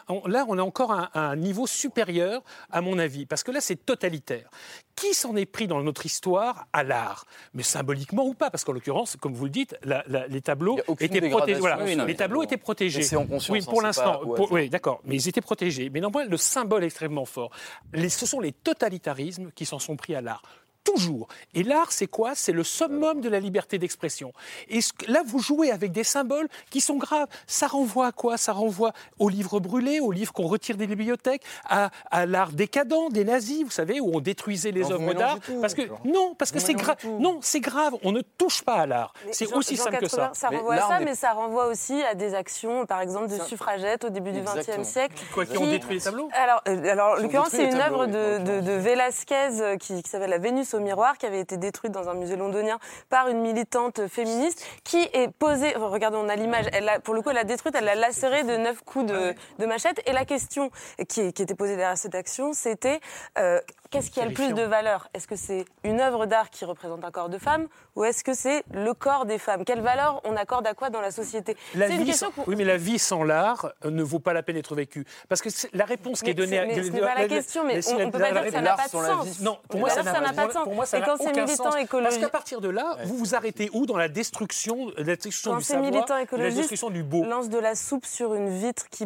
on, 0.07 0.27
là, 0.27 0.45
on 0.47 0.57
est 0.57 0.61
encore 0.61 0.91
un- 1.13 1.35
niveau 1.35 1.65
supérieur, 1.67 2.41
à 2.69 2.81
mon 2.81 2.99
avis, 2.99 3.25
parce 3.25 3.43
que 3.43 3.51
là, 3.51 3.61
c'est 3.61 3.75
totalitaire. 3.85 4.49
Qui 4.95 5.13
s'en 5.13 5.35
est 5.35 5.45
pris 5.45 5.67
dans 5.67 5.81
notre 5.81 6.05
histoire 6.05 6.67
à 6.73 6.83
l'art? 6.83 7.25
Mais 7.53 7.63
symboliquement 7.63 8.25
ou 8.25 8.33
pas, 8.33 8.49
parce 8.51 8.63
qu'en 8.63 8.73
l'occurrence, 8.73 9.15
comme 9.19 9.33
vous 9.33 9.45
le 9.45 9.49
dites, 9.49 9.75
la- 9.83 10.03
la- 10.07 10.27
les 10.27 10.41
tableaux 10.41 10.77
étaient 10.99 11.29
protégés. 11.29 11.59
Voilà, 11.59 11.83
les 11.85 11.95
les 11.95 12.15
tableaux 12.15 12.43
étaient 12.43 12.57
protégés. 12.57 13.01
C'est 13.03 13.15
en 13.15 13.25
conscience, 13.25 13.49
Oui, 13.49 13.59
hein, 13.61 13.69
pour 13.69 13.79
c'est 13.79 13.87
l'instant. 13.87 14.21
Oui, 14.51 14.69
d'accord, 14.69 15.01
mais 15.05 15.15
ils 15.15 15.27
étaient 15.29 15.41
protégés. 15.41 15.89
Mais 15.89 16.01
néanmoins, 16.01 16.25
le 16.25 16.37
symbole 16.37 16.83
est 16.83 16.87
extrêmement 16.87 17.25
fort. 17.25 17.51
Les- 17.93 18.09
ce 18.09 18.25
sont 18.25 18.39
les 18.39 18.51
totalitarismes 18.51 19.51
qui 19.55 19.65
s'en 19.65 19.79
sont 19.79 19.95
pris 19.95 20.13
à 20.15 20.21
l'art. 20.21 20.41
Toujours. 20.83 21.27
Et 21.53 21.63
l'art, 21.63 21.91
c'est 21.91 22.07
quoi? 22.07 22.35
C'est 22.35 22.51
le 22.51 22.63
summum 22.63 23.21
de 23.21 23.29
la 23.29 23.39
liberté 23.39 23.77
d'expression. 23.77 24.33
Et 24.69 24.79
là, 25.07 25.21
vous 25.25 25.39
jouez 25.39 25.71
avec 25.71 25.91
des 25.91 26.03
symboles 26.03 26.47
qui 26.69 26.81
sont 26.81 26.97
graves. 26.97 27.27
Ça 27.47 27.67
renvoie 27.67 28.07
à 28.07 28.11
quoi? 28.11 28.37
Ça 28.37 28.51
renvoie 28.53 28.91
aux 29.19 29.29
livres 29.29 29.59
brûlés, 29.59 29.99
aux 29.99 30.11
livres 30.11 30.33
qu'on 30.33 30.47
retire 30.47 30.77
des 30.77 30.87
bibliothèques, 30.87 31.43
à, 31.65 31.89
à 32.09 32.25
l'art 32.25 32.51
décadent 32.51 32.91
des 33.11 33.23
nazis, 33.23 33.63
vous 33.63 33.71
savez, 33.71 33.99
où 33.99 34.11
on 34.15 34.19
détruisait 34.19 34.71
les 34.71 34.91
œuvres 34.91 35.13
d'art. 35.13 35.37
Parce 35.61 35.73
que 35.73 35.87
genre. 35.87 36.01
non, 36.03 36.35
parce 36.35 36.51
que 36.51 36.59
c'est 36.59 36.73
grave. 36.73 36.97
Non, 37.19 37.39
c'est 37.41 37.59
grave. 37.59 37.95
On 38.03 38.11
ne 38.11 38.21
touche 38.21 38.61
pas 38.63 38.75
à 38.75 38.85
l'art. 38.85 39.13
C'est 39.31 39.51
aussi 39.53 39.75
Jean 39.75 39.83
simple 39.85 39.99
que 39.99 40.07
ça. 40.09 40.29
80, 40.29 40.33
Ça 40.33 40.49
renvoie 40.49 40.75
à 40.75 40.79
ça, 40.79 40.99
mais 40.99 41.15
ça 41.15 41.31
renvoie 41.31 41.67
aussi 41.67 42.01
à 42.03 42.15
des 42.15 42.33
actions, 42.33 42.85
par 42.85 43.01
exemple, 43.01 43.27
de 43.27 43.39
suffragettes 43.43 44.03
au 44.03 44.09
début 44.09 44.31
du 44.31 44.41
XXe 44.41 44.87
siècle. 44.87 45.15
Quoi, 45.33 45.45
qui 45.45 45.57
ont 45.57 45.67
détruit 45.67 45.95
les 45.95 46.01
tableaux? 46.01 46.29
Alors, 46.33 46.61
euh, 46.67 46.91
alors 46.91 47.11
en 47.11 47.15
Qui 47.15 47.19
ont 47.19 47.23
l'occurrence, 47.23 47.49
c'est 47.51 47.69
une 47.69 47.79
œuvre 47.79 48.07
de, 48.07 48.39
de, 48.39 48.61
de 48.61 48.71
Velázquez 48.73 49.61
euh, 49.61 49.77
qui, 49.77 50.01
qui 50.03 50.09
s'appelle 50.09 50.29
La 50.29 50.37
Vénus 50.37 50.70
au 50.73 50.79
miroir, 50.79 51.17
qui 51.17 51.25
avait 51.25 51.39
été 51.39 51.57
détruite 51.57 51.91
dans 51.91 52.09
un 52.09 52.13
musée 52.13 52.35
londonien 52.35 52.79
par 53.09 53.27
une 53.27 53.41
militante 53.41 54.07
féministe, 54.07 54.65
qui 54.83 55.01
est 55.13 55.31
posée. 55.31 55.73
regardez, 55.75 56.17
on 56.17 56.29
a 56.29 56.35
l'image. 56.35 56.65
Elle 56.73 56.89
a, 56.89 56.99
pour 56.99 57.13
le 57.13 57.21
coup, 57.21 57.29
elle 57.29 57.35
l'a 57.35 57.43
détruite, 57.43 57.75
elle 57.75 57.85
l'a 57.85 57.95
lacérée 57.95 58.43
de 58.43 58.57
neuf 58.57 58.81
coups 58.83 59.05
de, 59.05 59.33
de 59.59 59.65
machette. 59.65 60.01
Et 60.05 60.11
la 60.11 60.25
question 60.25 60.71
qui, 61.07 61.33
qui 61.33 61.41
était 61.41 61.55
posée 61.55 61.75
derrière 61.75 61.97
cette 61.97 62.15
action, 62.15 62.53
c'était 62.53 62.99
euh, 63.37 63.59
qu'est-ce 63.91 64.09
qui 64.09 64.19
a 64.21 64.25
le 64.25 64.31
plus 64.33 64.53
de 64.53 64.63
valeur? 64.63 65.07
Est-ce 65.13 65.27
que 65.27 65.35
c'est 65.35 65.65
une 65.83 65.99
œuvre 66.01 66.25
d'art 66.25 66.49
qui 66.49 66.65
représente 66.65 67.03
un 67.03 67.11
corps 67.11 67.29
de 67.29 67.37
femme, 67.37 67.67
ou 67.95 68.03
est-ce 68.03 68.23
que 68.23 68.33
c'est 68.33 68.63
le 68.73 68.93
corps 68.93 69.25
des 69.25 69.37
femmes? 69.37 69.65
Quelle 69.65 69.81
valeur 69.81 70.21
on 70.23 70.35
accorde 70.35 70.65
à 70.65 70.73
quoi 70.73 70.89
dans 70.89 71.01
la 71.01 71.11
société? 71.11 71.55
La 71.75 71.87
C'est 71.87 71.93
une 71.95 71.99
vie 71.99 72.05
question 72.07 72.31
sans- 72.35 72.43
oui, 72.47 72.55
mais 72.55 72.63
la 72.63 72.77
vie 72.77 72.97
sans 72.97 73.23
l'art 73.23 73.71
euh, 73.85 73.91
ne 73.91 74.01
vaut 74.01 74.19
pas 74.19 74.33
la 74.33 74.41
peine 74.43 74.55
d'être 74.55 74.73
vécue. 74.73 75.05
Parce 75.29 75.41
que 75.41 75.49
la 75.73 75.85
réponse 75.85 76.21
qui 76.21 76.29
est 76.29 76.33
Mais 76.33 76.33
donnée 76.35 76.51
c'est- 76.51 76.59
à. 76.59 76.65
mais 76.65 76.83
ce 76.83 76.89
n'est 76.89 76.99
pas 77.01 77.15
la 77.15 77.27
question, 77.27 77.63
mais 77.65 77.79
on- 77.87 78.01
on 78.07 78.11
peut 78.11 78.19
pas 78.19 78.31
dire 78.31 78.43
que 78.45 78.51
ça 78.51 78.61
n'a 78.61 78.75
pas 78.75 78.85
de 78.85 78.89
sens. 78.89 79.39
Non, 79.41 79.57
pour 79.69 79.79
moi, 79.81 79.89
ça 79.89 80.01
n'a 80.03 80.33
pas 80.33 80.47
de 80.47 80.51
sens. 80.53 80.63
Pour 80.63 80.73
moi, 80.75 80.85
ça 80.85 80.97
Et 80.97 80.99
n'a 81.01 81.05
quand 81.07 81.17
c'est 81.17 81.29
aucun 81.29 81.43
militant 81.45 81.71
sens. 81.71 81.75
Parce 81.91 82.17
qu'à 82.17 82.29
partir 82.29 82.61
de 82.61 82.69
là, 82.69 82.95
vous 83.03 83.17
vous 83.17 83.35
arrêtez 83.35 83.69
où? 83.73 83.85
Dans 83.85 83.97
la 83.97 84.07
destruction, 84.07 84.91
la 84.95 85.03
destruction 85.03 85.51
Quand 85.51 85.57
du 85.57 85.63
ces 85.63 85.73
savoir, 85.73 85.91
la 86.09 86.21
écologistes 86.21 86.57
destruction 86.57 86.89
du 86.89 87.03
beau 87.03 87.25
lancent 87.25 87.49
de 87.49 87.57
la 87.59 87.75
soupe 87.75 88.05
sur 88.05 88.33
une 88.35 88.49
vitre 88.49 88.85
qui... 88.89 89.03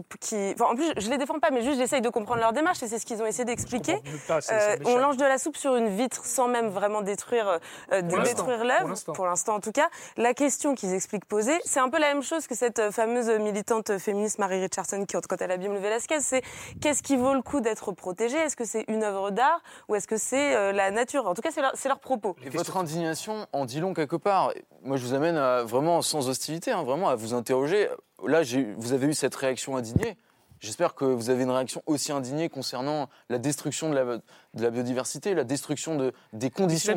en 0.60 0.76
plus, 0.76 0.92
je 0.98 1.10
les 1.10 1.18
défends 1.18 1.40
pas, 1.40 1.50
mais 1.52 1.64
juste 1.64 1.80
j'essaye 1.80 2.02
de 2.02 2.10
comprendre 2.10 2.42
leur 2.42 2.54
démarche 2.54 2.84
et 2.84 2.88
c'est 2.88 3.00
ce 3.00 3.06
qu'ils 3.06 3.22
ont 3.22 3.26
essayé 3.26 3.46
d'expliquer. 3.46 3.98
Euh, 4.82 4.84
on 4.86 4.98
lance 4.98 5.18
de 5.18 5.24
la 5.24 5.38
soupe 5.38 5.58
sur 5.58 5.76
une 5.76 5.90
vitre 5.90 6.26
sans 6.26 6.48
même 6.48 6.70
vraiment 6.70 7.02
détruire, 7.02 7.60
euh, 7.92 8.02
détruire 8.02 8.36
pour 8.36 8.48
l'œuvre, 8.48 9.14
pour 9.14 9.26
l'instant 9.26 9.56
en 9.56 9.60
tout 9.60 9.72
cas. 9.72 9.90
La 10.18 10.34
question 10.34 10.76
qu'ils 10.76 10.94
expliquent 10.94 11.26
poser, 11.26 11.58
c'est 11.66 11.80
un 11.80 11.90
peu 11.90 12.00
la 12.00 12.14
même 12.14 12.24
chose 12.24 12.48
que 12.48 12.56
cette 12.56 12.80
euh, 12.80 12.92
fameuse 12.92 13.30
militante 13.30 13.98
féministe 13.98 14.40
Marie 14.40 14.62
Richardson 14.62 15.06
qui, 15.06 15.16
quand 15.28 15.42
elle 15.42 15.52
abîme 15.52 15.74
le 15.74 15.80
Velasquez, 15.80 16.20
c'est 16.20 16.42
qu'est-ce 16.82 17.04
qui 17.04 17.16
vaut 17.16 17.34
le 17.34 17.42
coup 17.42 17.62
d'être 17.62 17.92
protégé 17.92 18.38
Est-ce 18.38 18.56
que 18.56 18.66
c'est 18.66 18.86
une 18.88 19.04
œuvre 19.04 19.32
d'art 19.32 19.62
ou 19.88 19.96
est-ce 19.96 20.08
que 20.08 20.18
c'est 20.18 20.56
euh, 20.56 20.72
la 20.72 20.92
nature? 20.92 21.28
En 21.28 21.34
tout 21.34 21.42
cas, 21.42 21.50
c'est 21.52 21.90
leur, 21.90 22.00
propos. 22.00 22.36
Et 22.44 22.50
votre 22.50 22.78
indignation 22.78 23.48
en 23.54 23.66
dit 23.66 23.80
long 23.80 23.94
quelque 23.94 24.16
part. 24.16 24.52
Moi, 24.84 24.98
je 24.98 25.06
vous 25.06 25.14
amène 25.14 25.38
à, 25.38 25.64
vraiment 25.64 26.02
sans 26.02 26.30
hostilité, 26.30 26.72
hein, 26.72 26.84
vraiment 26.84 27.10
à 27.10 27.16
vous 27.16 27.34
interroger. 27.34 27.90
Là, 28.26 28.42
vous 28.78 28.94
avez 28.94 29.08
eu 29.08 29.14
cette 29.14 29.36
réaction 29.36 29.78
indignée. 29.78 30.18
J'espère 30.60 30.96
que 30.96 31.06
vous 31.06 31.30
avez 31.30 31.44
une 31.44 31.52
réaction 31.52 31.84
aussi 31.86 32.12
indignée 32.12 32.50
concernant 32.50 33.10
la 33.30 33.38
destruction 33.38 33.90
de 33.90 33.96
la, 33.96 34.18
de 34.56 34.64
la 34.64 34.72
biodiversité, 34.72 35.34
la 35.34 35.44
destruction 35.44 35.96
de, 35.98 36.14
des 36.34 36.50
conditions 36.50 36.94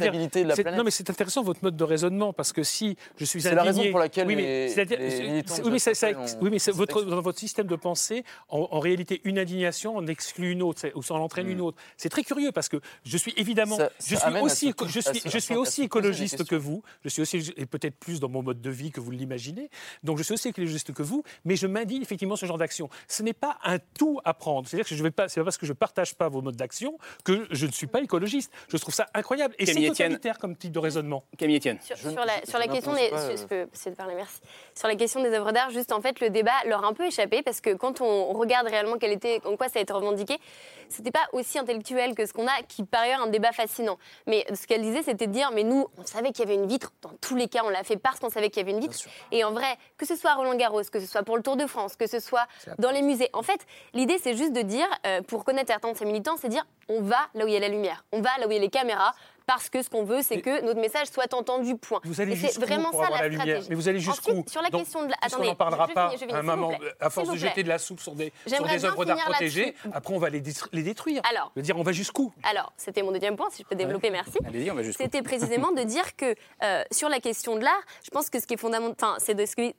d'habitabilité 0.00 0.42
de 0.44 0.48
la 0.48 0.54
planète. 0.62 0.78
Non, 0.78 0.84
mais 0.84 0.90
c'est 0.90 1.08
intéressant 1.10 1.42
votre 1.42 1.60
mode 1.62 1.76
de 1.76 1.84
raisonnement 1.84 2.32
parce 2.32 2.52
que 2.52 2.62
si 2.62 2.96
je 3.18 3.24
suis 3.24 3.40
C'est 3.42 3.54
la 3.54 3.62
raison 3.62 3.82
pour 3.90 3.98
laquelle 4.00 4.26
oui, 4.26 4.36
mais, 4.36 4.42
les- 4.42 4.74
les 4.84 5.42
oui, 5.64 5.70
mais, 5.70 5.78
ça- 5.78 5.94
ça- 5.94 6.08
Chapelle 6.10 6.16
ont- 6.22 6.42
oui, 6.42 6.50
mais 6.50 6.58
c'est 6.58 6.72
ont 6.72 6.76
votre, 6.76 7.02
dans 7.02 7.20
votre 7.22 7.38
système 7.38 7.66
de 7.66 7.76
pensée, 7.76 8.24
en, 8.48 8.68
en 8.70 8.80
réalité, 8.80 9.20
une 9.24 9.38
indignation 9.38 9.96
en 9.96 10.06
exclut 10.06 10.52
une 10.52 10.62
autre, 10.62 10.90
ou 10.94 11.02
ça 11.02 11.14
en 11.14 11.20
entraîne 11.20 11.48
une 11.48 11.60
autre. 11.60 11.78
C'est 11.96 12.08
très 12.08 12.22
curieux 12.22 12.52
parce 12.52 12.68
que 12.68 12.80
je 13.04 13.16
suis 13.16 13.32
évidemment, 13.36 13.76
Mm. 13.76 13.78
Ça- 13.78 13.90
je 14.00 14.16
suis 14.16 14.40
aussi, 14.40 14.74
je 14.88 15.00
suis, 15.00 15.22
je 15.24 15.38
suis 15.38 15.82
écologiste 15.82 16.44
que 16.44 16.54
vous. 16.54 16.82
Je 17.02 17.08
suis 17.08 17.22
aussi, 17.22 17.52
et 17.56 17.66
peut-être 17.66 17.96
plus 17.96 18.20
dans 18.20 18.28
mon 18.28 18.42
mode 18.42 18.60
de 18.60 18.70
vie 18.70 18.90
que 18.90 19.00
vous 19.00 19.10
l'imaginez. 19.10 19.70
Donc 20.02 20.18
je 20.18 20.22
suis 20.22 20.34
aussi 20.34 20.48
écologiste 20.48 20.92
que 20.92 21.02
vous, 21.02 21.22
mais 21.44 21.56
je 21.56 21.66
m'indigne 21.66 22.02
effectivement 22.02 22.36
ce 22.36 22.46
genre 22.46 22.58
d'action. 22.58 22.88
Ce 23.08 23.22
n'est 23.22 23.32
pas 23.32 23.58
un 23.64 23.78
tout 23.98 24.20
à 24.24 24.34
prendre. 24.34 24.68
C'est-à-dire 24.68 24.86
que 24.88 24.94
je 24.94 25.02
vais 25.02 25.10
pas, 25.10 25.28
c'est 25.28 25.40
pas 25.40 25.44
parce 25.44 25.56
que 25.58 25.66
je 25.66 25.72
partage 25.72 26.14
pas 26.14 26.25
vos 26.28 26.42
modes 26.42 26.56
d'action 26.56 26.98
que 27.24 27.46
je 27.50 27.66
ne 27.66 27.72
suis 27.72 27.86
pas 27.86 28.00
écologiste. 28.00 28.52
Je 28.68 28.76
trouve 28.76 28.94
ça 28.94 29.06
incroyable 29.14 29.54
et 29.58 29.66
c'est 29.66 29.72
Camille 29.72 29.90
Etienne. 29.90 30.08
totalitaire 30.08 30.38
comme 30.38 30.56
type 30.56 30.72
de 30.72 30.78
raisonnement. 30.78 31.24
Camille 31.38 31.56
Etienne. 31.56 31.78
Sur, 31.82 31.96
Je- 31.96 32.10
sur 32.10 32.24
la, 32.24 32.32
sur 32.44 32.58
question 32.72 32.92
des, 32.94 33.08
pas, 33.10 33.20
euh. 33.20 33.36
je 33.36 33.44
peux 33.44 33.66
essayer 33.72 33.90
de 33.92 33.96
parler, 33.96 34.14
merci. 34.14 34.40
Sur 34.74 34.88
la 34.88 34.96
question 34.96 35.22
des 35.22 35.30
œuvres 35.32 35.52
d'art, 35.52 35.70
juste 35.70 35.92
en 35.92 36.00
fait, 36.00 36.20
le 36.20 36.30
débat 36.30 36.52
leur 36.66 36.84
a 36.84 36.88
un 36.88 36.92
peu 36.92 37.06
échappé 37.06 37.42
parce 37.42 37.60
que 37.60 37.74
quand 37.74 38.00
on 38.00 38.32
regarde 38.32 38.66
réellement 38.66 38.96
quel 38.98 39.12
était, 39.12 39.40
en 39.44 39.56
quoi 39.56 39.68
ça 39.68 39.78
a 39.78 39.82
été 39.82 39.92
revendiqué, 39.92 40.36
c'était 40.88 41.10
pas 41.10 41.26
aussi 41.32 41.58
intellectuel 41.58 42.14
que 42.14 42.26
ce 42.26 42.32
qu'on 42.32 42.46
a, 42.46 42.62
qui 42.68 42.84
par 42.84 43.02
ailleurs 43.02 43.22
un 43.22 43.28
débat 43.28 43.52
fascinant. 43.52 43.98
Mais 44.26 44.46
ce 44.54 44.66
qu'elle 44.66 44.82
disait, 44.82 45.02
c'était 45.02 45.26
de 45.26 45.32
dire, 45.32 45.50
mais 45.52 45.64
nous, 45.64 45.86
on 45.98 46.04
savait 46.06 46.32
qu'il 46.32 46.40
y 46.40 46.48
avait 46.48 46.54
une 46.54 46.66
vitre. 46.66 46.92
Dans 47.02 47.12
tous 47.20 47.36
les 47.36 47.48
cas, 47.48 47.62
on 47.64 47.68
l'a 47.68 47.84
fait 47.84 47.96
parce 47.96 48.18
qu'on 48.18 48.30
savait 48.30 48.50
qu'il 48.50 48.58
y 48.58 48.62
avait 48.62 48.72
une 48.72 48.80
vitre. 48.80 48.96
Et 49.32 49.44
en 49.44 49.52
vrai, 49.52 49.78
que 49.96 50.06
ce 50.06 50.16
soit 50.16 50.30
à 50.30 50.34
Roland 50.34 50.54
Garros, 50.56 50.82
que 50.90 51.00
ce 51.00 51.06
soit 51.06 51.22
pour 51.22 51.36
le 51.36 51.42
Tour 51.42 51.56
de 51.56 51.66
France, 51.66 51.96
que 51.96 52.06
ce 52.06 52.20
soit 52.20 52.46
dans 52.78 52.90
les 52.90 53.02
musées. 53.02 53.30
En 53.32 53.42
fait, 53.42 53.60
l'idée, 53.94 54.18
c'est 54.18 54.36
juste 54.36 54.52
de 54.52 54.62
dire, 54.62 54.86
euh, 55.06 55.22
pour 55.22 55.44
connaître 55.44 55.70
certains 55.70 55.92
de 55.92 55.96
ces 55.96 56.04
militants, 56.04 56.36
c'est 56.36 56.48
dire, 56.48 56.66
on 56.88 57.00
va 57.00 57.18
là 57.34 57.44
où 57.44 57.48
il 57.48 57.54
y 57.54 57.56
a 57.56 57.60
la 57.60 57.68
lumière, 57.68 58.04
on 58.12 58.20
va 58.20 58.30
là 58.38 58.46
où 58.46 58.50
il 58.50 58.54
y 58.54 58.58
a 58.58 58.60
les 58.60 58.70
caméras. 58.70 59.14
Parce 59.46 59.68
que 59.70 59.82
ce 59.82 59.88
qu'on 59.88 60.04
veut, 60.04 60.22
c'est 60.22 60.40
que 60.40 60.62
notre 60.62 60.80
message 60.80 61.08
soit 61.08 61.32
entendu. 61.34 61.76
Point. 61.76 62.00
Vous 62.04 62.20
allez 62.20 62.36
c'est 62.36 62.58
vraiment 62.58 62.90
pour 62.90 63.00
ça 63.00 63.06
avoir 63.06 63.22
la 63.22 63.26
la 63.26 63.28
lumière 63.28 63.44
stratégie. 63.44 63.68
Mais 63.70 63.76
vous 63.76 63.88
allez 63.88 64.00
jusqu'où 64.00 64.30
Ensuite, 64.30 64.50
sur 64.50 64.62
la 64.62 64.70
Donc, 64.70 64.82
question 64.82 65.04
de 65.04 65.10
la... 65.10 65.16
Attendez, 65.20 65.46
n'en 65.48 65.54
parlera 65.54 65.86
je 65.88 65.94
pas 65.94 66.12
je 66.18 66.34
à 66.34 66.38
un 66.38 66.42
moment, 66.42 66.72
à 67.00 67.10
force 67.10 67.30
de 67.30 67.36
jeter 67.36 67.62
de 67.62 67.68
la 67.68 67.78
soupe 67.78 68.00
sur 68.00 68.14
des, 68.14 68.32
sur 68.46 68.64
des 68.64 68.84
œuvres 68.84 69.04
d'art 69.04 69.18
protégées. 69.18 69.74
Après, 69.92 70.14
on 70.14 70.18
va 70.18 70.30
les, 70.30 70.42
les 70.72 70.82
détruire. 70.82 71.22
Alors. 71.30 71.52
Je 71.54 71.60
veux 71.60 71.64
dire, 71.64 71.76
on 71.76 71.82
va 71.82 71.92
jusqu'où 71.92 72.32
Alors, 72.42 72.72
c'était 72.76 73.02
mon 73.02 73.12
deuxième 73.12 73.36
point, 73.36 73.48
si 73.50 73.62
je 73.62 73.68
peux 73.68 73.74
développer, 73.74 74.10
merci. 74.10 74.38
Allez-y, 74.46 74.70
on 74.70 74.74
va 74.74 74.82
jusqu'où 74.82 75.02
C'était 75.02 75.22
précisément 75.22 75.72
de 75.72 75.82
dire 75.82 76.16
que 76.16 76.34
euh, 76.62 76.82
sur 76.90 77.08
la 77.08 77.20
question 77.20 77.56
de 77.56 77.64
l'art, 77.64 77.82
je 78.04 78.10
pense 78.10 78.30
que 78.30 78.40
ce 78.40 78.46
qui 78.46 78.54
est 78.54 78.58
fondamental, 78.58 78.96
enfin, 79.00 79.16
c'est 79.18 79.34
Dostoevsky 79.34 79.74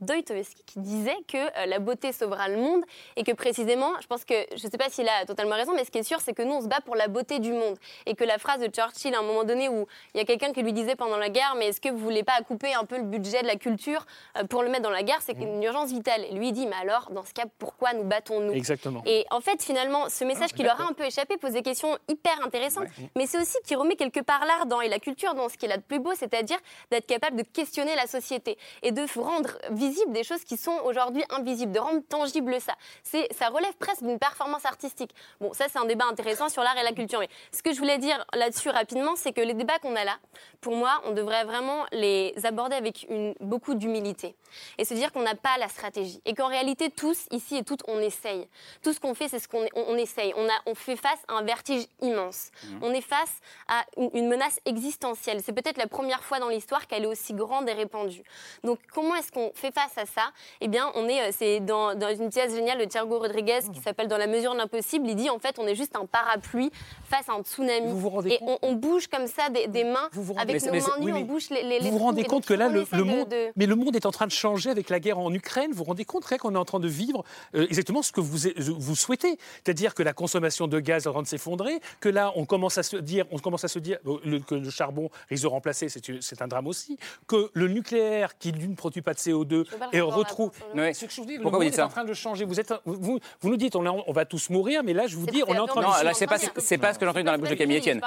Dostoevsky 0.00 0.62
qui 0.66 0.80
disait 0.80 1.16
que 1.28 1.36
euh, 1.36 1.66
la 1.66 1.78
beauté 1.78 2.12
sauvera 2.12 2.48
le 2.48 2.56
monde 2.56 2.82
et 3.16 3.24
que 3.24 3.32
précisément, 3.32 3.92
je 4.00 4.06
pense 4.06 4.24
que, 4.24 4.34
je 4.56 4.66
ne 4.66 4.70
sais 4.70 4.78
pas 4.78 4.88
s'il 4.90 5.08
a 5.08 5.24
totalement 5.26 5.56
raison, 5.56 5.72
mais 5.74 5.84
ce 5.84 5.90
qui 5.90 5.98
est 5.98 6.02
sûr, 6.04 6.20
c'est 6.20 6.32
que 6.34 6.42
nous, 6.42 6.54
on 6.54 6.62
se 6.62 6.68
bat 6.68 6.80
pour 6.84 6.96
la 6.96 7.08
beauté 7.08 7.38
du 7.38 7.52
monde. 7.52 7.76
Et 8.06 8.14
que 8.14 8.24
la 8.24 8.38
phrase 8.38 8.60
de 8.60 8.66
Churchill, 8.66 9.03
à 9.12 9.18
un 9.18 9.22
moment 9.22 9.44
donné, 9.44 9.68
où 9.68 9.86
il 10.14 10.18
y 10.18 10.20
a 10.20 10.24
quelqu'un 10.24 10.52
qui 10.52 10.62
lui 10.62 10.72
disait 10.72 10.94
pendant 10.94 11.16
la 11.16 11.28
guerre, 11.28 11.54
mais 11.58 11.66
est-ce 11.66 11.80
que 11.80 11.88
vous 11.88 11.98
voulez 11.98 12.22
pas 12.22 12.40
couper 12.46 12.72
un 12.74 12.84
peu 12.84 12.96
le 12.96 13.02
budget 13.02 13.42
de 13.42 13.46
la 13.46 13.56
culture 13.56 14.06
euh, 14.38 14.44
pour 14.44 14.62
le 14.62 14.68
mettre 14.68 14.84
dans 14.84 14.90
la 14.90 15.02
guerre? 15.02 15.18
C'est 15.20 15.36
une 15.38 15.62
urgence 15.62 15.90
vitale. 15.90 16.24
Et 16.30 16.34
lui, 16.34 16.48
il 16.48 16.52
dit, 16.52 16.66
mais 16.66 16.76
alors, 16.76 17.10
dans 17.10 17.24
ce 17.24 17.34
cas, 17.34 17.44
pourquoi 17.58 17.92
nous 17.92 18.04
battons-nous? 18.04 18.52
Exactement. 18.52 19.02
Et 19.04 19.26
en 19.30 19.40
fait, 19.40 19.62
finalement, 19.62 20.08
ce 20.08 20.24
message 20.24 20.52
qui 20.52 20.62
leur 20.62 20.80
a 20.80 20.84
un 20.84 20.92
peu 20.92 21.04
échappé 21.04 21.36
pose 21.36 21.52
des 21.52 21.62
questions 21.62 21.98
hyper 22.08 22.40
intéressantes, 22.44 22.86
mais 23.16 23.26
c'est 23.26 23.38
aussi 23.38 23.56
qui 23.66 23.74
remet 23.74 23.96
quelque 23.96 24.20
part 24.20 24.44
l'art 24.46 24.66
dans, 24.66 24.80
et 24.80 24.88
la 24.88 25.00
culture 25.00 25.34
dans 25.34 25.48
ce 25.48 25.56
qui 25.56 25.66
est 25.66 25.68
là 25.68 25.76
de 25.76 25.82
plus 25.82 25.98
beau, 25.98 26.12
c'est-à-dire 26.14 26.58
d'être 26.90 27.06
capable 27.06 27.36
de 27.36 27.42
questionner 27.42 27.96
la 27.96 28.06
société 28.06 28.56
et 28.82 28.92
de 28.92 29.04
rendre 29.20 29.58
visible 29.70 30.12
des 30.12 30.24
choses 30.24 30.44
qui 30.44 30.56
sont 30.56 30.78
aujourd'hui 30.84 31.24
invisibles, 31.30 31.72
de 31.72 31.78
rendre 31.78 32.02
tangible 32.08 32.60
ça. 32.60 32.74
C'est, 33.02 33.32
ça 33.32 33.48
relève 33.48 33.74
presque 33.78 34.02
d'une 34.02 34.18
performance 34.18 34.64
artistique. 34.64 35.10
Bon, 35.40 35.52
ça, 35.52 35.66
c'est 35.70 35.78
un 35.78 35.84
débat 35.84 36.04
intéressant 36.10 36.48
sur 36.48 36.62
l'art 36.62 36.76
et 36.78 36.82
la 36.82 36.92
culture. 36.92 37.20
Mais 37.20 37.28
ce 37.52 37.62
que 37.62 37.72
je 37.72 37.78
voulais 37.78 37.98
dire 37.98 38.24
là-dessus 38.34 38.70
rapidement, 38.70 38.93
c'est 39.16 39.32
que 39.32 39.40
les 39.40 39.54
débats 39.54 39.78
qu'on 39.78 39.96
a 39.96 40.04
là, 40.04 40.16
pour 40.60 40.74
moi, 40.74 41.00
on 41.04 41.12
devrait 41.12 41.44
vraiment 41.44 41.84
les 41.92 42.34
aborder 42.44 42.76
avec 42.76 43.06
une, 43.08 43.34
beaucoup 43.40 43.74
d'humilité 43.74 44.34
et 44.78 44.84
se 44.84 44.94
dire 44.94 45.12
qu'on 45.12 45.22
n'a 45.22 45.34
pas 45.34 45.58
la 45.58 45.68
stratégie 45.68 46.20
et 46.24 46.34
qu'en 46.34 46.48
réalité, 46.48 46.90
tous, 46.90 47.26
ici 47.30 47.56
et 47.56 47.64
toutes, 47.64 47.82
on 47.88 47.98
essaye. 48.00 48.48
Tout 48.82 48.92
ce 48.92 49.00
qu'on 49.00 49.14
fait, 49.14 49.28
c'est 49.28 49.38
ce 49.38 49.48
qu'on 49.48 49.64
on, 49.74 49.84
on 49.88 49.96
essaye. 49.96 50.32
On, 50.36 50.46
a, 50.46 50.52
on 50.66 50.74
fait 50.74 50.96
face 50.96 51.18
à 51.28 51.34
un 51.34 51.42
vertige 51.42 51.86
immense. 52.00 52.50
On 52.82 52.92
est 52.92 53.00
face 53.00 53.40
à 53.68 53.84
une, 53.96 54.10
une 54.14 54.28
menace 54.28 54.58
existentielle. 54.64 55.40
C'est 55.44 55.52
peut-être 55.52 55.76
la 55.78 55.86
première 55.86 56.22
fois 56.24 56.38
dans 56.38 56.48
l'histoire 56.48 56.86
qu'elle 56.86 57.04
est 57.04 57.08
aussi 57.08 57.34
grande 57.34 57.68
et 57.68 57.72
répandue. 57.72 58.22
Donc, 58.62 58.78
comment 58.92 59.14
est-ce 59.16 59.32
qu'on 59.32 59.52
fait 59.54 59.72
face 59.72 59.96
à 59.98 60.06
ça? 60.06 60.30
Eh 60.60 60.68
bien, 60.68 60.90
on 60.94 61.08
est, 61.08 61.28
euh, 61.28 61.30
c'est 61.32 61.60
dans, 61.60 61.94
dans 61.94 62.14
une 62.14 62.30
pièce 62.30 62.54
géniale 62.54 62.78
de 62.78 62.84
Thiago 62.84 63.18
Rodriguez 63.18 63.60
qui 63.72 63.80
s'appelle 63.80 64.08
Dans 64.08 64.18
la 64.18 64.26
mesure 64.26 64.52
de 64.52 64.58
l'impossible. 64.58 65.08
Il 65.08 65.16
dit 65.16 65.30
en 65.30 65.38
fait, 65.38 65.58
on 65.58 65.66
est 65.66 65.74
juste 65.74 65.96
un 65.96 66.06
parapluie 66.06 66.70
face 67.04 67.28
à 67.28 67.32
un 67.32 67.42
tsunami. 67.42 67.92
et 68.30 68.38
on, 68.42 68.58
on 68.62 68.72
bouge 68.84 69.06
comme 69.08 69.26
ça 69.26 69.48
des, 69.50 69.66
des 69.68 69.84
mains 69.84 70.08
avec 70.36 70.62
nos 70.64 70.72
mais- 70.72 70.80
mains 70.80 70.86
nues, 71.00 71.12
oui, 71.12 71.12
on 71.14 71.20
bouge 71.22 71.50
les, 71.50 71.62
les, 71.62 71.78
les 71.80 71.90
Vous 71.90 71.92
vous 71.98 72.04
rendez 72.04 72.24
compte 72.24 72.44
que 72.46 72.54
là, 72.54 72.68
le, 72.68 72.84
monde, 73.04 73.28
de- 73.28 73.52
mais 73.56 73.66
le 73.66 73.74
monde 73.76 73.94
est 73.96 74.06
en 74.06 74.10
train 74.10 74.26
de 74.26 74.32
changer 74.32 74.70
avec 74.70 74.88
la 74.90 75.00
guerre 75.00 75.18
en 75.18 75.32
Ukraine. 75.32 75.70
Vous 75.70 75.78
vous 75.78 75.84
rendez 75.84 76.04
compte 76.04 76.24
qu'on 76.38 76.54
est 76.54 76.58
en 76.58 76.64
train 76.64 76.80
de 76.80 76.88
vivre 76.88 77.24
euh, 77.54 77.66
exactement 77.68 78.02
ce 78.02 78.12
que 78.12 78.20
vous, 78.20 78.38
vous 78.58 78.96
souhaitez, 78.96 79.38
c'est-à-dire 79.64 79.94
que 79.94 80.02
la 80.02 80.12
consommation 80.12 80.66
de 80.66 80.80
gaz 80.80 81.04
est 81.04 81.08
en 81.08 81.12
train 81.12 81.22
de 81.22 81.26
s'effondrer, 81.26 81.80
que 82.00 82.08
là, 82.08 82.32
on 82.36 82.44
commence 82.44 82.78
à 82.78 82.82
se 82.82 82.96
dire, 82.96 83.24
on 83.30 83.38
commence 83.38 83.64
à 83.64 83.68
se 83.68 83.78
dire 83.78 83.98
euh, 84.06 84.18
le- 84.24 84.40
que 84.40 84.54
le 84.54 84.70
charbon 84.70 85.10
risque 85.28 85.42
de 85.44 85.48
remplacer, 85.48 85.88
c'est 85.88 86.42
un 86.42 86.48
drame 86.48 86.66
aussi, 86.66 86.98
que 87.26 87.50
le 87.52 87.68
nucléaire 87.68 88.36
qui 88.38 88.52
lui 88.52 88.68
ne 88.68 88.74
produit 88.74 89.02
pas 89.02 89.14
de 89.14 89.18
CO2 89.18 89.64
pas 89.78 89.88
le 89.92 89.98
et 89.98 90.00
retrouve. 90.00 90.52
ce 90.74 91.04
que 91.04 91.12
je 91.12 91.20
vous 91.20 91.26
dis, 91.26 91.36
le 91.36 91.42
Pourquoi 91.42 91.58
vous 91.58 91.64
monde 91.64 91.70
dites 91.70 91.78
est 91.78 91.82
en 91.82 91.88
train 91.88 92.04
de 92.04 92.14
changer. 92.14 92.44
Vous 92.44 92.60
êtes, 92.60 92.72
vous, 92.84 93.18
vous 93.40 93.48
nous 93.48 93.56
dites, 93.56 93.76
on, 93.76 94.12
va 94.12 94.24
tous 94.24 94.50
mourir, 94.50 94.82
mais 94.82 94.92
là, 94.92 95.06
je 95.06 95.16
vous 95.16 95.26
dis, 95.26 95.42
on 95.46 95.54
est 95.54 95.58
en 95.58 95.66
train 95.66 95.80
de. 95.80 95.86
Non, 95.86 95.92
là, 96.02 96.12
c'est 96.14 96.26
pas, 96.26 96.38
c'est 96.56 96.78
pas 96.78 96.92
ce 96.94 96.98
que 96.98 97.04
j'ai 97.04 97.10
entendu 97.10 97.24
dans 97.24 97.32
la 97.32 97.38
bouche 97.38 97.50
de 97.50 97.54
Camille 97.54 97.78
Etienne. 97.78 98.00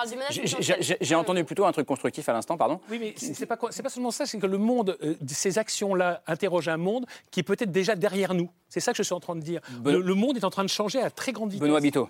J'ai- 0.79 0.97
j'ai 1.01 1.15
entendu 1.15 1.43
plutôt 1.43 1.65
un 1.65 1.71
truc 1.71 1.85
constructif 1.87 2.27
à 2.29 2.33
l'instant, 2.33 2.57
pardon. 2.57 2.79
Oui, 2.89 2.97
mais 2.99 3.13
c'est 3.17 3.45
pas, 3.45 3.57
pas 3.57 3.71
seulement 3.71 4.11
ça, 4.11 4.25
c'est 4.25 4.37
que 4.39 4.45
le 4.47 4.57
monde, 4.57 4.97
euh, 5.03 5.15
ces 5.27 5.57
actions-là 5.57 6.21
interrogent 6.27 6.67
un 6.69 6.77
monde 6.77 7.05
qui 7.31 7.39
est 7.39 7.43
peut-être 7.43 7.71
déjà 7.71 7.95
derrière 7.95 8.33
nous. 8.33 8.49
C'est 8.69 8.79
ça 8.79 8.91
que 8.91 8.97
je 8.97 9.03
suis 9.03 9.13
en 9.13 9.19
train 9.19 9.35
de 9.35 9.41
dire. 9.41 9.61
Le, 9.85 10.01
le 10.01 10.13
monde 10.13 10.37
est 10.37 10.43
en 10.43 10.49
train 10.49 10.63
de 10.63 10.69
changer 10.69 11.01
à 11.01 11.09
très 11.09 11.31
grande 11.31 11.51
vitesse. 11.51 11.61
Benoît 11.65 11.79
Biteau. 11.79 12.09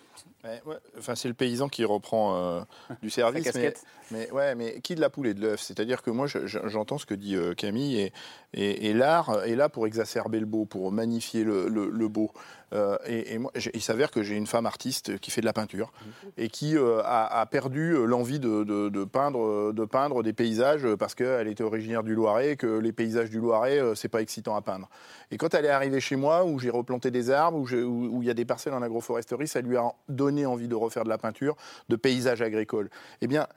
Ouais. 0.65 0.75
Enfin, 0.97 1.15
c'est 1.15 1.27
le 1.27 1.33
paysan 1.33 1.69
qui 1.69 1.83
reprend 1.85 2.35
euh, 2.37 2.61
du 3.01 3.09
service. 3.09 3.45
Mais, 3.45 3.51
casquette. 3.51 3.83
mais, 4.11 4.31
ouais, 4.31 4.55
mais 4.55 4.79
qui 4.81 4.95
de 4.95 5.01
la 5.01 5.09
poule 5.09 5.27
et 5.27 5.33
de 5.33 5.41
l'œuf? 5.41 5.59
C'est-à-dire 5.61 6.01
que 6.01 6.09
moi, 6.11 6.27
je- 6.27 6.45
je- 6.47 6.59
j'entends 6.67 6.97
ce 6.97 7.05
que 7.05 7.13
dit 7.13 7.35
euh, 7.35 7.53
Camille, 7.53 7.99
et, 7.99 8.13
et, 8.53 8.89
et 8.89 8.93
l'art 8.93 9.43
est 9.45 9.55
là 9.55 9.69
pour 9.69 9.87
exacerber 9.87 10.39
le 10.39 10.45
beau, 10.45 10.65
pour 10.65 10.91
magnifier 10.91 11.43
le, 11.43 11.67
le- 11.67 11.89
le 11.89 12.07
beau. 12.07 12.31
Euh, 12.73 12.97
et, 13.05 13.33
et 13.33 13.37
moi, 13.37 13.49
il 13.73 13.81
s'avère 13.81 14.11
que 14.11 14.23
j'ai 14.23 14.35
une 14.35 14.47
femme 14.47 14.65
artiste 14.65 15.17
qui 15.19 15.31
fait 15.31 15.39
de 15.39 15.45
la 15.45 15.53
peinture 15.53 15.93
et 16.35 16.49
qui 16.49 16.75
euh, 16.77 16.99
a, 17.05 17.39
a 17.39 17.45
perdu 17.45 17.95
l'envie 18.05 18.39
de, 18.39 18.65
de- 18.65 18.89
de 18.89 19.03
peindre, 19.05 19.71
de 19.71 19.85
peindre 19.85 20.21
des 20.21 20.33
paysages 20.33 20.85
parce 20.95 21.15
qu'elle 21.15 21.47
était 21.47 21.63
originaire 21.63 22.03
du 22.03 22.13
Loiret, 22.13 22.51
et 22.51 22.55
que 22.57 22.67
les 22.79 22.91
paysages 22.91 23.29
du 23.29 23.39
Loiret, 23.39 23.79
euh, 23.79 23.95
c'est 23.95 24.09
pas 24.09 24.21
excitant 24.21 24.55
à 24.57 24.61
peindre. 24.61 24.89
Et 25.31 25.37
quand 25.37 25.53
elle 25.53 25.63
est 25.63 25.69
arrivée 25.69 26.01
chez 26.01 26.17
moi, 26.17 26.43
où 26.43 26.59
j'ai 26.59 26.69
replanté 26.69 27.09
des 27.09 27.31
arbres, 27.31 27.57
où 27.59 28.21
il 28.21 28.27
y 28.27 28.29
a 28.29 28.33
des 28.33 28.43
parcelles 28.45 28.73
en 28.73 28.81
agroforesterie, 28.81 29.47
ça 29.47 29.61
lui 29.61 29.77
a 29.77 29.93
donné 30.09 30.36
envie 30.45 30.67
de 30.67 30.75
refaire 30.75 31.03
de 31.03 31.09
la 31.09 31.17
peinture, 31.17 31.55
de 31.89 31.95
paysages 31.95 32.41
agricoles. 32.41 32.89
Eh 33.21 33.27
bien, 33.27 33.47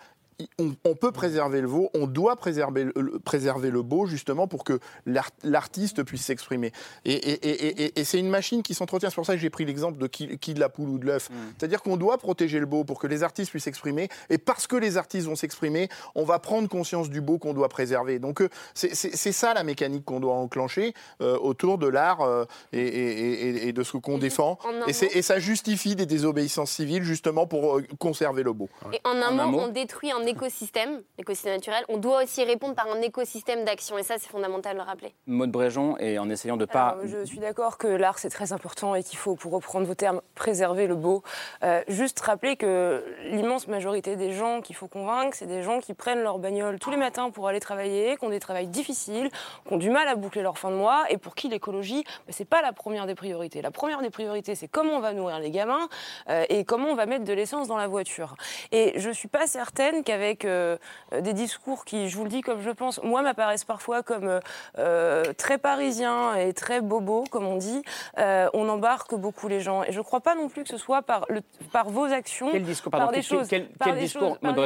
on, 0.59 0.73
on 0.85 0.95
peut 0.95 1.13
préserver 1.13 1.61
le 1.61 1.69
beau, 1.69 1.91
on 1.95 2.07
doit 2.07 2.37
préserver 2.37 2.85
le, 2.85 2.93
le- 2.97 3.19
préserver 3.19 3.71
le 3.71 3.83
beau 3.83 4.07
justement 4.07 4.47
pour 4.47 4.65
que 4.65 4.79
l'art- 5.07 5.31
l'artiste 5.43 6.03
puisse 6.03 6.25
s'exprimer. 6.25 6.73
Et, 7.05 7.13
et- 7.13 7.49
et- 7.49 7.85
et- 7.85 8.01
et 8.01 8.05
c'est 8.05 8.19
une 8.19 8.29
machine 8.31 8.63
qui 8.63 8.75
s'entretient. 8.75 9.11
C'est 9.11 9.15
pour 9.17 9.27
ça 9.27 9.35
que 9.35 9.41
j'ai 9.41 9.51
pris 9.51 9.65
l'exemple 9.65 9.99
de 9.99 10.07
qui, 10.07 10.39
qui 10.39 10.55
de 10.55 10.61
la 10.61 10.69
poule 10.69 10.89
ou 10.89 10.99
de 10.99 11.07
l'œuf. 11.07 11.29
C'est-à-dire 11.59 11.83
qu'on 11.83 11.97
doit 11.97 12.19
protéger 12.19 12.59
le 12.59 12.67
beau 12.67 12.85
pour 12.85 12.99
que 12.99 13.07
les 13.07 13.23
artistes 13.23 13.51
puissent 13.51 13.65
s'exprimer. 13.65 14.09
Et 14.31 14.39
parce 14.39 14.67
que 14.67 14.77
les 14.77 14.97
artistes 14.97 15.27
vont 15.27 15.37
s'exprimer, 15.37 15.89
on 16.15 16.25
va 16.25 16.39
prendre 16.39 16.69
conscience 16.69 17.11
du 17.11 17.21
beau 17.21 17.39
qu'on 17.39 17.55
doit 17.55 17.69
préserver. 17.69 18.19
Donc 18.19 18.41
euh, 18.43 18.49
c'est 18.75 19.33
ça 19.33 19.55
la 19.55 19.65
mécanique 19.65 20.05
qu'on 20.05 20.21
doit 20.21 20.35
enclencher 20.35 20.95
euh, 21.21 21.37
autour 21.39 21.79
de 21.79 21.87
l'art 21.89 22.21
euh, 22.23 22.45
et, 22.73 22.81
et- 22.81 23.49
et- 23.49 23.69
et 23.69 23.73
de 23.73 23.83
ce 23.83 23.97
qu'on 23.97 24.19
défend. 24.19 24.59
Et, 24.87 25.23
ça 25.23 25.39
justifie 25.39 25.95
des 25.97 26.07
désobéissances 26.07 26.71
civiles 26.73 27.03
justement 27.03 27.47
pour 27.47 27.79
euh, 27.79 27.83
conserver 27.99 28.43
le 28.43 28.53
beau. 28.53 28.69
Et 28.93 29.01
en 29.05 29.11
un, 29.11 29.37
En 29.37 29.39
un 29.39 29.47
mot, 29.47 29.51
mot. 29.53 29.61
on 29.61 29.69
détruit 29.69 30.11
un 30.11 30.25
écosystème, 30.31 31.03
l'écosystème 31.19 31.55
naturel. 31.55 31.85
On 31.89 31.99
doit 31.99 32.23
aussi 32.23 32.43
répondre 32.45 32.75
par 32.75 32.89
un 32.89 33.01
écosystème 33.03 33.65
d'action. 33.65 33.99
Et 33.99 34.03
ça, 34.03 34.15
c'est 34.19 34.31
fondamental 34.31 34.75
de 34.75 34.79
le 34.79 34.85
rappeler. 34.85 35.15
Maud 35.27 35.51
Bréjon, 35.51 35.97
et 35.99 36.19
en 36.19 36.31
essayant 36.31 36.57
de 36.57 36.65
pas. 36.65 36.89
Alors, 36.89 37.07
je 37.07 37.25
suis 37.25 37.39
d'accord 37.39 37.79
que 37.79 37.89
l'art 37.89 38.19
c'est 38.19 38.31
très 38.31 38.53
important 38.53 38.95
et 38.95 39.03
qu'il 39.03 39.19
faut, 39.19 39.35
pour 39.35 39.53
reprendre 39.53 39.87
vos 39.87 39.95
termes, 39.95 40.21
préserver 40.35 40.87
le 40.87 40.95
beau. 40.95 41.23
Euh, 41.63 41.83
juste 41.89 42.21
rappeler 42.21 42.57
que 42.57 43.05
l'immense 43.25 43.69
majorité 43.69 44.17
des 44.17 44.33
gens 44.33 44.61
qu'il 44.61 44.77
faut 44.77 44.89
convaincre, 44.89 45.37
c'est 45.37 45.47
des 45.47 45.63
gens 45.63 45.81
qui 45.81 45.95
prennent 45.95 46.23
leur 46.23 46.39
bagnole 46.39 46.79
tous 46.79 46.91
les 46.91 46.97
matins 46.97 47.31
pour 47.31 47.49
aller 47.49 47.61
travailler, 47.61 48.17
qui 48.17 48.25
ont 48.25 48.31
des 48.31 48.41
travails 48.41 48.69
difficiles, 48.69 49.31
qui 49.67 49.73
ont 49.73 49.79
du 49.79 49.91
mal 49.91 50.09
à 50.09 50.15
boucler 50.15 50.43
leur 50.43 50.59
fin 50.59 50.71
de 50.71 50.77
mois 50.77 51.05
et 51.11 51.19
pour 51.19 51.35
qui 51.35 51.49
l'écologie, 51.49 52.05
ben, 52.27 52.33
c'est 52.33 52.45
pas 52.45 52.63
la 52.63 52.73
première 52.73 53.07
des 53.07 53.15
priorités. 53.15 53.63
La 53.63 53.71
première 53.71 54.01
des 54.01 54.11
priorités, 54.11 54.55
c'est 54.55 54.69
comment 54.69 54.95
on 54.95 55.01
va 55.01 55.13
nourrir 55.13 55.39
les 55.41 55.51
gamins 55.51 55.89
euh, 56.29 56.45
et 56.49 56.65
comment 56.65 56.89
on 56.89 56.95
va 56.95 57.07
mettre 57.07 57.25
de 57.25 57.33
l'essence 57.33 57.69
dans 57.69 57.77
la 57.77 57.89
voiture. 57.89 58.37
Et 58.73 58.93
je 58.97 59.11
suis 59.11 59.29
pas 59.29 59.47
certaine 59.47 60.05
qu'avec 60.05 60.20
avec 60.21 60.45
euh, 60.45 60.77
des 61.19 61.33
discours 61.33 61.85
qui, 61.85 62.09
je 62.09 62.17
vous 62.17 62.25
le 62.25 62.29
dis 62.31 62.43
comme 62.43 62.61
je 62.61 62.71
pense, 62.71 63.03
moi 63.03 63.23
m'apparaissent 63.23 63.65
parfois 63.65 64.03
comme 64.03 64.41
euh, 64.79 65.25
très 65.39 65.57
parisiens 65.59 66.35
et 66.35 66.53
très 66.53 66.81
bobos, 66.81 67.25
comme 67.31 67.47
on 67.47 67.57
dit, 67.57 67.83
euh, 68.19 68.49
on 68.53 68.69
embarque 68.69 69.15
beaucoup 69.15 69.49
les 69.49 69.61
gens. 69.61 69.83
Et 69.85 69.93
je 69.93 69.99
ne 69.99 70.03
crois 70.05 70.21
pas 70.21 70.35
non 70.35 70.49
plus 70.49 70.63
que 70.65 70.69
ce 70.69 70.77
soit 70.77 71.03
par, 71.03 71.25
le, 71.29 71.41
par 71.73 71.89
vos 71.89 72.05
actions, 72.05 72.49
Quel 72.53 72.65
discours, 72.65 72.91
par 72.91 73.01
pardon, 73.01 73.13
des 73.13 73.23
quel- 73.23 73.39
choses, 73.39 73.49
quel- 73.49 73.69
par 73.69 73.87
quel 73.89 73.95
des 73.97 74.03
discours, 74.03 74.21
choses- 74.29 74.39
par 74.41 74.53
des 74.55 74.61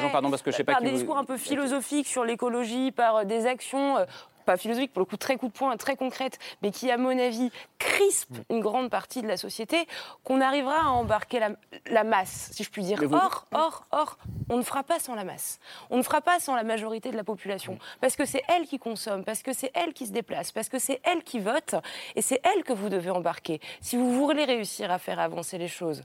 très- 0.00 0.12
pardon, 0.12 0.30
parce 0.30 0.42
que 0.42 0.50
je 0.50 0.56
sais 0.56 0.64
pas 0.64 0.72
par 0.72 0.78
qui 0.80 0.84
des 0.86 0.90
vous- 0.92 0.96
discours 0.98 1.18
un 1.18 1.24
peu 1.24 1.36
philosophiques 1.36 2.06
sur 2.06 2.24
l'écologie, 2.24 2.92
par 2.92 3.24
des 3.24 3.46
actions. 3.46 3.96
Pas 4.44 4.56
philosophiques, 4.56 4.92
pour 4.92 5.00
le 5.00 5.06
coup 5.06 5.16
très 5.16 5.36
coup 5.36 5.48
de 5.48 5.52
poing, 5.52 5.76
très 5.76 5.96
concrètes, 5.96 6.38
mais 6.62 6.70
qui, 6.70 6.90
à 6.90 6.96
mon 6.96 7.16
avis, 7.18 7.50
crispent 7.78 8.30
Mm. 8.38 8.42
une 8.54 8.60
grande 8.60 8.90
partie 8.90 9.22
de 9.22 9.28
la 9.28 9.36
société, 9.36 9.86
qu'on 10.24 10.40
arrivera 10.40 10.76
à 10.82 10.88
embarquer 10.88 11.38
la, 11.40 11.50
la 11.86 12.04
masse, 12.04 12.50
si 12.52 12.64
je 12.64 12.70
puis 12.70 12.82
dire. 12.82 12.98
Vous- 13.02 13.14
Or, 13.14 13.46
or, 13.52 13.84
or, 13.90 14.18
on 14.48 14.56
ne 14.56 14.62
fera 14.62 14.82
pas 14.82 14.98
sans 14.98 15.14
la 15.14 15.24
masse. 15.24 15.58
On 15.90 15.96
ne 15.98 16.02
fera 16.02 16.20
pas 16.20 16.40
sans 16.40 16.54
la 16.56 16.62
majorité 16.64 17.10
de 17.10 17.16
la 17.16 17.24
population. 17.24 17.78
Parce 18.00 18.16
que 18.16 18.24
c'est 18.24 18.42
elle 18.48 18.66
qui 18.66 18.78
consomme, 18.78 19.24
parce 19.24 19.42
que 19.42 19.52
c'est 19.52 19.70
elle 19.74 19.92
qui 19.92 20.06
se 20.06 20.12
déplace, 20.12 20.52
parce 20.52 20.68
que 20.68 20.78
c'est 20.78 21.00
elle 21.04 21.22
qui 21.22 21.38
vote, 21.40 21.74
et 22.16 22.22
c'est 22.22 22.40
elle 22.44 22.62
que 22.64 22.72
vous 22.72 22.88
devez 22.88 23.10
embarquer. 23.10 23.60
Si 23.80 23.96
vous 23.96 24.12
voulez 24.12 24.44
réussir 24.44 24.90
à 24.90 24.98
faire 24.98 25.18
avancer 25.20 25.58
les 25.58 25.68
choses. 25.68 26.02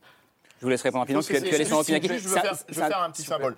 Je 0.59 0.65
vous 0.65 0.69
laisse 0.69 0.81
répondre 0.81 1.01
rapidement, 1.03 1.19
parce 1.21 1.27
que 1.27 1.37
tu 1.47 1.53
as 1.53 1.57
laissé 1.57 1.73
en 1.73 1.83
Juste, 1.83 1.89
opinion. 1.91 2.17
Je 2.17 2.27
veux 2.27 2.33
faire, 2.41 2.53
je 2.67 2.73
veux 2.73 2.87
faire 2.87 3.01
un 3.01 3.11
petit 3.11 3.21
symbole. 3.23 3.55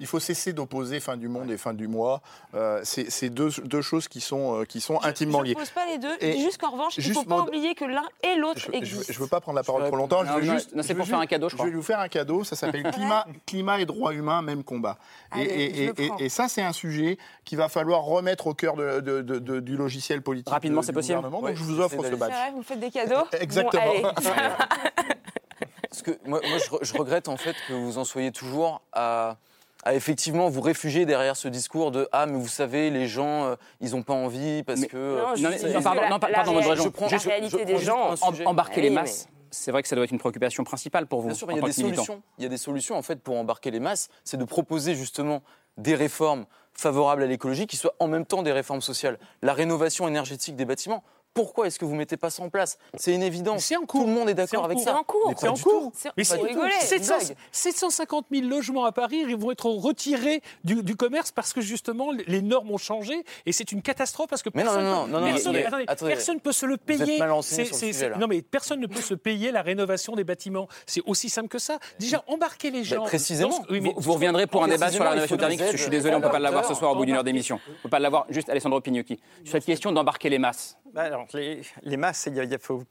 Il 0.00 0.06
faut 0.06 0.20
cesser 0.20 0.52
d'opposer 0.52 1.00
fin 1.00 1.16
du 1.16 1.26
monde 1.28 1.50
et 1.50 1.58
fin 1.58 1.74
du 1.74 1.88
mois. 1.88 2.20
Euh, 2.54 2.80
c'est 2.84 3.30
deux, 3.30 3.50
deux 3.64 3.82
choses 3.82 4.06
qui 4.06 4.20
sont, 4.20 4.60
euh, 4.60 4.64
qui 4.64 4.80
sont 4.80 5.02
intimement 5.02 5.40
Je 5.40 5.44
liées. 5.46 5.54
ne 5.54 5.58
pose 5.58 5.70
pas 5.70 5.86
les 5.86 5.98
deux, 5.98 6.14
Et 6.20 6.34
je 6.34 6.38
juste 6.38 6.58
qu'en 6.58 6.70
revanche, 6.70 6.96
il 6.98 7.08
ne 7.08 7.14
faut 7.14 7.24
pas 7.24 7.40
oublier 7.40 7.74
que 7.74 7.84
l'un 7.84 8.04
et 8.22 8.36
l'autre 8.36 8.60
Je 8.60 8.70
ne 8.70 8.76
existent. 8.76 9.12
veux 9.18 9.26
pas 9.26 9.40
prendre 9.40 9.56
la 9.56 9.64
parole 9.64 9.84
trop 9.88 9.96
longtemps. 9.96 10.20
Je 10.24 10.28
Non, 10.30 10.36
veux 10.38 10.44
non, 10.46 10.52
juste, 10.52 10.72
non, 10.74 10.82
c'est 10.84 10.90
je 10.92 10.98
pour 10.98 11.06
faire 11.06 11.18
un 11.18 11.26
cadeau, 11.26 11.48
je 11.48 11.54
crois. 11.56 11.66
vais 11.66 11.72
vous 11.72 11.82
faire 11.82 11.98
un 11.98 12.06
cadeau. 12.08 12.44
Ça 12.44 12.54
s'appelle 12.54 12.84
climat, 12.92 13.26
climat 13.44 13.80
et 13.80 13.86
droits 13.86 14.14
humains, 14.14 14.40
même 14.42 14.62
combat. 14.62 14.98
Et- 15.36 15.40
Allez, 15.40 15.50
et, 15.50 15.74
je 15.74 15.82
le 15.92 16.00
et- 16.00 16.06
prends. 16.08 16.18
et 16.18 16.28
ça, 16.28 16.46
c'est 16.48 16.62
un 16.62 16.72
sujet 16.72 17.18
qu'il 17.44 17.58
va 17.58 17.68
falloir 17.68 18.02
remettre 18.02 18.46
au 18.46 18.54
cœur 18.54 18.76
de- 18.76 19.00
de- 19.00 19.20
de- 19.22 19.38
de- 19.40 19.58
du 19.60 19.76
logiciel 19.76 20.22
politique. 20.22 20.48
Rapidement, 20.52 20.80
de- 20.82 20.86
c'est 20.86 20.92
possible. 20.92 21.18
Ouais, 21.18 21.30
Donc, 21.30 21.54
je 21.56 21.64
vous 21.64 21.80
offre 21.80 22.04
ce 22.04 22.14
badge. 22.14 22.30
vrai, 22.32 22.52
vous 22.54 22.62
faites 22.62 22.78
des 22.78 22.90
cadeaux 22.92 23.26
Exactement. 23.40 23.82
Bon. 24.02 24.12
Parce 25.90 26.02
que 26.02 26.18
moi, 26.24 26.40
je, 26.44 26.84
je 26.86 26.96
regrette 26.96 27.28
en 27.28 27.36
fait 27.36 27.56
que 27.66 27.72
vous 27.72 27.98
en 27.98 28.04
soyez 28.04 28.30
toujours 28.30 28.80
à, 28.92 29.36
à 29.84 29.94
effectivement 29.94 30.48
vous 30.48 30.60
réfugier 30.60 31.06
derrière 31.06 31.36
ce 31.36 31.48
discours 31.48 31.90
de 31.90 32.08
ah 32.12 32.26
mais 32.26 32.38
vous 32.38 32.48
savez 32.48 32.90
les 32.90 33.06
gens 33.06 33.44
euh, 33.44 33.56
ils 33.80 33.94
ont 33.94 34.02
pas 34.02 34.12
envie 34.14 34.62
parce 34.64 34.84
que 34.84 34.96
euh, 34.96 35.22
Non, 35.22 35.34
je 35.36 35.42
Non, 35.42 35.74
non, 35.74 35.82
pardon, 35.82 36.00
la- 36.02 36.08
la 36.08 36.18
pardon, 36.18 36.60
je 36.60 36.88
prends- 36.88 37.08
la 37.08 37.16
Je- 37.18 37.28
réalité 37.28 37.58
je 37.60 37.64
des 37.64 37.78
gens. 37.78 38.14
Embarquer 38.44 38.76
Oui, 38.76 38.82
les 38.82 38.90
mais- 38.90 38.96
masses, 39.02 39.28
c'est 39.50 39.70
vrai 39.70 39.82
que 39.82 39.88
ça 39.88 39.94
doit 39.94 40.04
être 40.04 40.10
une 40.10 40.18
préoccupation 40.18 40.64
principale 40.64 41.06
pour 41.06 41.20
vous 41.20 41.28
Bien 41.28 41.34
sûr, 41.36 41.48
en 41.48 41.52
il 41.52 41.56
y 41.56 41.58
a 41.58 41.62
des 41.62 41.82
militant. 41.82 42.02
solutions. 42.04 42.22
Il 42.38 42.42
y 42.42 42.46
a 42.46 42.50
des 42.50 42.58
solutions 42.58 42.96
en 42.98 43.02
fait 43.02 43.20
pour 43.22 43.36
embarquer 43.38 43.70
les 43.70 43.80
masses, 43.80 44.08
c'est 44.24 44.36
de 44.36 44.44
proposer 44.44 44.94
justement 44.94 45.42
des 45.76 45.94
réformes 45.94 46.44
favorables 46.74 47.22
à 47.22 47.26
l'écologie 47.26 47.66
qui 47.68 47.76
soient 47.76 47.94
en 48.00 48.08
même 48.08 48.26
temps 48.26 48.42
des 48.42 48.52
réformes 48.52 48.80
sociales. 48.82 49.18
La 49.42 49.52
rénovation 49.52 50.06
énergétique 50.08 50.56
des 50.56 50.64
bâtiments. 50.64 51.02
Pourquoi 51.38 51.68
est-ce 51.68 51.78
que 51.78 51.84
vous 51.84 51.94
mettez 51.94 52.16
pas 52.16 52.30
ça 52.30 52.42
en 52.42 52.48
place? 52.50 52.78
C'est 52.96 53.14
une 53.14 53.22
évidence. 53.22 53.62
C'est 53.64 53.76
en 53.76 53.82
cours. 53.86 54.00
Tout 54.00 54.06
le 54.08 54.12
monde 54.12 54.28
est 54.28 54.34
d'accord 54.34 54.64
avec 54.64 54.76
ça. 54.80 54.86
C'est 54.86 54.90
en 54.90 55.04
cours. 55.04 55.28
Mais 55.28 55.34
C'est 55.38 55.46
en 55.48 55.54
cours. 55.54 55.92
Mais 56.16 56.24
c'est 56.24 56.34
rigoler, 56.34 56.72
c'est 56.80 56.96
une 56.96 57.02
700 57.04 57.16
blague. 57.26 57.36
750 57.52 58.26
000 58.32 58.46
logements 58.48 58.84
à 58.84 58.90
Paris 58.90 59.22
ils 59.28 59.36
vont 59.36 59.52
être 59.52 59.66
retirés 59.70 60.42
du, 60.64 60.82
du 60.82 60.96
commerce 60.96 61.30
parce 61.30 61.52
que 61.52 61.60
justement 61.60 62.10
les 62.26 62.42
normes 62.42 62.72
ont 62.72 62.76
changé 62.76 63.24
et 63.46 63.52
c'est 63.52 63.70
une 63.70 63.82
catastrophe 63.82 64.26
parce 64.28 64.42
que 64.42 64.50
Mais 64.52 64.64
personne, 64.64 64.82
non, 64.82 65.06
non, 65.06 65.06
non, 65.06 65.20
non, 65.20 65.26
personne, 65.26 65.52
mais- 65.52 65.64
attendez, 65.64 65.84
attendez. 65.86 66.10
personne 66.12 66.40
peut 66.40 66.50
se 66.50 66.66
le 66.66 66.76
payer. 66.76 67.18
C'est- 67.42 67.64
le 67.70 67.72
sujet, 67.92 68.10
non 68.18 68.26
mais 68.26 68.42
personne 68.42 68.80
ne 68.80 68.88
peut 68.88 69.00
se 69.00 69.14
payer 69.14 69.52
la 69.52 69.62
rénovation 69.62 70.16
des 70.16 70.24
bâtiments. 70.24 70.66
C'est 70.86 71.02
aussi 71.06 71.28
simple 71.28 71.48
que 71.48 71.60
ça. 71.60 71.78
Déjà 72.00 72.24
embarquer 72.26 72.72
les 72.72 72.82
gens. 72.82 73.02
Bah, 73.02 73.06
précisément. 73.06 73.50
dans 73.50 73.64
ce- 73.64 73.70
oui, 73.72 73.80
mais- 73.80 73.92
Vous, 73.94 74.00
vous 74.00 74.12
reviendrez 74.14 74.48
pour 74.48 74.64
un 74.64 74.68
débat 74.68 74.90
sur 74.90 75.04
la 75.04 75.10
rénovation 75.10 75.36
thermique. 75.36 75.62
Je 75.70 75.76
suis 75.76 75.90
désolé, 75.90 76.14
on 76.16 76.18
ne 76.18 76.24
peut 76.24 76.30
pas 76.30 76.38
l'avoir 76.40 76.64
ce 76.64 76.74
soir 76.74 76.92
au 76.92 76.96
bout 76.96 77.04
d'une 77.04 77.14
heure 77.14 77.22
d'émission. 77.24 77.60
On 77.68 77.70
ne 77.72 77.82
peut 77.84 77.88
pas 77.88 78.00
l'avoir. 78.00 78.26
Juste 78.30 78.48
Alessandro 78.48 78.80
Pignocchi. 78.80 79.20
Sur 79.44 79.52
cette 79.52 79.64
question 79.64 79.92
d'embarquer 79.92 80.28
les 80.30 80.38
masses. 80.38 80.76
Bah, 80.92 81.02
alors, 81.02 81.26
les, 81.34 81.62
les 81.82 81.96
masses, 81.96 82.26
il 82.26 82.34
ne 82.34 82.58
faut 82.58 82.84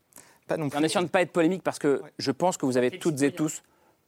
pas 0.48 0.58
non 0.58 0.70
plus. 0.70 0.78
En 0.80 0.84
essayant 0.84 1.02
de 1.02 1.08
ne 1.08 1.12
pas 1.12 1.22
être 1.22 1.32
polémique, 1.32 1.64
parce 1.64 1.80
que 1.80 2.02
je 2.18 2.32
pense 2.32 2.58
que 2.58 2.66
vous 2.66 2.78
avez 2.78 2.92
toutes 3.00 3.22
et 3.22 3.32
tous 3.32 3.64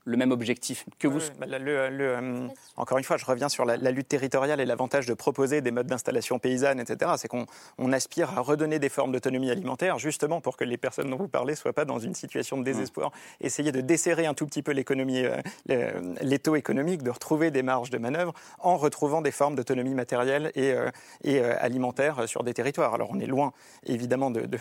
le 0.10 0.18
même 0.18 0.32
objectif 0.32 0.86
que 0.99 1.07
vous. 1.07 1.20
Oui, 1.20 1.30
bah, 1.39 1.45
le- 1.45 1.57
le- 1.60 1.89
le, 1.89 2.05
euh, 2.16 2.47
encore 2.78 2.97
une 2.97 3.03
fois, 3.03 3.18
je 3.18 3.26
reviens 3.26 3.49
sur 3.49 3.66
la, 3.66 3.78
la 3.78 3.91
lutte 3.91 4.07
territoriale 4.07 4.60
et 4.60 4.66
l'avantage 4.66 5.05
de 5.05 5.14
proposer 5.14 5.62
des 5.62 5.72
modes 5.72 5.88
d'installation 5.88 6.39
paysanne, 6.39 6.80
etc. 6.80 7.12
C'est 7.18 7.28
qu'on 7.28 7.45
on 7.78 7.91
aspire 7.93 8.38
à 8.38 8.41
redonner 8.41 8.80
des 8.80 8.89
formes 8.89 9.12
d'autonomie 9.12 9.51
alimentaire, 9.51 9.99
justement 9.99 10.41
pour 10.41 10.57
que 10.57 10.64
les 10.64 10.78
personnes 10.78 11.10
dont 11.10 11.18
vous 11.18 11.28
parlez 11.28 11.53
ne 11.53 11.57
soient 11.57 11.74
pas 11.74 11.86
dans 11.86 11.99
une 11.99 12.16
situation 12.16 12.57
de 12.57 12.64
désespoir. 12.64 13.12
Essayer 13.41 13.72
de 13.72 13.82
desserrer 13.82 14.26
un 14.26 14.34
tout 14.34 14.45
petit 14.45 14.64
peu 14.64 14.72
l'économie, 14.72 15.24
euh, 15.26 15.38
le- 15.68 16.16
l'étau 16.22 16.55
économique, 16.55 17.03
de 17.03 17.12
retrouver 17.12 17.51
des 17.51 17.64
marges 17.64 17.89
de 17.91 17.97
manœuvre 17.97 18.34
en 18.60 18.78
retrouvant 18.78 19.22
des 19.22 19.32
formes 19.32 19.55
d'autonomie 19.55 19.93
matérielle 19.93 20.51
et, 20.55 20.72
euh, 20.74 20.89
et 21.24 21.39
euh, 21.39 21.55
alimentaire 21.60 22.28
sur 22.28 22.43
des 22.43 22.53
territoires. 22.53 22.93
Alors 22.93 23.10
on 23.12 23.20
est 23.20 23.26
loin, 23.28 23.53
évidemment, 23.86 24.32
de- 24.32 24.41
de- 24.45 24.57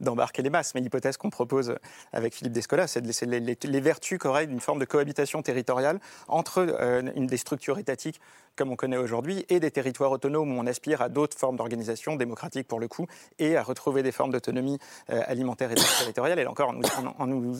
d'embarquer 0.00 0.42
les 0.42 0.50
masses, 0.50 0.74
mais 0.74 0.80
l'hypothèse 0.80 1.16
qu'on 1.16 1.30
propose 1.30 1.74
avec 2.12 2.34
Philippe 2.34 2.52
Descola, 2.52 2.86
c'est 2.86 3.00
de 3.00 3.06
laisser 3.06 3.26
les, 3.26 3.40
les- 3.40 3.58
les 3.62 3.80
vertus 3.80 4.18
qu'aurait 4.18 4.44
une 4.44 4.60
forme 4.60 4.78
de 4.78 4.84
cohabitation 4.90 5.40
territoriale 5.42 6.00
entre 6.28 6.58
euh, 6.58 7.02
une 7.16 7.26
des 7.26 7.38
structures 7.38 7.78
étatiques 7.78 8.20
comme 8.56 8.70
on 8.72 8.76
connaît 8.76 8.96
aujourd'hui 8.96 9.44
et 9.48 9.60
des 9.60 9.70
territoires 9.70 10.10
autonomes 10.12 10.56
où 10.56 10.60
on 10.60 10.66
aspire 10.66 11.00
à 11.02 11.08
d'autres 11.08 11.36
formes 11.38 11.56
d'organisation 11.56 12.16
démocratique 12.16 12.66
pour 12.68 12.80
le 12.80 12.88
coup 12.88 13.06
et 13.38 13.56
à 13.56 13.62
retrouver 13.62 14.02
des 14.02 14.12
formes 14.12 14.32
d'autonomie 14.32 14.78
euh, 15.10 15.22
alimentaire 15.26 15.70
et 15.72 15.74
territoriale. 15.76 16.38
Et 16.38 16.44
là 16.44 16.50
encore, 16.50 16.70
en 16.70 16.74
nous, 16.74 16.82
en- 17.18 17.22
en 17.22 17.26
nous 17.26 17.56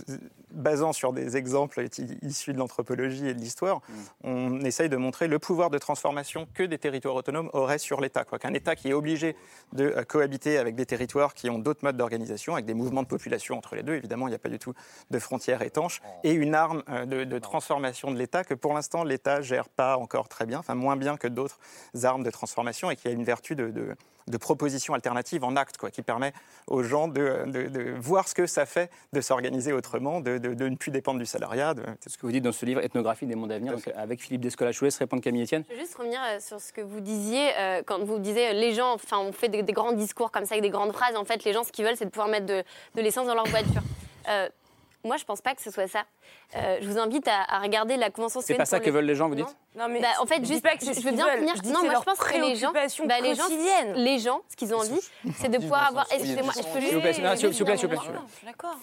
basant 0.51 0.93
sur 0.93 1.12
des 1.12 1.36
exemples 1.36 1.84
issus 2.22 2.53
de 2.53 2.59
l'anthropologie 2.59 3.26
et 3.28 3.34
de 3.34 3.41
l'histoire, 3.41 3.80
on 4.24 4.61
essaye 4.62 4.88
de 4.88 4.97
montrer 4.97 5.28
le 5.28 5.38
pouvoir 5.38 5.70
de 5.70 5.78
transformation 5.78 6.47
que 6.55 6.62
des 6.64 6.78
territoires 6.78 7.14
autonomes 7.14 7.51
auraient 7.53 7.78
sur 7.78 8.01
l'État. 8.01 8.24
quoi. 8.24 8.38
Qu'un 8.38 8.53
État 8.55 8.74
qui 8.76 8.88
est 8.88 8.93
obligé 8.93 9.36
de 9.72 9.84
euh, 9.84 10.03
cohabiter 10.05 10.59
avec 10.59 10.74
des 10.74 10.86
territoires 10.86 11.34
qui 11.34 11.49
ont 11.51 11.59
d'autres 11.59 11.84
modes 11.84 11.97
d'organisation, 11.97 12.55
avec 12.55 12.66
des 12.66 12.74
mouvements 12.74 13.03
de 13.03 13.09
population 13.09 13.57
entre 13.57 13.74
les 13.76 13.82
deux, 13.82 13.95
évidemment, 13.95 14.26
il 14.26 14.30
n'y 14.30 14.36
a 14.36 14.41
pas 14.41 14.49
du 14.49 14.59
tout 14.59 14.74
de 15.11 15.18
frontières 15.18 15.62
étanches, 15.62 16.01
et 16.24 16.32
une 16.32 16.55
arme 16.55 16.82
euh, 16.88 17.07
de, 17.07 17.24
de 17.24 17.38
transformation 17.38 18.11
de 18.11 18.18
l'État 18.18 18.45
que 18.45 18.55
pour 18.55 18.74
l'instant 18.74 19.05
l'État 19.05 19.41
gère 19.41 19.68
pas 19.68 19.97
encore 19.97 20.28
très 20.28 20.47
bien, 20.47 20.59
enfin 20.59 20.74
moins 20.81 20.97
bien 20.97 21.16
que 21.16 21.28
d'autres 21.28 21.59
armes 22.03 22.24
de 22.24 22.31
transformation, 22.31 22.91
et 22.91 22.97
qui 22.97 23.07
a 23.09 23.12
une 23.12 23.24
vertu 23.24 23.55
de, 23.55 23.68
de- 23.70 23.95
de 24.26 24.37
proposition 24.37 24.95
alternative 24.95 25.43
en 25.45 25.57
acte, 25.57 25.76
quoi, 25.76 25.91
qui 25.91 26.03
permet 26.03 26.33
aux 26.68 26.83
gens 26.85 27.09
de, 27.09 27.45
de- 27.47 27.66
de 27.68 27.95
voir 27.99 28.28
ce 28.28 28.35
que 28.35 28.47
ça 28.47 28.64
fait 28.64 28.89
de 29.12 29.20
s'organiser 29.20 29.72
autrement, 29.72 30.20
de, 30.20 30.39
de- 30.39 30.55
de 30.55 30.68
ne 30.68 30.76
plus 30.76 30.91
dépendre 30.93 31.18
du 31.18 31.26
salariat. 31.26 31.74
de- 31.74 31.83
C'est 32.01 32.11
ce 32.11 32.18
que 32.18 32.26
vous 32.26 32.33
dites 32.33 32.45
dans 32.45 32.53
ce 32.53 32.64
livre 32.64 32.81
Ethnographie 32.85 33.26
des 33.26 33.35
mondes 33.35 33.51
à 33.51 33.59
venir, 33.59 33.72
donc 33.74 33.91
avec 33.97 34.20
Philippe 34.20 34.43
Descola. 34.43 34.70
Je 34.72 34.78
vous 34.78 34.85
laisse 34.85 34.99
répondre 34.99 35.20
Camille 35.22 35.43
Etienne. 35.45 35.64
Je 35.68 35.74
veux 35.74 35.81
juste 35.81 35.95
revenir 35.97 36.20
euh, 36.22 36.39
sur 36.39 36.61
ce 36.61 36.72
que 36.72 36.81
vous 36.81 37.01
disiez 37.01 37.51
euh, 37.59 37.83
quand 37.85 38.05
vous 38.05 38.18
disiez 38.18 38.51
euh, 38.51 38.53
les 38.53 38.72
gens, 38.72 38.93
enfin, 38.95 39.18
on 39.18 39.33
fait 39.33 39.49
des, 39.49 39.62
des 39.64 39.72
grands 39.72 39.93
discours 39.93 40.31
comme 40.31 40.45
ça 40.45 40.55
avec 40.55 40.62
des 40.62 40.70
grandes 40.70 40.93
phrases. 40.93 41.16
En 41.16 41.24
fait, 41.24 41.43
les 41.45 41.53
gens, 41.53 41.64
ce 41.64 41.72
qu'ils 41.72 41.85
veulent, 41.85 41.97
c'est 41.97 42.05
de 42.05 42.11
pouvoir 42.11 42.28
mettre 42.28 42.47
de, 42.47 42.62
de 42.95 43.01
l'essence 43.03 43.26
dans 43.26 43.35
leur 43.35 43.47
voiture. 43.49 43.83
Euh, 44.28 44.49
moi, 45.05 45.17
je 45.17 45.25
pense 45.25 45.41
pas 45.41 45.55
que 45.55 45.63
ce 45.63 45.71
soit 45.71 45.89
ça. 45.89 46.03
Euh, 46.57 46.79
je 46.81 46.89
vous 46.89 46.99
invite 46.99 47.27
à, 47.29 47.43
à 47.49 47.59
regarder 47.61 47.97
la 47.97 48.11
convention 48.11 48.41
C'est 48.41 48.55
pas 48.55 48.65
ça 48.65 48.81
que 48.81 48.85
les- 48.87 48.91
veulent 48.91 49.05
les 49.05 49.15
gens, 49.15 49.29
vous 49.29 49.35
dites 49.35 49.47
Non, 49.77 49.89
mais 49.89 50.01
Bah, 50.01 50.09
en 50.21 50.27
fait, 50.27 50.41
je 50.43 50.47
juste, 50.47 50.63
pas 50.63 50.77
que 50.77 50.85
c'est 50.85 50.95
je 50.95 51.01
ce 51.01 51.05
veux 51.05 51.13
bien 51.13 51.27
finir. 51.37 51.55
Je 51.57 51.69
non, 51.71 51.81
moi, 51.85 51.95
je 52.01 52.05
pense 52.05 52.19
que 52.19 52.33
les 52.35 52.57
gens, 52.57 52.71
préoccupation 52.71 53.07
bah, 53.07 53.21
les 53.21 53.35
gens, 53.35 53.45
quotidienne. 53.45 53.93
les 53.95 54.19
gens, 54.19 54.41
ce 54.49 54.57
qu'ils 54.57 54.75
ont 54.75 54.79
envie, 54.79 55.01
c'est 55.39 55.49
de 55.49 55.59
pouvoir 55.59 55.89
avoir. 55.89 56.07
Excusez-moi, 56.13 56.53
je 56.57 56.63
peux 56.63 56.81
juste. 56.81 56.87
S'il 56.87 56.95
vous 56.97 57.01
plaît, 57.01 57.13
s'il 57.15 57.25
vous 57.25 57.65
plaît, 57.65 57.77
s'il 57.77 57.89
vous 57.89 57.97
plaît. 57.97 58.09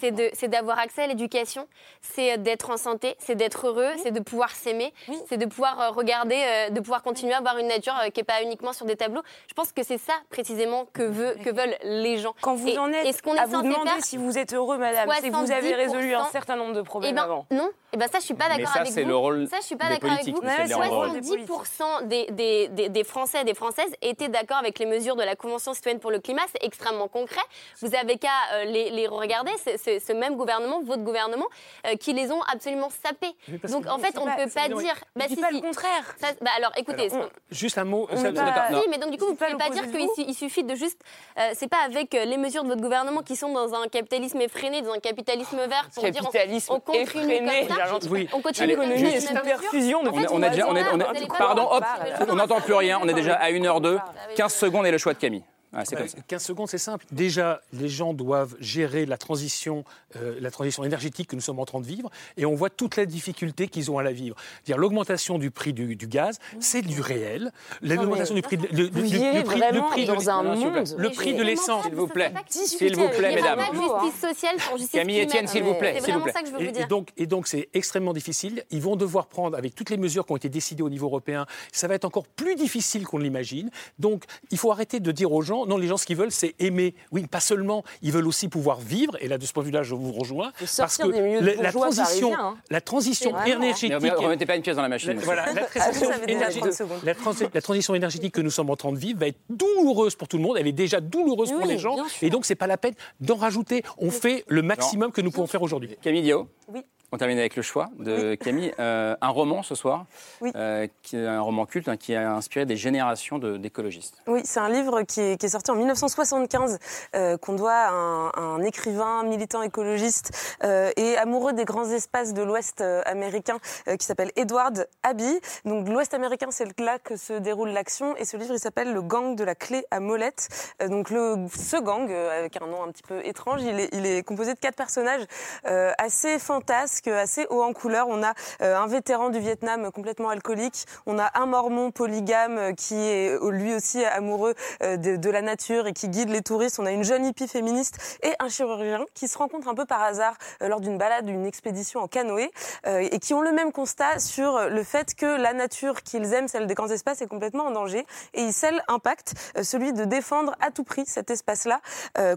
C'est 0.00 0.10
de- 0.12 0.30
c'est 0.32 0.48
d'avoir 0.48 0.78
accès 0.78 1.02
à 1.02 1.06
l'éducation, 1.06 1.66
c'est 2.00 2.38
d'être 2.38 2.70
en 2.70 2.76
santé, 2.76 3.16
c'est 3.18 3.34
d'être 3.34 3.66
heureux, 3.66 3.90
c'est 4.02 4.10
de 4.12 4.20
pouvoir 4.20 4.50
s'aimer, 4.50 4.92
c'est 5.28 5.36
de 5.36 5.46
pouvoir 5.46 5.80
euh, 5.80 5.90
regarder, 5.90 6.36
euh, 6.42 6.70
de 6.70 6.80
pouvoir 6.80 7.02
continuer 7.02 7.34
à 7.34 7.38
avoir 7.38 7.58
une 7.58 7.68
nature 7.68 7.94
qui 8.14 8.20
n'est 8.20 8.24
pas 8.24 8.42
uniquement 8.42 8.72
sur 8.72 8.86
des 8.86 8.96
tableaux. 8.96 9.22
Je 9.48 9.54
pense 9.54 9.72
que 9.72 9.82
c'est 9.82 9.98
ça 9.98 10.14
précisément 10.30 10.86
que, 10.92 11.02
veut, 11.02 11.34
que 11.44 11.50
veulent 11.50 11.76
les 11.82 12.18
gens. 12.18 12.34
Quand 12.40 12.54
vous 12.54 12.68
en 12.76 12.90
êtes 12.92 13.06
et 13.06 13.12
ce 13.12 13.22
qu'on 13.22 13.34
est 13.34 13.38
à 13.38 13.44
vous 13.46 13.52
censé 13.56 13.68
demander 13.68 13.90
faire, 13.90 14.04
si 14.04 14.16
vous 14.16 14.38
êtes 14.38 14.52
heureux, 14.54 14.78
madame, 14.78 15.08
que 15.08 15.30
vous 15.30 15.52
avez 15.52 15.72
70%. 15.74 16.07
Un 16.14 16.24
certain 16.26 16.56
nombre 16.56 16.74
de 16.74 16.80
eh 16.80 16.84
problèmes 16.84 17.14
ben, 17.14 17.22
avant. 17.22 17.46
non, 17.50 17.70
eh 17.92 17.96
ben 17.96 18.06
ça 18.10 18.18
je 18.20 18.24
suis 18.24 18.34
pas 18.34 18.48
Mais 18.48 18.56
d'accord 18.58 18.72
ça, 18.74 18.80
avec 18.80 18.92
c'est 18.92 19.02
vous. 19.02 19.08
le 19.08 19.16
rôle 19.16 19.46
ça 19.48 19.56
je 19.60 19.66
suis 19.66 19.76
pas 19.76 19.88
d'accord 19.88 20.10
avec 20.12 20.26
vous. 20.28 20.42
Michel 20.42 20.66
Léandre. 20.68 21.16
70% 21.16 22.06
des, 22.06 22.26
des, 22.30 22.68
des, 22.68 22.88
des 22.88 23.04
Français 23.04 23.40
et 23.42 23.44
des 23.44 23.54
Françaises 23.54 23.90
étaient 24.02 24.28
d'accord 24.28 24.58
avec 24.58 24.78
les 24.78 24.86
mesures 24.86 25.16
de 25.16 25.22
la 25.22 25.36
Convention 25.36 25.74
citoyenne 25.74 26.00
pour 26.00 26.10
le 26.10 26.18
climat. 26.20 26.42
C'est 26.52 26.64
extrêmement 26.64 27.08
concret. 27.08 27.40
Vous 27.80 27.94
avez 27.94 28.18
qu'à 28.18 28.28
euh, 28.54 28.64
les, 28.64 28.90
les 28.90 29.06
regarder. 29.06 29.52
C'est 29.76 29.98
ce 30.00 30.12
même 30.12 30.36
gouvernement, 30.36 30.80
votre 30.82 31.02
gouvernement, 31.02 31.46
euh, 31.86 31.96
qui 31.96 32.12
les 32.12 32.30
ont 32.30 32.42
absolument 32.52 32.88
sapés. 33.04 33.34
Donc 33.70 33.86
en 33.86 33.98
fait, 33.98 34.16
on 34.18 34.26
ne 34.26 34.44
peut 34.44 34.50
pas 34.50 34.68
dire. 34.68 34.94
dis 35.16 35.34
si, 35.34 35.36
pas 35.40 35.48
si. 35.48 35.54
le 35.54 35.60
contraire. 35.60 36.14
Ça- 36.20 36.28
bah 36.40 36.50
alors 36.56 36.72
écoutez. 36.76 37.12
Alors, 37.12 37.28
Juste 37.50 37.78
un 37.78 37.84
mot. 37.84 38.08
Ça- 38.14 38.32
pas-. 38.32 38.68
Si, 38.68 38.88
mais 38.88 38.98
donc 38.98 39.10
du 39.10 39.18
coup, 39.18 39.26
vous 39.26 39.32
ne 39.32 39.36
pouvez 39.36 39.56
pas 39.56 39.70
dire 39.70 39.84
qu'il 40.14 40.34
suffit 40.34 40.64
de 40.64 40.74
juste. 40.74 41.00
euh, 41.38 41.50
c'est 41.54 41.68
pas 41.68 41.78
avec 41.84 42.12
les 42.12 42.36
mesures 42.36 42.62
de 42.64 42.68
votre 42.68 42.80
gouvernement 42.82 43.22
qui 43.22 43.36
sont 43.36 43.52
dans 43.52 43.74
un 43.74 43.88
capitalisme 43.88 44.40
effréné, 44.40 44.82
dans 44.82 44.92
un 44.92 44.98
capitalisme 44.98 45.56
vert, 45.56 45.88
pour 46.00 46.10
dire 46.10 46.22
on- 46.22 46.30
Capitalisme 46.30 46.72
on, 46.72 46.80
continue 46.80 47.02
effréné, 47.02 47.40
comme. 47.40 48.00
Oui. 48.10 48.28
On 48.32 48.40
continue 48.40 48.64
Allez, 48.64 48.74
comme 48.74 48.84
ça. 48.84 48.90
L'économie 48.90 49.16
est 49.16 49.20
c'est 49.20 49.32
la 49.34 49.40
super 49.40 49.56
mesure. 49.58 49.70
fusion 49.70 49.98
En 50.00 50.02
depuis 50.04 50.20
fait, 50.20 50.26
On 50.30 50.42
est 50.42 50.50
déjà, 50.50 50.66
on 50.68 50.76
est, 50.76 50.82
on 50.92 51.00
est- 51.00 51.04
vous 51.04 51.10
allez 51.10 51.26
pas 51.26 51.34
pardon, 51.38 51.68
hop, 51.70 51.84
on 52.28 52.34
n'entend 52.34 52.60
plus 52.60 52.74
rien. 52.74 52.98
On 53.02 53.08
est 53.08 53.14
déjà 53.14 53.34
à 53.34 53.50
1h02, 53.50 53.98
15 54.36 54.54
secondes 54.54 54.86
et 54.86 54.90
le 54.90 54.98
choix 54.98 55.14
de 55.14 55.18
Camille. 55.18 55.42
Ah, 55.72 55.84
c'est 55.84 55.96
comme 55.96 56.06
15 56.26 56.42
secondes, 56.42 56.68
c'est 56.68 56.78
simple. 56.78 57.04
Déjà, 57.12 57.60
les 57.72 57.88
gens 57.88 58.14
doivent 58.14 58.56
gérer 58.58 59.04
la 59.04 59.18
transition, 59.18 59.84
euh, 60.16 60.38
la 60.40 60.50
transition 60.50 60.82
énergétique 60.84 61.28
que 61.28 61.36
nous 61.36 61.42
sommes 61.42 61.58
en 61.58 61.66
train 61.66 61.80
de 61.80 61.86
vivre, 61.86 62.10
et 62.36 62.46
on 62.46 62.54
voit 62.54 62.70
toutes 62.70 62.96
les 62.96 63.06
difficultés 63.06 63.68
qu'ils 63.68 63.90
ont 63.90 63.98
à 63.98 64.02
la 64.02 64.12
vivre. 64.12 64.36
Dire 64.64 64.78
l'augmentation 64.78 65.38
du 65.38 65.50
prix 65.50 65.72
du, 65.74 65.96
gaz, 65.96 66.38
c'est 66.60 66.82
du 66.82 67.00
réel. 67.00 67.52
L'augmentation 67.82 68.34
du 68.34 68.42
prix, 68.42 68.56
de, 68.56 68.66
du, 68.66 68.90
prix, 68.90 69.10
le 69.10 69.42
prix 69.90 70.06
dans 70.06 70.16
de, 70.16 70.28
un 70.28 70.42
monde. 70.42 70.84
le 70.96 71.10
prix 71.10 71.34
de 71.34 71.42
l'essence, 71.42 71.84
s'il 71.84 71.94
vous 71.94 72.08
plaît, 72.08 72.32
s'il 72.48 72.96
vous 72.96 73.08
plaît, 73.08 73.34
mesdames. 73.34 73.60
Justice 73.60 74.20
sociale 74.20 74.56
pour 74.56 74.78
justice 74.78 74.98
Camille 74.98 75.22
Etienne, 75.22 75.46
s'il 75.46 75.64
vous 75.64 75.74
plaît, 75.74 75.98
C'est 76.00 76.12
vraiment 76.12 76.26
ça 76.32 76.40
que 76.40 76.46
je 76.46 76.52
veux 76.52 76.64
vous 76.64 76.72
dire. 76.72 76.84
Et 76.84 76.86
donc, 76.86 77.10
et 77.16 77.26
donc, 77.26 77.46
c'est 77.46 77.68
extrêmement 77.74 78.12
difficile. 78.12 78.64
Ils 78.70 78.80
vont 78.80 78.96
devoir 78.96 79.26
prendre, 79.26 79.56
avec 79.56 79.74
toutes 79.74 79.90
les 79.90 79.98
mesures 79.98 80.24
qui 80.24 80.32
ont 80.32 80.36
été 80.36 80.48
décidées 80.48 80.82
au 80.82 80.90
niveau 80.90 81.06
européen, 81.06 81.46
ça 81.72 81.88
va 81.88 81.94
être 81.94 82.04
encore 82.04 82.26
plus 82.26 82.54
difficile 82.54 83.06
qu'on 83.06 83.18
l'imagine. 83.18 83.70
Donc, 83.98 84.24
il 84.50 84.58
faut 84.58 84.72
arrêter 84.72 85.00
de 85.00 85.12
dire 85.12 85.32
aux 85.32 85.42
gens, 85.42 85.57
non, 85.66 85.76
les 85.76 85.86
gens, 85.86 85.96
ce 85.96 86.06
qu'ils 86.06 86.16
veulent, 86.16 86.32
c'est 86.32 86.54
aimer. 86.58 86.94
Oui, 87.12 87.26
pas 87.26 87.40
seulement, 87.40 87.84
ils 88.02 88.12
veulent 88.12 88.26
aussi 88.26 88.48
pouvoir 88.48 88.80
vivre. 88.80 89.16
Et 89.20 89.28
là, 89.28 89.38
de 89.38 89.46
ce 89.46 89.52
point 89.52 89.62
de 89.62 89.68
vue-là, 89.68 89.82
je 89.82 89.94
vous 89.94 90.12
rejoins. 90.12 90.52
Parce 90.76 90.96
que 90.96 91.06
la, 91.06 91.54
la, 91.54 91.72
transition, 91.72 92.34
hein. 92.34 92.56
la 92.70 92.80
transition 92.80 93.30
énergétique. 93.44 93.90
Ne 93.90 94.10
remettez 94.10 94.46
pas 94.46 94.56
une 94.56 94.62
pièce 94.62 94.76
dans 94.76 94.82
la 94.82 94.88
machine. 94.88 95.18
Voilà, 95.18 95.52
la, 95.52 95.62
transition 95.62 96.10
énergétique, 96.26 96.64
la, 97.04 97.14
la, 97.54 97.60
transition 97.60 97.94
énergétique 97.94 98.34
que 98.34 98.40
nous 98.40 98.50
sommes 98.50 98.70
en 98.70 98.76
train 98.76 98.92
de 98.92 98.98
vivre 98.98 99.20
va 99.20 99.28
être 99.28 99.40
douloureuse 99.48 100.14
pour 100.14 100.28
tout 100.28 100.36
le 100.36 100.42
monde. 100.42 100.56
Elle 100.58 100.66
est 100.66 100.72
déjà 100.72 101.00
douloureuse 101.00 101.50
pour 101.52 101.66
les 101.66 101.78
gens. 101.78 101.96
Et 102.22 102.30
donc, 102.30 102.44
c'est 102.44 102.54
pas 102.54 102.66
la 102.66 102.76
peine 102.76 102.94
d'en 103.20 103.36
rajouter. 103.36 103.82
On 103.98 104.10
fait 104.10 104.44
le 104.48 104.62
maximum 104.62 105.12
que 105.12 105.20
nous 105.20 105.30
pouvons 105.30 105.46
faire 105.46 105.62
aujourd'hui. 105.62 105.96
Camille 106.02 106.22
Dio 106.22 106.48
Oui. 106.68 106.80
On 107.10 107.16
termine 107.16 107.38
avec 107.38 107.56
le 107.56 107.62
choix 107.62 107.88
de 107.98 108.34
Camille. 108.34 108.70
Euh, 108.78 109.16
un 109.22 109.28
roman 109.28 109.62
ce 109.62 109.74
soir, 109.74 110.04
oui. 110.42 110.52
euh, 110.54 110.86
qui 111.02 111.16
est 111.16 111.26
un 111.26 111.40
roman 111.40 111.64
culte 111.64 111.88
hein, 111.88 111.96
qui 111.96 112.14
a 112.14 112.34
inspiré 112.34 112.66
des 112.66 112.76
générations 112.76 113.38
d'écologistes. 113.38 114.22
oui, 114.26 114.42
c'est 114.44 114.60
un 114.60 114.68
livre 114.68 115.02
qui 115.02 115.22
est, 115.22 115.40
qui 115.40 115.46
est, 115.46 115.48
sorti 115.48 115.70
en 115.70 115.76
1975, 115.76 116.78
euh, 117.14 117.38
qu'on 117.38 117.54
doit 117.54 117.72
à 117.72 117.90
un, 117.92 118.30
un, 118.36 118.62
écrivain, 118.62 119.22
militant 119.22 119.62
écologiste 119.62 120.58
et 120.96 121.16
amoureux 121.16 121.54
des 121.54 121.64
grands 121.64 121.88
espaces 121.90 122.34
de 122.34 122.42
l'Ouest 122.42 122.82
américain, 123.06 123.58
qui 123.98 124.04
s'appelle 124.04 124.30
Edward 124.36 124.86
Abbey. 125.02 125.40
Donc 125.64 125.88
l'Ouest 125.88 126.12
américain, 126.12 126.48
c'est 126.50 126.78
là 126.78 126.98
que 126.98 127.16
se 127.16 127.32
déroule 127.32 127.70
l'action. 127.70 128.16
Et 128.16 128.24
ce 128.24 128.36
livre, 128.36 128.52
il 128.54 128.58
s'appelle 128.58 128.92
Le 128.92 129.00
gang 129.00 129.34
de 129.34 129.44
la 129.44 129.54
clé 129.54 129.84
à 129.90 130.00
molette. 130.00 130.48
donc 130.88 131.10
le, 131.10 131.36
ce 131.54 131.80
gang, 131.80 132.10
avec 132.10 132.60
un 132.60 132.66
nom 132.66 132.82
un 132.82 132.90
petit 132.90 133.02
peu 133.02 133.24
étrange, 133.24 133.62
il 133.62 133.80
est, 133.80 133.88
il 133.92 134.04
est 134.04 134.22
composé 134.22 134.52
de 134.54 134.58
quatre 134.58 134.76
personnages 134.76 135.24
assez 135.64 136.38
fantasques 136.38 136.97
assez 137.06 137.46
haut 137.50 137.62
en 137.62 137.72
couleur. 137.72 138.06
On 138.08 138.22
a 138.22 138.34
euh, 138.62 138.76
un 138.76 138.86
vétéran 138.86 139.30
du 139.30 139.38
Vietnam 139.38 139.90
complètement 139.92 140.30
alcoolique. 140.30 140.86
On 141.06 141.18
a 141.18 141.30
un 141.34 141.46
mormon 141.46 141.90
polygame 141.90 142.58
euh, 142.58 142.72
qui 142.72 142.94
est 142.94 143.30
euh, 143.30 143.50
lui 143.50 143.74
aussi 143.74 144.04
amoureux 144.04 144.54
de, 144.80 145.16
de, 145.16 145.30
la 145.30 145.42
nature 145.42 145.86
et 145.86 145.92
qui 145.92 146.08
guide 146.08 146.30
les 146.30 146.42
touristes. 146.42 146.78
On 146.78 146.86
a 146.86 146.90
une 146.90 147.04
jeune 147.04 147.24
hippie 147.24 147.48
féministe 147.48 148.18
et 148.22 148.32
un 148.38 148.48
chirurgien 148.48 149.04
qui 149.14 149.28
se 149.28 149.38
rencontrent 149.38 149.68
un 149.68 149.74
peu 149.74 149.84
par 149.84 150.02
hasard 150.02 150.36
lors 150.60 150.80
d'une 150.80 150.98
balade, 150.98 151.26
d'une 151.26 151.46
expédition 151.46 152.00
en 152.00 152.08
canoë 152.08 152.50
et 152.86 153.18
qui 153.18 153.34
ont 153.34 153.40
le 153.40 153.52
même 153.52 153.72
constat 153.72 154.18
sur 154.18 154.68
le 154.68 154.82
fait 154.82 155.14
que 155.14 155.26
la 155.26 155.52
nature 155.52 156.02
qu'ils 156.02 156.32
aiment, 156.32 156.48
celle 156.48 156.66
des 156.66 156.74
grands 156.74 156.88
espaces, 156.88 157.20
est 157.22 157.26
complètement 157.26 157.64
en 157.64 157.70
danger. 157.70 158.06
Et 158.34 158.42
ils 158.42 158.52
scellent 158.52 158.82
un 158.88 158.98
pacte, 158.98 159.34
celui 159.62 159.92
de 159.92 160.04
défendre 160.04 160.54
à 160.60 160.70
tout 160.70 160.84
prix 160.84 161.04
cet 161.06 161.30
espace-là 161.30 161.80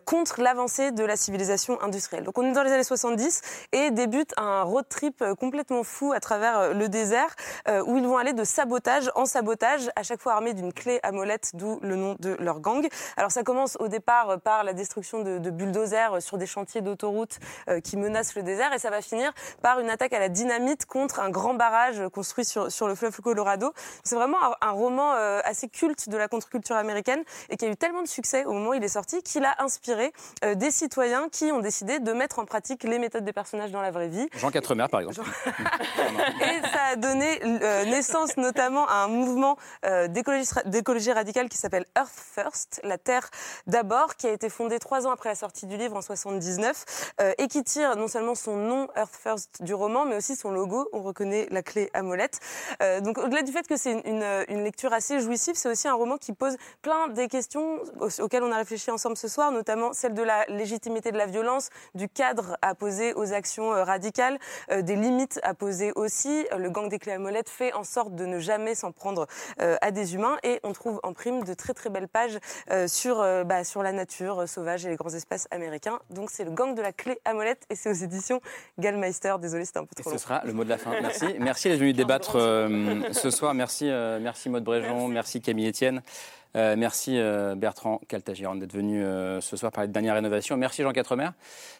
contre 0.05 0.41
l'avancée 0.41 0.91
de 0.91 1.03
la 1.03 1.15
civilisation 1.15 1.81
industrielle. 1.81 2.23
Donc 2.23 2.37
on 2.37 2.43
est 2.43 2.53
dans 2.53 2.63
les 2.63 2.71
années 2.71 2.83
70 2.83 3.41
et 3.71 3.91
débute 3.91 4.33
un 4.37 4.50
un 4.51 4.63
road 4.63 4.85
trip 4.89 5.21
euh, 5.21 5.35
complètement 5.35 5.83
fou 5.83 6.11
à 6.13 6.19
travers 6.19 6.59
euh, 6.59 6.73
le 6.73 6.89
désert 6.89 7.35
euh, 7.67 7.83
où 7.85 7.97
ils 7.97 8.05
vont 8.05 8.17
aller 8.17 8.33
de 8.33 8.43
sabotage 8.43 9.11
en 9.15 9.25
sabotage, 9.25 9.89
à 9.95 10.03
chaque 10.03 10.21
fois 10.21 10.33
armés 10.33 10.53
d'une 10.53 10.73
clé 10.73 10.99
à 11.03 11.11
molette, 11.11 11.51
d'où 11.53 11.79
le 11.81 11.95
nom 11.95 12.15
de 12.19 12.35
leur 12.39 12.59
gang. 12.59 12.87
Alors 13.17 13.31
ça 13.31 13.43
commence 13.43 13.77
au 13.79 13.87
départ 13.87 14.39
par 14.41 14.63
la 14.63 14.73
destruction 14.73 15.21
de, 15.23 15.49
bulldozers 15.49 16.21
sur 16.21 16.37
des 16.37 16.45
chantiers 16.45 16.81
d'autoroute 16.81 17.39
qui 17.83 17.97
menacent 17.97 18.35
le 18.35 18.43
désert 18.43 18.73
et 18.73 18.79
ça 18.79 18.89
va 18.89 19.01
finir 19.01 19.33
par 19.61 19.79
une 19.79 19.89
attaque 19.89 20.13
à 20.13 20.19
la 20.19 20.29
dynamite 20.29 20.85
contre 20.85 21.19
un 21.19 21.29
grand 21.29 21.53
barrage 21.53 22.01
construit 22.13 22.45
sur, 22.45 22.71
sur 22.71 22.87
le 22.87 22.95
fleuve 22.95 23.19
Colorado. 23.19 23.73
C'est 24.03 24.15
vraiment 24.15 24.37
un, 24.61 24.71
roman 24.71 25.11
assez 25.43 25.67
culte 25.67 26.09
de 26.09 26.17
la 26.17 26.27
contre-culture 26.27 26.75
américaine 26.75 27.23
et 27.49 27.57
qui 27.57 27.65
a 27.65 27.67
eu 27.67 27.75
tellement 27.75 28.01
de 28.01 28.07
succès 28.07 28.45
au 28.45 28.53
moment 28.53 28.69
où 28.69 28.73
il 28.73 28.83
est 28.83 28.87
sorti 28.87 29.21
qu'il 29.23 29.43
a 29.43 29.61
inspiré 29.61 30.13
des 30.55 30.71
citoyens 30.71 31.27
qui 31.29 31.51
ont 31.51 31.59
décidé 31.59 31.99
de 31.99 32.13
mettre 32.13 32.39
en 32.39 32.45
pratique 32.45 32.83
les 32.83 32.99
méthodes 32.99 33.25
des 33.25 33.33
personnages 33.33 33.71
dans 33.71 33.81
la 33.81 33.91
vraie 33.91 34.07
vie. 34.07 34.29
Jean 34.41 34.49
Quatremer, 34.49 34.87
par 34.89 35.01
exemple. 35.01 35.29
et 35.45 36.67
ça 36.73 36.83
a 36.91 36.95
donné 36.95 37.39
euh, 37.43 37.85
naissance 37.85 38.37
notamment 38.37 38.87
à 38.87 39.03
un 39.03 39.07
mouvement 39.07 39.55
euh, 39.85 40.07
d'écologie 40.07 41.11
radicale 41.11 41.47
qui 41.47 41.57
s'appelle 41.57 41.85
Earth 41.95 42.09
First, 42.11 42.81
la 42.83 42.97
Terre 42.97 43.29
d'abord, 43.67 44.15
qui 44.15 44.25
a 44.25 44.31
été 44.31 44.49
fondé 44.49 44.79
trois 44.79 45.05
ans 45.05 45.11
après 45.11 45.29
la 45.29 45.35
sortie 45.35 45.67
du 45.67 45.77
livre 45.77 45.95
en 45.95 46.01
79 46.01 47.13
euh, 47.21 47.33
et 47.37 47.47
qui 47.47 47.63
tire 47.63 47.95
non 47.95 48.07
seulement 48.07 48.33
son 48.33 48.57
nom 48.57 48.87
Earth 48.97 49.15
First 49.15 49.61
du 49.61 49.75
roman, 49.75 50.05
mais 50.05 50.17
aussi 50.17 50.35
son 50.35 50.49
logo. 50.49 50.89
On 50.91 51.03
reconnaît 51.03 51.47
la 51.51 51.61
clé 51.61 51.91
à 51.93 52.01
molette. 52.01 52.39
donc 53.01 53.19
au-delà 53.19 53.43
du 53.43 53.51
fait 53.51 53.67
que 53.67 53.77
c'est 53.77 53.91
une, 53.91 54.25
une, 54.47 54.63
lecture 54.63 54.91
assez 54.91 55.19
jouissive, 55.19 55.53
c'est 55.55 55.69
aussi 55.69 55.87
un 55.87 55.93
roman 55.93 56.17
qui 56.17 56.33
pose 56.33 56.57
plein 56.81 57.09
des 57.09 57.27
questions 57.27 57.79
auxquelles 57.99 58.43
on 58.43 58.51
a 58.51 58.57
réfléchi 58.57 58.89
ensemble 58.89 59.17
ce 59.17 59.27
soir, 59.27 59.51
notamment 59.51 59.93
celle 59.93 60.15
de 60.15 60.23
la 60.23 60.45
légitimité 60.47 61.11
de 61.11 61.17
la 61.17 61.27
violence, 61.27 61.69
du 61.93 62.09
cadre 62.09 62.57
à 62.63 62.73
poser 62.73 63.13
aux 63.13 63.33
actions 63.33 63.69
radicales 63.69 64.30
euh, 64.71 64.81
des 64.81 64.95
limites 64.95 65.39
à 65.43 65.53
poser 65.53 65.91
aussi. 65.95 66.45
Le 66.57 66.69
gang 66.69 66.89
des 66.89 66.99
clés 66.99 67.13
à 67.13 67.19
molette 67.19 67.49
fait 67.49 67.73
en 67.73 67.83
sorte 67.83 68.15
de 68.15 68.25
ne 68.25 68.39
jamais 68.39 68.75
s'en 68.75 68.91
prendre 68.91 69.27
euh, 69.61 69.77
à 69.81 69.91
des 69.91 70.15
humains 70.15 70.37
et 70.43 70.59
on 70.63 70.73
trouve 70.73 70.99
en 71.03 71.13
prime 71.13 71.43
de 71.43 71.53
très 71.53 71.73
très 71.73 71.89
belles 71.89 72.07
pages 72.07 72.37
euh, 72.71 72.87
sur, 72.87 73.17
bah, 73.45 73.63
sur 73.63 73.83
la 73.83 73.91
nature 73.91 74.47
sauvage 74.47 74.85
et 74.85 74.89
les 74.89 74.95
grands 74.95 75.13
espaces 75.13 75.47
américains. 75.51 75.99
Donc 76.09 76.29
c'est 76.31 76.43
le 76.43 76.51
gang 76.51 76.75
de 76.75 76.81
la 76.81 76.91
clé 76.91 77.19
à 77.25 77.33
molette 77.33 77.65
et 77.69 77.75
c'est 77.75 77.89
aux 77.89 77.93
éditions 77.93 78.41
Gallmeister. 78.79 79.35
Désolé, 79.39 79.65
c'était 79.65 79.79
un 79.79 79.85
peu 79.85 79.95
trop 79.95 80.09
long. 80.09 80.17
Ce 80.17 80.23
sera 80.23 80.41
le 80.45 80.53
mot 80.53 80.63
de 80.63 80.69
la 80.69 80.77
fin. 80.77 80.91
Merci. 81.01 81.25
Merci 81.39 81.69
d'être 81.69 81.79
venu 81.79 81.93
débattre 81.93 82.33
ce 83.11 83.29
soir. 83.29 83.53
Merci, 83.53 83.85
merci 83.85 84.49
Maud 84.49 84.63
Bréjon, 84.63 85.07
merci 85.07 85.41
Camille 85.41 85.69
Etienne. 85.69 86.01
Euh, 86.55 86.75
merci 86.77 87.17
euh, 87.17 87.55
Bertrand 87.55 88.01
Caltagiron 88.07 88.55
d'être 88.55 88.73
venu 88.73 89.03
euh, 89.03 89.39
ce 89.39 89.55
soir 89.55 89.71
parler 89.71 89.87
de 89.87 89.93
dernière 89.93 90.15
rénovation. 90.15 90.57
Merci 90.57 90.81
Jean 90.83 90.91
Quatremer. 90.91 91.29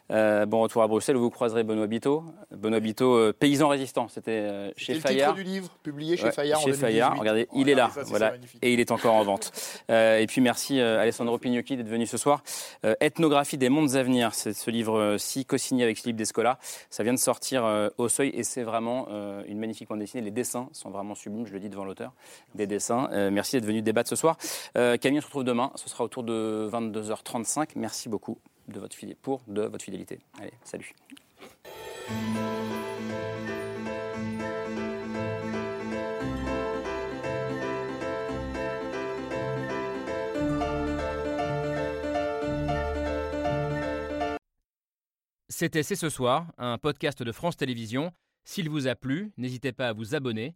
bon 0.09 0.61
retour 0.61 0.82
à 0.82 0.88
Bruxelles 0.88 1.17
où 1.17 1.22
vous 1.22 1.30
croiserez 1.30 1.63
Benoît 1.63 1.88
Biteau. 1.88 2.24
Benoît 2.51 2.80
Biteau, 2.80 3.34
paysan 3.34 3.67
résistant, 3.67 4.07
c'était 4.07 4.72
chez 4.78 4.95
Fayard. 4.95 5.36
le 5.36 5.41
titre 5.41 5.49
du 5.49 5.55
livre 5.55 5.69
publié 5.84 6.17
chez 6.17 6.32
Fayard 6.32 6.61
chez 6.61 6.74
Fayard. 6.74 7.17
Regardez, 7.17 7.47
il 7.53 7.69
est 7.69 7.76
là, 7.76 7.91
voilà, 8.05 8.34
et 8.61 8.74
il 8.74 8.80
est 8.80 8.91
encore 8.91 9.15
en 9.15 9.24
vente. 9.24 9.51
et 9.89 10.26
puis 10.28 10.41
merci 10.41 10.80
Alessandro 10.80 11.38
Pignocchi 11.38 11.76
d'être 11.76 11.89
venu 11.89 12.05
ce 12.05 12.17
soir. 12.17 12.43
Ethnographie 12.99 13.57
des 13.57 13.69
mondes 13.69 13.95
à 13.95 14.03
venir, 14.03 14.34
c'est 14.34 14.53
ce 14.53 14.72
livre-ci 14.72 15.45
co-signé 15.45 15.84
avec 15.84 15.99
Philippe 15.99 16.17
Descola. 16.17 16.57
Ça 16.89 17.03
vient 17.03 17.13
de 17.13 17.19
sortir 17.19 17.91
au 17.97 18.07
Seuil 18.07 18.30
et 18.30 18.43
c'est 18.43 18.63
vraiment 18.63 19.07
une 19.47 19.59
magnifique 19.59 19.89
bande 19.89 19.99
dessinée. 19.99 20.24
Les 20.24 20.32
dessins 20.32 20.69
sont 20.72 20.89
vraiment 20.89 21.15
sublimes, 21.15 21.45
je 21.45 21.53
le 21.53 21.59
dis 21.59 21.69
devant 21.69 21.86
l'auteur 21.86 22.13
des 22.55 22.67
dessins. 22.67 23.09
merci 23.32 23.55
d'être 23.55 23.65
venu 23.65 23.82
débattre 23.82 24.09
ce 24.09 24.15
soir. 24.15 24.38
Euh, 24.78 24.97
Camille, 24.97 25.20
on 25.20 25.22
se 25.22 25.28
retrouve 25.28 25.43
demain. 25.43 25.72
Ce 25.76 25.89
sera 25.89 26.03
autour 26.03 26.24
de 26.24 26.70
22h35. 26.72 27.70
Merci 27.76 28.09
beaucoup 28.09 28.38
de 28.68 28.80
votre 28.80 28.95
pour 29.22 29.41
de 29.47 29.64
votre 29.64 29.84
fidélité. 29.84 30.20
Allez, 30.39 30.53
salut. 30.64 30.93
C'était 45.62 45.84
C'est 45.84 45.95
ce 45.95 46.09
soir, 46.09 46.47
un 46.57 46.80
podcast 46.80 47.22
de 47.22 47.32
France 47.32 47.55
Télévisions. 47.55 48.12
S'il 48.43 48.68
vous 48.68 48.88
a 48.88 48.95
plu, 48.95 49.32
n'hésitez 49.38 49.72
pas 49.72 49.89
à 49.89 49.93
vous 49.93 50.16
abonner. 50.16 50.55